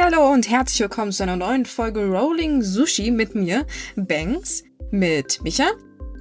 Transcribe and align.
Hallo 0.00 0.32
und 0.32 0.48
herzlich 0.50 0.80
willkommen 0.80 1.12
zu 1.12 1.22
einer 1.22 1.36
neuen 1.36 1.64
Folge 1.66 2.04
Rolling 2.06 2.62
Sushi 2.62 3.10
mit 3.10 3.34
mir, 3.34 3.66
Banks, 3.96 4.62
mit 4.90 5.42
Micha 5.42 5.70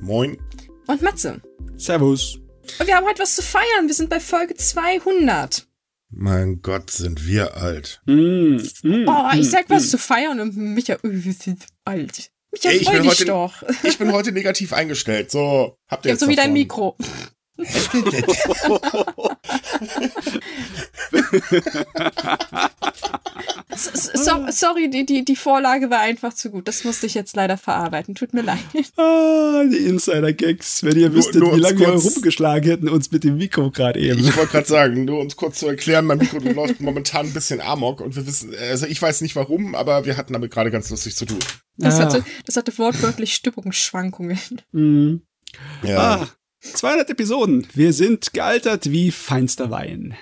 Moin. 0.02 0.38
und 0.88 1.02
Matze. 1.02 1.42
Servus. 1.76 2.38
Und 2.80 2.88
wir 2.88 2.96
haben 2.96 3.06
heute 3.06 3.22
was 3.24 3.36
zu 3.36 3.42
feiern. 3.44 3.88
Wir 3.88 3.94
sind 3.94 4.10
bei 4.10 4.20
Folge 4.20 4.56
200. 4.56 5.68
Mein 6.10 6.62
Gott, 6.62 6.90
sind 6.92 7.28
wir 7.28 7.58
alt. 7.58 8.02
Mm, 8.06 8.58
mm, 8.84 9.06
Oh, 9.08 9.30
ich 9.34 9.42
mm, 9.42 9.44
sag 9.44 9.70
was 9.70 9.86
mm. 9.86 9.90
zu 9.90 9.98
feiern 9.98 10.40
und 10.40 10.56
Micha, 10.56 10.96
oh, 11.04 11.10
wir 11.10 11.34
sind 11.34 11.66
alt. 11.84 12.32
Micha, 12.52 12.70
Ey, 12.70 12.78
ich 12.78 12.86
freu 12.86 12.94
bin 12.94 13.02
dich 13.04 13.12
heute- 13.12 13.26
doch. 13.26 13.64
Ich 13.84 13.98
bin 13.98 14.12
heute 14.14 14.32
negativ 14.32 14.72
eingestellt. 14.74 15.32
So, 15.32 15.78
habt 15.90 16.06
ihr 16.06 16.10
Ja, 16.10 16.14
jetzt 16.14 16.22
so 16.22 16.28
wie 16.30 16.36
dein 16.36 16.46
davon. 16.46 16.54
Mikro. 16.54 16.98
So, 23.78 24.48
sorry, 24.52 24.90
die, 24.90 25.06
die, 25.06 25.26
die 25.26 25.36
Vorlage 25.36 25.90
war 25.90 26.00
einfach 26.00 26.34
zu 26.34 26.50
gut. 26.50 26.68
Das 26.68 26.84
musste 26.86 27.06
ich 27.08 27.14
jetzt 27.14 27.36
leider 27.36 27.58
verarbeiten. 27.58 28.16
Tut 28.16 28.34
mir 28.34 28.42
leid. 28.42 28.60
Ah, 28.98 29.64
die 29.66 29.78
Insider-Gags. 29.88 30.84
Wenn 30.84 30.98
ihr 30.98 31.08
Nur- 31.10 31.18
wüsstet, 31.18 31.36
nur 31.42 31.50
wie 31.52 31.54
uns 31.56 31.62
lange 31.64 31.80
wir 31.80 31.88
rumgeschlagen 31.90 32.70
hätten, 32.70 32.90
uns 32.90 33.12
mit 33.12 33.24
dem 33.24 33.38
Mikro 33.38 33.72
gerade 33.72 34.00
eben. 34.00 34.20
Ich 34.20 34.36
wollte 34.38 34.52
gerade 34.52 34.68
sagen, 34.68 35.06
nur 35.06 35.20
uns 35.20 35.36
kurz 35.36 35.60
zu 35.60 35.68
erklären, 35.68 36.06
mein 36.06 36.20
Mikro 36.20 36.40
läuft 36.40 36.80
momentan 36.80 37.26
ein 37.28 37.34
bisschen 37.34 37.60
amok 37.62 38.02
und 38.02 38.16
wir 38.16 38.26
wissen, 38.26 38.54
also 38.70 38.86
ich 38.86 39.02
weiß 39.02 39.22
nicht 39.22 39.36
warum, 39.36 39.76
aber 39.76 40.06
wir 40.06 40.16
hatten 40.18 40.34
damit 40.34 40.52
gerade 40.52 40.72
ganz 40.72 40.90
lustig 40.90 41.16
zu 41.16 41.26
tun. 41.26 41.40
Das, 41.78 41.96
Ah, 42.00 42.06
hatte, 42.06 42.24
das 42.46 42.56
hatte 42.56 42.78
wortwörtlich 42.78 43.34
Stimmungsschwankungen. 43.36 44.40
mm. 44.72 45.16
Ja. 45.84 45.98
Ah, 46.22 46.28
200 46.74 47.10
Episoden. 47.10 47.68
Wir 47.74 47.94
sind 47.94 48.34
gealtert 48.34 48.92
wie 48.92 49.12
feinster 49.12 49.72
Wein. 49.72 50.16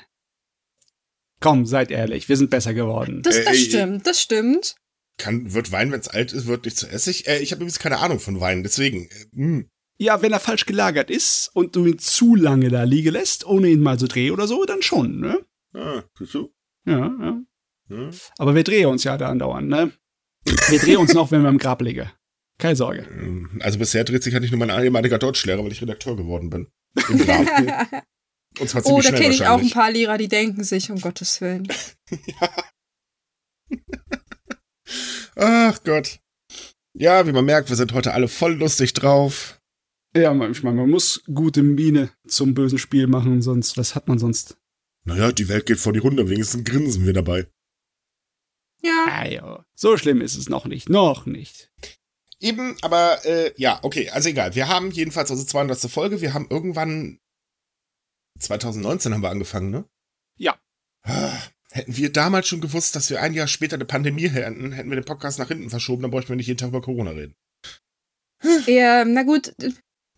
Komm, 1.39 1.65
seid 1.65 1.91
ehrlich, 1.91 2.29
wir 2.29 2.37
sind 2.37 2.49
besser 2.49 2.73
geworden. 2.73 3.21
Das, 3.21 3.43
das 3.43 3.53
äh, 3.53 3.55
stimmt, 3.55 4.07
das 4.07 4.21
stimmt. 4.21 4.75
Kann, 5.17 5.53
wird 5.53 5.71
Wein, 5.71 5.91
wenn 5.91 5.99
es 5.99 6.07
alt 6.07 6.33
ist, 6.33 6.47
wird 6.47 6.65
nicht 6.65 6.77
zu 6.77 6.87
Essig? 6.87 7.27
Äh, 7.27 7.39
ich 7.39 7.51
habe 7.51 7.59
übrigens 7.59 7.79
keine 7.79 7.99
Ahnung 7.99 8.19
von 8.19 8.39
Wein, 8.39 8.63
deswegen. 8.63 9.09
Äh, 9.09 9.35
hm. 9.35 9.69
Ja, 9.97 10.21
wenn 10.21 10.31
er 10.31 10.39
falsch 10.39 10.65
gelagert 10.65 11.09
ist 11.09 11.51
und 11.53 11.75
du 11.75 11.85
ihn 11.85 11.99
zu 11.99 12.35
lange 12.35 12.69
da 12.69 12.83
liegen 12.83 13.13
lässt, 13.13 13.45
ohne 13.45 13.69
ihn 13.69 13.81
mal 13.81 13.99
zu 13.99 14.07
drehen 14.07 14.31
oder 14.31 14.47
so, 14.47 14.63
dann 14.65 14.81
schon, 14.81 15.19
ne? 15.19 15.45
Ah, 15.73 16.03
siehst 16.17 16.33
du? 16.33 16.53
Ja, 16.85 16.97
ja. 17.19 17.41
Hm. 17.89 18.09
Aber 18.37 18.55
wir 18.55 18.63
drehen 18.63 18.87
uns 18.87 19.03
ja 19.03 19.17
da 19.17 19.29
andauernd, 19.29 19.69
ne? 19.69 19.91
Wir 20.69 20.79
drehen 20.79 20.97
uns 20.97 21.13
noch, 21.13 21.31
wenn 21.31 21.41
wir 21.41 21.49
im 21.49 21.57
Grab 21.57 21.81
liegen. 21.81 22.09
Keine 22.59 22.75
Sorge. 22.75 23.07
Ähm, 23.11 23.59
Also 23.61 23.79
bisher 23.79 24.03
dreht 24.03 24.23
sich 24.23 24.33
halt 24.33 24.41
nicht 24.43 24.51
nur 24.51 24.59
mein 24.65 24.83
ehemaliger 24.83 25.17
Deutschlehrer, 25.19 25.63
weil 25.63 25.71
ich 25.71 25.81
Redakteur 25.81 26.15
geworden 26.15 26.49
bin. 26.49 26.67
Im. 27.09 27.19
Und 28.59 28.69
zwar 28.69 28.85
oh, 28.85 29.01
da 29.01 29.11
kenne 29.11 29.33
ich 29.33 29.47
auch 29.47 29.59
ein 29.59 29.69
paar 29.71 29.89
Lehrer, 29.91 30.17
die 30.19 30.27
denken 30.27 30.63
sich, 30.63 30.91
um 30.91 31.01
Gottes 31.01 31.41
Willen. 31.41 31.67
Ach 35.35 35.83
Gott. 35.83 36.19
Ja, 36.93 37.25
wie 37.25 37.31
man 37.31 37.45
merkt, 37.45 37.69
wir 37.69 37.75
sind 37.75 37.93
heute 37.93 38.13
alle 38.13 38.27
voll 38.27 38.53
lustig 38.53 38.93
drauf. 38.93 39.59
Ja, 40.15 40.31
man- 40.33 40.51
ich 40.51 40.61
meine, 40.61 40.77
man 40.77 40.89
muss 40.91 41.23
gute 41.33 41.63
Miene 41.63 42.11
zum 42.27 42.53
bösen 42.53 42.77
Spiel 42.77 43.07
machen, 43.07 43.41
sonst, 43.41 43.77
was 43.77 43.95
hat 43.95 44.07
man 44.07 44.19
sonst? 44.19 44.57
Naja, 45.05 45.31
die 45.31 45.47
Welt 45.49 45.65
geht 45.65 45.79
vor 45.79 45.91
die 45.91 45.99
Runde, 45.99 46.29
wenigstens 46.29 46.63
grinsen 46.63 47.05
wir 47.07 47.13
dabei. 47.13 47.47
Ja, 48.83 49.05
Ah, 49.09 49.25
ja. 49.25 49.65
So 49.75 49.97
schlimm 49.97 50.21
ist 50.21 50.35
es 50.35 50.49
noch 50.49 50.65
nicht. 50.65 50.89
Noch 50.89 51.25
nicht. 51.25 51.71
Eben, 52.43 52.75
aber 52.81 53.25
äh, 53.25 53.53
ja, 53.55 53.79
okay, 53.83 54.09
also 54.09 54.29
egal. 54.29 54.53
Wir 54.53 54.67
haben 54.67 54.91
jedenfalls 54.91 55.31
unsere 55.31 55.47
200. 55.47 55.79
Folge. 55.89 56.21
Wir 56.21 56.33
haben 56.33 56.47
irgendwann 56.49 57.19
2019 58.39 59.13
haben 59.13 59.23
wir 59.23 59.29
angefangen, 59.29 59.71
ne? 59.71 59.85
Ja. 60.37 60.59
Ah, 61.03 61.37
Hätten 61.73 61.97
wir 61.97 62.11
damals 62.11 62.47
schon 62.47 62.61
gewusst, 62.61 62.95
dass 62.95 63.09
wir 63.09 63.19
ein 63.19 63.33
Jahr 63.33 63.47
später 63.47 63.75
eine 63.75 63.85
Pandemie 63.85 64.29
hätten, 64.29 64.73
hätten 64.73 64.91
wir 64.91 64.95
den 64.95 65.05
Podcast 65.05 65.39
nach 65.39 65.47
hinten 65.47 65.71
verschoben, 65.71 66.03
dann 66.03 66.11
bräuchten 66.11 66.29
wir 66.29 66.35
nicht 66.35 66.45
jeden 66.45 66.59
Tag 66.59 66.69
über 66.69 66.81
Corona 66.81 67.11
reden. 67.11 67.35
ja, 68.67 69.03
na 69.05 69.23
gut, 69.23 69.55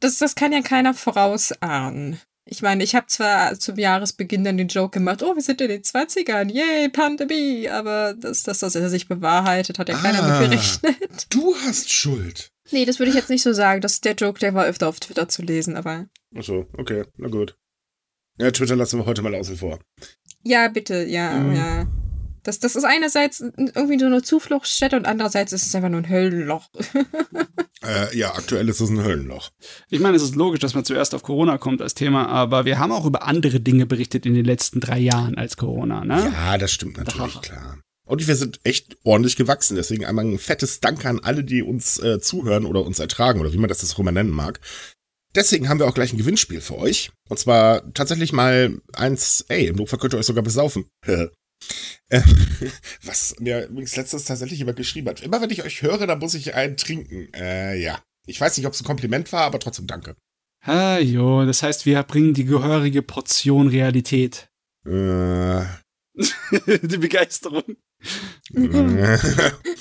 das, 0.01 0.17
das 0.17 0.35
kann 0.35 0.51
ja 0.51 0.61
keiner 0.61 0.93
vorausahnen. 0.93 2.19
Ich 2.47 2.61
meine, 2.61 2.83
ich 2.83 2.93
habe 2.95 3.07
zwar 3.07 3.57
zum 3.59 3.77
Jahresbeginn 3.77 4.43
dann 4.43 4.57
den 4.57 4.67
Joke 4.67 4.91
gemacht, 4.99 5.23
oh, 5.23 5.33
wir 5.35 5.41
sind 5.41 5.61
in 5.61 5.69
den 5.69 5.81
20ern, 5.81 6.51
yay, 6.51 6.89
Pandemie, 6.89 7.67
aber 7.69 8.13
dass 8.13 8.43
das, 8.43 8.59
dass 8.59 8.75
er 8.75 8.87
sich 8.89 9.07
bewahrheitet, 9.07 9.79
hat 9.79 9.89
ja 9.89 9.95
keiner 9.97 10.21
Ah. 10.23 10.39
mit 10.41 10.51
gerechnet. 10.51 11.25
Du 11.33 11.55
hast 11.65 11.91
Schuld. 11.91 12.51
Nee, 12.71 12.85
das 12.85 12.99
würde 12.99 13.09
ich 13.09 13.15
jetzt 13.15 13.29
nicht 13.31 13.41
so 13.43 13.51
sagen. 13.53 13.81
Das 13.81 13.99
der 14.01 14.13
Joke, 14.13 14.39
der 14.39 14.53
war 14.53 14.65
öfter 14.65 14.87
auf 14.87 14.99
Twitter 14.99 15.27
zu 15.27 15.41
lesen, 15.41 15.75
aber 15.75 16.05
Achso, 16.35 16.67
okay, 16.77 17.03
na 17.17 17.29
gut. 17.29 17.57
Ja, 18.37 18.51
Twitter 18.51 18.75
lassen 18.75 18.99
wir 18.99 19.05
heute 19.05 19.21
mal 19.23 19.33
außen 19.33 19.57
vor. 19.57 19.79
ja, 20.43 20.67
bitte, 20.67 21.03
ja, 21.05 21.31
Mhm. 21.31 21.55
ja. 21.55 21.87
Das, 22.43 22.59
das 22.59 22.75
ist 22.75 22.83
einerseits 22.83 23.39
irgendwie 23.39 23.97
so 23.97 24.05
eine 24.05 24.21
Zufluchtsstätte 24.21 24.95
und 24.97 25.07
andererseits 25.07 25.51
ist 25.51 25.65
es 25.65 25.73
einfach 25.73 25.89
nur 25.89 26.01
ein 26.01 26.09
Höllenloch. 26.09 26.69
Äh, 27.85 28.17
ja, 28.17 28.33
aktuell 28.33 28.67
ist 28.69 28.79
es 28.79 28.89
ein 28.89 29.03
Höllenloch. 29.03 29.49
Ich 29.89 29.99
meine, 29.99 30.17
es 30.17 30.23
ist 30.23 30.35
logisch, 30.35 30.59
dass 30.59 30.73
man 30.73 30.85
zuerst 30.85 31.13
auf 31.15 31.23
Corona 31.23 31.57
kommt 31.57 31.81
als 31.81 31.93
Thema, 31.93 32.27
aber 32.27 32.65
wir 32.65 32.79
haben 32.79 32.91
auch 32.91 33.05
über 33.05 33.23
andere 33.23 33.59
Dinge 33.59 33.85
berichtet 33.85 34.25
in 34.25 34.33
den 34.33 34.45
letzten 34.45 34.79
drei 34.79 34.99
Jahren 34.99 35.35
als 35.35 35.57
Corona, 35.57 36.03
ne? 36.03 36.31
Ja, 36.33 36.57
das 36.57 36.71
stimmt 36.71 36.97
natürlich, 36.97 37.35
Aha. 37.35 37.41
klar. 37.41 37.79
Und 38.07 38.27
wir 38.27 38.35
sind 38.35 38.59
echt 38.63 38.97
ordentlich 39.03 39.35
gewachsen. 39.35 39.75
Deswegen 39.75 40.05
einmal 40.05 40.25
ein 40.25 40.37
fettes 40.37 40.79
Dank 40.79 41.05
an 41.05 41.19
alle, 41.21 41.43
die 41.43 41.63
uns 41.63 41.97
äh, 41.99 42.19
zuhören 42.19 42.65
oder 42.65 42.85
uns 42.85 42.99
ertragen 42.99 43.39
oder 43.41 43.51
wie 43.51 43.57
man 43.57 43.67
das 43.67 43.81
jetzt 43.81 43.95
auch 43.95 43.99
immer 43.99 44.11
nennen 44.11 44.29
mag. 44.29 44.59
Deswegen 45.33 45.67
haben 45.67 45.79
wir 45.79 45.87
auch 45.87 45.93
gleich 45.93 46.13
ein 46.13 46.17
Gewinnspiel 46.17 46.61
für 46.61 46.77
euch. 46.77 47.11
Und 47.27 47.37
zwar 47.37 47.91
tatsächlich 47.93 48.31
mal 48.31 48.79
eins, 48.93 49.43
ey, 49.49 49.67
im 49.67 49.75
Notfall 49.75 49.99
könnt 49.99 50.13
ihr 50.13 50.19
euch 50.19 50.25
sogar 50.25 50.43
besaufen. 50.43 50.85
Äh, 52.09 52.21
Was 53.03 53.35
mir 53.39 53.67
übrigens 53.67 53.95
letztens 53.95 54.25
tatsächlich 54.25 54.59
jemand 54.59 54.77
geschrieben 54.77 55.09
hat. 55.09 55.21
Immer 55.21 55.41
wenn 55.41 55.49
ich 55.49 55.63
euch 55.63 55.81
höre, 55.81 56.05
dann 56.07 56.19
muss 56.19 56.33
ich 56.33 56.53
einen 56.55 56.77
trinken. 56.77 57.33
Äh, 57.33 57.79
ja. 57.81 58.03
Ich 58.27 58.39
weiß 58.41 58.57
nicht, 58.57 58.65
ob 58.65 58.73
es 58.73 58.81
ein 58.81 58.85
Kompliment 58.85 59.31
war, 59.31 59.43
aber 59.43 59.59
trotzdem 59.59 59.87
danke. 59.87 60.15
Ah, 60.61 60.97
jo, 60.97 61.45
das 61.45 61.61
heißt, 61.61 61.85
wir 61.85 62.01
bringen 62.03 62.33
die 62.33 62.45
gehörige 62.45 63.03
Portion 63.03 63.67
Realität. 63.67 64.49
Äh, 64.85 65.63
die 66.81 66.97
Begeisterung. 66.97 67.63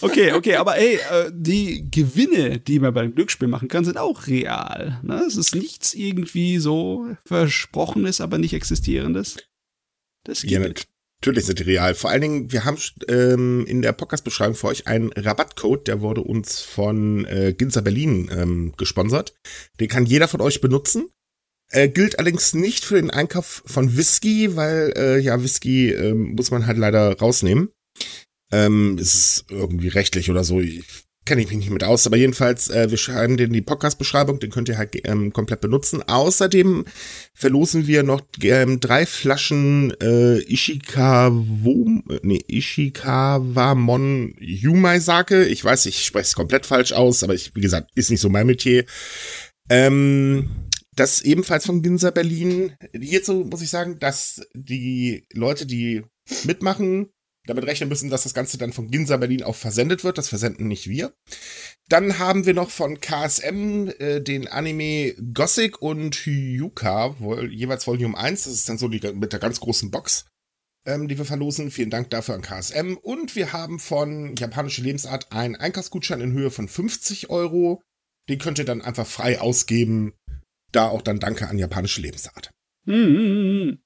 Okay, 0.01 0.33
okay, 0.33 0.57
aber 0.57 0.77
ey, 0.77 0.97
äh, 0.97 1.31
die 1.33 1.91
Gewinne, 1.91 2.59
die 2.59 2.79
man 2.79 2.95
beim 2.95 3.15
Glücksspiel 3.15 3.49
machen 3.49 3.69
kann, 3.69 3.85
sind 3.85 3.99
auch 3.99 4.27
real. 4.27 5.01
Ne? 5.03 5.23
Es 5.27 5.37
ist 5.37 5.55
nichts 5.55 5.95
irgendwie 5.95 6.59
so 6.59 7.17
Versprochenes, 7.27 8.21
aber 8.21 8.39
nicht 8.39 8.55
Existierendes. 8.55 9.37
Das 10.25 10.41
gibt 10.43 10.53
Ja, 10.53 10.61
natürlich 11.25 11.47
sind 11.47 11.59
die 11.59 11.63
real. 11.63 11.95
Vor 11.95 12.11
allen 12.11 12.21
Dingen, 12.21 12.53
wir 12.53 12.67
haben 12.67 12.77
ähm, 13.09 13.65
in 13.67 13.81
der 13.81 13.93
Podcast-Beschreibung 13.93 14.55
für 14.55 14.67
euch 14.67 14.87
einen 14.87 15.11
Rabattcode, 15.13 15.89
der 15.89 16.03
wurde 16.03 16.21
uns 16.21 16.61
von 16.61 17.25
äh, 17.25 17.55
Ginza 17.57 17.81
Berlin 17.81 18.31
ähm, 18.31 18.75
gesponsert. 18.77 19.33
Den 19.81 19.89
kann 19.89 20.05
jeder 20.05 20.29
von 20.29 20.43
euch 20.43 20.61
benutzen. 20.61 21.09
Äh, 21.71 21.89
gilt 21.89 22.19
allerdings 22.19 22.53
nicht 22.53 22.85
für 22.85 22.97
den 22.97 23.11
Einkauf 23.11 23.63
von 23.65 23.97
Whisky, 23.97 24.55
weil 24.55 24.93
äh, 24.99 25.19
ja, 25.19 25.43
Whisky 25.43 25.93
ähm, 25.93 26.35
muss 26.35 26.51
man 26.51 26.67
halt 26.67 26.77
leider 26.77 27.17
rausnehmen. 27.19 27.71
Ähm, 28.53 28.99
ist 28.99 29.47
irgendwie 29.49 29.89
rechtlich 29.89 30.31
oder 30.31 30.45
so. 30.45 30.61
Ich 30.61 30.85
kenne 31.25 31.43
ich 31.43 31.49
mich 31.49 31.59
nicht 31.59 31.71
mit 31.71 31.85
aus, 31.85 32.07
aber 32.07 32.17
jedenfalls, 32.17 32.69
äh, 32.69 32.91
wir 32.91 32.99
schreiben 32.99 33.37
den 33.37 33.49
in 33.49 33.53
die 33.53 33.63
Podcast-Beschreibung, 33.63 34.41
den 34.41 34.51
könnt 34.51 34.69
ihr 34.69 34.79
halt 34.79 34.97
ähm, 35.09 35.33
komplett 35.33 35.61
benutzen. 35.61 36.03
Außerdem 36.03 36.85
verlosen 37.33 37.87
wir 37.87 38.03
noch 38.03 38.23
ähm, 38.43 38.81
drei 38.81 39.07
Flaschen 39.07 39.93
äh, 40.01 40.39
Ishikawa, 40.41 41.33
nee, 42.23 42.45
Ishikawamon 42.49 44.35
Yumai 44.39 45.01
Sake. 45.01 45.45
Ich 45.47 45.65
weiß, 45.65 45.87
ich 45.87 46.05
spreche 46.05 46.27
es 46.27 46.35
komplett 46.35 46.67
falsch 46.67 46.93
aus, 46.93 47.23
aber 47.23 47.35
ich, 47.35 47.55
wie 47.55 47.61
gesagt, 47.61 47.91
ist 47.95 48.11
nicht 48.11 48.21
so 48.21 48.29
mein 48.29 48.47
Metier. 48.47 48.85
Ähm, 49.71 50.51
das 50.95 51.23
ebenfalls 51.23 51.67
von 51.67 51.83
Ginza 51.83 52.11
Berlin. 52.11 52.75
Hierzu 52.99 53.47
muss 53.51 53.63
ich 53.63 53.71
sagen, 53.71 53.99
dass 53.99 54.43
die 54.55 55.27
Leute, 55.33 55.67
die 55.67 56.03
mitmachen, 56.45 57.09
damit 57.47 57.67
rechnen 57.67 57.89
müssen, 57.89 58.11
dass 58.11 58.23
das 58.23 58.35
Ganze 58.35 58.59
dann 58.59 58.73
von 58.73 58.91
Ginza 58.91 59.17
Berlin 59.17 59.43
auch 59.43 59.57
versendet 59.57 60.05
wird. 60.05 60.19
Das 60.19 60.29
versenden 60.29 60.69
nicht 60.69 60.89
wir. 60.89 61.13
Dann 61.89 62.19
haben 62.19 62.47
wir 62.47 62.55
noch 62.55 62.71
von 62.71 63.01
KSM 63.01 63.91
äh, 63.99 64.21
den 64.21 64.49
Anime 64.49 65.15
Gothic 65.35 65.83
und 65.83 66.15
Hyuka, 66.15 67.17
jeweils 67.51 67.87
Volume 67.87 68.17
1. 68.17 68.45
Das 68.45 68.53
ist 68.53 68.69
dann 68.69 68.79
so 68.79 68.89
die 68.89 69.01
mit 69.13 69.33
der 69.33 69.41
ganz 69.41 69.61
großen 69.61 69.91
Box, 69.91 70.27
ähm, 70.87 71.09
die 71.09 71.19
wir 71.19 71.27
verlosen. 71.27 71.71
Vielen 71.71 71.91
Dank 71.91 72.11
dafür 72.11 72.35
an 72.35 72.43
KSM. 72.43 72.97
Und 72.97 73.37
wir 73.37 73.53
haben 73.53 73.79
von 73.79 74.35
Japanische 74.37 74.83
Lebensart 74.83 75.33
einen 75.33 75.57
Einkaufsgutschein 75.57 76.23
in 76.23 76.33
Höhe 76.33 76.51
von 76.51 76.69
50 76.69 77.29
Euro. 77.29 77.83
Den 78.31 78.39
könnt 78.39 78.59
ihr 78.59 78.65
dann 78.65 78.81
einfach 78.81 79.07
frei 79.07 79.41
ausgeben. 79.41 80.15
Da 80.73 80.89
auch 80.89 81.03
dann 81.03 81.21
Danke 81.21 81.49
an 81.49 81.59
Japanische 81.59 82.01
Lebensart. 82.01 82.51
Hm. 82.87 83.79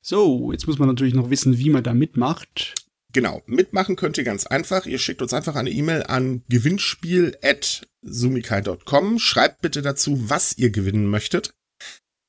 So, 0.00 0.52
jetzt 0.52 0.66
muss 0.66 0.78
man 0.78 0.88
natürlich 0.88 1.14
noch 1.14 1.30
wissen, 1.30 1.58
wie 1.58 1.70
man 1.70 1.84
da 1.84 1.94
mitmacht. 1.94 2.74
Genau, 3.12 3.42
mitmachen 3.46 3.96
könnt 3.96 4.18
ihr 4.18 4.24
ganz 4.24 4.46
einfach. 4.46 4.86
Ihr 4.86 4.98
schickt 4.98 5.20
uns 5.20 5.34
einfach 5.34 5.54
eine 5.54 5.70
E-Mail 5.70 6.04
an 6.04 6.42
gewinnspiel.sumikai.com. 6.48 9.18
Schreibt 9.18 9.60
bitte 9.60 9.82
dazu, 9.82 10.30
was 10.30 10.56
ihr 10.56 10.70
gewinnen 10.70 11.06
möchtet. 11.06 11.52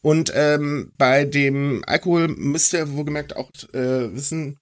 Und 0.04 0.34
ähm, 0.36 0.92
bei 0.98 1.24
dem 1.24 1.84
Alkohol 1.88 2.28
müsst 2.28 2.74
ihr 2.74 2.92
wohlgemerkt 2.92 3.38
auch 3.38 3.50
äh, 3.74 4.14
wissen, 4.14 4.60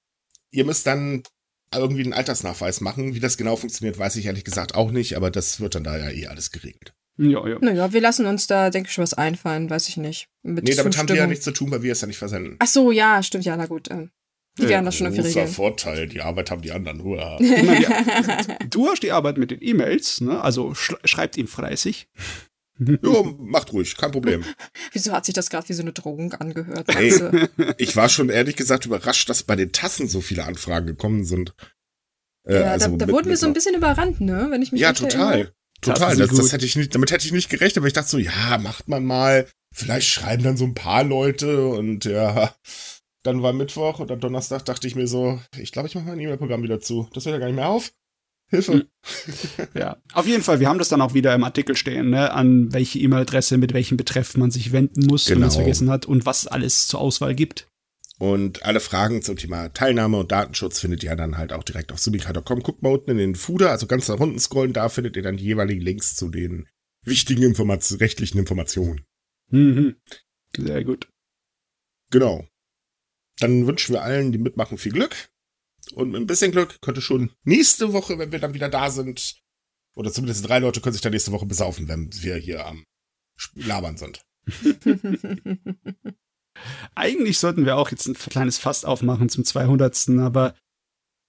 ihr 0.51 0.65
müsst 0.65 0.85
dann 0.85 1.23
irgendwie 1.73 2.03
einen 2.03 2.13
Altersnachweis 2.13 2.81
machen. 2.81 3.15
Wie 3.15 3.19
das 3.19 3.37
genau 3.37 3.55
funktioniert, 3.55 3.97
weiß 3.97 4.17
ich 4.17 4.27
ehrlich 4.27 4.43
gesagt 4.43 4.75
auch 4.75 4.91
nicht, 4.91 5.15
aber 5.15 5.31
das 5.31 5.59
wird 5.59 5.73
dann 5.73 5.83
da 5.83 5.97
ja 5.97 6.11
eh 6.11 6.27
alles 6.27 6.51
geregelt. 6.51 6.93
Ja, 7.17 7.45
ja. 7.47 7.57
Naja, 7.59 7.91
wir 7.91 8.01
lassen 8.01 8.25
uns 8.25 8.47
da, 8.47 8.69
denke 8.69 8.89
ich, 8.89 8.97
was 8.97 9.13
einfallen, 9.13 9.69
weiß 9.69 9.89
ich 9.89 9.97
nicht. 9.97 10.27
Mit 10.43 10.63
Nee, 10.63 10.75
damit 10.75 10.97
haben 10.97 11.07
die 11.07 11.13
ja 11.13 11.27
nichts 11.27 11.43
zu 11.43 11.51
tun, 11.51 11.71
weil 11.71 11.81
wir 11.81 11.91
es 11.91 12.01
ja 12.01 12.07
nicht 12.07 12.17
versenden. 12.17 12.55
Ach 12.59 12.67
so, 12.67 12.91
ja, 12.91 13.21
stimmt, 13.23 13.45
ja, 13.45 13.57
na 13.57 13.65
gut. 13.65 13.89
ähm, 13.89 14.11
Die 14.57 14.63
Ja, 14.63 14.69
werden 14.69 14.85
das 14.85 14.95
schon 14.97 15.07
irgendwie 15.07 15.23
Großer 15.23 15.39
regeln. 15.41 15.53
Vorteil, 15.55 16.07
die 16.07 16.21
Arbeit 16.21 16.51
haben 16.51 16.61
die 16.61 16.71
anderen. 16.71 17.03
Hurra. 17.03 17.37
Ja, 17.41 18.57
du 18.69 18.89
hast 18.89 19.01
die 19.03 19.11
Arbeit 19.11 19.37
mit 19.37 19.51
den 19.51 19.61
E-Mails, 19.61 20.21
ne? 20.21 20.41
also 20.41 20.73
sch 20.73 20.93
schreibt 21.05 21.37
ihm 21.37 21.47
fleißig. 21.47 22.07
Jo, 23.03 23.35
macht 23.39 23.73
ruhig, 23.73 23.95
kein 23.95 24.11
Problem. 24.11 24.43
Wieso 24.91 25.11
hat 25.11 25.25
sich 25.25 25.35
das 25.35 25.51
gerade 25.51 25.69
wie 25.69 25.73
so 25.73 25.83
eine 25.83 25.93
Drohung 25.93 26.33
angehört? 26.33 26.89
Ey. 26.95 27.11
Matze? 27.11 27.49
Ich 27.77 27.95
war 27.95 28.09
schon 28.09 28.29
ehrlich 28.29 28.55
gesagt 28.55 28.87
überrascht, 28.87 29.29
dass 29.29 29.43
bei 29.43 29.55
den 29.55 29.71
Tassen 29.71 30.07
so 30.07 30.19
viele 30.19 30.45
Anfragen 30.45 30.87
gekommen 30.87 31.23
sind. 31.23 31.53
Äh, 32.47 32.55
ja, 32.61 32.71
also 32.71 32.87
da, 32.87 32.97
da 32.97 33.05
mit- 33.05 33.13
wurden 33.13 33.29
wir 33.29 33.37
so 33.37 33.45
ein 33.45 33.53
bisschen 33.53 33.75
überrannt, 33.75 34.19
ne? 34.19 34.47
Wenn 34.49 34.63
ich 34.63 34.71
mich 34.71 34.81
Ja, 34.81 34.89
recht 34.89 35.01
erinnere. 35.03 35.27
total. 35.29 35.53
Total. 35.81 36.15
Das, 36.15 36.29
das 36.35 36.53
hätte 36.53 36.65
ich 36.65 36.75
nicht, 36.75 36.93
damit 36.95 37.11
hätte 37.11 37.25
ich 37.27 37.31
nicht 37.31 37.49
gerechnet, 37.51 37.77
aber 37.77 37.87
ich 37.87 37.93
dachte 37.93 38.09
so, 38.09 38.17
ja, 38.17 38.57
macht 38.57 38.87
man 38.89 39.05
mal. 39.05 39.47
Vielleicht 39.75 40.07
schreiben 40.09 40.41
dann 40.43 40.57
so 40.57 40.65
ein 40.65 40.73
paar 40.73 41.03
Leute 41.03 41.67
und 41.67 42.05
ja, 42.05 42.53
dann 43.23 43.41
war 43.43 43.53
Mittwoch 43.53 43.99
und 43.99 44.11
am 44.11 44.19
Donnerstag 44.19 44.65
dachte 44.65 44.87
ich 44.87 44.95
mir 44.95 45.07
so, 45.07 45.39
ich 45.57 45.71
glaube, 45.71 45.87
ich 45.87 45.95
mache 45.95 46.05
mein 46.05 46.19
E-Mail-Programm 46.19 46.63
wieder 46.63 46.79
zu. 46.79 47.07
Das 47.13 47.25
hört 47.25 47.33
ja 47.33 47.39
gar 47.39 47.47
nicht 47.47 47.55
mehr 47.55 47.69
auf. 47.69 47.91
Hilfe. 48.49 48.73
Hm. 48.73 48.87
Ja, 49.73 49.97
auf 50.13 50.27
jeden 50.27 50.43
Fall, 50.43 50.59
wir 50.59 50.67
haben 50.67 50.77
das 50.79 50.89
dann 50.89 51.01
auch 51.01 51.13
wieder 51.13 51.33
im 51.33 51.43
Artikel 51.43 51.77
stehen, 51.77 52.09
ne? 52.09 52.31
an 52.33 52.73
welche 52.73 52.99
E-Mail-Adresse 52.99 53.57
mit 53.57 53.73
welchem 53.73 53.95
Betreff 53.95 54.35
man 54.35 54.51
sich 54.51 54.71
wenden 54.73 55.05
muss, 55.05 55.29
wenn 55.29 55.39
man 55.39 55.47
es 55.47 55.53
Genau. 55.53 55.63
vergessen 55.63 55.89
hat 55.89 56.05
und 56.05 56.25
was 56.25 56.39
es 56.41 56.47
alles 56.47 56.87
zur 56.87 56.99
Auswahl 56.99 57.33
gibt. 57.33 57.67
Und 58.19 58.63
alle 58.63 58.81
Fragen 58.81 59.21
zum 59.21 59.37
Thema 59.37 59.69
Teilnahme 59.69 60.17
und 60.17 60.31
Datenschutz 60.31 60.79
findet 60.79 61.01
ihr 61.03 61.15
dann 61.15 61.37
halt 61.37 61.53
auch 61.53 61.63
direkt 61.63 61.91
auf 61.91 61.99
subika.com. 61.99 62.61
Guckt 62.61 62.83
mal 62.83 62.91
unten 62.93 63.11
in 63.11 63.17
den 63.17 63.35
Footer, 63.35 63.71
also 63.71 63.87
ganz 63.87 64.07
nach 64.09 64.19
unten 64.19 64.37
scrollen, 64.39 64.73
da 64.73 64.89
findet 64.89 65.15
ihr 65.15 65.23
dann 65.23 65.37
die 65.37 65.45
jeweiligen 65.45 65.81
Links 65.81 66.15
zu 66.15 66.29
den 66.29 66.67
wichtigen 67.03 67.41
Information, 67.43 67.97
rechtlichen 67.99 68.37
Informationen. 68.37 69.05
Mhm. 69.49 69.95
Sehr 70.55 70.83
gut. 70.83 71.07
Genau. 72.11 72.45
Dann 73.41 73.67
wünschen 73.67 73.93
wir 73.93 74.03
allen, 74.03 74.31
die 74.31 74.37
mitmachen, 74.37 74.77
viel 74.77 74.91
Glück. 74.91 75.29
Und 75.93 76.11
mit 76.11 76.21
ein 76.21 76.27
bisschen 76.27 76.51
Glück 76.51 76.79
könnte 76.81 77.01
schon 77.01 77.31
nächste 77.43 77.91
Woche, 77.91 78.19
wenn 78.19 78.31
wir 78.31 78.39
dann 78.39 78.53
wieder 78.53 78.69
da 78.69 78.91
sind, 78.91 79.41
oder 79.95 80.11
zumindest 80.11 80.47
drei 80.47 80.59
Leute 80.59 80.79
können 80.79 80.93
sich 80.93 81.01
dann 81.01 81.11
nächste 81.11 81.31
Woche 81.31 81.45
besaufen, 81.45 81.87
wenn 81.87 82.09
wir 82.21 82.35
hier 82.37 82.65
am 82.65 82.85
Labern 83.55 83.97
sind. 83.97 84.23
Eigentlich 86.95 87.39
sollten 87.39 87.65
wir 87.65 87.77
auch 87.77 87.91
jetzt 87.91 88.07
ein 88.07 88.13
kleines 88.13 88.57
Fass 88.57 88.85
aufmachen 88.85 89.29
zum 89.29 89.43
200. 89.43 90.09
Aber 90.19 90.55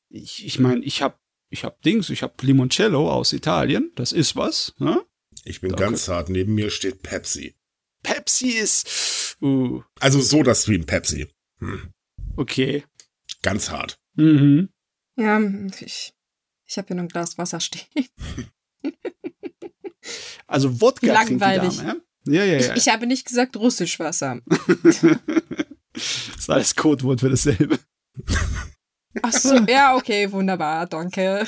ich, 0.08 0.44
ich 0.44 0.58
meine, 0.58 0.84
ich 0.84 1.02
habe 1.02 1.16
ich 1.48 1.64
hab 1.64 1.82
Dings, 1.82 2.10
ich 2.10 2.22
habe 2.22 2.34
Limoncello 2.40 3.10
aus 3.10 3.32
Italien, 3.32 3.92
das 3.94 4.12
ist 4.12 4.36
was. 4.36 4.74
Ne? 4.78 5.04
Ich 5.44 5.60
bin 5.60 5.70
Danke. 5.70 5.84
ganz 5.84 6.08
hart, 6.08 6.28
neben 6.28 6.54
mir 6.54 6.70
steht 6.70 7.02
Pepsi. 7.02 7.54
Pepsi 8.02 8.48
ist, 8.48 9.36
uh, 9.42 9.82
Also 10.00 10.20
so 10.20 10.42
das 10.42 10.62
Stream 10.62 10.86
Pepsi. 10.86 11.28
Hm. 11.58 11.92
Okay. 12.36 12.84
Ganz 13.42 13.70
hart. 13.70 13.98
Mhm. 14.14 14.68
ja, 15.16 15.40
ich, 15.84 16.12
ich 16.66 16.78
habe 16.78 16.88
hier 16.88 16.96
nur 16.96 17.04
ein 17.04 17.08
Glas 17.08 17.38
Wasser 17.38 17.60
stehen. 17.60 17.86
Also 20.46 20.80
Wodka 20.80 21.06
Langweilig. 21.06 21.76
Dame, 21.78 22.02
ja? 22.26 22.34
Ja, 22.34 22.44
ja, 22.44 22.58
ja. 22.58 22.72
Ich, 22.74 22.82
ich 22.86 22.92
habe 22.92 23.06
nicht 23.06 23.26
gesagt 23.26 23.56
russisch 23.56 23.98
Wasser. 24.00 24.40
das 24.82 25.02
ist 26.36 26.50
alles 26.50 26.74
Codewort 26.74 27.20
für 27.20 27.30
dasselbe. 27.30 27.78
Ach 29.22 29.32
so, 29.32 29.56
ja, 29.66 29.94
okay, 29.96 30.30
wunderbar, 30.32 30.86
danke. 30.86 31.46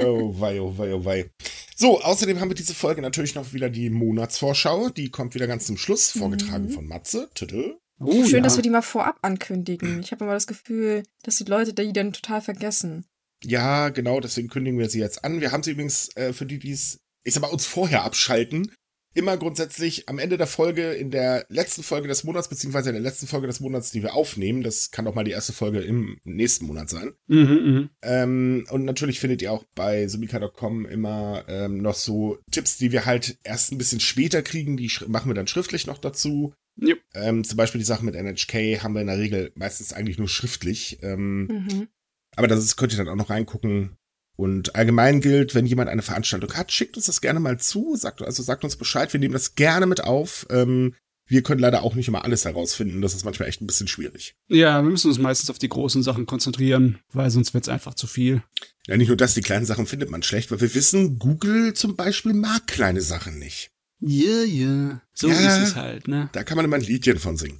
Oh 0.00 0.38
wei, 0.38 0.60
oh 0.60 0.76
wei, 0.76 0.94
oh 0.94 1.04
wei. 1.04 1.30
So, 1.76 2.00
außerdem 2.00 2.40
haben 2.40 2.50
wir 2.50 2.54
diese 2.54 2.74
Folge 2.74 3.02
natürlich 3.02 3.34
noch 3.34 3.52
wieder 3.52 3.70
die 3.70 3.90
Monatsvorschau. 3.90 4.90
Die 4.90 5.10
kommt 5.10 5.34
wieder 5.34 5.46
ganz 5.46 5.66
zum 5.66 5.76
Schluss, 5.76 6.10
vorgetragen 6.10 6.66
Mhm. 6.66 6.70
von 6.70 6.86
Matze. 6.86 7.30
Tüdel. 7.34 7.78
Oh, 8.00 8.24
Schön, 8.24 8.38
ja. 8.38 8.40
dass 8.40 8.56
wir 8.56 8.62
die 8.62 8.70
mal 8.70 8.82
vorab 8.82 9.18
ankündigen. 9.22 10.00
Ich 10.00 10.12
habe 10.12 10.24
immer 10.24 10.34
das 10.34 10.46
Gefühl, 10.46 11.04
dass 11.22 11.36
die 11.36 11.44
Leute 11.44 11.72
die 11.74 11.92
dann 11.92 12.12
total 12.12 12.40
vergessen. 12.40 13.04
Ja, 13.42 13.90
genau, 13.90 14.20
deswegen 14.20 14.48
kündigen 14.48 14.78
wir 14.78 14.88
sie 14.88 15.00
jetzt 15.00 15.24
an. 15.24 15.40
Wir 15.40 15.52
haben 15.52 15.62
sie 15.62 15.72
übrigens 15.72 16.14
äh, 16.16 16.32
für 16.32 16.46
die, 16.46 16.58
die 16.58 16.72
es, 16.72 17.00
ich 17.24 17.34
sag 17.34 17.42
mal, 17.42 17.48
uns 17.48 17.66
vorher 17.66 18.04
abschalten, 18.04 18.72
immer 19.14 19.36
grundsätzlich 19.36 20.08
am 20.08 20.18
Ende 20.18 20.36
der 20.36 20.46
Folge, 20.46 20.92
in 20.92 21.10
der 21.10 21.46
letzten 21.48 21.82
Folge 21.82 22.08
des 22.08 22.24
Monats, 22.24 22.48
beziehungsweise 22.48 22.90
in 22.90 22.94
der 22.94 23.02
letzten 23.02 23.26
Folge 23.26 23.46
des 23.46 23.60
Monats, 23.60 23.92
die 23.92 24.02
wir 24.02 24.14
aufnehmen, 24.14 24.62
das 24.62 24.90
kann 24.90 25.06
auch 25.06 25.14
mal 25.14 25.24
die 25.24 25.30
erste 25.30 25.52
Folge 25.52 25.80
im 25.80 26.18
nächsten 26.24 26.66
Monat 26.66 26.90
sein. 26.90 27.14
Mhm, 27.28 27.38
mhm. 27.38 27.90
Ähm, 28.02 28.66
und 28.70 28.84
natürlich 28.84 29.20
findet 29.20 29.40
ihr 29.40 29.52
auch 29.52 29.64
bei 29.74 30.08
sumika.com 30.08 30.86
immer 30.86 31.44
ähm, 31.48 31.78
noch 31.78 31.94
so 31.94 32.38
Tipps, 32.50 32.76
die 32.76 32.92
wir 32.92 33.06
halt 33.06 33.38
erst 33.44 33.72
ein 33.72 33.78
bisschen 33.78 34.00
später 34.00 34.42
kriegen, 34.42 34.76
die 34.76 34.90
machen 35.06 35.30
wir 35.30 35.34
dann 35.34 35.46
schriftlich 35.46 35.86
noch 35.86 35.98
dazu. 35.98 36.52
Jupp. 36.76 36.98
Ähm, 37.14 37.44
zum 37.44 37.56
Beispiel 37.56 37.78
die 37.78 37.84
Sache 37.84 38.04
mit 38.04 38.14
NHK 38.14 38.82
haben 38.82 38.94
wir 38.94 39.00
in 39.00 39.06
der 39.06 39.18
Regel 39.18 39.52
meistens 39.54 39.92
eigentlich 39.92 40.18
nur 40.18 40.28
schriftlich. 40.28 40.98
Ähm, 41.02 41.46
Mhm. 41.46 41.88
aber 42.36 42.48
das 42.48 42.58
ist, 42.64 42.76
könnt 42.76 42.92
ihr 42.92 42.98
dann 42.98 43.08
auch 43.08 43.14
noch 43.16 43.30
reingucken. 43.30 43.96
Und 44.36 44.74
allgemein 44.74 45.20
gilt, 45.20 45.54
wenn 45.54 45.64
jemand 45.66 45.88
eine 45.88 46.02
Veranstaltung 46.02 46.52
hat, 46.54 46.72
schickt 46.72 46.96
uns 46.96 47.06
das 47.06 47.20
gerne 47.20 47.38
mal 47.38 47.60
zu. 47.60 47.94
Sagt, 47.94 48.20
also 48.22 48.42
sagt 48.42 48.64
uns 48.64 48.74
Bescheid. 48.76 49.12
Wir 49.12 49.20
nehmen 49.20 49.32
das 49.34 49.54
gerne 49.54 49.86
mit 49.86 50.02
auf. 50.02 50.46
Ähm, 50.50 50.94
wir 51.26 51.42
können 51.42 51.60
leider 51.60 51.82
auch 51.84 51.94
nicht 51.94 52.08
immer 52.08 52.24
alles 52.24 52.44
herausfinden. 52.44 53.00
Das 53.00 53.14
ist 53.14 53.24
manchmal 53.24 53.48
echt 53.48 53.62
ein 53.62 53.66
bisschen 53.68 53.86
schwierig. 53.86 54.34
Ja, 54.48 54.82
wir 54.82 54.90
müssen 54.90 55.06
uns 55.08 55.18
meistens 55.18 55.50
auf 55.50 55.58
die 55.60 55.68
großen 55.68 56.02
Sachen 56.02 56.26
konzentrieren, 56.26 56.98
weil 57.12 57.30
sonst 57.30 57.54
wird's 57.54 57.68
einfach 57.68 57.94
zu 57.94 58.06
viel. 58.08 58.42
Ja, 58.88 58.96
nicht 58.96 59.08
nur 59.08 59.16
das, 59.16 59.34
die 59.34 59.40
kleinen 59.40 59.64
Sachen 59.64 59.86
findet 59.86 60.10
man 60.10 60.22
schlecht, 60.24 60.50
weil 60.50 60.60
wir 60.60 60.74
wissen, 60.74 61.18
Google 61.20 61.72
zum 61.74 61.94
Beispiel 61.96 62.34
mag 62.34 62.66
kleine 62.66 63.00
Sachen 63.00 63.38
nicht. 63.38 63.70
Ja, 64.06 64.42
ja. 64.42 65.00
So 65.14 65.28
Ja. 65.28 65.34
ist 65.62 65.68
es 65.68 65.76
halt, 65.76 66.08
ne? 66.08 66.28
Da 66.32 66.42
kann 66.42 66.56
man 66.56 66.64
immer 66.66 66.76
ein 66.76 66.82
Liedchen 66.82 67.18
von 67.18 67.36
singen. 67.38 67.56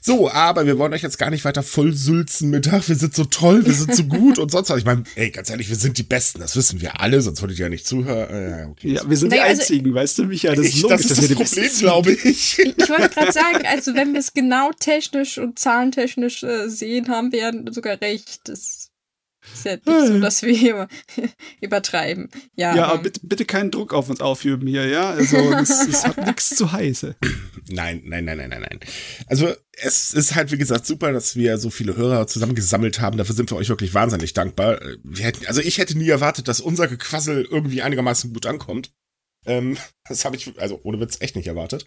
So, 0.00 0.30
aber 0.30 0.64
wir 0.66 0.78
wollen 0.78 0.92
euch 0.92 1.02
jetzt 1.02 1.18
gar 1.18 1.30
nicht 1.30 1.44
weiter 1.44 1.62
vollsülzen 1.64 2.50
mit, 2.50 2.68
ach, 2.72 2.86
wir 2.86 2.94
sind 2.94 3.16
so 3.16 3.24
toll, 3.24 3.66
wir 3.66 3.72
sind 3.72 3.96
so 3.96 4.04
gut 4.04 4.38
und 4.38 4.50
sonst 4.52 4.68
was. 4.70 4.78
Ich 4.78 4.84
meine, 4.84 5.02
ey, 5.16 5.30
ganz 5.30 5.50
ehrlich, 5.50 5.68
wir 5.70 5.76
sind 5.76 5.98
die 5.98 6.02
Besten, 6.04 6.38
das 6.38 6.54
wissen 6.54 6.80
wir 6.80 7.00
alle, 7.00 7.20
sonst 7.20 7.40
würdet 7.40 7.58
ihr 7.58 7.64
ja 7.64 7.68
nicht 7.70 7.86
zuhören. 7.86 8.28
Äh, 8.30 8.66
okay. 8.70 8.92
Ja, 8.92 9.08
wir 9.10 9.16
sind 9.16 9.30
Naja, 9.30 9.44
die 9.44 9.48
also- 9.48 9.62
Einzigen, 9.62 9.92
weißt 9.94 10.18
du, 10.18 10.24
Michael? 10.26 10.56
Das 10.56 10.66
ist 10.66 10.74
ich, 10.76 10.82
logisch, 10.82 10.96
das 11.02 11.10
ist 11.10 11.18
das 11.18 11.28
die 11.28 11.34
Problem, 11.34 11.64
Besten 11.64 11.80
glaube 11.80 12.12
ich. 12.12 12.24
Ich, 12.24 12.58
ich 12.76 12.88
wollte 12.88 13.08
gerade 13.08 13.32
sagen, 13.32 13.66
also 13.66 13.94
wenn 13.96 14.12
wir 14.12 14.20
es 14.20 14.32
genau 14.34 14.70
technisch 14.78 15.38
und 15.38 15.58
zahlentechnisch 15.58 16.44
äh, 16.44 16.68
sehen, 16.68 17.08
haben 17.08 17.32
wir 17.32 17.38
ja 17.40 17.52
sogar 17.72 18.00
recht. 18.00 18.42
Das 18.44 18.77
ist 19.54 19.64
ja 19.64 19.74
nicht 19.76 20.06
so, 20.06 20.18
dass 20.20 20.42
wir 20.42 20.54
hier 20.54 20.88
übertreiben. 21.60 22.28
Ja, 22.54 22.74
Ja, 22.76 22.84
aber- 22.84 22.92
aber 22.94 23.02
bitte, 23.04 23.20
bitte 23.22 23.44
keinen 23.44 23.70
Druck 23.70 23.92
auf 23.94 24.08
uns 24.10 24.20
aufüben 24.20 24.66
hier, 24.66 24.86
ja? 24.86 25.10
Also, 25.10 25.50
das, 25.50 25.86
das 25.90 26.04
hat 26.04 26.24
nichts 26.26 26.50
zu 26.50 26.72
heiße. 26.72 27.16
Nein, 27.70 28.00
nein, 28.06 28.24
nein, 28.24 28.38
nein, 28.38 28.48
nein, 28.48 28.62
nein. 28.62 28.80
Also 29.26 29.52
es 29.72 30.14
ist 30.14 30.34
halt, 30.34 30.50
wie 30.52 30.56
gesagt, 30.56 30.86
super, 30.86 31.12
dass 31.12 31.36
wir 31.36 31.58
so 31.58 31.68
viele 31.68 31.96
Hörer 31.96 32.26
zusammengesammelt 32.26 32.98
haben. 33.00 33.18
Dafür 33.18 33.34
sind 33.34 33.50
wir 33.50 33.58
euch 33.58 33.68
wirklich 33.68 33.92
wahnsinnig 33.92 34.32
dankbar. 34.32 34.80
Äh, 34.80 34.96
Wir 35.04 35.26
hätten, 35.26 35.44
also 35.46 35.60
ich 35.60 35.76
hätte 35.76 35.98
nie 35.98 36.08
erwartet, 36.08 36.48
dass 36.48 36.60
unser 36.62 36.88
Gequassel 36.88 37.44
irgendwie 37.44 37.82
einigermaßen 37.82 38.32
gut 38.32 38.46
ankommt. 38.46 38.92
Ähm, 39.44 39.76
das 40.08 40.24
habe 40.24 40.36
ich, 40.36 40.58
also 40.58 40.80
ohne 40.82 40.98
Witz, 40.98 41.18
echt 41.20 41.36
nicht 41.36 41.46
erwartet. 41.46 41.86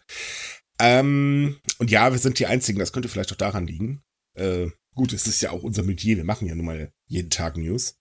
Ähm, 0.80 1.58
und 1.80 1.90
ja, 1.92 2.12
wir 2.12 2.20
sind 2.20 2.38
die 2.40 2.46
Einzigen, 2.48 2.78
das 2.80 2.94
könnte 2.94 3.10
vielleicht 3.10 3.32
auch 3.32 3.38
daran 3.38 3.66
liegen. 3.68 4.02
Äh, 4.36 4.68
gut, 4.96 5.14
es 5.14 5.28
ist 5.28 5.42
ja 5.42 5.52
auch 5.52 5.64
unser 5.64 5.84
Metier, 5.84 6.18
wir 6.18 6.24
machen 6.24 6.48
ja 6.48 6.56
nun 6.56 6.66
mal 6.66 6.92
jeden 7.08 7.30
Tag 7.30 7.58
News. 7.58 7.98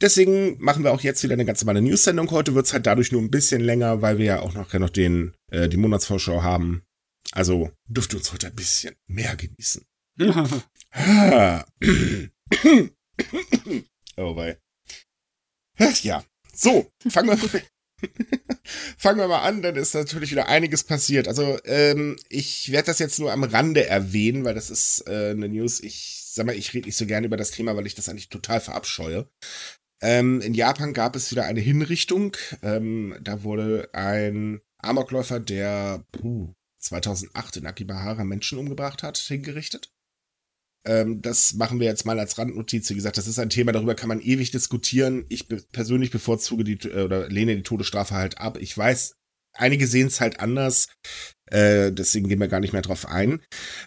Deswegen 0.00 0.60
machen 0.60 0.82
wir 0.82 0.92
auch 0.92 1.02
jetzt 1.02 1.22
wieder 1.22 1.34
eine 1.34 1.44
ganz 1.44 1.62
normale 1.62 1.80
News-Sendung. 1.80 2.30
Heute 2.30 2.54
wird's 2.54 2.72
halt 2.72 2.86
dadurch 2.86 3.12
nur 3.12 3.22
ein 3.22 3.30
bisschen 3.30 3.60
länger, 3.62 4.02
weil 4.02 4.18
wir 4.18 4.24
ja 4.24 4.40
auch 4.40 4.52
noch, 4.54 4.72
ja 4.72 4.78
noch 4.78 4.90
den, 4.90 5.34
äh, 5.50 5.68
die 5.68 5.76
Monatsvorschau 5.76 6.42
haben. 6.42 6.82
Also 7.32 7.70
dürft 7.86 8.12
ihr 8.12 8.18
uns 8.18 8.32
heute 8.32 8.48
ein 8.48 8.54
bisschen 8.54 8.96
mehr 9.06 9.36
genießen. 9.36 9.84
Ah. 10.96 11.64
oh 14.16 14.36
wei. 14.36 14.56
Ach 15.76 16.00
Ja, 16.04 16.24
so, 16.52 16.88
fangen 17.08 17.30
wir, 17.30 17.62
fangen 18.98 19.18
wir 19.18 19.28
mal 19.28 19.42
an, 19.42 19.62
dann 19.62 19.76
ist 19.76 19.94
natürlich 19.94 20.30
wieder 20.30 20.48
einiges 20.48 20.84
passiert. 20.84 21.28
Also, 21.28 21.58
ähm, 21.64 22.16
ich 22.28 22.70
werde 22.72 22.86
das 22.86 22.98
jetzt 22.98 23.18
nur 23.18 23.32
am 23.32 23.44
Rande 23.44 23.86
erwähnen, 23.86 24.44
weil 24.44 24.54
das 24.54 24.70
ist 24.70 25.04
äh, 25.06 25.30
eine 25.30 25.48
News. 25.48 25.80
Ich 25.80 26.30
sag 26.32 26.46
mal, 26.46 26.54
ich 26.54 26.74
rede 26.74 26.86
nicht 26.86 26.96
so 26.96 27.06
gerne 27.06 27.26
über 27.26 27.36
das 27.36 27.50
Thema, 27.50 27.76
weil 27.76 27.86
ich 27.86 27.94
das 27.94 28.08
eigentlich 28.08 28.28
total 28.28 28.60
verabscheue. 28.60 29.28
Ähm, 30.02 30.40
in 30.40 30.54
Japan 30.54 30.92
gab 30.92 31.16
es 31.16 31.30
wieder 31.30 31.44
eine 31.44 31.60
Hinrichtung. 31.60 32.36
Ähm, 32.62 33.16
da 33.22 33.42
wurde 33.42 33.88
ein 33.92 34.60
Amokläufer, 34.78 35.40
der 35.40 36.04
puh, 36.12 36.52
2008 36.78 37.58
in 37.58 37.66
Akibahara 37.66 38.24
Menschen 38.24 38.58
umgebracht 38.58 39.02
hat, 39.02 39.16
hingerichtet. 39.16 39.93
Ähm, 40.86 41.22
das 41.22 41.54
machen 41.54 41.80
wir 41.80 41.86
jetzt 41.86 42.04
mal 42.04 42.18
als 42.18 42.36
Randnotiz. 42.38 42.90
Wie 42.90 42.94
gesagt, 42.94 43.16
das 43.16 43.26
ist 43.26 43.38
ein 43.38 43.50
Thema, 43.50 43.72
darüber 43.72 43.94
kann 43.94 44.08
man 44.08 44.20
ewig 44.20 44.50
diskutieren. 44.50 45.24
Ich 45.28 45.48
be 45.48 45.62
persönlich 45.72 46.10
bevorzuge 46.10 46.64
die 46.64 46.78
oder 46.90 47.28
lehne 47.28 47.56
die 47.56 47.62
Todesstrafe 47.62 48.14
halt 48.14 48.38
ab. 48.38 48.58
Ich 48.60 48.76
weiß, 48.76 49.16
einige 49.54 49.86
sehen 49.86 50.08
es 50.08 50.20
halt 50.20 50.40
anders. 50.40 50.88
Äh, 51.46 51.92
deswegen 51.92 52.28
gehen 52.28 52.40
wir 52.40 52.48
gar 52.48 52.60
nicht 52.60 52.72
mehr 52.72 52.82
drauf 52.82 53.06
ein. 53.06 53.40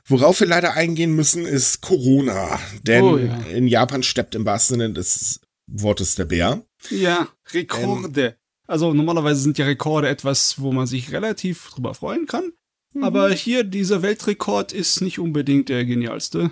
Worauf 0.06 0.39
wir 0.39 0.48
leider 0.48 0.74
eingehen 0.74 1.13
müssen, 1.16 1.46
ist 1.46 1.82
Corona. 1.82 2.60
Denn 2.84 3.04
Oh, 3.04 3.18
ja. 3.18 3.36
in 3.48 3.68
Japan 3.68 4.04
steppt 4.04 4.36
im 4.36 4.46
wahrsten 4.46 4.80
Sinne 4.80 4.94
des 4.94 5.42
Wortes 5.68 6.16
der 6.16 6.25
Bär. 6.25 6.66
Ja, 6.89 7.27
Rekorde. 7.51 8.25
Ähm, 8.27 8.34
also 8.68 8.94
normalerweise 8.94 9.42
sind 9.42 9.58
ja 9.58 9.66
Rekorde 9.66 10.10
etwas, 10.10 10.60
wo 10.60 10.72
man 10.72 10.88
sich 10.88 11.12
relativ 11.12 11.70
drüber 11.70 11.94
freuen 11.94 12.25
kann. 12.25 12.51
Mhm. 12.94 13.04
Aber 13.04 13.30
hier, 13.32 13.63
dieser 13.63 14.01
Weltrekord 14.01 14.74
ist 14.74 15.01
nicht 15.01 15.20
unbedingt 15.20 15.70
der 15.70 15.86
genialste. 15.86 16.51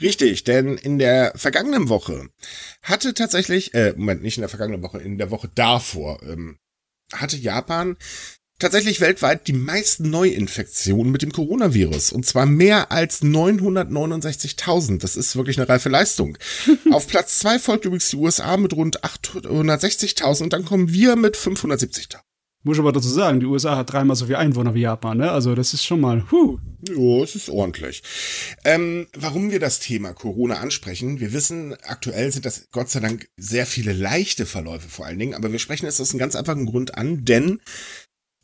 Richtig, 0.00 0.44
denn 0.44 0.76
in 0.76 0.98
der 0.98 1.32
vergangenen 1.34 1.88
Woche 1.88 2.28
hatte 2.82 3.14
tatsächlich, 3.14 3.74
äh, 3.74 3.94
Moment, 3.96 4.22
nicht 4.22 4.36
in 4.36 4.42
der 4.42 4.48
vergangenen 4.48 4.82
Woche, 4.82 4.98
in 4.98 5.18
der 5.18 5.30
Woche 5.30 5.50
davor, 5.54 6.22
ähm, 6.22 6.58
hatte 7.12 7.36
Japan 7.36 7.96
tatsächlich 8.58 9.00
weltweit 9.00 9.46
die 9.46 9.52
meisten 9.52 10.10
Neuinfektionen 10.10 11.12
mit 11.12 11.22
dem 11.22 11.32
Coronavirus. 11.32 12.12
Und 12.12 12.26
zwar 12.26 12.46
mehr 12.46 12.90
als 12.90 13.22
969.000. 13.22 15.02
Das 15.02 15.16
ist 15.16 15.36
wirklich 15.36 15.58
eine 15.58 15.68
reife 15.68 15.88
Leistung. 15.88 16.38
Auf 16.92 17.06
Platz 17.06 17.38
zwei 17.38 17.58
folgt 17.58 17.84
übrigens 17.84 18.10
die 18.10 18.16
USA 18.16 18.56
mit 18.56 18.72
rund 18.74 19.04
860.000 19.04 20.42
und 20.42 20.52
dann 20.52 20.64
kommen 20.64 20.92
wir 20.92 21.16
mit 21.16 21.36
570.000. 21.36 22.18
Muss 22.64 22.76
ich 22.76 22.80
aber 22.80 22.92
dazu 22.92 23.08
sagen, 23.08 23.38
die 23.38 23.46
USA 23.46 23.76
hat 23.76 23.92
dreimal 23.92 24.16
so 24.16 24.26
viele 24.26 24.38
Einwohner 24.38 24.74
wie 24.74 24.80
Japan, 24.80 25.18
ne? 25.18 25.30
Also 25.30 25.54
das 25.54 25.74
ist 25.74 25.84
schon 25.84 26.00
mal, 26.00 26.24
huh. 26.30 26.58
Ja, 26.88 27.22
es 27.22 27.36
ist 27.36 27.50
ordentlich. 27.50 28.02
Ähm, 28.64 29.06
warum 29.16 29.50
wir 29.50 29.60
das 29.60 29.78
Thema 29.78 30.12
Corona 30.12 30.56
ansprechen, 30.56 31.20
wir 31.20 31.32
wissen, 31.32 31.74
aktuell 31.84 32.32
sind 32.32 32.44
das 32.44 32.68
Gott 32.72 32.90
sei 32.90 33.00
Dank 33.00 33.28
sehr 33.36 33.64
viele 33.64 33.92
leichte 33.92 34.44
Verläufe 34.44 34.88
vor 34.88 35.06
allen 35.06 35.18
Dingen, 35.18 35.34
aber 35.34 35.52
wir 35.52 35.58
sprechen 35.60 35.86
es 35.86 36.00
aus 36.00 36.10
einem 36.10 36.18
ganz 36.18 36.34
einfachen 36.34 36.66
Grund 36.66 36.96
an, 36.96 37.24
denn 37.24 37.60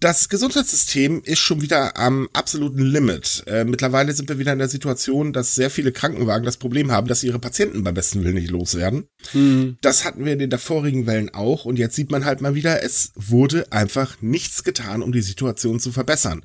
das 0.00 0.28
Gesundheitssystem 0.28 1.22
ist 1.24 1.38
schon 1.38 1.62
wieder 1.62 1.96
am 1.96 2.28
absoluten 2.32 2.82
Limit. 2.82 3.44
Äh, 3.46 3.64
mittlerweile 3.64 4.12
sind 4.12 4.28
wir 4.28 4.38
wieder 4.38 4.52
in 4.52 4.58
der 4.58 4.68
Situation, 4.68 5.32
dass 5.32 5.54
sehr 5.54 5.70
viele 5.70 5.92
Krankenwagen 5.92 6.44
das 6.44 6.58
Problem 6.58 6.92
haben, 6.92 7.06
dass 7.06 7.20
sie 7.20 7.28
ihre 7.28 7.38
Patienten 7.38 7.84
beim 7.84 7.94
besten 7.94 8.22
Willen 8.22 8.34
nicht 8.34 8.50
loswerden. 8.50 9.06
Mhm. 9.32 9.78
Das 9.80 10.04
hatten 10.04 10.24
wir 10.24 10.34
in 10.34 10.38
den 10.38 10.50
davorigen 10.50 11.06
Wellen 11.06 11.32
auch 11.32 11.64
und 11.64 11.78
jetzt 11.78 11.96
sieht 11.96 12.10
man 12.10 12.24
halt 12.24 12.40
mal 12.40 12.54
wieder, 12.54 12.82
es 12.82 13.12
wurde 13.14 13.72
einfach 13.72 14.20
nichts 14.20 14.62
getan, 14.64 15.02
um 15.02 15.12
die 15.12 15.22
Situation 15.22 15.80
zu 15.80 15.90
verbessern. 15.90 16.44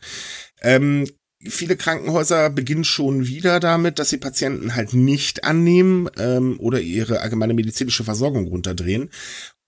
Ähm, 0.61 1.07
viele 1.43 1.75
Krankenhäuser 1.75 2.49
beginnen 2.49 2.83
schon 2.83 3.27
wieder 3.27 3.59
damit, 3.59 3.99
dass 3.99 4.09
sie 4.09 4.17
Patienten 4.17 4.75
halt 4.75 4.93
nicht 4.93 5.43
annehmen 5.43 6.09
ähm, 6.17 6.59
oder 6.59 6.79
ihre 6.81 7.21
allgemeine 7.21 7.53
medizinische 7.53 8.03
Versorgung 8.03 8.47
runterdrehen. 8.47 9.09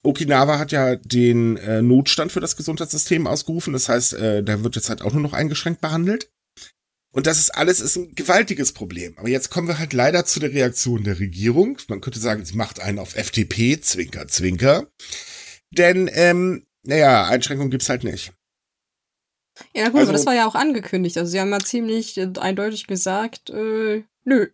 Okinawa 0.03 0.58
hat 0.58 0.72
ja 0.72 0.96
den 0.96 1.58
äh, 1.58 1.81
Notstand 1.81 2.31
für 2.31 2.39
das 2.39 2.55
Gesundheitssystem 2.55 3.27
ausgerufen. 3.27 3.74
Das 3.74 3.88
heißt, 3.88 4.13
äh, 4.13 4.43
da 4.43 4.63
wird 4.63 4.75
jetzt 4.75 4.89
halt 4.89 5.01
auch 5.01 5.13
nur 5.13 5.22
noch 5.22 5.34
eingeschränkt 5.34 5.81
behandelt. 5.81 6.31
Und 7.13 7.27
das 7.27 7.39
ist 7.39 7.50
alles 7.51 7.81
ist 7.81 7.98
ein 7.98 8.15
gewaltiges 8.15 8.72
Problem. 8.72 9.17
Aber 9.17 9.27
jetzt 9.27 9.50
kommen 9.50 9.67
wir 9.67 9.79
halt 9.79 9.93
leider 9.93 10.25
zu 10.25 10.39
der 10.39 10.53
Reaktion 10.53 11.03
der 11.03 11.20
Regierung. 11.20 11.77
Man 11.89 12.01
könnte 12.01 12.20
sagen, 12.20 12.46
sie 12.46 12.55
macht 12.55 12.79
einen 12.79 13.00
auf 13.00 13.15
FDP, 13.15 13.79
Zwinker, 13.81 14.27
Zwinker. 14.27 14.88
Denn, 15.72 16.10
ähm, 16.13 16.65
naja, 16.84 17.25
Einschränkungen 17.25 17.70
gibt's 17.70 17.89
halt 17.89 18.03
nicht. 18.03 18.34
Ja, 19.75 19.89
gut, 19.89 20.00
also, 20.00 20.10
aber 20.10 20.17
das 20.17 20.25
war 20.25 20.36
ja 20.36 20.48
auch 20.48 20.55
angekündigt. 20.55 21.17
Also 21.17 21.31
sie 21.31 21.39
haben 21.39 21.51
ja 21.51 21.60
ziemlich 21.60 22.17
äh, 22.17 22.31
eindeutig 22.39 22.88
gesagt, 22.88 23.50
äh, 23.50 24.03
nö. 24.24 24.48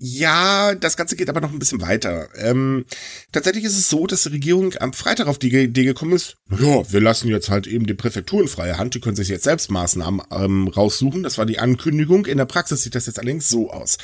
Ja, 0.00 0.76
das 0.76 0.96
Ganze 0.96 1.16
geht 1.16 1.28
aber 1.28 1.40
noch 1.40 1.52
ein 1.52 1.58
bisschen 1.58 1.80
weiter. 1.80 2.28
Ähm, 2.36 2.84
tatsächlich 3.32 3.64
ist 3.64 3.76
es 3.76 3.88
so, 3.88 4.06
dass 4.06 4.22
die 4.22 4.28
Regierung 4.28 4.72
am 4.78 4.92
Freitag 4.92 5.26
auf 5.26 5.38
die 5.38 5.52
Idee 5.52 5.84
gekommen 5.84 6.12
ist, 6.12 6.36
ja, 6.50 6.90
wir 6.90 7.00
lassen 7.00 7.28
jetzt 7.28 7.50
halt 7.50 7.66
eben 7.66 7.84
die 7.86 7.94
Präfekturen 7.94 8.46
freie 8.46 8.78
Hand, 8.78 8.94
die 8.94 9.00
können 9.00 9.16
sich 9.16 9.28
jetzt 9.28 9.44
selbst 9.44 9.70
Maßnahmen 9.70 10.22
ähm, 10.30 10.68
raussuchen. 10.68 11.24
Das 11.24 11.36
war 11.36 11.46
die 11.46 11.58
Ankündigung. 11.58 12.26
In 12.26 12.38
der 12.38 12.44
Praxis 12.44 12.82
sieht 12.82 12.94
das 12.94 13.06
jetzt 13.06 13.18
allerdings 13.18 13.48
so 13.48 13.70
aus. 13.70 13.98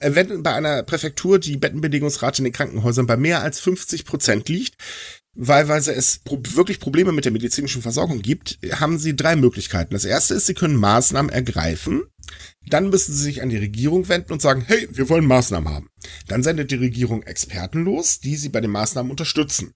Äh, 0.00 0.14
wenn 0.14 0.42
bei 0.42 0.54
einer 0.54 0.82
Präfektur 0.82 1.38
die 1.38 1.56
Bettenbedingungsrate 1.56 2.38
in 2.38 2.44
den 2.44 2.52
Krankenhäusern 2.52 3.06
bei 3.06 3.16
mehr 3.16 3.40
als 3.40 3.60
50 3.60 4.04
Prozent 4.04 4.48
liegt, 4.48 4.74
wahlweise 5.34 5.94
es 5.94 6.20
wirklich 6.26 6.80
Probleme 6.80 7.12
mit 7.12 7.24
der 7.24 7.32
medizinischen 7.32 7.80
Versorgung 7.80 8.22
gibt, 8.22 8.58
haben 8.72 8.98
sie 8.98 9.14
drei 9.14 9.36
Möglichkeiten. 9.36 9.94
Das 9.94 10.04
erste 10.04 10.34
ist, 10.34 10.46
sie 10.46 10.54
können 10.54 10.74
Maßnahmen 10.74 11.30
ergreifen. 11.30 12.02
Dann 12.68 12.90
müssen 12.90 13.14
sie 13.14 13.22
sich 13.22 13.42
an 13.42 13.48
die 13.48 13.56
Regierung 13.56 14.08
wenden 14.08 14.32
und 14.32 14.42
sagen, 14.42 14.64
hey, 14.66 14.88
wir 14.90 15.08
wollen 15.08 15.26
Maßnahmen 15.26 15.72
haben. 15.72 15.88
Dann 16.26 16.42
sendet 16.42 16.70
die 16.70 16.76
Regierung 16.76 17.22
Experten 17.22 17.84
los, 17.84 18.20
die 18.20 18.36
sie 18.36 18.48
bei 18.48 18.60
den 18.60 18.70
Maßnahmen 18.70 19.10
unterstützen. 19.10 19.72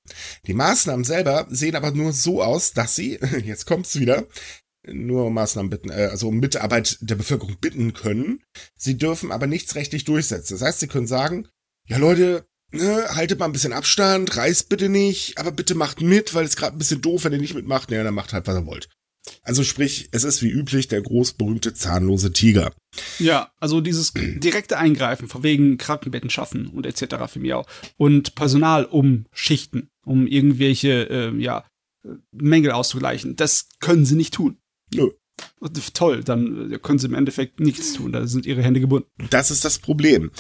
Die 0.47 0.55
Maßnahmen 0.55 1.05
selber 1.05 1.47
sehen 1.51 1.77
aber 1.77 1.93
nur 1.93 2.13
so 2.13 2.43
aus, 2.43 2.73
dass 2.73 2.95
sie, 2.95 3.19
jetzt 3.45 3.67
kommt's 3.67 3.99
wieder, 3.99 4.27
nur 4.87 5.31
Maßnahmen 5.31 5.71
bitten, 5.71 5.91
äh, 5.91 6.09
also 6.11 6.29
um 6.29 6.39
Mitarbeit 6.39 6.99
der 7.01 7.15
Bevölkerung 7.15 7.57
bitten 7.61 7.93
können. 7.93 8.43
Sie 8.77 8.97
dürfen 8.99 9.31
aber 9.31 9.47
nichts 9.47 9.75
rechtlich 9.75 10.05
durchsetzen. 10.05 10.55
Das 10.55 10.67
heißt, 10.67 10.81
sie 10.81 10.89
können 10.89 11.07
sagen, 11.07 11.49
ja 11.87 11.99
Leute, 11.99 12.47
ne, 12.73 13.05
haltet 13.15 13.39
mal 13.39 13.47
ein 13.47 13.53
bisschen 13.53 13.73
Abstand, 13.73 14.37
reißt 14.37 14.69
bitte 14.69 14.89
nicht, 14.89 15.39
aber 15.39 15.53
bitte 15.53 15.75
macht 15.75 16.01
mit, 16.01 16.35
weil 16.35 16.45
es 16.45 16.57
gerade 16.57 16.77
ein 16.77 16.79
bisschen 16.79 17.03
doof, 17.03 17.25
wenn 17.25 17.33
ihr 17.33 17.39
nicht 17.39 17.55
mitmacht, 17.55 17.91
ne, 17.91 18.03
dann 18.03 18.15
macht 18.15 18.33
halt, 18.33 18.47
was 18.47 18.57
ihr 18.57 18.67
wollt. 18.67 18.89
Also 19.43 19.63
sprich, 19.63 20.09
es 20.13 20.25
ist 20.25 20.43
wie 20.43 20.51
üblich 20.51 20.89
der 20.89 21.03
großberühmte 21.03 21.75
zahnlose 21.75 22.33
Tiger. 22.33 22.73
Ja, 23.19 23.53
also 23.61 23.81
dieses 23.81 24.13
direkte 24.15 24.79
Eingreifen, 24.79 25.29
von 25.29 25.43
wegen 25.43 25.79
Krankenbetten 25.79 26.31
schaffen 26.31 26.67
und 26.67 26.87
etc. 26.87 27.17
für 27.29 27.39
mich 27.39 27.55
auch. 27.55 27.67
Und 27.97 28.35
Personal 28.35 28.85
umschichten, 28.85 29.91
um 30.05 30.27
irgendwelche, 30.27 31.09
äh, 31.09 31.37
ja, 31.39 31.65
Mängel 32.33 32.73
auszugleichen. 32.73 33.37
Das 33.37 33.69
können 33.79 34.05
sie 34.05 34.17
nicht 34.17 34.35
tun. 34.35 34.59
Nö. 34.93 35.11
Toll, 35.95 36.25
dann 36.25 36.77
können 36.83 36.99
sie 36.99 37.07
im 37.07 37.15
Endeffekt 37.15 37.61
nichts 37.61 37.93
tun, 37.93 38.13
da 38.13 38.27
sind 38.27 38.47
ihre 38.47 38.63
Hände 38.63 38.81
gebunden. 38.81 39.09
Das 39.31 39.53
ist 39.53 39.65
das 39.65 39.79
Problem. 39.79 40.33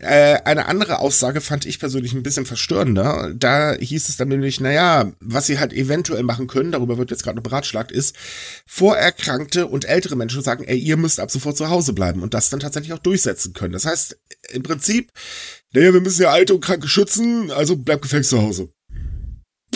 Äh, 0.00 0.40
eine 0.44 0.66
andere 0.66 0.98
Aussage 0.98 1.40
fand 1.40 1.64
ich 1.64 1.78
persönlich 1.78 2.12
ein 2.12 2.24
bisschen 2.24 2.44
verstörender. 2.44 3.32
Da 3.36 3.74
hieß 3.74 4.08
es 4.08 4.16
dann 4.16 4.28
nämlich, 4.28 4.60
naja, 4.60 5.12
was 5.20 5.46
sie 5.46 5.60
halt 5.60 5.72
eventuell 5.72 6.24
machen 6.24 6.48
können, 6.48 6.72
darüber 6.72 6.98
wird 6.98 7.12
jetzt 7.12 7.22
gerade 7.22 7.36
noch 7.36 7.44
beratschlagt, 7.44 7.92
ist, 7.92 8.16
vorerkrankte 8.66 9.68
und 9.68 9.84
ältere 9.84 10.16
Menschen 10.16 10.42
sagen, 10.42 10.64
ey, 10.64 10.78
ihr 10.78 10.96
müsst 10.96 11.20
ab 11.20 11.30
sofort 11.30 11.56
zu 11.56 11.70
Hause 11.70 11.92
bleiben 11.92 12.22
und 12.22 12.34
das 12.34 12.50
dann 12.50 12.60
tatsächlich 12.60 12.92
auch 12.92 12.98
durchsetzen 12.98 13.52
können. 13.52 13.74
Das 13.74 13.86
heißt, 13.86 14.18
im 14.50 14.64
Prinzip, 14.64 15.12
naja, 15.72 15.94
wir 15.94 16.00
müssen 16.00 16.22
ja 16.22 16.30
Alte 16.30 16.54
und 16.54 16.64
Kranke 16.64 16.88
schützen, 16.88 17.52
also 17.52 17.76
bleibt 17.76 18.02
gefälligst 18.02 18.30
zu 18.30 18.42
Hause. 18.42 18.73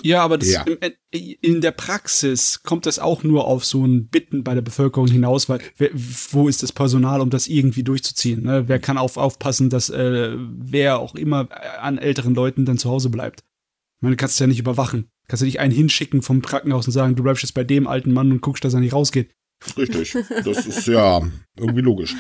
Ja, 0.03 0.23
aber 0.23 0.39
das 0.39 0.51
ja. 0.51 0.65
in 1.11 1.61
der 1.61 1.73
Praxis 1.73 2.63
kommt 2.63 2.87
das 2.87 2.99
auch 2.99 3.23
nur 3.23 3.47
auf 3.47 3.65
so 3.65 3.85
ein 3.85 4.09
Bitten 4.09 4.45
bei 4.45 4.55
der 4.55 4.63
Bevölkerung 4.63 5.09
hinaus, 5.09 5.49
weil 5.49 5.61
wer, 5.77 5.91
wo 5.93 6.49
ist 6.49 6.63
das 6.63 6.73
Personal, 6.73 7.21
um 7.21 7.31
das 7.31 7.49
irgendwie 7.49 7.83
durchzuziehen? 7.83 8.43
Ne? 8.43 8.69
Wer 8.69 8.79
kann 8.79 8.99
auf, 8.99 9.17
aufpassen, 9.17 9.71
dass 9.71 9.91
äh, 9.91 10.37
wer 10.37 10.99
auch 10.99 11.15
immer 11.15 11.49
an 11.81 11.99
älteren 11.99 12.35
Leuten 12.35 12.65
dann 12.65 12.79
zu 12.79 12.91
Hause 12.91 13.11
bleibt? 13.11 13.41
Ich 13.41 14.03
meine, 14.03 14.17
du 14.17 14.21
kannst 14.21 14.35
es 14.35 14.41
ja 14.41 14.47
nicht 14.47 14.61
überwachen. 14.61 15.11
Kannst 15.27 15.43
du 15.43 15.47
nicht 15.47 15.61
einen 15.61 15.75
hinschicken 15.75 16.23
vom 16.23 16.41
Krankenhaus 16.41 16.87
und 16.87 16.93
sagen, 16.93 17.17
du 17.17 17.23
bleibst 17.23 17.43
jetzt 17.43 17.53
bei 17.53 17.65
dem 17.65 17.87
alten 17.87 18.13
Mann 18.13 18.33
und 18.33 18.41
guckst, 18.41 18.65
dass 18.65 18.75
er 18.75 18.81
nicht 18.81 18.93
rausgeht. 18.93 19.31
Richtig, 19.77 20.17
das 20.45 20.67
ist 20.67 20.87
ja 20.87 21.21
irgendwie 21.57 21.81
logisch. 21.81 22.15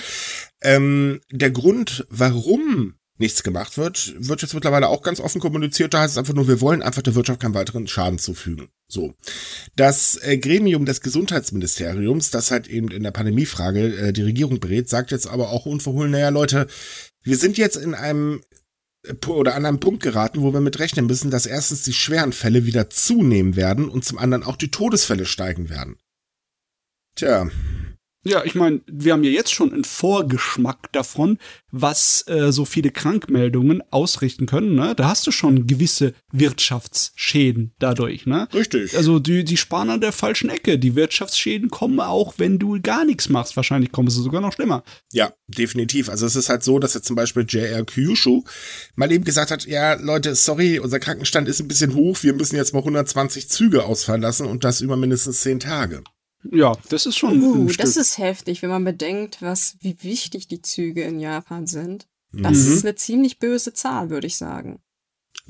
Ähm, 0.60 1.20
der 1.30 1.52
Grund, 1.52 2.04
warum 2.10 2.94
nichts 3.18 3.42
gemacht 3.42 3.76
wird, 3.76 4.14
wird 4.18 4.42
jetzt 4.42 4.54
mittlerweile 4.54 4.88
auch 4.88 5.02
ganz 5.02 5.20
offen 5.20 5.40
kommuniziert. 5.40 5.94
Da 5.94 6.00
heißt 6.00 6.12
es 6.12 6.18
einfach 6.18 6.34
nur, 6.34 6.48
wir 6.48 6.60
wollen 6.60 6.82
einfach 6.82 7.02
der 7.02 7.14
Wirtschaft 7.14 7.40
keinen 7.40 7.54
weiteren 7.54 7.86
Schaden 7.86 8.18
zufügen. 8.18 8.68
So. 8.88 9.14
Das 9.76 10.16
äh, 10.22 10.38
Gremium 10.38 10.84
des 10.84 11.00
Gesundheitsministeriums, 11.00 12.30
das 12.30 12.50
halt 12.50 12.68
eben 12.68 12.90
in 12.90 13.02
der 13.02 13.10
Pandemiefrage 13.10 13.96
äh, 13.96 14.12
die 14.12 14.22
Regierung 14.22 14.60
berät, 14.60 14.88
sagt 14.88 15.10
jetzt 15.10 15.26
aber 15.26 15.50
auch 15.50 15.66
unverhohlen, 15.66 16.10
naja 16.10 16.30
Leute, 16.30 16.66
wir 17.22 17.36
sind 17.36 17.58
jetzt 17.58 17.76
in 17.76 17.94
einem 17.94 18.40
äh, 19.04 19.14
oder 19.26 19.54
an 19.54 19.66
einem 19.66 19.80
Punkt 19.80 20.02
geraten, 20.02 20.42
wo 20.42 20.52
wir 20.52 20.60
mit 20.60 20.78
rechnen 20.78 21.06
müssen, 21.06 21.30
dass 21.30 21.46
erstens 21.46 21.82
die 21.82 21.92
schweren 21.92 22.32
Fälle 22.32 22.66
wieder 22.66 22.88
zunehmen 22.88 23.56
werden 23.56 23.88
und 23.88 24.04
zum 24.04 24.18
anderen 24.18 24.44
auch 24.44 24.56
die 24.56 24.70
Todesfälle 24.70 25.26
steigen 25.26 25.68
werden. 25.68 25.96
Tja, 27.16 27.50
ja, 28.24 28.44
ich 28.44 28.54
meine, 28.54 28.80
wir 28.86 29.12
haben 29.12 29.22
ja 29.22 29.30
jetzt 29.30 29.54
schon 29.54 29.72
einen 29.72 29.84
Vorgeschmack 29.84 30.92
davon, 30.92 31.38
was 31.70 32.26
äh, 32.26 32.50
so 32.52 32.64
viele 32.64 32.90
Krankmeldungen 32.90 33.82
ausrichten 33.90 34.46
können. 34.46 34.74
Ne? 34.74 34.94
Da 34.96 35.08
hast 35.08 35.26
du 35.26 35.30
schon 35.30 35.66
gewisse 35.66 36.14
Wirtschaftsschäden 36.32 37.72
dadurch. 37.78 38.26
Ne? 38.26 38.48
Richtig. 38.52 38.96
Also 38.96 39.18
die, 39.18 39.44
die 39.44 39.56
sparen 39.56 39.90
an 39.90 40.00
der 40.00 40.12
falschen 40.12 40.50
Ecke. 40.50 40.78
Die 40.78 40.96
Wirtschaftsschäden 40.96 41.70
kommen 41.70 42.00
auch, 42.00 42.34
wenn 42.38 42.58
du 42.58 42.80
gar 42.80 43.04
nichts 43.04 43.28
machst. 43.28 43.56
Wahrscheinlich 43.56 43.92
kommen 43.92 44.10
sie 44.10 44.22
sogar 44.22 44.40
noch 44.40 44.52
schlimmer. 44.52 44.82
Ja, 45.12 45.32
definitiv. 45.46 46.08
Also 46.08 46.26
es 46.26 46.34
ist 46.34 46.48
halt 46.48 46.64
so, 46.64 46.78
dass 46.78 46.94
jetzt 46.94 47.06
zum 47.06 47.16
Beispiel 47.16 47.46
JR 47.48 47.84
Kyushu 47.84 48.42
mal 48.96 49.12
eben 49.12 49.24
gesagt 49.24 49.50
hat, 49.50 49.64
ja 49.64 49.94
Leute, 49.94 50.34
sorry, 50.34 50.80
unser 50.80 50.98
Krankenstand 50.98 51.48
ist 51.48 51.60
ein 51.60 51.68
bisschen 51.68 51.94
hoch. 51.94 52.18
Wir 52.22 52.34
müssen 52.34 52.56
jetzt 52.56 52.74
mal 52.74 52.80
120 52.80 53.48
Züge 53.48 53.84
ausfallen 53.84 54.22
lassen 54.22 54.46
und 54.46 54.64
das 54.64 54.80
über 54.80 54.96
mindestens 54.96 55.40
10 55.42 55.60
Tage. 55.60 56.02
Ja, 56.44 56.76
das 56.88 57.06
ist 57.06 57.16
schon. 57.16 57.42
Uh, 57.42 57.72
das 57.76 57.96
ist 57.96 58.18
heftig, 58.18 58.62
wenn 58.62 58.70
man 58.70 58.84
bedenkt, 58.84 59.42
was, 59.42 59.76
wie 59.80 60.02
wichtig 60.02 60.48
die 60.48 60.62
Züge 60.62 61.02
in 61.02 61.18
Japan 61.20 61.66
sind. 61.66 62.06
Das 62.32 62.58
mhm. 62.58 62.72
ist 62.72 62.84
eine 62.84 62.94
ziemlich 62.94 63.38
böse 63.38 63.72
Zahl, 63.72 64.10
würde 64.10 64.26
ich 64.26 64.36
sagen. 64.36 64.80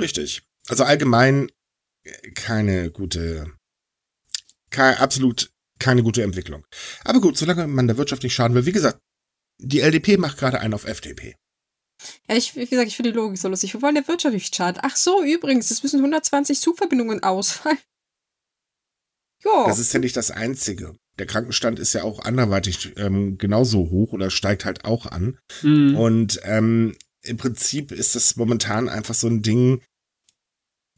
Richtig. 0.00 0.42
Also 0.68 0.84
allgemein 0.84 1.50
äh, 2.04 2.30
keine 2.32 2.90
gute, 2.90 3.52
keine, 4.70 5.00
absolut 5.00 5.50
keine 5.78 6.02
gute 6.02 6.22
Entwicklung. 6.22 6.64
Aber 7.04 7.20
gut, 7.20 7.36
solange 7.36 7.66
man 7.66 7.86
der 7.86 7.98
Wirtschaft 7.98 8.22
nicht 8.22 8.34
schaden 8.34 8.54
will, 8.54 8.66
wie 8.66 8.72
gesagt, 8.72 9.00
die 9.58 9.80
LDP 9.80 10.16
macht 10.16 10.38
gerade 10.38 10.60
einen 10.60 10.74
auf 10.74 10.84
FDP. 10.86 11.36
Ja, 12.28 12.36
ich, 12.36 12.54
wie 12.54 12.66
gesagt, 12.66 12.88
ich 12.88 12.96
finde 12.96 13.10
die 13.10 13.16
Logik 13.16 13.38
so 13.38 13.48
lustig. 13.48 13.74
Wir 13.74 13.82
wollen 13.82 13.96
der 13.96 14.06
Wirtschaft 14.06 14.34
nicht 14.34 14.54
schaden. 14.54 14.80
Ach 14.84 14.96
so, 14.96 15.22
übrigens, 15.22 15.70
es 15.70 15.82
müssen 15.82 15.98
120 15.98 16.60
Zugverbindungen 16.60 17.22
ausfallen. 17.22 17.78
Ja. 19.44 19.66
Das 19.66 19.78
ist 19.78 19.92
ja 19.92 20.00
nicht 20.00 20.16
das 20.16 20.30
Einzige. 20.30 20.94
Der 21.18 21.26
Krankenstand 21.26 21.78
ist 21.78 21.92
ja 21.94 22.04
auch 22.04 22.20
anderweitig 22.20 22.92
ähm, 22.96 23.38
genauso 23.38 23.90
hoch 23.90 24.12
oder 24.12 24.30
steigt 24.30 24.64
halt 24.64 24.84
auch 24.84 25.06
an. 25.06 25.38
Mhm. 25.62 25.96
Und 25.96 26.40
ähm, 26.44 26.96
im 27.22 27.36
Prinzip 27.36 27.92
ist 27.92 28.14
das 28.14 28.36
momentan 28.36 28.88
einfach 28.88 29.14
so 29.14 29.26
ein 29.26 29.42
Ding, 29.42 29.82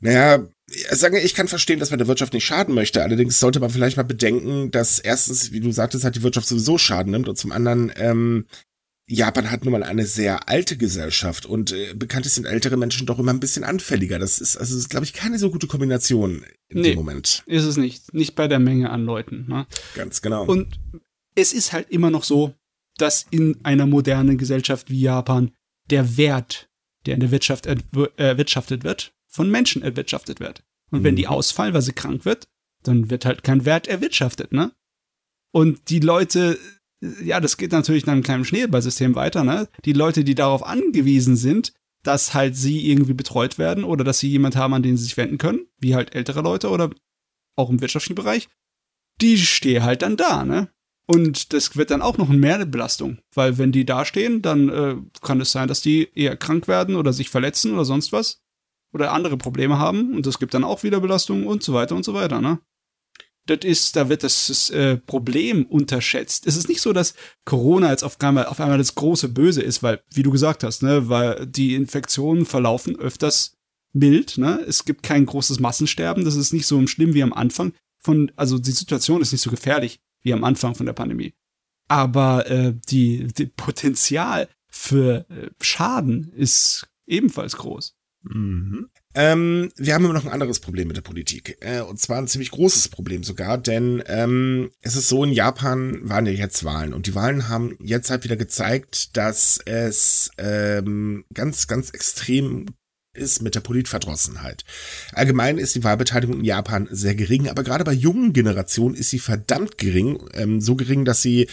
naja, 0.00 0.46
sagen 0.90 1.16
ich 1.16 1.34
kann 1.34 1.48
verstehen, 1.48 1.78
dass 1.78 1.90
man 1.90 1.98
der 1.98 2.08
Wirtschaft 2.08 2.32
nicht 2.32 2.44
schaden 2.44 2.74
möchte. 2.74 3.02
Allerdings 3.02 3.40
sollte 3.40 3.60
man 3.60 3.70
vielleicht 3.70 3.96
mal 3.96 4.02
bedenken, 4.02 4.70
dass 4.70 4.98
erstens, 4.98 5.52
wie 5.52 5.60
du 5.60 5.72
sagtest, 5.72 6.04
hat 6.04 6.16
die 6.16 6.22
Wirtschaft 6.22 6.48
sowieso 6.48 6.78
Schaden 6.78 7.12
nimmt 7.12 7.28
und 7.28 7.36
zum 7.36 7.52
anderen, 7.52 7.92
ähm, 7.96 8.46
Japan 9.10 9.50
hat 9.50 9.64
nun 9.64 9.72
mal 9.72 9.82
eine 9.82 10.06
sehr 10.06 10.48
alte 10.48 10.76
Gesellschaft 10.76 11.44
und 11.44 11.72
äh, 11.72 11.94
bekanntlich 11.94 12.32
sind 12.32 12.46
ältere 12.46 12.76
Menschen 12.76 13.06
doch 13.06 13.18
immer 13.18 13.32
ein 13.32 13.40
bisschen 13.40 13.64
anfälliger. 13.64 14.20
Das 14.20 14.38
ist 14.38 14.56
also, 14.56 14.88
glaube 14.88 15.04
ich, 15.04 15.12
keine 15.12 15.38
so 15.38 15.50
gute 15.50 15.66
Kombination 15.66 16.44
in 16.68 16.80
nee, 16.80 16.90
dem 16.90 16.96
Moment. 16.96 17.42
Ist 17.46 17.64
es 17.64 17.76
nicht. 17.76 18.14
Nicht 18.14 18.36
bei 18.36 18.46
der 18.46 18.60
Menge 18.60 18.90
an 18.90 19.04
Leuten. 19.04 19.46
Ne? 19.48 19.66
Ganz 19.96 20.22
genau. 20.22 20.44
Und 20.44 20.78
es 21.34 21.52
ist 21.52 21.72
halt 21.72 21.90
immer 21.90 22.10
noch 22.10 22.22
so, 22.22 22.54
dass 22.98 23.26
in 23.30 23.58
einer 23.64 23.86
modernen 23.86 24.38
Gesellschaft 24.38 24.90
wie 24.90 25.00
Japan 25.00 25.50
der 25.90 26.16
Wert, 26.16 26.68
der 27.06 27.14
in 27.14 27.20
der 27.20 27.32
Wirtschaft 27.32 27.66
erwirtschaftet 27.66 28.84
wird, 28.84 29.12
von 29.26 29.50
Menschen 29.50 29.82
erwirtschaftet 29.82 30.38
wird. 30.38 30.62
Und 30.90 31.00
mhm. 31.00 31.04
wenn 31.04 31.16
die 31.16 31.24
mhm. 31.24 31.30
ausfallen, 31.30 31.74
weil 31.74 31.82
sie 31.82 31.92
krank 31.92 32.24
wird, 32.24 32.46
dann 32.84 33.10
wird 33.10 33.24
halt 33.24 33.42
kein 33.42 33.64
Wert 33.64 33.88
erwirtschaftet, 33.88 34.52
ne? 34.52 34.72
Und 35.52 35.90
die 35.90 35.98
Leute 35.98 36.58
ja, 37.00 37.40
das 37.40 37.56
geht 37.56 37.72
natürlich 37.72 38.04
in 38.04 38.10
einem 38.10 38.22
kleinen 38.22 38.44
Schneeballsystem 38.44 39.14
weiter, 39.14 39.44
ne? 39.44 39.68
Die 39.84 39.92
Leute, 39.92 40.24
die 40.24 40.34
darauf 40.34 40.64
angewiesen 40.64 41.36
sind, 41.36 41.72
dass 42.02 42.34
halt 42.34 42.56
sie 42.56 42.90
irgendwie 42.90 43.14
betreut 43.14 43.58
werden 43.58 43.84
oder 43.84 44.04
dass 44.04 44.18
sie 44.18 44.28
jemand 44.28 44.56
haben, 44.56 44.74
an 44.74 44.82
den 44.82 44.96
sie 44.96 45.04
sich 45.04 45.16
wenden 45.16 45.38
können, 45.38 45.66
wie 45.78 45.94
halt 45.94 46.14
ältere 46.14 46.42
Leute 46.42 46.70
oder 46.70 46.90
auch 47.56 47.70
im 47.70 47.80
wirtschaftlichen 47.80 48.14
Bereich, 48.14 48.48
die 49.20 49.38
stehen 49.38 49.82
halt 49.82 50.02
dann 50.02 50.16
da, 50.16 50.44
ne? 50.44 50.68
Und 51.06 51.52
das 51.52 51.76
wird 51.76 51.90
dann 51.90 52.02
auch 52.02 52.18
noch 52.18 52.30
eine 52.30 52.66
Belastung, 52.66 53.18
weil 53.34 53.58
wenn 53.58 53.72
die 53.72 53.84
da 53.84 54.04
stehen, 54.04 54.42
dann 54.42 54.68
äh, 54.68 54.96
kann 55.22 55.40
es 55.40 55.50
sein, 55.50 55.66
dass 55.66 55.80
die 55.80 56.08
eher 56.14 56.36
krank 56.36 56.68
werden 56.68 56.94
oder 56.94 57.12
sich 57.12 57.30
verletzen 57.30 57.72
oder 57.72 57.84
sonst 57.84 58.12
was 58.12 58.40
oder 58.92 59.12
andere 59.12 59.36
Probleme 59.36 59.78
haben 59.78 60.14
und 60.14 60.26
das 60.26 60.38
gibt 60.38 60.54
dann 60.54 60.64
auch 60.64 60.82
wieder 60.84 61.00
Belastung 61.00 61.46
und 61.46 61.62
so 61.62 61.74
weiter 61.74 61.96
und 61.96 62.04
so 62.04 62.14
weiter, 62.14 62.40
ne? 62.40 62.60
Das 63.50 63.60
ist, 63.64 63.96
da 63.96 64.08
wird 64.08 64.22
das 64.22 64.70
äh, 64.70 64.96
Problem 64.96 65.66
unterschätzt. 65.66 66.46
Es 66.46 66.56
ist 66.56 66.68
nicht 66.68 66.80
so, 66.80 66.92
dass 66.92 67.14
Corona 67.44 67.90
jetzt 67.90 68.04
auf 68.04 68.20
einmal, 68.20 68.46
auf 68.46 68.60
einmal 68.60 68.78
das 68.78 68.94
große 68.94 69.28
Böse 69.28 69.62
ist, 69.62 69.82
weil, 69.82 70.02
wie 70.12 70.22
du 70.22 70.30
gesagt 70.30 70.64
hast, 70.64 70.82
ne, 70.82 71.08
weil 71.08 71.46
die 71.46 71.74
Infektionen 71.74 72.46
verlaufen 72.46 72.96
öfters 72.96 73.56
mild, 73.92 74.38
ne? 74.38 74.64
Es 74.66 74.84
gibt 74.84 75.02
kein 75.02 75.26
großes 75.26 75.60
Massensterben, 75.60 76.24
das 76.24 76.36
ist 76.36 76.52
nicht 76.52 76.66
so 76.66 76.84
schlimm 76.86 77.14
wie 77.14 77.22
am 77.22 77.32
Anfang 77.32 77.72
von, 77.98 78.32
also 78.36 78.58
die 78.58 78.70
Situation 78.70 79.20
ist 79.20 79.32
nicht 79.32 79.42
so 79.42 79.50
gefährlich 79.50 80.00
wie 80.22 80.32
am 80.32 80.44
Anfang 80.44 80.74
von 80.74 80.86
der 80.86 80.92
Pandemie. 80.92 81.34
Aber 81.88 82.48
äh, 82.48 82.74
die, 82.88 83.26
die 83.26 83.46
Potenzial 83.46 84.48
für 84.68 85.26
äh, 85.28 85.50
Schaden 85.60 86.32
ist 86.32 86.88
ebenfalls 87.06 87.56
groß. 87.56 87.96
Mhm. 88.22 88.90
Ähm, 89.14 89.72
wir 89.76 89.94
haben 89.94 90.04
immer 90.04 90.14
noch 90.14 90.24
ein 90.24 90.32
anderes 90.32 90.60
Problem 90.60 90.88
mit 90.88 90.96
der 90.96 91.02
Politik. 91.02 91.56
Äh, 91.60 91.80
und 91.80 91.98
zwar 91.98 92.18
ein 92.18 92.28
ziemlich 92.28 92.50
großes 92.50 92.88
Problem 92.88 93.24
sogar, 93.24 93.58
denn 93.58 94.02
ähm, 94.06 94.70
es 94.82 94.94
ist 94.94 95.08
so, 95.08 95.24
in 95.24 95.32
Japan 95.32 96.08
waren 96.08 96.26
ja 96.26 96.32
jetzt 96.32 96.64
Wahlen 96.64 96.92
und 96.92 97.06
die 97.06 97.14
Wahlen 97.14 97.48
haben 97.48 97.76
jetzt 97.80 98.10
halt 98.10 98.24
wieder 98.24 98.36
gezeigt, 98.36 99.16
dass 99.16 99.58
es 99.64 100.30
ähm, 100.38 101.24
ganz, 101.34 101.66
ganz 101.66 101.90
extrem 101.90 102.66
ist 103.12 103.42
mit 103.42 103.56
der 103.56 103.60
Politverdrossenheit. 103.60 104.64
Allgemein 105.12 105.58
ist 105.58 105.74
die 105.74 105.82
Wahlbeteiligung 105.82 106.38
in 106.38 106.44
Japan 106.44 106.88
sehr 106.90 107.16
gering, 107.16 107.48
aber 107.48 107.64
gerade 107.64 107.84
bei 107.84 107.92
jungen 107.92 108.32
Generationen 108.32 108.94
ist 108.94 109.10
sie 109.10 109.18
verdammt 109.18 109.78
gering. 109.78 110.28
Ähm, 110.34 110.60
so 110.60 110.76
gering, 110.76 111.04
dass 111.04 111.20
sie 111.20 111.48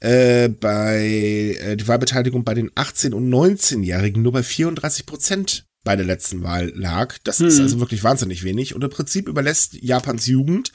äh, 0.00 0.48
bei 0.48 1.56
äh, 1.60 1.76
die 1.76 1.86
Wahlbeteiligung 1.86 2.42
bei 2.42 2.54
den 2.54 2.70
18- 2.70 3.12
und 3.12 3.30
19-Jährigen 3.30 4.22
nur 4.22 4.32
bei 4.32 4.42
34 4.42 5.06
Prozent 5.06 5.69
bei 5.84 5.96
der 5.96 6.06
letzten 6.06 6.42
Wahl 6.42 6.72
lag. 6.74 7.18
Das 7.24 7.38
hm. 7.38 7.46
ist 7.46 7.60
also 7.60 7.80
wirklich 7.80 8.04
wahnsinnig 8.04 8.44
wenig. 8.44 8.74
Und 8.74 8.84
im 8.84 8.90
Prinzip 8.90 9.28
überlässt 9.28 9.74
Japans 9.74 10.26
Jugend 10.26 10.72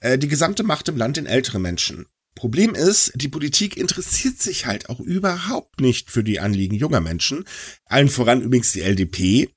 äh, 0.00 0.18
die 0.18 0.28
gesamte 0.28 0.62
Macht 0.62 0.88
im 0.88 0.96
Land 0.96 1.16
den 1.16 1.26
älteren 1.26 1.62
Menschen. 1.62 2.06
Problem 2.34 2.74
ist, 2.74 3.12
die 3.14 3.28
Politik 3.28 3.76
interessiert 3.76 4.38
sich 4.40 4.66
halt 4.66 4.88
auch 4.88 5.00
überhaupt 5.00 5.80
nicht 5.80 6.10
für 6.10 6.24
die 6.24 6.40
Anliegen 6.40 6.74
junger 6.74 7.00
Menschen. 7.00 7.44
Allen 7.84 8.08
voran 8.08 8.40
übrigens 8.40 8.72
die 8.72 8.80
LDP, 8.80 9.50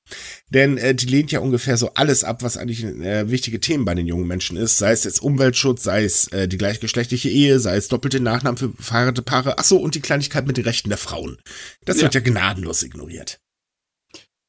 denn 0.50 0.78
äh, 0.78 0.94
die 0.94 1.06
lehnt 1.06 1.32
ja 1.32 1.40
ungefähr 1.40 1.78
so 1.78 1.94
alles 1.94 2.24
ab, 2.26 2.44
was 2.44 2.58
eigentlich 2.58 2.84
äh, 2.84 3.30
wichtige 3.32 3.62
Themen 3.62 3.86
bei 3.86 3.96
den 3.96 4.08
jungen 4.08 4.28
Menschen 4.28 4.58
ist. 4.58 4.78
Sei 4.78 4.92
es 4.92 5.06
jetzt 5.06 5.22
Umweltschutz, 5.22 5.84
sei 5.84 6.04
es 6.04 6.28
äh, 6.28 6.48
die 6.50 6.58
gleichgeschlechtliche 6.58 7.30
Ehe, 7.30 7.60
sei 7.60 7.78
es 7.78 7.88
doppelte 7.88 8.20
Nachnamen 8.20 8.58
für 8.58 8.74
verheiratete 8.78 9.22
Paare. 9.22 9.58
Ach 9.58 9.64
so, 9.64 9.78
und 9.78 9.96
die 9.96 10.02
Kleinigkeit 10.02 10.46
mit 10.46 10.58
den 10.58 10.66
Rechten 10.66 10.90
der 10.90 10.98
Frauen. 10.98 11.38
Das 11.86 11.98
ja. 11.98 12.04
wird 12.04 12.16
ja 12.16 12.22
gnadenlos 12.22 12.84
ignoriert. 12.84 13.40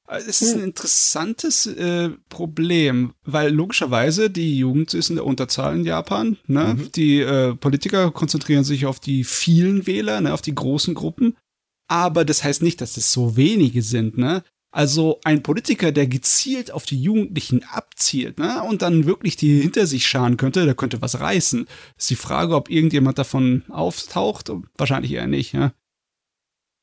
Es 0.08 0.40
ist 0.40 0.54
ein 0.54 0.62
interessantes 0.62 1.66
äh, 1.66 2.10
Problem, 2.28 3.12
weil 3.24 3.52
logischerweise 3.52 4.30
die 4.30 4.58
Jugend 4.58 4.94
ist 4.94 5.10
in 5.10 5.16
der 5.16 5.26
Unterzahl 5.26 5.74
in 5.74 5.84
Japan. 5.84 6.36
Ne? 6.46 6.76
Mhm. 6.78 6.92
Die 6.92 7.20
äh, 7.20 7.54
Politiker 7.54 8.10
konzentrieren 8.12 8.64
sich 8.64 8.86
auf 8.86 9.00
die 9.00 9.24
vielen 9.24 9.86
Wähler, 9.86 10.20
ne? 10.20 10.32
auf 10.32 10.42
die 10.42 10.54
großen 10.54 10.94
Gruppen. 10.94 11.36
Aber 11.88 12.24
das 12.24 12.44
heißt 12.44 12.62
nicht, 12.62 12.80
dass 12.80 12.96
es 12.96 13.12
so 13.12 13.36
wenige 13.36 13.82
sind. 13.82 14.16
Ne? 14.16 14.42
Also 14.70 15.20
ein 15.24 15.42
Politiker, 15.42 15.90
der 15.90 16.06
gezielt 16.06 16.70
auf 16.70 16.84
die 16.84 17.00
Jugendlichen 17.00 17.64
abzielt 17.64 18.38
ne? 18.38 18.62
und 18.62 18.82
dann 18.82 19.06
wirklich 19.06 19.36
die 19.36 19.60
hinter 19.60 19.86
sich 19.86 20.06
scharen 20.06 20.36
könnte, 20.36 20.64
der 20.64 20.74
könnte 20.74 21.02
was 21.02 21.20
reißen. 21.20 21.66
Ist 21.96 22.10
die 22.10 22.16
Frage, 22.16 22.54
ob 22.54 22.70
irgendjemand 22.70 23.18
davon 23.18 23.64
auftaucht? 23.68 24.52
Wahrscheinlich 24.76 25.12
eher 25.12 25.26
nicht. 25.26 25.52
Ja? 25.52 25.72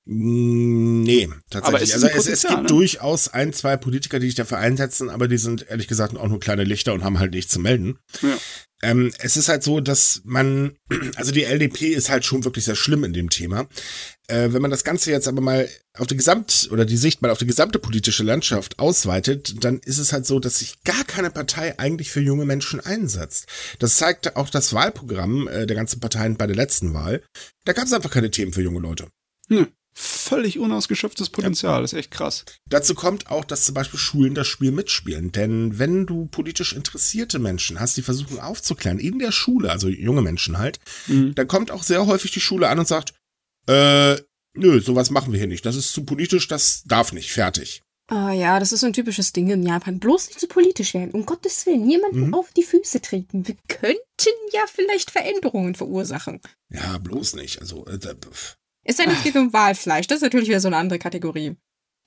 Nee, 0.06 1.30
tatsächlich. 1.50 1.94
Also 1.94 2.08
es, 2.08 2.28
es 2.28 2.42
gibt 2.42 2.63
ne? 2.63 2.68
durchaus 2.68 3.30
ein, 3.30 3.54
zwei 3.54 3.78
Politiker, 3.78 4.20
die 4.20 4.26
sich 4.26 4.36
dafür 4.36 4.58
einsetzen, 4.58 5.10
aber 5.10 5.30
die 5.30 5.38
sind 5.38 5.70
ehrlich 5.70 5.88
gesagt 5.88 6.18
auch 6.18 6.28
nur 6.28 6.42
kleine 6.42 6.66
Lichter 6.66 6.94
und 6.94 7.06
haben 7.06 7.20
halt 7.20 7.32
nichts 7.32 7.54
zu 7.54 7.60
melden. 7.60 8.00
Ja. 8.22 8.38
Ähm, 8.82 9.13
es 9.20 9.38
ist 9.38 9.48
halt 9.48 9.63
so, 9.63 9.80
dass 9.80 10.22
man, 10.26 10.76
also 11.16 11.32
die 11.32 11.46
LDP 11.46 11.88
ist 11.88 12.10
halt 12.10 12.26
schon 12.26 12.44
wirklich 12.44 12.66
sehr 12.66 12.76
schlimm 12.76 13.06
in 13.06 13.13
dem 13.13 13.30
Thema. 13.30 13.70
Äh, 14.28 14.52
wenn 14.52 14.62
man 14.62 14.72
das 14.72 14.84
Ganze 14.84 15.10
jetzt 15.10 15.30
aber 15.30 15.39
mal 15.39 15.70
auf 15.98 16.08
die 16.08 16.18
Gesamt- 16.18 16.68
oder 16.70 16.84
die 16.84 16.98
Sicht 16.98 17.22
mal 17.22 17.32
auf 17.32 17.38
die 17.38 17.48
gesamte 17.48 17.80
politische 17.80 18.24
Landschaft 18.24 18.80
ausweitet, 18.80 19.63
dann 19.63 19.80
ist 19.80 20.00
es 20.00 20.12
halt 20.12 20.26
so, 20.26 20.39
dass 20.39 20.60
sich 20.60 20.84
gar 20.84 21.06
keine 21.06 21.30
Partei 21.30 21.80
eigentlich 21.80 22.12
für 22.12 22.20
junge 22.20 22.46
Menschen 22.46 22.82
einsetzt. 22.82 23.48
Das 23.80 23.96
zeigte 23.96 24.36
auch 24.36 24.50
das 24.50 24.74
Wahlprogramm 24.74 25.48
äh, 25.48 25.66
der 25.66 25.78
ganzen 25.78 26.02
Parteien 26.02 26.36
bei 26.36 26.48
der 26.48 26.58
letzten 26.58 26.94
Wahl. 26.94 27.24
Da 27.63 27.72
gab 27.72 27.86
es 27.86 27.94
einfach 27.94 28.12
keine 28.12 28.32
Themen 28.32 28.52
für 28.52 28.62
junge 28.62 28.82
Leute. 28.82 29.08
Hm 29.48 29.68
völlig 29.93 30.60
unausgeschöpftes 30.60 31.29
Potenzial. 31.29 31.75
Ja. 31.75 31.82
Das 31.82 31.93
ist 31.93 31.99
echt 31.99 32.12
krass. 32.12 32.45
Dazu 32.69 32.95
kommt 32.95 33.29
auch, 33.29 33.45
dass 33.45 33.65
zum 33.65 33.75
Beispiel 33.75 33.99
Schulen 33.99 34.36
das 34.36 34.47
Spiel 34.47 34.71
mitspielen. 34.71 35.32
Denn 35.32 35.77
wenn 35.77 36.06
du 36.06 36.25
politisch 36.25 36.73
interessierte 36.73 37.39
Menschen 37.39 37.79
hast, 37.79 37.97
die 37.97 38.01
versuchen 38.01 38.39
aufzuklären, 38.39 38.99
in 38.99 39.19
der 39.19 39.32
Schule, 39.32 39.71
also 39.71 39.89
junge 39.89 40.21
Menschen 40.21 40.58
halt, 40.58 40.79
mhm. 41.08 41.36
dann 41.36 41.47
kommt 41.47 41.71
auch 41.71 41.84
sehr 41.84 42.06
häufig 42.06 42.32
die 42.32 42.39
Schule 42.39 42.69
an 42.69 42.79
und 42.79 42.88
sagt, 42.88 43.13
äh, 43.67 44.17
nö, 44.53 44.82
sowas 44.82 45.10
machen 45.10 45.32
wir 45.32 45.39
hier 45.39 45.47
nicht. 45.47 45.65
Das 45.65 45.75
ist 45.75 45.93
zu 45.93 46.03
politisch, 46.03 46.47
das 46.47 46.84
darf 46.86 47.13
nicht. 47.13 47.32
Fertig. 47.32 47.84
Ah 48.08 48.29
oh 48.29 48.34
ja, 48.34 48.60
das 48.60 48.73
ist 48.73 48.82
so 48.82 48.86
ein 48.86 48.93
typisches 48.93 49.32
Ding 49.32 49.49
in 49.49 49.63
Japan. 49.63 49.99
Bloß 49.99 50.27
nicht 50.27 50.39
zu 50.39 50.47
politisch 50.47 50.93
werden. 50.93 51.12
Um 51.12 51.25
Gottes 51.25 51.65
Willen, 51.65 51.86
niemanden 51.86 52.27
mhm. 52.27 52.34
auf 52.34 52.51
die 52.51 52.63
Füße 52.63 53.01
treten. 53.01 53.47
Wir 53.47 53.56
könnten 53.69 53.99
ja 54.51 54.65
vielleicht 54.71 55.10
Veränderungen 55.10 55.73
verursachen. 55.73 56.41
Ja, 56.69 56.97
bloß 56.97 57.36
nicht. 57.36 57.62
Also, 57.62 57.86
äh, 57.88 57.97
ist 58.84 59.00
ja 59.00 59.08
nicht 59.08 59.24
geht 59.24 59.36
um 59.36 59.54
Walfleisch, 59.54 60.08
das 60.08 60.17
ist 60.17 60.24
natürlich 60.24 60.50
wieder 60.50 60.60
so 60.60 60.67
eine 60.67 60.78
andere 60.78 61.00
Kategorie. 61.00 61.56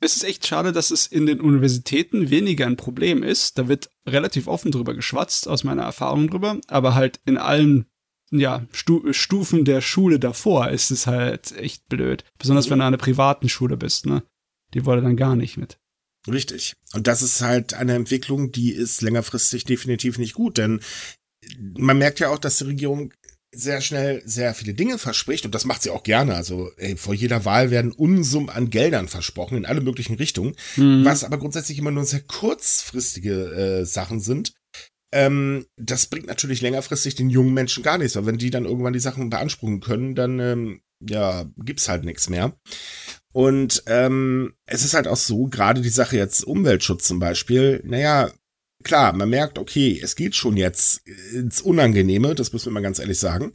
Es 0.01 0.15
ist 0.15 0.25
echt 0.25 0.47
schade, 0.47 0.73
dass 0.73 0.91
es 0.91 1.07
in 1.07 1.25
den 1.25 1.41
Universitäten 1.41 2.29
weniger 2.29 2.67
ein 2.67 2.77
Problem 2.77 3.23
ist. 3.23 3.57
Da 3.57 3.67
wird 3.67 3.89
relativ 4.07 4.47
offen 4.47 4.71
drüber 4.71 4.95
geschwatzt, 4.95 5.49
aus 5.49 5.65
meiner 5.65 5.85
Erfahrung 5.85 6.29
drüber. 6.29 6.61
Aber 6.69 6.95
halt 6.95 7.21
in 7.25 7.39
allen 7.39 7.87
ja, 8.31 8.67
Stu 8.73 9.13
Stufen 9.13 9.65
der 9.65 9.81
Schule 9.81 10.19
davor 10.19 10.69
ist 10.69 10.91
es 10.91 11.07
halt 11.07 11.53
echt 11.57 11.89
blöd. 11.89 12.25
Besonders 12.39 12.69
wenn 12.69 12.79
du 12.79 12.85
an 12.85 12.89
einer 12.89 12.99
privaten 12.99 13.49
Schule 13.49 13.77
bist, 13.77 14.07
ne? 14.07 14.23
Die 14.75 14.85
wollen 14.85 15.05
dann 15.05 15.17
gar 15.17 15.37
nicht 15.37 15.57
mit. 15.57 15.79
Richtig. 16.29 16.75
Und 16.93 17.07
das 17.07 17.23
ist 17.23 17.41
halt 17.41 17.75
eine 17.75 17.95
Entwicklung, 17.95 18.51
die 18.51 18.73
ist 18.73 19.01
längerfristig 19.01 19.65
definitiv 19.65 20.19
nicht 20.19 20.35
gut, 20.35 20.59
denn 20.59 20.81
man 21.79 21.99
merkt 21.99 22.19
ja 22.19 22.31
auch, 22.31 22.39
dass 22.39 22.59
die 22.59 22.65
Regierung 22.65 23.13
sehr 23.57 23.81
schnell 23.81 24.23
sehr 24.25 24.55
viele 24.55 24.75
Dinge 24.75 24.99
verspricht 24.99 25.45
und 25.45 25.55
das 25.55 25.65
macht 25.65 25.83
sie 25.83 25.91
auch 25.91 26.03
gerne. 26.03 26.35
Also 26.35 26.71
ey, 26.77 26.97
vor 26.97 27.15
jeder 27.15 27.45
Wahl 27.45 27.71
werden 27.71 27.93
Unsummen 27.93 28.51
an 28.51 28.71
Geldern 28.71 29.09
versprochen 29.09 29.57
in 29.57 29.67
alle 29.67 29.81
möglichen 29.81 30.17
Richtungen, 30.17 30.55
mhm. 30.77 31.05
was 31.05 31.25
aber 31.25 31.39
grundsätzlich 31.39 31.79
immer 31.79 31.91
nur 31.91 32.05
sehr 32.05 32.21
kurzfristige 32.21 33.81
äh, 33.81 33.85
Sachen 33.85 34.21
sind. 34.21 34.55
Ähm, 35.13 35.67
das 35.77 36.07
bringt 36.07 36.27
natürlich 36.27 36.61
längerfristig 36.61 37.15
den 37.15 37.31
jungen 37.31 37.55
Menschen 37.55 37.83
gar 37.83 37.99
nichts, 37.99 38.17
weil 38.17 38.27
wenn 38.27 38.39
die 38.39 38.51
dann 38.51 38.65
irgendwann 38.65 38.93
die 38.93 38.99
Sachen 38.99 39.31
beanspruchen 39.31 39.81
können, 39.81 40.15
dann 40.15 40.39
ähm, 40.41 40.81
ja 41.01 41.47
gibt's 41.57 41.89
halt 41.89 42.05
nichts 42.05 42.29
mehr. 42.29 42.59
Und 43.33 43.83
ähm, 43.87 44.55
es 44.67 44.85
ist 44.85 44.95
halt 44.95 45.07
auch 45.07 45.17
so, 45.17 45.47
gerade 45.47 45.83
die 45.83 45.89
Sache 45.91 46.17
jetzt 46.17 46.45
Umweltschutz 46.45 47.07
zum 47.07 47.19
Beispiel, 47.19 47.83
naja, 47.85 48.31
klar, 48.87 49.13
man 49.13 49.29
merkt, 49.29 49.59
okay, 49.59 50.01
es 50.03 50.17
geht 50.17 50.35
schon 50.35 50.57
jetzt 50.57 51.03
ins 51.33 51.61
Unangenehme, 51.61 52.35
das 52.35 52.53
müssen 52.53 52.67
wir 52.67 52.73
mal 52.73 52.83
ganz 52.83 52.99
ehrlich 52.99 53.19
sagen. 53.19 53.53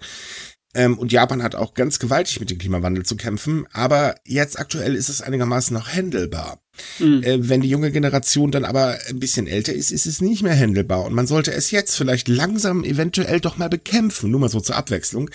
Ähm, 0.73 0.97
und 0.97 1.11
Japan 1.11 1.43
hat 1.43 1.55
auch 1.55 1.73
ganz 1.73 1.99
gewaltig 1.99 2.39
mit 2.39 2.49
dem 2.49 2.57
Klimawandel 2.57 3.05
zu 3.05 3.17
kämpfen, 3.17 3.65
aber 3.73 4.15
jetzt 4.25 4.57
aktuell 4.57 4.95
ist 4.95 5.09
es 5.09 5.21
einigermaßen 5.21 5.73
noch 5.73 5.89
händelbar. 5.89 6.61
Mhm. 6.99 7.23
Äh, 7.23 7.49
wenn 7.49 7.61
die 7.61 7.69
junge 7.69 7.91
Generation 7.91 8.51
dann 8.51 8.63
aber 8.63 8.97
ein 9.09 9.19
bisschen 9.19 9.47
älter 9.47 9.73
ist, 9.73 9.91
ist 9.91 10.05
es 10.05 10.21
nicht 10.21 10.43
mehr 10.43 10.53
händelbar 10.53 11.03
und 11.03 11.13
man 11.13 11.27
sollte 11.27 11.51
es 11.51 11.71
jetzt 11.71 11.95
vielleicht 11.95 12.29
langsam 12.29 12.85
eventuell 12.85 13.41
doch 13.41 13.57
mal 13.57 13.69
bekämpfen, 13.69 14.31
nur 14.31 14.39
mal 14.39 14.49
so 14.49 14.61
zur 14.61 14.77
Abwechslung. 14.77 15.29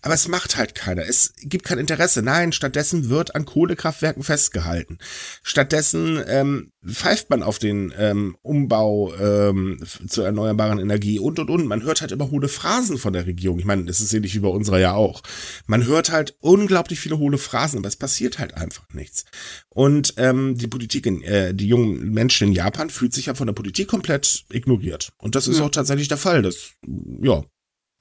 Aber 0.00 0.14
es 0.14 0.28
macht 0.28 0.56
halt 0.56 0.76
keiner. 0.76 1.02
Es 1.02 1.32
gibt 1.42 1.64
kein 1.64 1.78
Interesse. 1.78 2.22
Nein, 2.22 2.52
stattdessen 2.52 3.08
wird 3.08 3.34
an 3.34 3.44
Kohlekraftwerken 3.44 4.22
festgehalten. 4.22 4.98
Stattdessen 5.42 6.22
ähm, 6.28 6.70
pfeift 6.86 7.30
man 7.30 7.42
auf 7.42 7.58
den 7.58 7.92
ähm, 7.98 8.36
Umbau 8.42 9.12
ähm, 9.16 9.80
zur 10.06 10.24
erneuerbaren 10.24 10.78
Energie 10.78 11.18
und 11.18 11.40
und 11.40 11.50
und. 11.50 11.66
Man 11.66 11.82
hört 11.82 12.00
halt 12.00 12.12
immer 12.12 12.30
hohle 12.30 12.48
Phrasen 12.48 12.96
von 12.96 13.12
der 13.12 13.26
Regierung. 13.26 13.58
Ich 13.58 13.64
meine, 13.64 13.84
das 13.86 14.00
ist 14.00 14.12
ähnlich 14.14 14.36
wie 14.36 14.40
bei 14.40 14.48
unserer 14.48 14.78
ja 14.78 14.94
auch. 14.94 15.22
Man 15.66 15.84
hört 15.84 16.12
halt 16.12 16.36
unglaublich 16.38 17.00
viele 17.00 17.18
hohle 17.18 17.38
Phrasen, 17.38 17.80
aber 17.80 17.88
es 17.88 17.96
passiert 17.96 18.38
halt 18.38 18.54
einfach 18.54 18.86
nichts. 18.92 19.24
Und 19.68 20.14
ähm, 20.16 20.56
die 20.56 20.68
Politik, 20.68 21.06
in, 21.06 21.22
äh, 21.22 21.54
die 21.54 21.66
jungen 21.66 22.10
Menschen 22.10 22.48
in 22.48 22.54
Japan 22.54 22.90
fühlt 22.90 23.12
sich 23.12 23.26
ja 23.26 23.34
von 23.34 23.48
der 23.48 23.54
Politik 23.54 23.88
komplett 23.88 24.44
ignoriert. 24.52 25.12
Und 25.18 25.34
das 25.34 25.48
ist 25.48 25.58
ja. 25.58 25.64
auch 25.64 25.70
tatsächlich 25.70 26.06
der 26.06 26.18
Fall. 26.18 26.42
Das, 26.42 26.74
ja, 27.20 27.42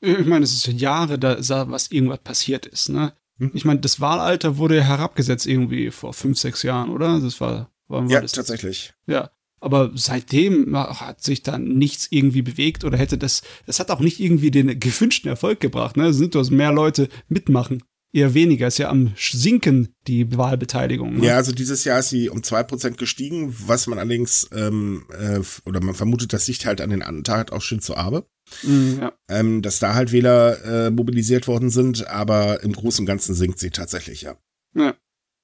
ich 0.01 0.25
meine, 0.25 0.43
es 0.43 0.53
ist 0.53 0.67
Jahre, 0.79 1.17
da 1.17 1.37
was 1.69 1.91
irgendwas 1.91 2.19
passiert 2.19 2.65
ist, 2.65 2.89
ne? 2.89 3.13
Hm. 3.39 3.51
Ich 3.53 3.65
meine, 3.65 3.79
das 3.79 3.99
Wahlalter 4.01 4.57
wurde 4.57 4.83
herabgesetzt 4.83 5.45
irgendwie 5.45 5.91
vor 5.91 6.13
fünf, 6.13 6.37
sechs 6.37 6.63
Jahren, 6.63 6.89
oder? 6.89 7.19
Das 7.19 7.39
war, 7.39 7.71
war 7.87 8.07
ja, 8.09 8.21
das? 8.21 8.31
tatsächlich. 8.31 8.93
Ja. 9.05 9.31
Aber 9.59 9.91
seitdem 9.95 10.77
hat 10.77 11.23
sich 11.23 11.41
dann 11.41 11.63
nichts 11.63 12.07
irgendwie 12.11 12.43
bewegt 12.43 12.83
oder 12.83 12.95
hätte 12.97 13.17
das, 13.17 13.41
das 13.65 13.79
hat 13.79 13.89
auch 13.89 13.99
nicht 13.99 14.19
irgendwie 14.19 14.51
den 14.51 14.79
gewünschten 14.79 15.29
Erfolg 15.29 15.59
gebracht, 15.59 15.97
ne? 15.97 16.07
Es 16.07 16.17
sind 16.17 16.35
also 16.35 16.53
mehr 16.53 16.71
Leute 16.71 17.09
mitmachen 17.27 17.81
eher 18.13 18.33
weniger. 18.33 18.67
Ist 18.67 18.79
ja 18.79 18.89
am 18.89 19.13
Sinken, 19.17 19.93
die 20.07 20.35
Wahlbeteiligung. 20.37 21.17
Ne? 21.17 21.27
Ja, 21.27 21.35
also 21.35 21.51
dieses 21.51 21.83
Jahr 21.83 21.99
ist 21.99 22.09
sie 22.09 22.29
um 22.29 22.43
zwei 22.43 22.63
Prozent 22.63 22.97
gestiegen, 22.97 23.55
was 23.67 23.87
man 23.87 23.99
allerdings, 23.99 24.49
ähm, 24.53 25.05
äh, 25.17 25.39
oder 25.65 25.81
man 25.81 25.95
vermutet, 25.95 26.33
das 26.33 26.47
liegt 26.47 26.65
halt 26.65 26.81
an 26.81 26.89
den 26.89 27.03
Attentat 27.03 27.51
auf 27.51 27.63
Shinzo 27.63 27.95
Abe. 27.95 28.25
Mm, 28.63 28.99
ja. 28.99 29.13
ähm, 29.29 29.61
dass 29.61 29.79
da 29.79 29.93
halt 29.93 30.11
Wähler 30.11 30.63
äh, 30.87 30.89
mobilisiert 30.89 31.47
worden 31.47 31.69
sind, 31.69 32.07
aber 32.07 32.63
im 32.63 32.73
Großen 32.73 33.03
und 33.03 33.05
Ganzen 33.05 33.35
sinkt 33.35 33.59
sie 33.59 33.71
tatsächlich, 33.71 34.21
ja. 34.21 34.37
Ja. 34.75 34.95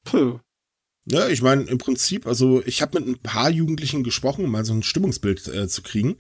Puh. 0.05 0.39
Ja, 1.05 1.27
ich 1.27 1.41
meine, 1.41 1.63
im 1.63 1.77
Prinzip, 1.77 2.25
also 2.25 2.63
ich 2.65 2.81
habe 2.81 2.99
mit 2.99 3.07
ein 3.07 3.19
paar 3.21 3.49
Jugendlichen 3.49 4.03
gesprochen, 4.03 4.45
um 4.45 4.51
mal 4.51 4.63
so 4.63 4.73
ein 4.73 4.83
Stimmungsbild 4.83 5.47
äh, 5.47 5.67
zu 5.67 5.81
kriegen. 5.81 6.15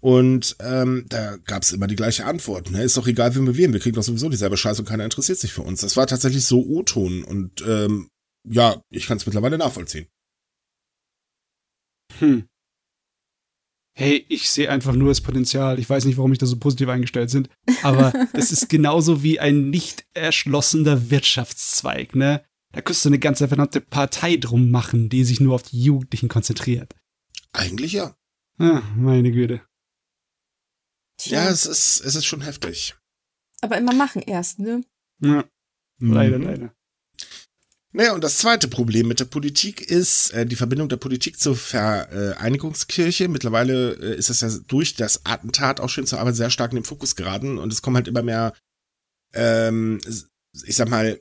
Und 0.00 0.56
ähm, 0.60 1.06
da 1.08 1.36
gab 1.46 1.62
es 1.62 1.72
immer 1.72 1.86
die 1.86 1.96
gleiche 1.96 2.26
Antwort. 2.26 2.70
Ne? 2.70 2.82
Ist 2.82 2.96
doch 2.96 3.06
egal, 3.06 3.34
wen 3.34 3.46
wir 3.46 3.56
wählen. 3.56 3.72
Wir 3.72 3.80
kriegen 3.80 3.96
doch 3.96 4.02
sowieso 4.02 4.28
dieselbe 4.28 4.56
Scheiße 4.56 4.82
und 4.82 4.88
keiner 4.88 5.04
interessiert 5.04 5.38
sich 5.38 5.52
für 5.52 5.62
uns. 5.62 5.80
Das 5.80 5.96
war 5.96 6.06
tatsächlich 6.06 6.44
so 6.44 6.62
O-Ton. 6.62 7.24
Und 7.24 7.62
ähm, 7.66 8.08
ja, 8.46 8.82
ich 8.90 9.06
kann 9.06 9.16
es 9.16 9.24
mittlerweile 9.24 9.56
nachvollziehen. 9.56 10.06
Hm. 12.18 12.46
Hey, 13.96 14.26
ich 14.28 14.50
sehe 14.50 14.70
einfach 14.70 14.94
nur 14.94 15.08
das 15.08 15.20
Potenzial. 15.20 15.78
Ich 15.78 15.88
weiß 15.88 16.04
nicht, 16.04 16.16
warum 16.16 16.32
ich 16.32 16.38
da 16.38 16.46
so 16.46 16.56
positiv 16.56 16.88
eingestellt 16.88 17.30
sind, 17.30 17.48
aber 17.82 18.12
es 18.32 18.50
ist 18.50 18.68
genauso 18.68 19.22
wie 19.22 19.38
ein 19.38 19.70
nicht 19.70 20.04
erschlossener 20.14 21.10
Wirtschaftszweig, 21.10 22.16
ne? 22.16 22.44
Da 22.72 22.80
könntest 22.80 23.04
du 23.04 23.10
eine 23.10 23.20
ganze 23.20 23.46
verdammte 23.46 23.80
Partei 23.80 24.36
drum 24.36 24.72
machen, 24.72 25.08
die 25.08 25.22
sich 25.22 25.38
nur 25.38 25.54
auf 25.54 25.62
die 25.62 25.80
Jugendlichen 25.80 26.28
konzentriert. 26.28 26.92
Eigentlich 27.52 27.92
ja. 27.92 28.16
Ah, 28.58 28.82
meine 28.96 29.30
Güte. 29.30 29.62
Tja. 31.16 31.44
Ja, 31.44 31.50
es 31.50 31.64
ist, 31.66 32.00
es 32.00 32.16
ist 32.16 32.24
schon 32.24 32.40
heftig. 32.40 32.96
Aber 33.60 33.78
immer 33.78 33.94
machen 33.94 34.22
erst, 34.22 34.58
ne? 34.58 34.82
Ja. 35.20 35.44
Leider, 36.00 36.38
mhm. 36.38 36.44
leider. 36.44 36.74
Naja, 37.96 38.12
und 38.12 38.24
das 38.24 38.38
zweite 38.38 38.66
Problem 38.66 39.06
mit 39.06 39.20
der 39.20 39.24
Politik 39.24 39.80
ist 39.80 40.32
äh, 40.32 40.44
die 40.44 40.56
Verbindung 40.56 40.88
der 40.88 40.96
Politik 40.96 41.38
zur 41.38 41.54
Vereinigungskirche. 41.54 43.28
Mittlerweile 43.28 43.92
äh, 43.92 44.16
ist 44.16 44.30
es 44.30 44.40
ja 44.40 44.50
durch 44.66 44.96
das 44.96 45.24
Attentat 45.24 45.78
auch 45.78 45.88
schon 45.88 46.04
zur 46.04 46.18
Arbeit 46.18 46.34
sehr 46.34 46.50
stark 46.50 46.72
in 46.72 46.78
den 46.78 46.84
Fokus 46.84 47.14
geraten 47.14 47.56
und 47.56 47.72
es 47.72 47.82
kommen 47.82 47.94
halt 47.94 48.08
immer 48.08 48.22
mehr, 48.22 48.52
ähm, 49.32 50.00
ich 50.66 50.74
sag 50.74 50.88
mal, 50.88 51.20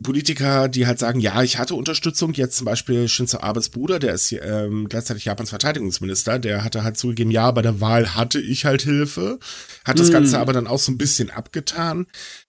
Politiker, 0.00 0.68
die 0.68 0.86
halt 0.86 0.98
sagen, 0.98 1.20
ja, 1.20 1.42
ich 1.42 1.58
hatte 1.58 1.74
Unterstützung, 1.74 2.32
jetzt 2.34 2.56
zum 2.56 2.64
Beispiel 2.64 3.08
Shinzo 3.08 3.38
Abes 3.38 3.68
Bruder, 3.68 3.98
der 3.98 4.14
ist 4.14 4.32
ähm, 4.32 4.88
gleichzeitig 4.88 5.24
Japans 5.24 5.50
Verteidigungsminister, 5.50 6.38
der 6.38 6.64
hatte 6.64 6.82
halt 6.82 6.96
zugegeben, 6.96 7.30
ja, 7.30 7.50
bei 7.50 7.62
der 7.62 7.80
Wahl 7.80 8.14
hatte 8.14 8.40
ich 8.40 8.64
halt 8.64 8.82
Hilfe, 8.82 9.38
hat 9.84 9.98
das 9.98 10.08
mm. 10.08 10.12
Ganze 10.12 10.38
aber 10.38 10.52
dann 10.52 10.66
auch 10.66 10.78
so 10.78 10.92
ein 10.92 10.98
bisschen 10.98 11.30
abgetan. 11.30 12.06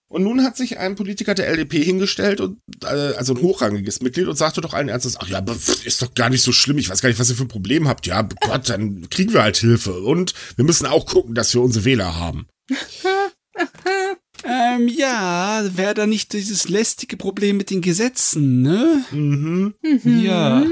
Und 0.08 0.22
nun 0.22 0.44
hat 0.44 0.56
sich 0.56 0.78
ein 0.78 0.94
Politiker 0.94 1.34
der 1.34 1.48
LDP 1.48 1.82
hingestellt 1.82 2.40
und 2.40 2.58
äh, 2.84 3.14
also 3.16 3.34
ein 3.34 3.42
hochrangiges 3.42 4.00
Mitglied 4.00 4.28
und 4.28 4.36
sagte 4.36 4.60
doch 4.60 4.72
allen 4.72 4.88
Ernstes, 4.88 5.16
ach 5.18 5.26
ja, 5.26 5.44
ist 5.84 6.02
doch 6.02 6.14
gar 6.14 6.30
nicht 6.30 6.42
so 6.42 6.52
schlimm, 6.52 6.78
ich 6.78 6.88
weiß 6.88 7.02
gar 7.02 7.08
nicht, 7.08 7.18
was 7.18 7.30
ihr 7.30 7.36
für 7.36 7.44
ein 7.44 7.48
Problem 7.48 7.88
habt. 7.88 8.06
Ja, 8.06 8.22
Gott, 8.22 8.68
dann 8.68 9.08
kriegen 9.10 9.32
wir 9.32 9.42
halt 9.42 9.56
Hilfe 9.56 10.00
und 10.00 10.34
wir 10.56 10.64
müssen 10.64 10.86
auch 10.86 11.06
gucken, 11.06 11.34
dass 11.34 11.52
wir 11.52 11.62
unsere 11.62 11.84
Wähler 11.84 12.16
haben. 12.16 12.46
Ähm, 14.44 14.88
ja, 14.88 15.62
wäre 15.76 15.94
da 15.94 16.06
nicht 16.06 16.32
dieses 16.32 16.68
lästige 16.68 17.16
Problem 17.16 17.56
mit 17.56 17.70
den 17.70 17.80
Gesetzen, 17.80 18.62
ne? 18.62 19.04
Mhm. 19.10 19.74
mhm. 19.82 20.22
Ja. 20.22 20.64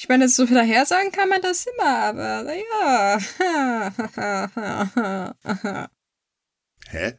Ich 0.00 0.08
meine, 0.08 0.28
so 0.28 0.46
daher 0.46 0.86
sagen 0.86 1.10
kann 1.10 1.28
man 1.28 1.42
das 1.42 1.66
immer, 1.66 1.88
aber 1.88 2.44
naja. 2.44 3.18
Hä? 6.88 7.18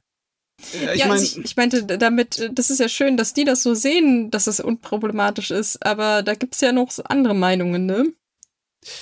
Ja, 0.74 0.94
ich, 0.94 1.04
mein, 1.04 1.12
also 1.12 1.40
ich, 1.40 1.46
ich, 1.46 1.58
meinte 1.58 1.86
damit, 1.86 2.52
das 2.54 2.70
ist 2.70 2.80
ja 2.80 2.90
schön, 2.90 3.18
dass 3.18 3.34
die 3.34 3.46
das 3.46 3.64
so 3.64 3.76
sehen, 3.76 4.30
dass 4.32 4.48
es 4.48 4.60
unproblematisch 4.60 5.52
ist, 5.52 5.86
aber 5.86 6.24
da 6.24 6.36
gibt's 6.36 6.62
ja 6.62 6.72
noch 6.72 6.92
andere 7.06 7.34
Meinungen, 7.34 7.86
ne? 7.86 8.14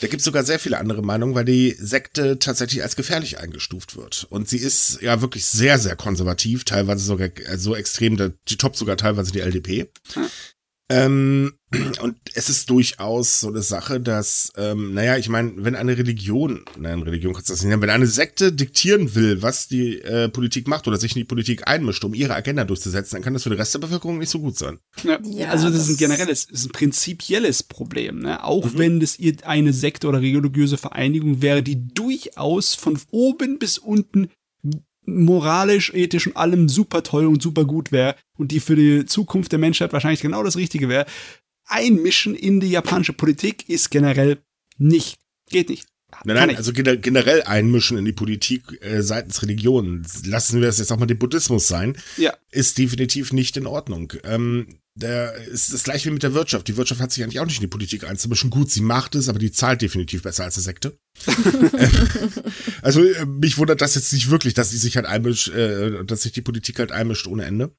Da 0.02 0.08
gibt 0.08 0.22
es 0.22 0.26
sogar 0.26 0.44
sehr 0.44 0.60
viele 0.60 0.80
andere 0.80 1.04
Meinungen, 1.04 1.36
weil 1.36 1.46
die 1.46 1.76
Sekte 1.78 2.40
tatsächlich 2.40 2.82
als 2.82 2.96
gefährlich 2.96 3.40
eingestuft 3.40 3.96
wird. 3.96 4.26
Und 4.30 4.50
sie 4.50 4.58
ist 4.58 5.00
ja 5.02 5.22
wirklich 5.22 5.46
sehr, 5.46 5.78
sehr 5.78 5.96
konservativ, 5.96 6.64
teilweise 6.64 7.04
sogar 7.06 7.30
äh, 7.46 7.58
so 7.58 7.76
extrem, 7.76 8.18
die 8.50 8.58
toppt 8.58 8.76
sogar 8.76 8.98
teilweise 8.98 9.32
die 9.32 9.40
LDP. 9.42 9.92
Ähm, 10.90 11.54
und 12.02 12.18
es 12.34 12.50
ist 12.50 12.70
durchaus 12.70 13.42
so 13.42 13.50
eine 13.50 13.62
Sache, 13.62 14.00
dass, 14.00 14.54
ähm, 14.56 14.94
naja, 14.94 15.18
ich 15.18 15.28
meine, 15.28 15.54
wenn 15.58 15.76
eine 15.76 15.98
Religion, 15.98 16.64
nein, 16.78 17.02
Religion 17.02 17.34
kannst 17.34 17.50
du 17.50 17.54
das 17.54 17.62
nicht 17.62 17.70
nennen, 17.70 17.82
wenn 17.82 17.90
eine 17.90 18.08
Sekte 18.08 18.54
diktieren 18.54 19.14
will, 19.14 19.42
was 19.42 19.68
die 19.68 20.00
äh, 20.02 20.30
Politik 20.30 20.68
macht 20.68 20.88
oder 20.88 20.98
sich 20.98 21.12
in 21.12 21.20
die 21.20 21.26
Politik 21.26 21.68
einmischt, 21.68 22.06
um 22.06 22.14
ihre 22.14 22.36
Agenda 22.36 22.64
durchzusetzen, 22.64 23.16
dann 23.16 23.24
kann 23.24 23.34
das 23.34 23.44
für 23.44 23.50
den 23.50 23.60
Rest 23.60 23.74
der 23.74 23.80
Bevölkerung 23.80 24.18
nicht 24.18 24.30
so 24.30 24.40
gut 24.40 24.58
sein. 24.58 24.80
Ja, 25.04 25.20
ja 25.24 25.50
also 25.50 25.68
das, 25.68 25.80
das, 25.80 25.90
ist 25.90 25.96
ein 25.96 25.98
generelles, 25.98 26.46
ist 26.46 26.66
ein 26.66 26.72
prinzipielles 26.72 27.64
Problem, 27.64 28.20
ne? 28.20 28.44
Auch 28.44 28.66
mhm. 28.66 28.78
wenn 28.78 29.00
das 29.00 29.18
eine 29.44 29.74
Sekte 29.74 30.08
oder 30.08 30.22
religiöse 30.22 30.78
Vereinigung 30.78 31.42
wäre, 31.42 31.64
die 31.64 31.86
durchaus 31.94 32.76
von 32.76 32.98
oben 33.12 33.60
bis 33.60 33.78
unten 33.78 34.30
moralisch, 35.08 35.92
ethisch 35.94 36.28
und 36.28 36.38
allem 36.38 36.70
super 36.70 37.02
toll 37.02 37.26
und 37.26 37.42
super 37.42 37.66
gut 37.66 37.92
wäre 37.92 38.16
und 38.38 38.52
die 38.52 38.60
für 38.60 38.76
die 38.76 39.06
Zukunft 39.06 39.52
der 39.52 39.60
Menschheit 39.60 39.94
wahrscheinlich 39.94 40.22
genau 40.22 40.44
das 40.44 40.58
Richtige 40.58 40.90
wäre. 40.90 41.06
Einmischen 41.66 42.36
in 42.36 42.60
die 42.60 42.70
japanische 42.70 43.14
Politik 43.14 43.68
ist 43.68 43.90
generell 43.90 44.38
nicht. 44.78 45.18
Geht 45.50 45.70
nicht. 45.70 45.88
Nein, 46.24 46.36
nein, 46.36 46.56
also 46.56 46.72
generell 46.72 47.44
einmischen 47.44 47.98
in 47.98 48.06
die 48.06 48.14
Politik 48.14 48.64
äh, 48.82 49.02
seitens 49.02 49.42
Religion, 49.42 50.06
lassen 50.26 50.62
wir 50.62 50.70
es 50.70 50.78
jetzt 50.78 50.92
auch 50.92 50.98
mal 50.98 51.06
den 51.06 51.20
Buddhismus 51.20 51.68
sein, 51.68 51.98
ja. 52.16 52.34
ist 52.50 52.78
definitiv 52.78 53.34
nicht 53.34 53.58
in 53.58 53.68
Ordnung. 53.68 54.14
Ähm, 54.24 54.80
der 54.98 55.36
ist 55.36 55.74
das 55.74 55.84
gleiche 55.84 56.10
wie 56.10 56.14
mit 56.14 56.24
der 56.24 56.34
Wirtschaft. 56.34 56.68
Die 56.68 56.76
Wirtschaft 56.76 57.00
hat 57.02 57.12
sich 57.12 57.24
eigentlich 57.24 57.40
auch 57.40 57.46
nicht 57.46 57.58
in 57.58 57.62
die 57.62 57.68
Politik 57.68 58.04
einzumischen. 58.04 58.50
Gut, 58.50 58.72
sie 58.72 58.82
macht 58.82 59.14
es, 59.16 59.30
aber 59.30 59.38
die 59.38 59.52
zahlt 59.52 59.82
definitiv 59.82 60.24
besser 60.24 60.44
als 60.44 60.56
eine 60.56 60.64
Sekte. 60.64 60.98
also 62.82 63.04
äh, 63.04 63.26
mich 63.26 63.58
wundert 63.58 63.82
das 63.82 63.96
jetzt 63.96 64.12
nicht 64.12 64.30
wirklich, 64.30 64.56
dass 64.56 64.72
sie 64.72 64.78
sich 64.78 64.96
halt 64.96 65.06
einmischt, 65.06 65.50
äh, 65.50 66.04
dass 66.04 66.24
sich 66.24 66.32
die 66.32 66.42
Politik 66.42 66.80
halt 66.80 66.92
einmischt 66.92 67.28
ohne 67.28 67.46
Ende. 67.46 67.76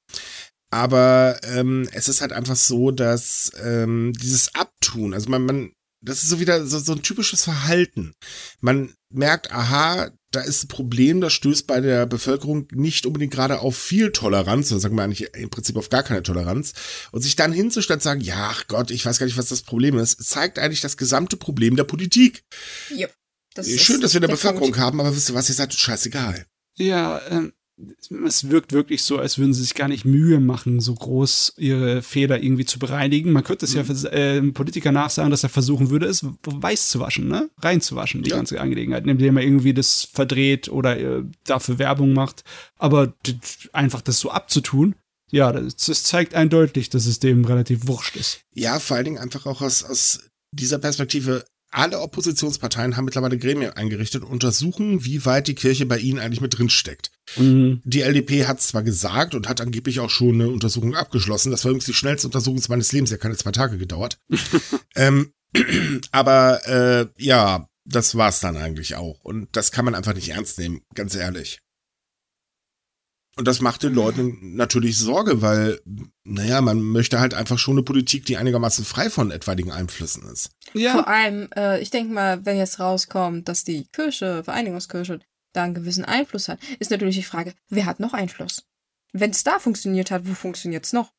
Aber 0.71 1.41
ähm, 1.43 1.89
es 1.93 2.09
ist 2.09 2.21
halt 2.21 2.33
einfach 2.33 2.57
so, 2.57 2.91
dass 2.91 3.51
ähm, 3.63 4.13
dieses 4.21 4.55
Abtun, 4.55 5.15
also 5.15 5.31
man, 5.31 5.45
man 5.45 5.73
das 6.01 6.23
ist 6.23 6.31
so 6.31 6.41
wieder 6.41 6.67
so, 6.67 6.79
so 6.79 6.93
ein 6.93 7.03
typisches 7.03 7.45
Verhalten. 7.45 8.15
Man 8.61 8.95
merkt, 9.11 9.51
aha, 9.51 10.11
da 10.31 10.41
ist 10.41 10.65
ein 10.65 10.69
Problem, 10.69 11.21
das 11.21 11.33
stößt 11.33 11.67
bei 11.67 11.81
der 11.81 12.07
Bevölkerung 12.07 12.69
nicht 12.73 13.07
unbedingt 13.07 13.33
gerade 13.33 13.61
auf 13.61 13.77
viel 13.77 14.13
Toleranz, 14.13 14.71
oder 14.71 14.81
sagen 14.81 14.97
wir 14.97 15.03
eigentlich 15.03 15.35
im 15.35 15.51
Prinzip 15.51 15.77
auf 15.77 15.89
gar 15.89 16.03
keine 16.03 16.23
Toleranz. 16.23 16.75
Und 17.13 17.23
sich 17.23 17.35
dann 17.35 17.53
hinzustellen 17.53 17.99
und 17.99 18.03
sagen, 18.03 18.21
ja, 18.21 18.51
ach 18.51 18.67
Gott, 18.69 18.91
ich 18.91 19.05
weiß 19.05 19.19
gar 19.19 19.27
nicht, 19.27 19.39
was 19.39 19.49
das 19.49 19.63
Problem 19.63 19.99
ist, 19.99 20.23
zeigt 20.23 20.59
eigentlich 20.59 20.83
das 20.83 20.97
gesamte 20.97 21.37
Problem 21.37 21.77
der 21.77 21.85
Politik. 21.85 22.45
Yep. 22.91 23.15
Das 23.55 23.69
Schön, 23.69 24.01
dass 24.01 24.13
wir 24.15 24.21
eine 24.21 24.29
Bevölkerung 24.29 24.71
Punkt. 24.71 24.79
haben, 24.79 25.01
aber 25.01 25.17
wisst 25.17 25.31
ihr 25.31 25.35
was, 25.35 25.49
ihr 25.49 25.55
seid 25.55 25.75
scheißegal. 25.75 26.47
Ja, 26.77 27.21
ähm, 27.29 27.53
es 28.27 28.51
wirkt 28.51 28.73
wirklich 28.73 29.03
so, 29.03 29.19
als 29.19 29.39
würden 29.39 29.55
sie 29.55 29.63
sich 29.63 29.75
gar 29.75 29.89
nicht 29.89 30.05
Mühe 30.05 30.41
machen, 30.41 30.81
so 30.81 30.95
groß 30.95 31.55
ihre 31.59 32.03
Fehler 32.03 32.43
irgendwie 32.43 32.65
zu 32.65 32.79
bereinigen. 32.79 33.33
Man 33.33 33.45
könnte 33.45 33.67
es 33.67 33.75
mhm. 33.75 33.85
ja 33.85 34.11
äh, 34.11 34.39
einem 34.39 34.53
Politiker 34.53 34.93
nachsagen, 34.93 35.31
dass 35.31 35.43
er 35.43 35.49
versuchen 35.49 35.91
würde, 35.91 36.07
es 36.07 36.25
weiß 36.45 36.89
zu 36.89 37.01
waschen, 37.01 37.29
ne? 37.29 37.51
Reinzuwaschen, 37.59 38.23
die 38.23 38.31
ja. 38.31 38.37
ganze 38.37 38.61
Angelegenheit, 38.61 39.07
indem 39.07 39.37
er 39.37 39.43
irgendwie 39.43 39.75
das 39.75 40.09
verdreht 40.13 40.69
oder 40.69 40.99
äh, 40.99 41.23
dafür 41.45 41.79
Werbung 41.79 42.13
macht. 42.13 42.45
Aber 42.79 43.15
einfach 43.73 44.01
das 44.01 44.19
so 44.21 44.31
abzutun, 44.31 44.95
ja, 45.31 45.53
das, 45.53 45.77
das 45.77 46.03
zeigt 46.05 46.35
eindeutig, 46.35 46.91
dass 46.91 47.07
es 47.07 47.19
dem 47.21 47.45
relativ 47.45 47.87
wurscht 47.87 48.17
ist. 48.17 48.41
Ja, 48.55 48.79
vor 48.79 48.97
allen 48.97 49.05
Dingen 49.05 49.19
einfach 49.19 49.47
auch 49.47 49.61
aus, 49.61 49.85
aus 49.85 50.21
dieser 50.53 50.79
Perspektive, 50.79 51.45
alle 51.71 52.01
Oppositionsparteien 52.01 52.97
haben 52.97 53.05
mittlerweile 53.05 53.39
Gremien 53.39 53.73
eingerichtet 53.73 54.23
und 54.23 54.31
untersuchen, 54.31 55.05
wie 55.05 55.25
weit 55.25 55.49
die 55.49 55.55
Kirche 55.55 55.87
bei 55.87 55.99
ihnen 55.99 56.19
eigentlich 56.19 56.41
mit 56.41 56.59
drin 56.59 56.71
steckt. 56.71 57.11
Mhm. 57.37 57.83
Die 57.85 58.01
LDP 58.01 58.47
hat 58.47 58.61
zwar 58.63 58.83
gesagt 58.83 59.35
und 59.35 59.49
hat 59.49 59.61
angeblich 59.61 60.01
auch 60.01 60.11
schon 60.11 60.35
eine 60.35 60.49
Untersuchung 60.49 60.95
abgeschlossen. 60.95 61.51
Das 61.51 61.65
war 61.65 61.71
übrigens 61.71 61.87
die 61.87 61.95
schnellste 61.95 62.29
Untersuchung 62.29 62.63
meines 62.69 62.93
Lebens, 62.93 63.11
ja 63.11 63.17
keine 63.17 63.37
zwei 63.37 63.53
Tage 63.53 63.79
gedauert. 63.79 64.19
ähm, 64.97 65.33
aber 66.13 66.67
äh, 66.67 67.07
ja, 67.23 67.69
das 67.85 68.15
war's 68.15 68.41
dann 68.41 68.57
eigentlich 68.57 68.97
auch. 68.97 69.21
Und 69.23 69.49
das 69.53 69.73
kann 69.73 69.85
man 69.85 69.95
einfach 69.95 70.15
nicht 70.15 70.29
ernst 70.29 70.59
nehmen, 70.59 70.83
ganz 70.95 71.15
ehrlich. 71.15 71.61
Und 73.39 73.47
das 73.47 73.61
macht 73.61 73.85
den 73.85 73.95
Leuten 73.95 74.57
natürlich 74.57 74.99
Sorge, 74.99 75.41
weil, 75.41 75.81
naja, 76.25 76.61
man 76.61 76.81
möchte 76.81 77.21
halt 77.21 77.35
einfach 77.35 77.57
schon 77.57 77.75
eine 77.75 77.85
Politik, 77.85 78.27
die 78.27 78.37
einigermaßen 78.37 78.85
frei 78.85 79.11
von 79.11 79.31
etwaigen 79.31 79.71
Einflüssen 79.71 80.29
ist. 80.29 80.51
Ja. 80.75 80.95
Vor 80.95 81.07
allem, 81.07 81.49
äh, 81.55 81.81
ich 81.81 81.91
denke 81.91 82.13
mal, 82.13 82.45
wenn 82.45 82.59
jetzt 82.59 82.81
rauskommt, 82.81 83.49
dass 83.49 83.63
die 83.63 83.87
Kirche, 83.93 84.43
Vereinigungskirche, 84.43 85.21
da 85.53 85.63
einen 85.63 85.75
gewissen 85.75 86.05
Einfluss 86.05 86.49
hat, 86.49 86.59
ist 86.81 86.91
natürlich 86.91 87.15
die 87.15 87.23
Frage, 87.23 87.55
wer 87.69 87.87
hat 87.87 88.01
noch 88.01 88.13
Einfluss? 88.13 88.65
Wenn 89.13 89.31
es 89.31 89.45
da 89.45 89.61
funktioniert 89.61 90.11
hat, 90.11 90.27
wo 90.27 90.35
funktioniert 90.35 90.85
es 90.85 90.93
noch? 90.93 91.13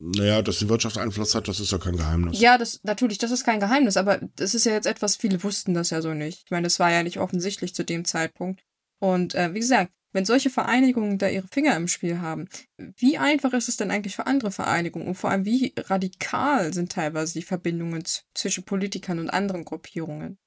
Naja, 0.00 0.42
dass 0.42 0.58
die 0.58 0.68
Wirtschaft 0.68 0.98
Einfluss 0.98 1.36
hat, 1.36 1.46
das 1.46 1.60
ist 1.60 1.70
ja 1.70 1.78
kein 1.78 1.96
Geheimnis. 1.96 2.40
Ja, 2.40 2.58
das 2.58 2.80
natürlich, 2.82 3.18
das 3.18 3.30
ist 3.30 3.44
kein 3.44 3.60
Geheimnis, 3.60 3.96
aber 3.96 4.18
das 4.34 4.54
ist 4.54 4.64
ja 4.64 4.72
jetzt 4.72 4.86
etwas, 4.86 5.14
viele 5.14 5.40
wussten 5.44 5.72
das 5.72 5.90
ja 5.90 6.02
so 6.02 6.14
nicht. 6.14 6.42
Ich 6.46 6.50
meine, 6.50 6.64
das 6.64 6.80
war 6.80 6.90
ja 6.90 7.04
nicht 7.04 7.20
offensichtlich 7.20 7.76
zu 7.76 7.84
dem 7.84 8.04
Zeitpunkt. 8.04 8.64
Und 9.00 9.36
äh, 9.36 9.54
wie 9.54 9.60
gesagt, 9.60 9.92
wenn 10.12 10.24
solche 10.24 10.50
Vereinigungen 10.50 11.18
da 11.18 11.28
ihre 11.28 11.48
Finger 11.48 11.76
im 11.76 11.88
Spiel 11.88 12.20
haben, 12.20 12.48
wie 12.96 13.18
einfach 13.18 13.52
ist 13.52 13.68
es 13.68 13.76
denn 13.76 13.90
eigentlich 13.90 14.16
für 14.16 14.26
andere 14.26 14.50
Vereinigungen? 14.50 15.08
Und 15.08 15.14
vor 15.14 15.30
allem, 15.30 15.44
wie 15.44 15.74
radikal 15.76 16.72
sind 16.72 16.92
teilweise 16.92 17.34
die 17.34 17.42
Verbindungen 17.42 18.04
zwischen 18.34 18.64
Politikern 18.64 19.18
und 19.18 19.30
anderen 19.30 19.64
Gruppierungen? 19.64 20.38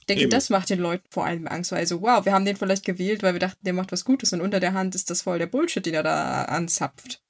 Ich 0.00 0.06
denke, 0.06 0.24
Eben. 0.24 0.30
das 0.30 0.50
macht 0.50 0.68
den 0.68 0.80
Leuten 0.80 1.06
vor 1.10 1.24
allem 1.24 1.48
Angst, 1.48 1.72
weil 1.72 1.86
so, 1.86 2.02
wow, 2.02 2.24
wir 2.24 2.32
haben 2.32 2.44
den 2.44 2.56
vielleicht 2.56 2.84
gewählt, 2.84 3.22
weil 3.22 3.32
wir 3.32 3.40
dachten, 3.40 3.64
der 3.64 3.72
macht 3.72 3.90
was 3.90 4.04
Gutes 4.04 4.32
und 4.34 4.42
unter 4.42 4.60
der 4.60 4.74
Hand 4.74 4.94
ist 4.94 5.08
das 5.10 5.22
voll 5.22 5.38
der 5.38 5.46
Bullshit, 5.46 5.84
den 5.84 5.94
er 5.94 6.02
da 6.02 6.42
anzapft. 6.42 7.22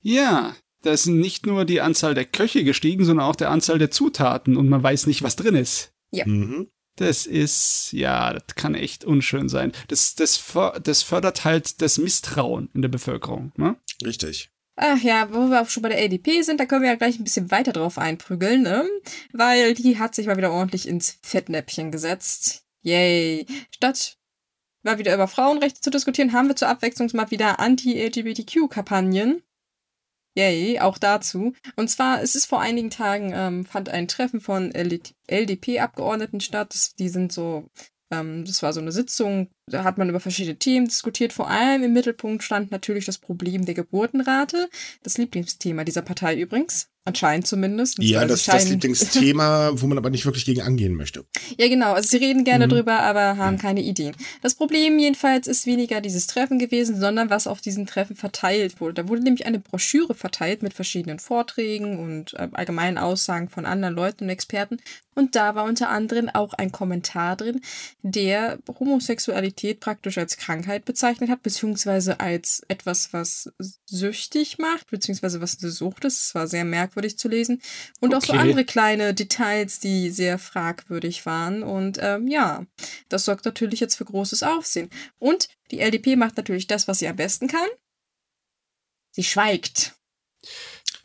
Ja, 0.00 0.56
da 0.82 0.92
ist 0.92 1.06
nicht 1.06 1.44
nur 1.44 1.66
die 1.66 1.82
Anzahl 1.82 2.14
der 2.14 2.24
Köche 2.24 2.64
gestiegen, 2.64 3.04
sondern 3.04 3.26
auch 3.26 3.36
der 3.36 3.50
Anzahl 3.50 3.78
der 3.78 3.90
Zutaten 3.90 4.56
und 4.56 4.68
man 4.68 4.82
weiß 4.82 5.06
nicht, 5.06 5.22
was 5.22 5.36
drin 5.36 5.54
ist. 5.54 5.92
Ja. 6.10 6.26
Mhm. 6.26 6.70
Das 7.00 7.24
ist, 7.24 7.92
ja, 7.92 8.34
das 8.34 8.54
kann 8.56 8.74
echt 8.74 9.06
unschön 9.06 9.48
sein. 9.48 9.72
Das, 9.88 10.14
das, 10.16 10.44
das 10.82 11.02
fördert 11.02 11.46
halt 11.46 11.80
das 11.80 11.96
Misstrauen 11.96 12.68
in 12.74 12.82
der 12.82 12.90
Bevölkerung, 12.90 13.52
ne? 13.56 13.76
Richtig. 14.04 14.50
Ach 14.76 14.98
ja, 14.98 15.32
wo 15.32 15.48
wir 15.48 15.62
auch 15.62 15.70
schon 15.70 15.82
bei 15.82 15.88
der 15.88 16.04
ADP 16.04 16.42
sind, 16.42 16.60
da 16.60 16.66
können 16.66 16.82
wir 16.82 16.90
ja 16.90 16.96
gleich 16.96 17.18
ein 17.18 17.24
bisschen 17.24 17.50
weiter 17.50 17.72
drauf 17.72 17.96
einprügeln, 17.96 18.60
ne? 18.60 18.86
Weil 19.32 19.72
die 19.72 19.98
hat 19.98 20.14
sich 20.14 20.26
mal 20.26 20.36
wieder 20.36 20.52
ordentlich 20.52 20.86
ins 20.86 21.18
Fettnäpfchen 21.22 21.90
gesetzt. 21.90 22.64
Yay. 22.82 23.46
Statt 23.74 24.18
mal 24.82 24.98
wieder 24.98 25.14
über 25.14 25.26
Frauenrechte 25.26 25.80
zu 25.80 25.88
diskutieren, 25.88 26.34
haben 26.34 26.48
wir 26.48 26.56
zur 26.56 26.68
Abwechslung 26.68 27.08
mal 27.14 27.30
wieder 27.30 27.60
Anti-LGBTQ-Kampagnen. 27.60 29.42
Yay, 30.36 30.78
auch 30.78 30.98
dazu. 30.98 31.54
Und 31.76 31.88
zwar, 31.88 32.22
es 32.22 32.34
ist 32.34 32.46
vor 32.46 32.60
einigen 32.60 32.90
Tagen, 32.90 33.32
ähm, 33.34 33.64
fand 33.64 33.88
ein 33.88 34.06
Treffen 34.06 34.40
von 34.40 34.72
LDP-Abgeordneten 34.72 36.40
statt. 36.40 36.92
Die 36.98 37.08
sind 37.08 37.32
so, 37.32 37.68
ähm, 38.12 38.44
das 38.44 38.62
war 38.62 38.72
so 38.72 38.80
eine 38.80 38.92
Sitzung, 38.92 39.50
da 39.66 39.82
hat 39.82 39.98
man 39.98 40.08
über 40.08 40.20
verschiedene 40.20 40.58
Themen 40.58 40.86
diskutiert. 40.86 41.32
Vor 41.32 41.48
allem 41.48 41.82
im 41.82 41.92
Mittelpunkt 41.92 42.44
stand 42.44 42.70
natürlich 42.70 43.06
das 43.06 43.18
Problem 43.18 43.64
der 43.64 43.74
Geburtenrate. 43.74 44.68
Das 45.02 45.18
Lieblingsthema 45.18 45.84
dieser 45.84 46.02
Partei 46.02 46.38
übrigens. 46.38 46.89
Anscheinend 47.06 47.46
zumindest. 47.46 47.98
Ja, 47.98 48.26
das 48.26 48.40
ist 48.40 48.48
das 48.48 48.68
Lieblingsthema, 48.68 49.70
wo 49.74 49.86
man 49.86 49.96
aber 49.96 50.10
nicht 50.10 50.26
wirklich 50.26 50.44
gegen 50.44 50.60
angehen 50.60 50.94
möchte. 50.94 51.24
Ja, 51.58 51.66
genau. 51.68 51.94
Also 51.94 52.10
sie 52.10 52.18
reden 52.18 52.44
gerne 52.44 52.66
mhm. 52.66 52.70
drüber, 52.70 53.00
aber 53.00 53.38
haben 53.38 53.54
mhm. 53.54 53.60
keine 53.60 53.80
Ideen. 53.80 54.14
Das 54.42 54.54
Problem 54.54 54.98
jedenfalls 54.98 55.46
ist 55.46 55.64
weniger 55.64 56.02
dieses 56.02 56.26
Treffen 56.26 56.58
gewesen, 56.58 57.00
sondern 57.00 57.30
was 57.30 57.46
auf 57.46 57.62
diesen 57.62 57.86
Treffen 57.86 58.16
verteilt 58.16 58.80
wurde. 58.82 58.94
Da 59.02 59.08
wurde 59.08 59.22
nämlich 59.22 59.46
eine 59.46 59.60
Broschüre 59.60 60.14
verteilt 60.14 60.62
mit 60.62 60.74
verschiedenen 60.74 61.18
Vorträgen 61.18 61.98
und 61.98 62.34
äh, 62.34 62.48
allgemeinen 62.52 62.98
Aussagen 62.98 63.48
von 63.48 63.64
anderen 63.64 63.94
Leuten 63.94 64.24
und 64.24 64.30
Experten. 64.30 64.76
Und 65.20 65.36
da 65.36 65.54
war 65.54 65.64
unter 65.64 65.90
anderem 65.90 66.30
auch 66.30 66.54
ein 66.54 66.72
Kommentar 66.72 67.36
drin, 67.36 67.60
der 68.00 68.58
Homosexualität 68.66 69.78
praktisch 69.78 70.16
als 70.16 70.38
Krankheit 70.38 70.86
bezeichnet 70.86 71.28
hat, 71.28 71.42
beziehungsweise 71.42 72.20
als 72.20 72.62
etwas, 72.68 73.12
was 73.12 73.52
süchtig 73.84 74.56
macht, 74.56 74.90
beziehungsweise 74.90 75.42
was 75.42 75.62
eine 75.62 75.70
Sucht 75.70 76.06
ist. 76.06 76.22
Es 76.22 76.34
war 76.34 76.46
sehr 76.46 76.64
merkwürdig 76.64 77.18
zu 77.18 77.28
lesen. 77.28 77.60
Und 78.00 78.14
okay. 78.14 78.16
auch 78.16 78.26
so 78.28 78.32
andere 78.32 78.64
kleine 78.64 79.12
Details, 79.12 79.78
die 79.78 80.08
sehr 80.08 80.38
fragwürdig 80.38 81.26
waren. 81.26 81.62
Und 81.62 81.98
ähm, 82.00 82.26
ja, 82.26 82.64
das 83.10 83.26
sorgt 83.26 83.44
natürlich 83.44 83.80
jetzt 83.80 83.96
für 83.96 84.06
großes 84.06 84.42
Aufsehen. 84.42 84.88
Und 85.18 85.50
die 85.70 85.80
LDP 85.80 86.16
macht 86.16 86.38
natürlich 86.38 86.66
das, 86.66 86.88
was 86.88 87.00
sie 87.00 87.08
am 87.08 87.16
besten 87.16 87.46
kann. 87.46 87.68
Sie 89.10 89.24
schweigt. 89.24 89.99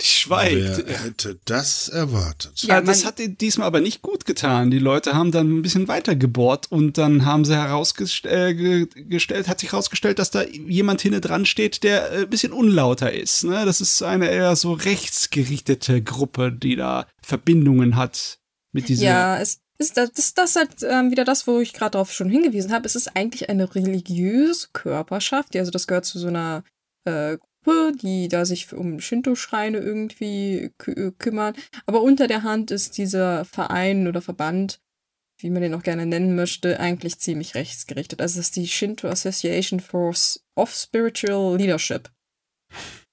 Die 0.01 0.05
schweigt. 0.05 0.83
Wer 0.85 1.03
hätte 1.03 1.39
das 1.45 1.87
erwartet? 1.89 2.63
Ja, 2.63 2.81
das 2.81 3.05
hat 3.05 3.19
diesmal 3.19 3.67
aber 3.67 3.81
nicht 3.81 4.01
gut 4.01 4.25
getan. 4.25 4.71
Die 4.71 4.79
Leute 4.79 5.13
haben 5.13 5.31
dann 5.31 5.57
ein 5.57 5.61
bisschen 5.61 5.87
weiter 5.87 6.15
gebohrt 6.15 6.71
und 6.71 6.97
dann 6.97 7.25
haben 7.25 7.45
sie 7.45 7.55
herausgestellt, 7.55 8.95
äh, 8.95 9.43
hat 9.43 9.59
sich 9.59 9.71
herausgestellt, 9.71 10.19
dass 10.19 10.31
da 10.31 10.43
jemand 10.43 11.01
hinten 11.01 11.21
dran 11.21 11.45
steht, 11.45 11.83
der 11.83 12.11
ein 12.11 12.29
bisschen 12.29 12.51
unlauter 12.51 13.13
ist. 13.13 13.43
Ne? 13.43 13.65
Das 13.65 13.81
ist 13.81 14.01
eine 14.01 14.29
eher 14.29 14.55
so 14.55 14.73
rechtsgerichtete 14.73 16.01
Gruppe, 16.01 16.51
die 16.51 16.75
da 16.75 17.07
Verbindungen 17.21 17.95
hat 17.95 18.39
mit 18.71 18.89
dieser. 18.89 19.05
Ja, 19.05 19.39
es 19.39 19.61
ist 19.77 19.97
das, 19.97 20.11
das, 20.11 20.33
das 20.33 20.55
halt 20.55 20.83
ähm, 20.83 21.11
wieder 21.11 21.25
das, 21.25 21.47
wo 21.47 21.59
ich 21.59 21.73
gerade 21.73 21.91
darauf 21.91 22.11
schon 22.11 22.29
hingewiesen 22.29 22.71
habe. 22.71 22.85
Es 22.85 22.95
ist 22.95 23.15
eigentlich 23.15 23.49
eine 23.49 23.73
religiöse 23.75 24.67
Körperschaft, 24.73 25.53
die, 25.53 25.59
also 25.59 25.71
das 25.71 25.87
gehört 25.87 26.05
zu 26.05 26.19
so 26.19 26.27
einer 26.27 26.63
äh, 27.05 27.37
Gruppe, 27.65 27.93
die 28.01 28.27
da 28.27 28.45
sich 28.45 28.71
um 28.73 28.99
Shinto-Schreine 28.99 29.79
irgendwie 29.79 30.71
kü 30.77 31.11
kümmern. 31.17 31.55
Aber 31.85 32.01
unter 32.01 32.27
der 32.27 32.43
Hand 32.43 32.71
ist 32.71 32.97
dieser 32.97 33.45
Verein 33.45 34.07
oder 34.07 34.21
Verband, 34.21 34.79
wie 35.39 35.49
man 35.49 35.61
den 35.61 35.73
auch 35.73 35.83
gerne 35.83 36.05
nennen 36.05 36.35
möchte, 36.35 36.79
eigentlich 36.79 37.19
ziemlich 37.19 37.55
rechtsgerichtet. 37.55 38.21
Also 38.21 38.39
es 38.39 38.47
ist 38.47 38.55
die 38.55 38.67
Shinto 38.67 39.07
Association 39.07 39.79
for 39.79 40.13
of 40.55 40.73
Spiritual 40.73 41.57
Leadership. 41.57 42.09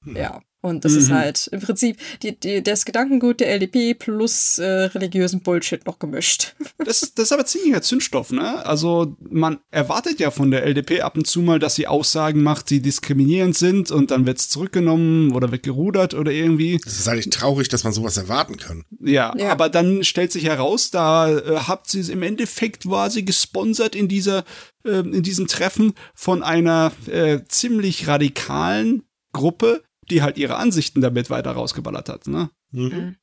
Ja. 0.05 0.41
Und 0.65 0.85
das 0.85 0.93
mhm. 0.93 0.99
ist 0.99 1.11
halt 1.11 1.49
im 1.49 1.61
Prinzip 1.61 1.97
die, 2.23 2.39
die, 2.39 2.63
das 2.63 2.85
Gedankengut 2.85 3.41
der 3.41 3.51
LDP 3.51 3.95
plus 3.95 4.59
äh, 4.59 4.65
religiösen 4.65 5.41
Bullshit 5.41 5.85
noch 5.87 5.99
gemischt. 5.99 6.55
Das, 6.85 7.15
das 7.15 7.27
ist 7.27 7.33
aber 7.33 7.47
ziemlicher 7.47 7.81
Zündstoff, 7.81 8.33
ne? 8.33 8.67
Also 8.67 9.17
man 9.21 9.61
erwartet 9.71 10.19
ja 10.19 10.33
von 10.33 10.51
der 10.51 10.65
LDP 10.65 11.03
ab 11.03 11.17
und 11.17 11.29
zu 11.29 11.41
mal, 11.41 11.61
dass 11.61 11.77
sie 11.77 11.87
Aussagen 11.87 12.43
macht, 12.43 12.71
die 12.71 12.83
diskriminierend 12.83 13.57
sind 13.57 13.93
und 13.93 14.11
dann 14.11 14.27
wird's 14.27 14.49
zurückgenommen 14.49 15.33
oder 15.33 15.53
wird 15.53 15.63
gerudert 15.63 16.13
oder 16.13 16.33
irgendwie. 16.33 16.81
Das 16.83 16.99
ist 16.99 17.07
eigentlich 17.07 17.31
traurig, 17.31 17.69
dass 17.69 17.85
man 17.85 17.93
sowas 17.93 18.17
erwarten 18.17 18.57
kann. 18.57 18.85
Ja, 19.01 19.33
ja. 19.39 19.53
aber 19.53 19.69
dann 19.69 20.03
stellt 20.03 20.33
sich 20.33 20.45
heraus, 20.45 20.91
da 20.91 21.31
äh, 21.31 21.57
habt 21.69 21.89
sie 21.89 22.01
im 22.11 22.23
Endeffekt 22.23 22.91
war 22.91 23.11
sie 23.11 23.25
gesponsert 23.25 23.95
in 23.95 24.09
dieser 24.09 24.45
äh, 24.85 24.99
in 24.99 25.23
diesem 25.23 25.47
Treffen 25.47 25.95
von 26.15 26.43
einer 26.43 26.91
äh, 27.07 27.41
ziemlich 27.47 28.09
radikalen 28.09 29.05
Gruppe, 29.33 29.83
die 30.13 30.23
halt 30.23 30.39
ihre 30.39 30.57
Ansichten 30.57 31.01
damit 31.01 31.31
weiter 31.31 31.53
rausgeballert 31.53 32.09
hat, 32.09 32.27
ne? 32.27 32.51
Mhm. 32.71 32.85
mhm. 32.85 33.17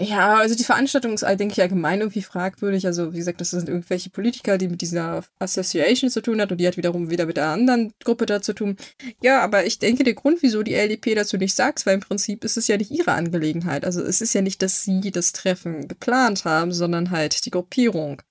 Ja, 0.00 0.36
also 0.36 0.54
die 0.54 0.62
Veranstaltung 0.62 1.12
ist, 1.14 1.22
denke 1.22 1.52
ich, 1.52 1.60
allgemein 1.60 1.98
irgendwie 1.98 2.22
fragwürdig. 2.22 2.86
Also, 2.86 3.12
wie 3.12 3.18
gesagt, 3.18 3.40
das 3.40 3.50
sind 3.50 3.68
irgendwelche 3.68 4.10
Politiker, 4.10 4.56
die 4.56 4.68
mit 4.68 4.80
dieser 4.80 5.24
Association 5.40 6.08
zu 6.08 6.22
tun 6.22 6.40
hat 6.40 6.52
und 6.52 6.58
die 6.58 6.68
hat 6.68 6.76
wiederum 6.76 7.10
wieder 7.10 7.26
mit 7.26 7.36
der 7.36 7.48
anderen 7.48 7.92
Gruppe 8.04 8.24
da 8.26 8.40
zu 8.40 8.52
tun. 8.52 8.76
Ja, 9.20 9.42
aber 9.42 9.66
ich 9.66 9.80
denke, 9.80 10.04
der 10.04 10.14
Grund, 10.14 10.38
wieso 10.40 10.62
die 10.62 10.74
LDP 10.74 11.16
dazu 11.16 11.36
nicht 11.36 11.56
sagt, 11.56 11.84
weil 11.84 11.94
im 11.94 12.00
Prinzip 12.00 12.44
ist 12.44 12.56
es 12.56 12.68
ja 12.68 12.76
nicht 12.76 12.92
ihre 12.92 13.10
Angelegenheit. 13.10 13.84
Also, 13.84 14.00
es 14.00 14.20
ist 14.20 14.34
ja 14.34 14.40
nicht, 14.40 14.62
dass 14.62 14.84
sie 14.84 15.10
das 15.10 15.32
Treffen 15.32 15.88
geplant 15.88 16.44
haben, 16.44 16.72
sondern 16.72 17.10
halt 17.10 17.44
die 17.44 17.50
Gruppierung. 17.50 18.22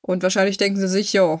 Und 0.00 0.24
wahrscheinlich 0.24 0.56
denken 0.56 0.80
sie 0.80 0.88
sich, 0.88 1.12
ja, 1.12 1.40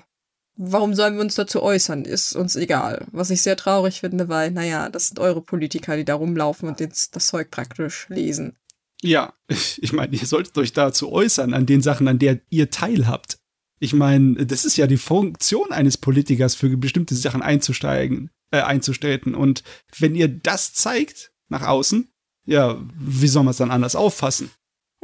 warum 0.56 0.94
sollen 0.94 1.14
wir 1.14 1.20
uns 1.22 1.34
dazu 1.34 1.62
äußern? 1.62 2.04
Ist 2.04 2.34
uns 2.34 2.56
egal. 2.56 3.06
Was 3.12 3.30
ich 3.30 3.42
sehr 3.42 3.56
traurig 3.56 4.00
finde, 4.00 4.28
weil, 4.28 4.50
naja, 4.50 4.88
das 4.88 5.08
sind 5.08 5.18
eure 5.18 5.40
Politiker, 5.40 5.96
die 5.96 6.04
da 6.04 6.14
rumlaufen 6.14 6.68
und 6.68 6.80
das 6.80 7.10
Zeug 7.26 7.50
praktisch 7.50 8.06
lesen. 8.08 8.56
Ja, 9.02 9.34
ich 9.48 9.92
meine, 9.92 10.14
ihr 10.16 10.26
solltet 10.26 10.56
euch 10.58 10.72
dazu 10.72 11.10
äußern, 11.10 11.54
an 11.54 11.66
den 11.66 11.82
Sachen, 11.82 12.08
an 12.08 12.18
der 12.18 12.40
ihr 12.50 12.70
teilhabt. 12.70 13.38
Ich 13.80 13.92
meine, 13.92 14.46
das 14.46 14.64
ist 14.64 14.76
ja 14.76 14.86
die 14.86 14.96
Funktion 14.96 15.72
eines 15.72 15.98
Politikers, 15.98 16.54
für 16.54 16.76
bestimmte 16.76 17.16
Sachen 17.16 17.42
einzusteigen, 17.42 18.30
äh, 18.52 18.60
einzutreten. 18.60 19.34
Und 19.34 19.64
wenn 19.98 20.14
ihr 20.14 20.28
das 20.28 20.72
zeigt 20.72 21.32
nach 21.48 21.66
außen, 21.66 22.08
ja, 22.44 22.80
wie 22.94 23.26
soll 23.26 23.42
man 23.42 23.50
es 23.50 23.56
dann 23.56 23.72
anders 23.72 23.96
auffassen? 23.96 24.50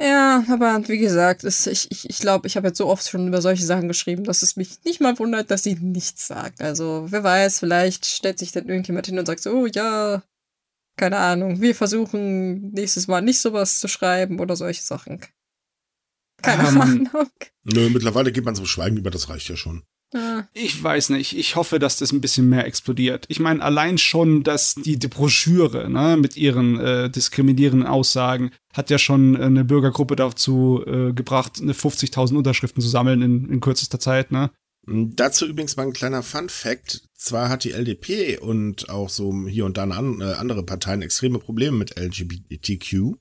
Ja, 0.00 0.44
aber 0.48 0.86
wie 0.88 0.98
gesagt, 0.98 1.42
es, 1.42 1.66
ich 1.66 1.90
ich, 1.90 2.08
ich 2.08 2.18
glaube, 2.20 2.46
ich 2.46 2.56
habe 2.56 2.68
jetzt 2.68 2.78
so 2.78 2.86
oft 2.86 3.08
schon 3.08 3.26
über 3.26 3.42
solche 3.42 3.64
Sachen 3.64 3.88
geschrieben, 3.88 4.22
dass 4.24 4.42
es 4.42 4.54
mich 4.54 4.84
nicht 4.84 5.00
mal 5.00 5.18
wundert, 5.18 5.50
dass 5.50 5.64
sie 5.64 5.74
nichts 5.74 6.28
sagt. 6.28 6.60
Also, 6.60 7.06
wer 7.10 7.24
weiß, 7.24 7.58
vielleicht 7.58 8.06
stellt 8.06 8.38
sich 8.38 8.52
dann 8.52 8.68
irgendjemand 8.68 9.06
hin 9.06 9.18
und 9.18 9.26
sagt 9.26 9.40
so, 9.40 9.50
oh 9.50 9.66
ja, 9.66 10.22
keine 10.96 11.18
Ahnung, 11.18 11.60
wir 11.60 11.74
versuchen 11.74 12.70
nächstes 12.70 13.08
Mal 13.08 13.22
nicht 13.22 13.40
sowas 13.40 13.80
zu 13.80 13.88
schreiben 13.88 14.38
oder 14.38 14.54
solche 14.56 14.82
Sachen. 14.82 15.20
Keine 16.42 16.68
Ähm, 16.68 16.80
Ahnung. 16.80 17.30
Nö, 17.64 17.90
mittlerweile 17.90 18.30
geht 18.30 18.44
man 18.44 18.54
zum 18.54 18.66
Schweigen 18.66 18.96
über, 18.96 19.10
das 19.10 19.28
reicht 19.28 19.48
ja 19.48 19.56
schon. 19.56 19.82
Ja. 20.14 20.48
Ich 20.54 20.82
weiß 20.82 21.10
nicht. 21.10 21.36
Ich 21.36 21.56
hoffe, 21.56 21.78
dass 21.78 21.98
das 21.98 22.12
ein 22.12 22.20
bisschen 22.20 22.48
mehr 22.48 22.66
explodiert. 22.66 23.26
Ich 23.28 23.40
meine, 23.40 23.62
allein 23.62 23.98
schon, 23.98 24.42
dass 24.42 24.74
die, 24.74 24.98
die 24.98 25.08
Broschüre 25.08 25.90
ne, 25.90 26.16
mit 26.16 26.36
ihren 26.36 26.80
äh, 26.80 27.10
diskriminierenden 27.10 27.86
Aussagen 27.86 28.50
hat 28.72 28.90
ja 28.90 28.98
schon 28.98 29.36
eine 29.36 29.64
Bürgergruppe 29.64 30.16
dazu 30.16 30.82
äh, 30.86 31.12
gebracht, 31.12 31.60
eine 31.60 31.74
50.000 31.74 32.36
Unterschriften 32.36 32.82
zu 32.82 32.88
sammeln 32.88 33.20
in, 33.22 33.48
in 33.50 33.60
kürzester 33.60 34.00
Zeit. 34.00 34.32
Ne? 34.32 34.50
Dazu 34.90 35.46
übrigens 35.46 35.76
mal 35.76 35.86
ein 35.86 35.92
kleiner 35.92 36.22
Fun 36.22 36.48
Fact. 36.48 37.02
Zwar 37.14 37.50
hat 37.50 37.64
die 37.64 37.72
LDP 37.72 38.38
und 38.38 38.88
auch 38.88 39.10
so 39.10 39.34
hier 39.46 39.66
und 39.66 39.76
da 39.76 39.82
an, 39.82 40.20
äh, 40.20 40.32
andere 40.34 40.62
Parteien 40.62 41.02
extreme 41.02 41.38
Probleme 41.38 41.76
mit 41.76 41.98
LGBTQ, 41.98 43.16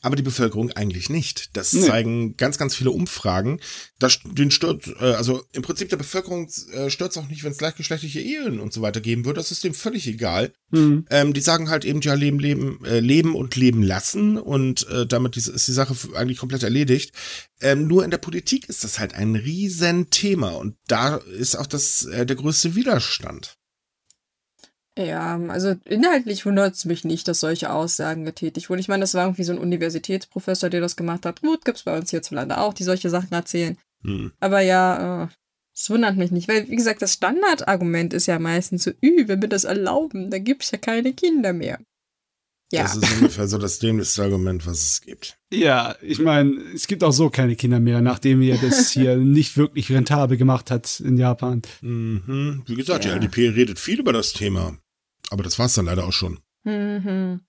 aber 0.00 0.16
die 0.16 0.22
Bevölkerung 0.22 0.70
eigentlich 0.72 1.10
nicht. 1.10 1.56
Das 1.56 1.72
Nee. 1.72 1.86
zeigen 1.86 2.36
ganz, 2.36 2.58
ganz 2.58 2.74
viele 2.76 2.90
Umfragen. 2.90 3.60
Das, 3.98 4.20
den 4.24 4.50
stört, 4.50 4.86
äh, 5.00 5.12
also 5.12 5.42
im 5.52 5.62
Prinzip 5.62 5.88
der 5.88 5.96
Bevölkerung 5.96 6.48
äh, 6.72 6.88
stört 6.90 7.10
es 7.12 7.18
auch 7.18 7.28
nicht, 7.28 7.42
wenn 7.44 7.52
es 7.52 7.58
gleichgeschlechtliche 7.58 8.20
Ehen 8.20 8.60
und 8.60 8.72
so 8.72 8.80
weiter 8.80 9.00
geben 9.00 9.24
würde. 9.24 9.38
Das 9.38 9.50
ist 9.50 9.64
dem 9.64 9.74
völlig 9.74 10.06
egal. 10.06 10.52
Hm. 10.70 11.06
Ähm, 11.10 11.32
die 11.32 11.40
sagen 11.40 11.68
halt 11.70 11.84
eben, 11.84 12.00
ja, 12.00 12.14
leben, 12.14 12.38
leben, 12.38 12.84
äh, 12.84 13.00
leben 13.00 13.34
und 13.34 13.56
leben 13.56 13.82
lassen 13.82 14.38
und 14.38 14.86
äh, 14.88 15.06
damit 15.06 15.36
ist, 15.36 15.48
ist 15.48 15.66
die 15.68 15.72
Sache 15.72 15.96
eigentlich 16.14 16.38
komplett 16.38 16.62
erledigt. 16.62 17.12
Ähm, 17.60 17.88
nur 17.88 18.04
in 18.04 18.10
der 18.10 18.18
Politik 18.18 18.68
ist 18.68 18.84
das 18.84 18.98
halt 18.98 19.14
ein 19.14 19.34
Riesenthema 19.34 20.50
und 20.50 20.76
da 20.86 21.16
ist 21.16 21.56
auch 21.56 21.66
das 21.66 22.04
äh, 22.04 22.24
der 22.24 22.36
größte 22.36 22.74
Widerstand. 22.74 23.57
Ja, 24.98 25.38
also 25.48 25.76
inhaltlich 25.84 26.44
wundert 26.44 26.74
es 26.74 26.84
mich 26.84 27.04
nicht, 27.04 27.28
dass 27.28 27.38
solche 27.38 27.72
Aussagen 27.72 28.24
getätigt 28.24 28.68
wurden. 28.68 28.80
Ich 28.80 28.88
meine, 28.88 29.02
das 29.02 29.14
war 29.14 29.26
irgendwie 29.26 29.44
so 29.44 29.52
ein 29.52 29.58
Universitätsprofessor, 29.58 30.70
der 30.70 30.80
das 30.80 30.96
gemacht 30.96 31.24
hat. 31.24 31.40
Gut, 31.40 31.64
gibt's 31.64 31.84
bei 31.84 31.96
uns 31.96 32.10
hierzulande 32.10 32.58
auch, 32.58 32.74
die 32.74 32.82
solche 32.82 33.08
Sachen 33.08 33.32
erzählen. 33.32 33.78
Hm. 34.02 34.32
Aber 34.40 34.60
ja, 34.60 35.24
äh, 35.24 35.28
es 35.72 35.88
wundert 35.88 36.16
mich 36.16 36.32
nicht, 36.32 36.48
weil, 36.48 36.68
wie 36.68 36.74
gesagt, 36.74 37.00
das 37.00 37.12
Standardargument 37.12 38.12
ist 38.12 38.26
ja 38.26 38.40
meistens 38.40 38.82
so, 38.82 38.90
ü, 38.90 39.28
wenn 39.28 39.40
wir 39.40 39.48
das 39.48 39.62
erlauben, 39.62 40.30
dann 40.30 40.42
gibt's 40.42 40.72
ja 40.72 40.78
keine 40.78 41.12
Kinder 41.12 41.52
mehr. 41.52 41.78
Ja, 42.72 42.82
Das 42.82 42.96
ist 42.96 43.12
ungefähr 43.18 43.46
so 43.48 43.56
das 43.56 43.78
dämlichste 43.78 44.24
Argument, 44.24 44.66
was 44.66 44.84
es 44.84 45.00
gibt. 45.00 45.38
Ja, 45.50 45.94
ich 46.02 46.18
meine, 46.18 46.50
es 46.74 46.86
gibt 46.88 47.02
auch 47.04 47.12
so 47.12 47.30
keine 47.30 47.54
Kinder 47.56 47.80
mehr, 47.80 48.00
nachdem 48.02 48.42
ihr 48.42 48.58
das 48.58 48.90
hier 48.92 49.16
nicht 49.16 49.56
wirklich 49.56 49.90
rentabel 49.92 50.36
gemacht 50.36 50.70
hat 50.72 51.00
in 51.00 51.16
Japan. 51.16 51.62
Mhm. 51.80 52.64
Wie 52.66 52.74
gesagt, 52.74 53.04
Ja. 53.04 53.12
die 53.12 53.16
LDP 53.26 53.48
redet 53.50 53.78
viel 53.78 54.00
über 54.00 54.12
das 54.12 54.32
Thema. 54.32 54.76
Aber 55.30 55.42
das 55.42 55.58
war's 55.58 55.74
dann 55.74 55.86
leider 55.86 56.04
auch 56.06 56.12
schon. 56.12 56.40
mhm. 56.64 57.40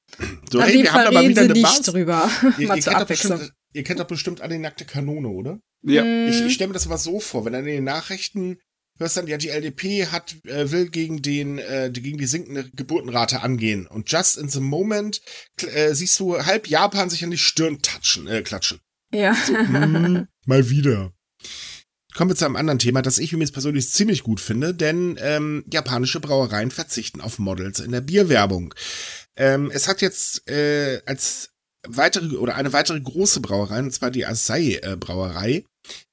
So, 0.51 0.59
Auf 0.61 0.67
jeden 0.69 0.83
wir 0.83 0.91
Fall 0.91 1.05
haben 1.07 1.17
reden 1.17 1.29
wieder 1.29 1.41
sie 1.43 1.45
eine 1.45 1.53
nicht 1.53 1.63
Bas 1.63 1.81
drüber. 1.81 2.29
Ihr, 2.57 2.67
Mal 2.67 2.77
ihr, 2.77 2.83
zur 2.83 2.93
kennt 2.93 3.07
bestimmt, 3.07 3.53
ihr 3.73 3.83
kennt 3.83 3.99
doch 3.99 4.07
bestimmt 4.07 4.41
alle 4.41 4.55
die 4.55 4.59
nackte 4.61 4.85
Kanone, 4.85 5.27
oder? 5.29 5.59
Ja. 5.83 6.03
Ich, 6.27 6.41
ich 6.41 6.53
stelle 6.53 6.69
mir 6.69 6.73
das 6.73 6.85
aber 6.87 6.97
so 6.97 7.19
vor, 7.19 7.45
wenn 7.45 7.53
dann 7.53 7.65
in 7.65 7.75
den 7.75 7.83
Nachrichten 7.85 8.57
hörst 8.97 9.15
dann, 9.15 9.27
ja, 9.27 9.37
die 9.37 9.47
LDP 9.47 10.07
hat, 10.07 10.35
äh, 10.45 10.71
will 10.71 10.89
gegen 10.89 11.21
den, 11.21 11.57
äh, 11.57 11.89
die- 11.89 12.01
gegen 12.01 12.17
die 12.17 12.25
sinkende 12.25 12.69
Geburtenrate 12.71 13.41
angehen. 13.41 13.87
Und 13.87 14.11
just 14.11 14.37
in 14.37 14.49
the 14.49 14.59
moment 14.59 15.21
äh, 15.73 15.93
siehst 15.93 16.19
du 16.19 16.37
halb 16.45 16.67
Japan 16.67 17.09
sich 17.09 17.23
an 17.23 17.31
die 17.31 17.37
Stirn 17.37 17.81
touchen, 17.81 18.27
äh, 18.27 18.41
klatschen. 18.41 18.79
ja. 19.13 19.33
Hm, 19.47 20.27
mal 20.45 20.69
wieder. 20.69 21.13
Kommen 22.15 22.31
wir 22.31 22.35
zu 22.35 22.45
einem 22.45 22.55
anderen 22.55 22.79
Thema, 22.79 23.01
das 23.01 23.19
ich 23.19 23.33
übrigens 23.33 23.51
persönlich 23.51 23.91
ziemlich 23.91 24.23
gut 24.23 24.39
finde, 24.39 24.73
denn 24.73 25.17
ähm, 25.21 25.63
japanische 25.71 26.19
Brauereien 26.19 26.71
verzichten 26.71 27.21
auf 27.21 27.37
Models 27.37 27.79
in 27.79 27.91
der 27.91 28.01
Bierwerbung. 28.01 28.73
Ähm, 29.35 29.69
es 29.71 29.87
hat 29.87 30.01
jetzt 30.01 30.49
äh, 30.49 31.01
als 31.05 31.51
weitere 31.87 32.35
oder 32.35 32.55
eine 32.55 32.73
weitere 32.73 32.99
große 32.99 33.41
Brauerei, 33.41 33.79
und 33.79 33.91
zwar 33.93 34.11
die 34.11 34.25
Asahi 34.25 34.75
äh, 34.77 34.97
Brauerei, 34.99 35.63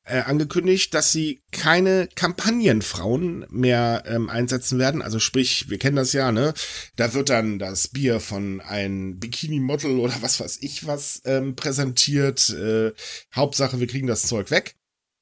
äh, 0.04 0.20
angekündigt, 0.20 0.94
dass 0.94 1.12
sie 1.12 1.42
keine 1.50 2.08
Kampagnenfrauen 2.14 3.46
mehr 3.50 4.04
ähm, 4.06 4.30
einsetzen 4.30 4.78
werden. 4.78 5.02
Also 5.02 5.18
sprich, 5.18 5.68
wir 5.68 5.78
kennen 5.78 5.96
das 5.96 6.12
ja, 6.12 6.30
ne? 6.30 6.54
Da 6.94 7.12
wird 7.14 7.28
dann 7.28 7.58
das 7.58 7.88
Bier 7.88 8.20
von 8.20 8.60
einem 8.60 9.18
Bikini-Model 9.18 9.98
oder 9.98 10.14
was 10.20 10.38
weiß 10.38 10.58
ich 10.60 10.86
was 10.86 11.22
ähm, 11.24 11.56
präsentiert. 11.56 12.50
Äh, 12.50 12.92
Hauptsache, 13.34 13.80
wir 13.80 13.86
kriegen 13.86 14.06
das 14.06 14.22
Zeug 14.22 14.50
weg. 14.50 14.76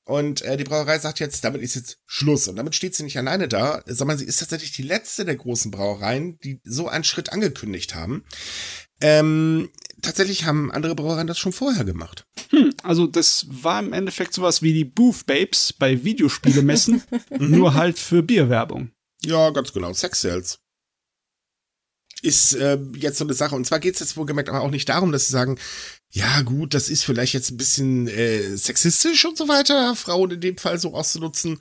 Und 0.04 0.42
äh, 0.42 0.56
die 0.56 0.64
Brauerei 0.64 0.98
sagt 0.98 1.18
jetzt, 1.18 1.44
damit 1.44 1.62
ist 1.62 1.76
jetzt 1.76 1.98
Schluss. 2.06 2.46
Und 2.48 2.56
damit 2.56 2.74
steht 2.74 2.94
sie 2.94 3.04
nicht 3.04 3.16
alleine 3.16 3.48
da, 3.48 3.82
sondern 3.86 4.18
sie 4.18 4.26
ist 4.26 4.38
tatsächlich 4.38 4.72
die 4.72 4.82
letzte 4.82 5.24
der 5.24 5.36
großen 5.36 5.70
Brauereien, 5.70 6.38
die 6.40 6.60
so 6.62 6.88
einen 6.88 7.04
Schritt 7.04 7.32
angekündigt 7.32 7.94
haben. 7.94 8.24
Ähm, 9.00 9.70
tatsächlich 10.02 10.44
haben 10.44 10.70
andere 10.70 10.94
Brauereien 10.94 11.26
das 11.26 11.38
schon 11.38 11.52
vorher 11.52 11.84
gemacht. 11.84 12.26
Hm, 12.50 12.74
also 12.82 13.06
das 13.06 13.46
war 13.48 13.80
im 13.80 13.92
Endeffekt 13.92 14.34
sowas 14.34 14.60
wie 14.60 14.74
die 14.74 14.84
Booth 14.84 15.26
Babes 15.26 15.72
bei 15.72 16.04
Videospielemessen, 16.04 17.02
nur 17.38 17.74
halt 17.74 17.98
für 17.98 18.22
Bierwerbung. 18.22 18.90
Ja, 19.24 19.50
ganz 19.50 19.72
genau. 19.72 19.92
Sex 19.94 20.20
Sales. 20.20 20.60
Ist 22.24 22.54
äh, 22.54 22.78
jetzt 22.96 23.18
so 23.18 23.24
eine 23.24 23.34
Sache. 23.34 23.54
Und 23.54 23.66
zwar 23.66 23.80
geht 23.80 23.94
es 23.94 24.00
jetzt 24.00 24.16
wohlgemerkt 24.16 24.48
aber 24.48 24.62
auch 24.62 24.70
nicht 24.70 24.88
darum, 24.88 25.12
dass 25.12 25.26
sie 25.26 25.32
sagen, 25.32 25.58
ja 26.10 26.40
gut, 26.40 26.72
das 26.72 26.88
ist 26.88 27.04
vielleicht 27.04 27.34
jetzt 27.34 27.50
ein 27.50 27.58
bisschen 27.58 28.08
äh, 28.08 28.56
sexistisch 28.56 29.24
und 29.26 29.36
so 29.36 29.46
weiter, 29.46 29.94
Frauen 29.94 30.30
in 30.30 30.40
dem 30.40 30.56
Fall 30.56 30.78
so 30.78 30.94
auszunutzen. 30.94 31.60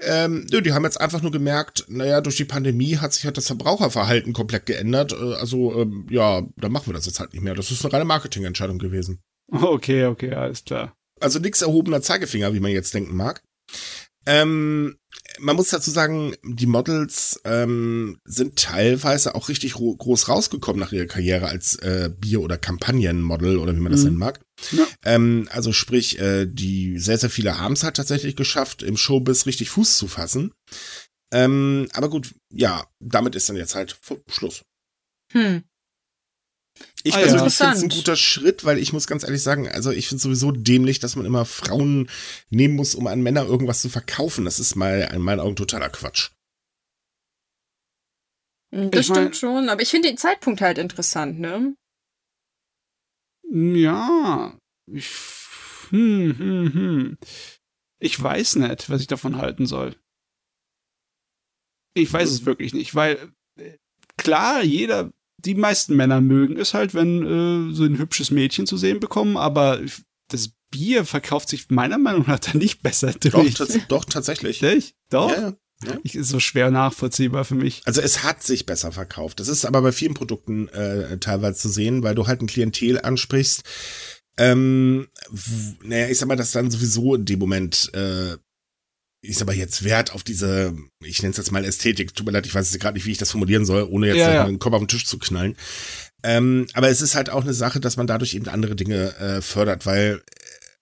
Ähm, 0.00 0.46
nö, 0.50 0.60
die 0.60 0.74
haben 0.74 0.84
jetzt 0.84 1.00
einfach 1.00 1.22
nur 1.22 1.30
gemerkt, 1.30 1.86
naja, 1.88 2.20
durch 2.20 2.36
die 2.36 2.44
Pandemie 2.44 2.98
hat 2.98 3.14
sich 3.14 3.24
halt 3.24 3.38
das 3.38 3.46
Verbraucherverhalten 3.46 4.34
komplett 4.34 4.66
geändert. 4.66 5.12
Äh, 5.12 5.34
also, 5.36 5.80
ähm, 5.80 6.06
ja, 6.10 6.42
dann 6.56 6.72
machen 6.72 6.88
wir 6.88 6.94
das 6.94 7.06
jetzt 7.06 7.20
halt 7.20 7.32
nicht 7.32 7.42
mehr. 7.42 7.54
Das 7.54 7.70
ist 7.70 7.82
eine 7.82 7.94
reine 7.94 8.04
Marketingentscheidung 8.04 8.78
gewesen. 8.78 9.20
Okay, 9.50 10.04
okay, 10.04 10.34
alles 10.34 10.64
klar. 10.64 10.94
Also 11.20 11.38
nix 11.38 11.62
erhobener 11.62 12.02
Zeigefinger, 12.02 12.52
wie 12.52 12.60
man 12.60 12.72
jetzt 12.72 12.92
denken 12.92 13.16
mag. 13.16 13.42
Ähm, 14.26 14.96
man 15.40 15.56
muss 15.56 15.68
dazu 15.70 15.90
sagen, 15.90 16.34
die 16.44 16.66
Models 16.66 17.40
ähm, 17.44 18.18
sind 18.24 18.56
teilweise 18.56 19.34
auch 19.34 19.48
richtig 19.48 19.78
ro- 19.78 19.96
groß 19.96 20.28
rausgekommen 20.28 20.80
nach 20.80 20.92
ihrer 20.92 21.06
Karriere 21.06 21.46
als 21.48 21.76
äh, 21.76 22.10
Bier- 22.16 22.40
oder 22.42 22.56
Kampagnenmodel 22.58 23.58
oder 23.58 23.74
wie 23.74 23.80
man 23.80 23.92
das 23.92 24.00
Mhm. 24.02 24.06
nennen 24.06 24.18
mag. 24.18 24.40
Ja. 24.72 24.86
Ähm, 25.04 25.48
also 25.50 25.72
sprich, 25.72 26.18
äh, 26.20 26.46
die 26.46 26.98
sehr, 26.98 27.18
sehr 27.18 27.30
viele 27.30 27.58
haben 27.58 27.74
es 27.74 27.82
halt 27.84 27.96
tatsächlich 27.96 28.36
geschafft, 28.36 28.82
im 28.82 28.96
Showbiz 28.96 29.46
richtig 29.46 29.70
Fuß 29.70 29.96
zu 29.96 30.06
fassen. 30.08 30.52
Ähm, 31.32 31.88
aber 31.94 32.08
gut, 32.08 32.34
ja, 32.52 32.86
damit 33.00 33.34
ist 33.34 33.48
dann 33.48 33.56
jetzt 33.56 33.74
halt 33.74 33.98
Schluss. 34.28 34.62
Hm. 35.32 35.64
Ich 37.02 37.14
Ah, 37.14 37.20
ja. 37.20 37.26
persönlich 37.26 37.54
finde 37.54 37.72
es 37.76 37.82
ein 37.82 37.88
guter 37.90 38.16
Schritt, 38.16 38.64
weil 38.64 38.78
ich 38.78 38.92
muss 38.92 39.06
ganz 39.06 39.22
ehrlich 39.24 39.42
sagen, 39.42 39.68
also 39.68 39.90
ich 39.90 40.08
finde 40.08 40.22
sowieso 40.22 40.50
dämlich, 40.52 40.98
dass 40.98 41.16
man 41.16 41.26
immer 41.26 41.44
Frauen 41.44 42.10
nehmen 42.50 42.74
muss, 42.74 42.94
um 42.94 43.06
an 43.06 43.22
Männer 43.22 43.44
irgendwas 43.44 43.80
zu 43.82 43.88
verkaufen. 43.88 44.44
Das 44.44 44.58
ist 44.58 44.74
mal 44.74 45.10
in 45.12 45.20
meinen 45.22 45.40
Augen 45.40 45.54
totaler 45.56 45.90
Quatsch. 45.90 46.30
Das 48.70 49.02
Ich 49.02 49.08
mein- 49.10 49.18
stimmt 49.18 49.36
schon, 49.36 49.68
aber 49.68 49.82
ich 49.82 49.90
finde 49.90 50.08
den 50.08 50.16
Zeitpunkt 50.18 50.60
halt 50.60 50.78
interessant, 50.78 51.38
ne? 51.38 51.76
Ja, 53.52 54.58
ich, 54.90 55.08
hm, 55.90 56.34
hm, 56.38 56.72
hm. 56.74 57.18
Ich 58.00 58.20
weiß 58.20 58.56
nicht, 58.56 58.90
was 58.90 59.00
ich 59.00 59.06
davon 59.06 59.36
halten 59.36 59.66
soll. 59.66 59.94
Ich 61.96 62.12
weiß 62.12 62.28
es 62.30 62.44
wirklich 62.46 62.74
nicht, 62.74 62.94
weil 62.96 63.32
äh, 63.56 63.76
klar, 64.16 64.64
jeder, 64.64 65.12
die 65.44 65.54
meisten 65.54 65.96
Männer 65.96 66.20
mögen 66.20 66.58
es 66.58 66.74
halt, 66.74 66.94
wenn 66.94 67.70
äh, 67.70 67.74
so 67.74 67.84
ein 67.84 67.98
hübsches 67.98 68.30
Mädchen 68.30 68.66
zu 68.66 68.76
sehen 68.76 69.00
bekommen, 69.00 69.36
aber 69.36 69.80
das 70.28 70.50
Bier 70.70 71.04
verkauft 71.04 71.48
sich 71.48 71.70
meiner 71.70 71.98
Meinung 71.98 72.24
nach 72.26 72.38
dann 72.40 72.58
nicht 72.58 72.82
besser 72.82 73.12
Doch, 73.12 73.42
durch. 73.42 73.54
tats 73.54 73.78
doch 73.88 74.04
tatsächlich. 74.04 74.62
Echt? 74.62 74.96
Doch? 75.10 75.30
Ja, 75.30 75.54
ja. 75.84 75.98
Ich, 76.02 76.14
ist 76.14 76.28
so 76.28 76.40
schwer 76.40 76.70
nachvollziehbar 76.70 77.44
für 77.44 77.54
mich. 77.54 77.82
Also 77.84 78.00
es 78.00 78.22
hat 78.22 78.42
sich 78.42 78.66
besser 78.66 78.92
verkauft. 78.92 79.40
Das 79.40 79.48
ist 79.48 79.64
aber 79.64 79.82
bei 79.82 79.92
vielen 79.92 80.14
Produkten 80.14 80.68
äh, 80.68 81.18
teilweise 81.18 81.58
zu 81.58 81.68
sehen, 81.68 82.02
weil 82.02 82.14
du 82.14 82.26
halt 82.26 82.40
ein 82.40 82.46
Klientel 82.46 83.00
ansprichst. 83.00 83.62
Ähm, 84.36 85.08
naja, 85.82 86.08
ich 86.08 86.18
sag 86.18 86.28
mal, 86.28 86.36
dass 86.36 86.52
dann 86.52 86.70
sowieso 86.70 87.14
in 87.14 87.24
dem 87.24 87.38
Moment, 87.38 87.90
äh, 87.94 88.36
sag 89.32 89.46
mal 89.46 89.56
jetzt 89.56 89.84
Wert 89.84 90.12
auf 90.12 90.22
diese, 90.22 90.76
ich 91.02 91.22
nenne 91.22 91.32
es 91.32 91.36
jetzt 91.38 91.52
mal 91.52 91.64
Ästhetik. 91.64 92.14
Tut 92.14 92.26
mir 92.26 92.32
leid, 92.32 92.46
ich 92.46 92.54
weiß 92.54 92.70
jetzt 92.70 92.80
gerade 92.80 92.96
nicht, 92.96 93.06
wie 93.06 93.12
ich 93.12 93.18
das 93.18 93.30
formulieren 93.30 93.64
soll, 93.64 93.84
ohne 93.84 94.08
jetzt 94.08 94.18
Ja, 94.18 94.30
äh, 94.30 94.34
ja. 94.34 94.46
den 94.46 94.58
Kopf 94.58 94.74
auf 94.74 94.82
den 94.82 94.88
Tisch 94.88 95.06
zu 95.06 95.18
knallen. 95.18 95.56
Ähm, 96.22 96.66
aber 96.72 96.88
es 96.88 97.02
ist 97.02 97.14
halt 97.14 97.30
auch 97.30 97.42
eine 97.42 97.54
Sache, 97.54 97.80
dass 97.80 97.96
man 97.96 98.06
dadurch 98.06 98.34
eben 98.34 98.48
andere 98.48 98.76
Dinge 98.76 99.16
äh, 99.16 99.40
fördert, 99.40 99.86
weil 99.86 100.22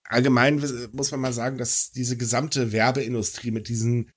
allgemein 0.03 0.63
muss 0.91 1.11
man 1.11 1.19
mal 1.19 1.33
sagen, 1.33 1.57
dass 1.57 1.91
diese 1.91 2.17
gesamte 2.17 2.71
Werbeindustrie 2.71 3.51
mit 3.51 3.67
diesen 3.67 4.09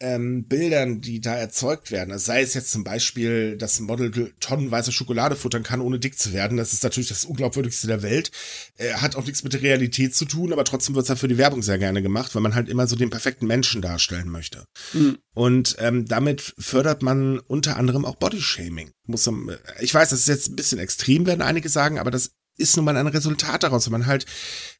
ähm, 0.00 0.44
Bildern, 0.44 1.00
die 1.00 1.20
da 1.20 1.34
erzeugt 1.34 1.90
werden, 1.90 2.12
also 2.12 2.26
sei 2.26 2.42
es 2.42 2.54
jetzt 2.54 2.70
zum 2.70 2.84
Beispiel, 2.84 3.56
dass 3.56 3.80
ein 3.80 3.86
Model 3.86 4.32
tonnenweise 4.40 4.92
Schokolade 4.92 5.36
futtern 5.36 5.62
kann, 5.62 5.80
ohne 5.80 5.98
dick 5.98 6.18
zu 6.18 6.32
werden, 6.32 6.56
das 6.56 6.72
ist 6.72 6.84
natürlich 6.84 7.08
das 7.08 7.24
unglaubwürdigste 7.24 7.86
der 7.86 8.02
Welt, 8.02 8.30
äh, 8.76 8.94
hat 8.94 9.16
auch 9.16 9.26
nichts 9.26 9.42
mit 9.42 9.52
der 9.52 9.62
Realität 9.62 10.14
zu 10.14 10.24
tun, 10.24 10.52
aber 10.52 10.64
trotzdem 10.64 10.94
wird 10.94 11.04
es 11.04 11.10
halt 11.10 11.18
für 11.18 11.28
die 11.28 11.38
Werbung 11.38 11.62
sehr 11.62 11.78
gerne 11.78 12.02
gemacht, 12.02 12.34
weil 12.34 12.42
man 12.42 12.54
halt 12.54 12.68
immer 12.68 12.86
so 12.86 12.96
den 12.96 13.10
perfekten 13.10 13.46
Menschen 13.46 13.82
darstellen 13.82 14.28
möchte. 14.28 14.64
Mhm. 14.92 15.18
Und 15.34 15.76
ähm, 15.78 16.06
damit 16.06 16.54
fördert 16.58 17.02
man 17.02 17.38
unter 17.38 17.76
anderem 17.76 18.04
auch 18.04 18.16
Bodyshaming. 18.16 18.90
Muss 19.06 19.26
man, 19.26 19.48
äh, 19.48 19.58
ich 19.80 19.94
weiß, 19.94 20.10
das 20.10 20.20
ist 20.20 20.28
jetzt 20.28 20.48
ein 20.48 20.56
bisschen 20.56 20.78
extrem, 20.78 21.26
werden 21.26 21.42
einige 21.42 21.68
sagen, 21.68 21.98
aber 21.98 22.10
das 22.10 22.32
ist 22.58 22.76
nun 22.76 22.84
mal 22.84 22.96
ein 22.96 23.06
Resultat 23.06 23.62
daraus, 23.62 23.86
wenn 23.86 23.92
man 23.92 24.06
halt 24.06 24.26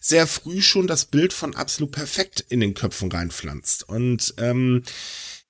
sehr 0.01 0.26
früh 0.26 0.61
schon 0.61 0.87
das 0.87 1.07
Bild 1.07 1.33
von 1.33 1.55
absolut 1.55 1.93
perfekt 1.93 2.45
in 2.49 2.61
den 2.61 2.74
Köpfen 2.74 3.11
reinpflanzt. 3.11 3.89
Und 3.89 4.35
ähm, 4.39 4.83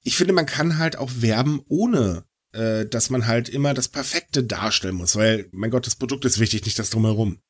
ich 0.03 0.17
finde, 0.17 0.33
man 0.35 0.47
kann 0.47 0.79
halt 0.79 0.97
auch 0.97 1.11
werben, 1.17 1.63
ohne 1.69 2.25
äh, 2.53 2.87
dass 2.87 3.11
man 3.11 3.27
halt 3.27 3.49
immer 3.49 3.75
das 3.75 3.89
Perfekte 3.89 4.45
darstellen 4.45 4.95
muss, 4.95 5.17
weil, 5.17 5.49
mein 5.53 5.71
Gott, 5.71 5.87
das 5.87 5.97
Produkt 5.97 6.25
ist 6.25 6.39
wichtig, 6.39 6.65
nicht 6.65 6.79
das 6.79 6.91
drumherum. 6.91 7.41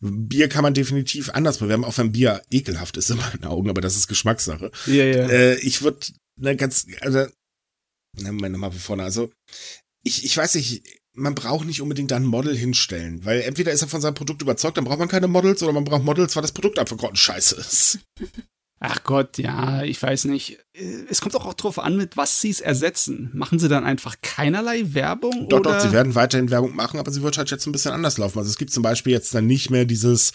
Bier 0.00 0.48
kann 0.48 0.62
man 0.62 0.74
definitiv 0.74 1.30
anders 1.30 1.58
bewerben, 1.58 1.84
auch 1.84 1.96
wenn 1.96 2.12
Bier 2.12 2.42
ekelhaft 2.50 2.96
ist 2.96 3.10
in 3.10 3.16
meinen 3.16 3.44
Augen, 3.44 3.70
aber 3.70 3.80
das 3.80 3.96
ist 3.96 4.08
Geschmackssache. 4.08 4.70
Ja, 4.86 5.04
ja. 5.04 5.28
Äh, 5.28 5.54
ich 5.60 5.82
würde 5.82 6.06
ne, 6.36 6.56
ganz, 6.56 6.86
also, 7.00 7.26
na, 8.18 8.32
Moment, 8.32 8.52
nochmal 8.52 8.72
von 8.72 8.80
vorne. 8.80 9.02
Also, 9.04 9.32
ich, 10.02 10.24
ich 10.24 10.36
weiß 10.36 10.56
nicht, 10.56 10.82
man 11.14 11.34
braucht 11.34 11.66
nicht 11.66 11.80
unbedingt 11.80 12.10
da 12.10 12.16
ein 12.16 12.24
Model 12.24 12.56
hinstellen, 12.56 13.24
weil 13.24 13.40
entweder 13.42 13.72
ist 13.72 13.82
er 13.82 13.88
von 13.88 14.00
seinem 14.00 14.14
Produkt 14.14 14.42
überzeugt, 14.42 14.76
dann 14.76 14.84
braucht 14.84 14.98
man 14.98 15.08
keine 15.08 15.28
Models, 15.28 15.62
oder 15.62 15.72
man 15.72 15.84
braucht 15.84 16.04
Models, 16.04 16.34
weil 16.36 16.42
das 16.42 16.52
Produkt 16.52 16.78
einfach 16.78 16.98
scheiße 17.14 17.56
ist. 17.56 18.00
Ach 18.80 19.02
Gott, 19.02 19.38
ja, 19.38 19.82
ich 19.82 20.02
weiß 20.02 20.26
nicht. 20.26 20.58
Es 21.08 21.22
kommt 21.22 21.34
auch, 21.36 21.46
auch 21.46 21.54
drauf 21.54 21.78
an, 21.78 21.96
mit 21.96 22.18
was 22.18 22.42
sie 22.42 22.50
es 22.50 22.60
ersetzen. 22.60 23.30
Machen 23.32 23.58
sie 23.58 23.68
dann 23.68 23.84
einfach 23.84 24.16
keinerlei 24.20 24.92
Werbung? 24.92 25.48
Doch, 25.48 25.60
oder? 25.60 25.74
doch, 25.74 25.80
sie 25.80 25.92
werden 25.92 26.14
weiterhin 26.14 26.50
Werbung 26.50 26.76
machen, 26.76 27.00
aber 27.00 27.10
sie 27.10 27.22
wird 27.22 27.38
halt 27.38 27.50
jetzt 27.50 27.64
ein 27.66 27.72
bisschen 27.72 27.92
anders 27.92 28.18
laufen. 28.18 28.38
Also 28.38 28.50
es 28.50 28.58
gibt 28.58 28.72
zum 28.72 28.82
Beispiel 28.82 29.12
jetzt 29.12 29.34
dann 29.34 29.46
nicht 29.46 29.70
mehr 29.70 29.86
dieses 29.86 30.32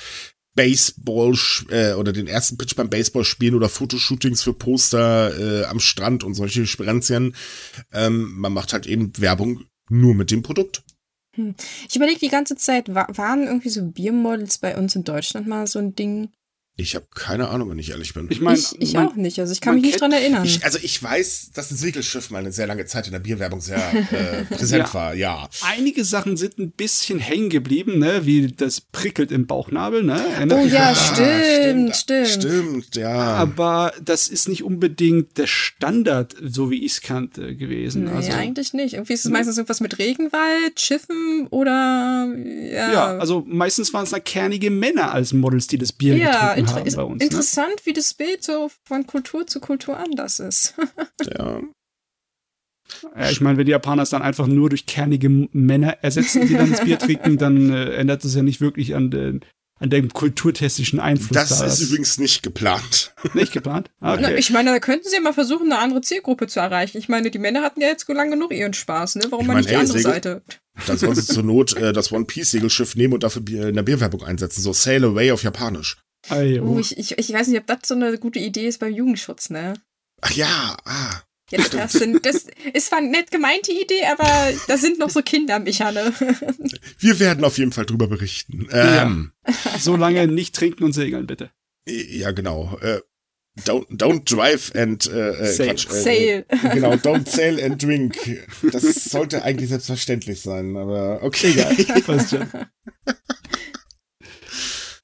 Baseball 0.56 1.36
äh, 1.70 1.94
oder 1.94 2.12
den 2.12 2.26
ersten 2.26 2.58
Pitch 2.58 2.76
beim 2.76 2.90
Baseball 2.90 3.24
spielen 3.24 3.54
oder 3.54 3.70
Fotoshootings 3.70 4.42
für 4.42 4.54
Poster 4.54 5.38
äh, 5.38 5.66
am 5.66 5.80
Strand 5.80 6.24
und 6.24 6.34
solche 6.34 6.66
Sperenzien. 6.66 7.36
Ähm, 7.94 8.34
man 8.36 8.54
macht 8.54 8.74
halt 8.74 8.88
eben 8.88 9.12
Werbung 9.20 9.66
nur 9.90 10.16
mit 10.16 10.32
dem 10.32 10.42
Produkt. 10.42 10.84
Hm. 11.36 11.56
Ich 11.88 11.96
überlege 11.96 12.20
die 12.20 12.30
ganze 12.30 12.56
Zeit, 12.56 12.94
waren 12.94 13.48
irgendwie 13.48 13.70
so 13.70 13.84
Biermodels 13.86 14.58
bei 14.58 14.78
uns 14.78 14.96
in 14.96 15.04
Deutschland 15.04 15.48
mal 15.48 15.68
so 15.68 15.80
ein 15.80 15.96
Ding? 15.96 16.30
Ich 16.80 16.96
habe 16.96 17.06
keine 17.14 17.50
Ahnung, 17.50 17.70
wenn 17.70 17.80
ich 17.80 17.92
ehrlich 17.92 18.14
bin. 18.14 18.28
Ich, 18.30 18.42
mein, 18.42 18.56
ich, 18.56 18.80
ich 18.80 18.94
man, 18.94 19.08
auch 19.08 19.16
nicht. 19.16 19.40
Also 19.40 19.54
ich 19.54 19.62
kann 19.62 19.76
mich 19.76 19.84
nicht 19.84 20.02
dran 20.02 20.12
erinnern. 20.12 20.46
Ich, 20.46 20.64
also 20.64 20.80
ich 20.82 21.02
weiß, 21.02 21.52
dass 21.54 21.72
ein 21.72 21.78
Segelschiff 21.78 22.30
mal 22.30 22.40
eine 22.40 22.52
sehr 22.52 22.68
lange 22.68 22.86
Zeit 22.86 23.08
in 23.08 23.14
der 23.14 23.20
Bierwerbung 23.20 23.62
sehr 23.62 23.78
äh, 23.94 24.44
präsent 24.56 24.88
ja. 24.88 24.94
war, 24.94 25.14
ja. 25.14 25.50
Einige 25.62 26.06
Sachen 26.06 26.38
sind 26.38 26.58
ein 26.58 26.72
bisschen 26.72 27.20
hängen 27.20 27.50
geblieben, 27.50 28.00
ne? 28.00 28.26
Wie 28.26 28.48
das 28.48 28.82
prickelt 28.82 29.32
im 29.32 29.48
Bauchnabel, 29.48 30.04
ne? 30.04 30.24
Erinnert 30.36 30.60
oh 30.64 30.68
ja, 30.68 30.96
stimmt, 30.96 31.96
stimmt, 31.96 32.28
stimmt. 32.28 32.96
ja. 32.96 33.18
Aber 33.18 33.94
das 34.04 34.28
ist 34.28 34.48
nicht 34.48 34.64
unbedingt 34.64 35.38
der 35.38 35.48
Standard, 35.48 36.36
so 36.42 36.72
wie 36.72 36.86
ich 36.86 36.94
es 36.94 37.02
kannte, 37.02 37.56
gewesen. 37.56 38.06
Nee, 38.06 38.12
also, 38.12 38.32
eigentlich 38.32 38.74
nicht. 38.74 38.94
Irgendwie 38.94 39.14
ist 39.14 39.26
es 39.26 39.32
meistens 39.32 39.58
irgendwas 39.58 39.82
mit 39.82 40.00
Regenwald, 40.00 40.80
Schiffen 40.80 41.48
oder 41.50 42.34
ja. 42.72 42.94
Ja, 42.94 43.18
also 43.18 43.44
meistens 43.48 43.94
waren 43.94 44.04
es 44.04 44.12
da 44.12 44.20
kernige 44.20 44.70
Männer 44.70 45.14
als 45.14 45.34
Models, 45.34 45.68
die 45.68 45.78
das 45.78 45.92
Bier 45.92 46.16
ja, 46.16 46.54
getrunken 46.54 46.69
haben 46.74 46.96
bei 46.96 47.04
uns. 47.04 47.20
Ne? 47.20 47.26
Interessant, 47.26 47.70
ne? 47.70 47.82
wie 47.86 47.94
das 47.94 48.14
Bild 48.14 48.44
so 48.44 48.70
von 48.86 49.06
Kultur 49.08 49.48
zu 49.48 49.60
Kultur 49.60 49.98
anders 49.98 50.40
ist. 50.40 50.76
ja. 51.38 51.62
Ja, 53.16 53.30
ich 53.30 53.42
meine, 53.42 53.58
wenn 53.58 53.66
die 53.66 53.72
Japaner 53.72 54.04
es 54.04 54.10
dann 54.10 54.22
einfach 54.22 54.48
nur 54.48 54.70
durch 54.70 54.86
kernige 54.86 55.30
Männer 55.52 55.98
ersetzen, 56.02 56.48
die 56.48 56.56
dann 56.56 56.72
das 56.72 56.84
Bier 56.84 56.98
trinken, 57.00 57.38
dann 57.38 57.70
äh, 57.72 57.94
ändert 57.94 58.26
es 58.26 58.36
ja 58.36 58.42
nicht 58.42 58.62
wirklich 58.62 58.96
an 58.96 59.12
den, 59.12 59.42
an 59.80 59.90
dem 59.90 60.12
kulturtestischen 60.12 61.00
Einfluss. 61.00 61.30
Das 61.30 61.60
da 61.60 61.66
ist 61.66 61.82
übrigens 61.82 62.18
nicht 62.18 62.44
geplant. 62.44 63.14
Nicht 63.34 63.52
geplant? 63.52 63.90
Okay. 64.02 64.20
Na, 64.22 64.32
ich 64.34 64.50
meine, 64.50 64.72
da 64.72 64.80
könnten 64.80 65.08
sie 65.08 65.16
ja 65.16 65.22
mal 65.22 65.34
versuchen, 65.34 65.72
eine 65.72 65.82
andere 65.82 66.02
Zielgruppe 66.02 66.48
zu 66.48 66.60
erreichen. 66.60 66.98
Ich 66.98 67.10
meine, 67.10 67.32
die 67.32 67.38
Männer 67.38 67.62
hatten 67.62 67.82
ja 67.82 67.88
jetzt 67.88 68.08
lang 68.08 68.32
genug 68.32 68.54
ihren 68.54 68.74
Spaß, 68.74 69.16
ne? 69.16 69.26
Warum 69.30 69.46
ich 69.46 69.48
mal 69.48 69.56
nicht 69.58 69.70
die 69.70 69.76
andere 69.76 69.98
Segel, 69.98 70.14
Seite? 70.14 70.42
Dann 70.88 70.98
sollen 70.98 71.16
sie 71.16 71.26
zur 71.26 71.44
Not 71.44 71.76
äh, 71.76 71.94
das 71.94 72.12
One 72.12 72.26
Piece 72.26 72.52
Segelschiff 72.52 72.96
nehmen 72.96 73.14
und 73.14 73.24
dafür 73.24 73.42
in 73.68 73.76
der 73.76 73.84
Bierwerbung 73.84 74.24
einsetzen. 74.24 74.62
So 74.62 74.74
Sail 74.74 75.04
Away 75.04 75.32
auf 75.32 75.44
Japanisch. 75.44 75.98
Oh, 76.30 76.80
ich, 76.80 76.98
ich, 76.98 77.18
ich 77.18 77.34
weiß 77.34 77.48
nicht, 77.48 77.60
ob 77.60 77.68
das 77.68 77.88
so 77.88 77.96
eine 77.96 78.18
gute 78.18 78.40
Idee 78.40 78.68
ist 78.68 78.80
beim 78.80 78.94
Jugendschutz, 78.94 79.50
ne? 79.50 79.74
Ach 80.22 80.32
ja, 80.32 80.78
ah. 80.86 81.22
Ja, 81.52 81.64
das, 81.68 81.94
sind, 81.94 82.24
das 82.26 82.46
ist 82.74 82.88
zwar 82.88 83.00
eine 83.00 83.10
nett 83.10 83.32
gemeinte 83.32 83.72
Idee, 83.72 84.06
aber 84.06 84.54
da 84.68 84.78
sind 84.78 85.00
noch 85.00 85.10
so 85.10 85.22
Kindermechane. 85.22 86.14
Wir 87.00 87.20
werden 87.20 87.44
auf 87.44 87.58
jeden 87.58 87.72
Fall 87.72 87.88
drüber 87.88 88.08
berichten. 88.08 88.68
Ähm, 88.72 89.32
ja. 89.48 89.80
Solange 89.80 90.28
nicht 90.28 90.54
trinken 90.54 90.84
und 90.84 90.94
segeln, 90.94 91.26
bitte. 91.26 91.50
Ja, 91.88 92.32
genau. 92.32 92.78
Äh, 92.82 93.00
don't, 93.66 93.88
don't 93.90 94.32
drive 94.32 94.76
and 94.76 95.08
äh, 95.08 95.30
äh 95.32 95.52
sail. 95.52 95.68
Quatsch, 95.70 95.88
äh, 95.90 96.02
sail. 96.02 96.46
Genau, 96.74 96.92
don't 96.94 97.28
sail 97.28 97.64
and 97.64 97.82
drink. 97.82 98.16
Das 98.72 99.06
sollte 99.06 99.42
eigentlich 99.44 99.70
selbstverständlich 99.70 100.42
sein, 100.42 100.78
aber 100.78 101.24
okay. 101.24 101.56
Egal, 101.78 102.02
passt 102.02 102.30
schon. 102.30 102.48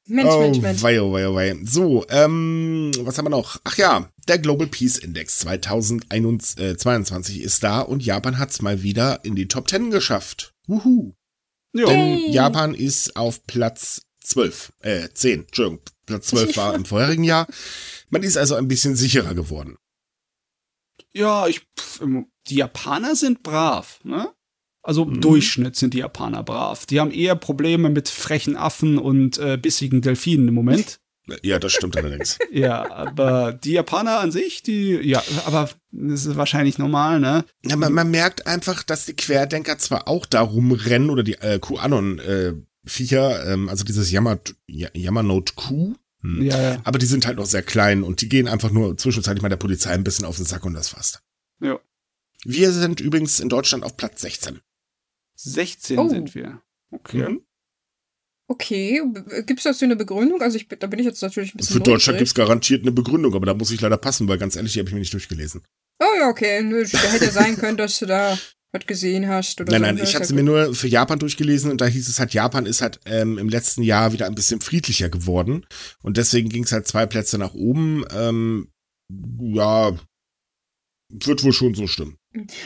Mensch, 0.07 0.31
oh, 0.31 0.41
Mensch, 0.41 0.59
Mensch. 0.59 0.83
Wei, 0.83 1.01
oh, 1.01 1.11
wei, 1.11 1.27
oh, 1.27 1.35
wei. 1.35 1.55
So, 1.63 2.05
ähm, 2.09 2.91
was 2.99 3.17
haben 3.17 3.25
wir 3.25 3.31
noch? 3.31 3.59
Ach 3.63 3.75
ja, 3.77 4.11
der 4.27 4.37
Global 4.37 4.67
Peace 4.67 4.97
Index 4.97 5.39
2022 5.39 7.41
ist 7.41 7.63
da 7.63 7.81
und 7.81 8.05
Japan 8.05 8.37
hat's 8.37 8.61
mal 8.61 8.83
wieder 8.83 9.25
in 9.25 9.35
die 9.35 9.47
Top 9.47 9.67
10 9.67 9.89
geschafft. 9.89 10.53
Wuhu. 10.67 11.13
Ja. 11.73 11.87
Denn 11.87 12.31
Japan 12.31 12.75
ist 12.75 13.15
auf 13.15 13.45
Platz 13.47 14.03
12, 14.21 14.73
äh, 14.81 15.09
10, 15.11 15.41
Entschuldigung, 15.41 15.81
Platz 16.05 16.27
12 16.27 16.55
war 16.55 16.75
im 16.75 16.85
vorherigen 16.85 17.23
Jahr. 17.23 17.47
Man 18.09 18.23
ist 18.23 18.37
also 18.37 18.55
ein 18.55 18.67
bisschen 18.67 18.95
sicherer 18.95 19.33
geworden. 19.33 19.77
Ja, 21.13 21.47
ich, 21.47 21.65
die 22.47 22.55
Japaner 22.55 23.15
sind 23.15 23.41
brav, 23.41 24.01
ne? 24.03 24.31
Also 24.85 25.03
im 25.03 25.13
mhm. 25.13 25.21
Durchschnitt 25.21 25.75
sind 25.75 25.95
die 25.95 25.99
Japaner 25.99 26.43
brav. 26.43 26.85
Die 26.85 26.99
haben 26.99 27.11
eher 27.11 27.35
Probleme 27.35 27.89
mit 27.89 28.07
frechen 28.07 28.55
Affen 28.55 28.99
und 28.99 29.39
äh, 29.39 29.57
bissigen 29.57 30.01
Delfinen 30.01 30.47
im 30.47 30.53
Moment. 30.53 30.99
Ja, 31.41 31.57
das 31.57 31.73
stimmt 31.73 31.97
allerdings. 31.97 32.37
ja, 32.51 32.91
aber 32.91 33.51
die 33.51 33.71
Japaner 33.71 34.19
an 34.19 34.31
sich, 34.31 34.61
die, 34.61 34.91
ja, 34.91 35.23
aber 35.45 35.71
das 35.91 36.25
ist 36.27 36.35
wahrscheinlich 36.35 36.77
normal, 36.77 37.19
ne? 37.19 37.45
Ja, 37.65 37.75
man, 37.77 37.93
man 37.93 38.11
merkt 38.11 38.45
einfach, 38.45 38.83
dass 38.83 39.05
die 39.05 39.15
Querdenker 39.15 39.79
zwar 39.79 40.07
auch 40.07 40.27
da 40.27 40.41
rumrennen 40.41 41.09
oder 41.09 41.23
die 41.23 41.33
äh, 41.33 41.57
QAnon-Viecher, 41.59 43.43
äh, 43.43 43.53
ähm, 43.53 43.69
also 43.69 43.83
dieses 43.83 44.11
Yammer, 44.11 44.37
Yamanote 44.67 45.53
Q, 45.55 45.95
hm. 46.21 46.43
ja, 46.43 46.61
ja. 46.61 46.81
aber 46.83 46.99
die 46.99 47.07
sind 47.07 47.25
halt 47.25 47.37
noch 47.37 47.47
sehr 47.47 47.63
klein 47.63 48.03
und 48.03 48.21
die 48.21 48.29
gehen 48.29 48.47
einfach 48.47 48.69
nur 48.69 48.95
zwischenzeitlich 48.95 49.41
mal 49.41 49.49
der 49.49 49.57
Polizei 49.57 49.91
ein 49.91 50.03
bisschen 50.03 50.25
auf 50.25 50.37
den 50.37 50.45
Sack 50.45 50.63
und 50.63 50.75
das 50.75 50.89
fasst. 50.89 51.23
Ja. 51.59 51.79
Wir 52.43 52.71
sind 52.71 52.99
übrigens 52.99 53.39
in 53.39 53.49
Deutschland 53.49 53.83
auf 53.83 53.97
Platz 53.97 54.21
16. 54.21 54.59
16 55.35 55.99
oh. 55.99 56.09
sind 56.09 56.35
wir. 56.35 56.61
Okay. 56.91 57.29
Mhm. 57.29 57.41
Okay, 58.47 59.01
gibt 59.47 59.59
es 59.59 59.63
dazu 59.63 59.85
eine 59.85 59.95
Begründung? 59.95 60.41
Also 60.41 60.57
ich, 60.57 60.67
da 60.67 60.85
bin 60.85 60.99
ich 60.99 61.05
jetzt 61.05 61.21
natürlich 61.21 61.55
ein 61.55 61.57
bisschen. 61.57 61.77
Für 61.77 61.81
Deutschland 61.81 62.19
gibt 62.19 62.27
es 62.27 62.35
garantiert 62.35 62.83
eine 62.83 62.91
Begründung, 62.91 63.33
aber 63.33 63.47
da 63.47 63.55
muss 63.55 63.71
ich 63.71 63.81
leider 63.81 63.97
passen, 63.97 64.27
weil 64.27 64.37
ganz 64.37 64.55
ehrlich, 64.55 64.73
die 64.73 64.79
habe 64.79 64.89
ich 64.89 64.93
mir 64.93 64.99
nicht 64.99 65.13
durchgelesen. 65.13 65.63
Oh 65.99 66.19
ja, 66.19 66.29
okay. 66.29 66.61
Nö, 66.61 66.85
da 66.85 66.97
hätte 66.99 67.31
sein 67.31 67.57
können, 67.57 67.77
dass 67.77 67.97
du 67.97 68.05
da 68.05 68.37
was 68.71 68.85
gesehen 68.85 69.27
hast. 69.27 69.59
Oder 69.61 69.71
nein, 69.71 69.81
so. 69.81 69.85
nein, 69.95 70.03
ich 70.03 70.15
habe 70.15 70.25
sie 70.25 70.35
mir 70.35 70.43
nur 70.43 70.75
für 70.75 70.87
Japan 70.87 71.17
durchgelesen 71.17 71.71
und 71.71 71.81
da 71.81 71.87
hieß 71.87 72.07
es 72.07 72.19
halt, 72.19 72.33
Japan 72.33 72.67
ist 72.67 72.81
halt 72.81 72.99
ähm, 73.05 73.39
im 73.39 73.49
letzten 73.49 73.81
Jahr 73.81 74.13
wieder 74.13 74.27
ein 74.27 74.35
bisschen 74.35 74.61
friedlicher 74.61 75.09
geworden 75.09 75.65
und 76.03 76.17
deswegen 76.17 76.49
ging 76.49 76.65
es 76.65 76.71
halt 76.71 76.87
zwei 76.87 77.07
Plätze 77.07 77.39
nach 77.39 77.55
oben. 77.55 78.05
Ähm, 78.11 78.69
ja, 79.39 79.97
wird 81.09 81.43
wohl 81.43 81.53
schon 81.53 81.73
so 81.73 81.87
stimmen. 81.87 82.17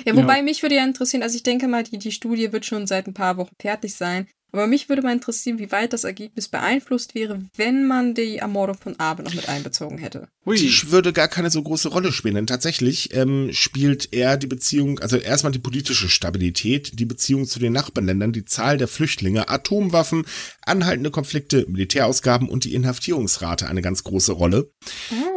Ja, 0.06 0.16
wobei 0.16 0.38
ja. 0.38 0.44
mich 0.44 0.62
würde 0.62 0.76
ja 0.76 0.84
interessieren, 0.84 1.24
also 1.24 1.36
ich 1.36 1.44
denke 1.44 1.68
mal, 1.68 1.84
die, 1.84 1.98
die 1.98 2.12
Studie 2.12 2.52
wird 2.52 2.66
schon 2.66 2.88
seit 2.88 3.08
ein 3.08 3.14
paar 3.14 3.38
Wochen 3.38 3.56
fertig 3.60 3.96
sein. 3.96 4.28
Aber 4.52 4.68
mich 4.68 4.90
würde 4.90 5.02
mal 5.02 5.14
interessieren, 5.14 5.60
wie 5.60 5.72
weit 5.72 5.94
das 5.94 6.04
Ergebnis 6.04 6.48
beeinflusst 6.48 7.14
wäre, 7.14 7.42
wenn 7.56 7.86
man 7.86 8.16
die 8.16 8.38
Ermordung 8.38 8.78
von 8.78 9.00
Abe 9.00 9.24
noch 9.24 9.34
mit 9.34 9.48
einbezogen 9.48 9.98
hätte. 9.98 10.28
Hui. 10.46 10.58
Die 10.58 10.92
würde 10.92 11.14
gar 11.14 11.28
keine 11.28 11.52
so 11.52 11.62
große 11.62 11.90
Rolle 11.90 12.12
spielen, 12.12 12.36
denn 12.36 12.48
tatsächlich 12.48 13.16
ähm, 13.16 13.50
spielt 13.52 14.12
er 14.12 14.38
die 14.38 14.48
Beziehung, 14.48 15.00
also 15.00 15.18
erstmal 15.18 15.52
die 15.52 15.60
politische 15.60 16.10
Stabilität, 16.10 17.00
die 17.00 17.06
Beziehung 17.06 17.46
zu 17.46 17.60
den 17.60 17.74
Nachbarländern, 17.74 18.34
die 18.34 18.46
Zahl 18.46 18.78
der 18.78 18.88
Flüchtlinge, 18.88 19.50
Atomwaffen, 19.50 20.26
anhaltende 20.62 21.12
Konflikte, 21.12 21.66
Militärausgaben 21.70 22.50
und 22.50 22.64
die 22.64 22.74
Inhaftierungsrate 22.74 23.68
eine 23.68 23.82
ganz 23.82 24.04
große 24.04 24.32
Rolle. 24.32 24.72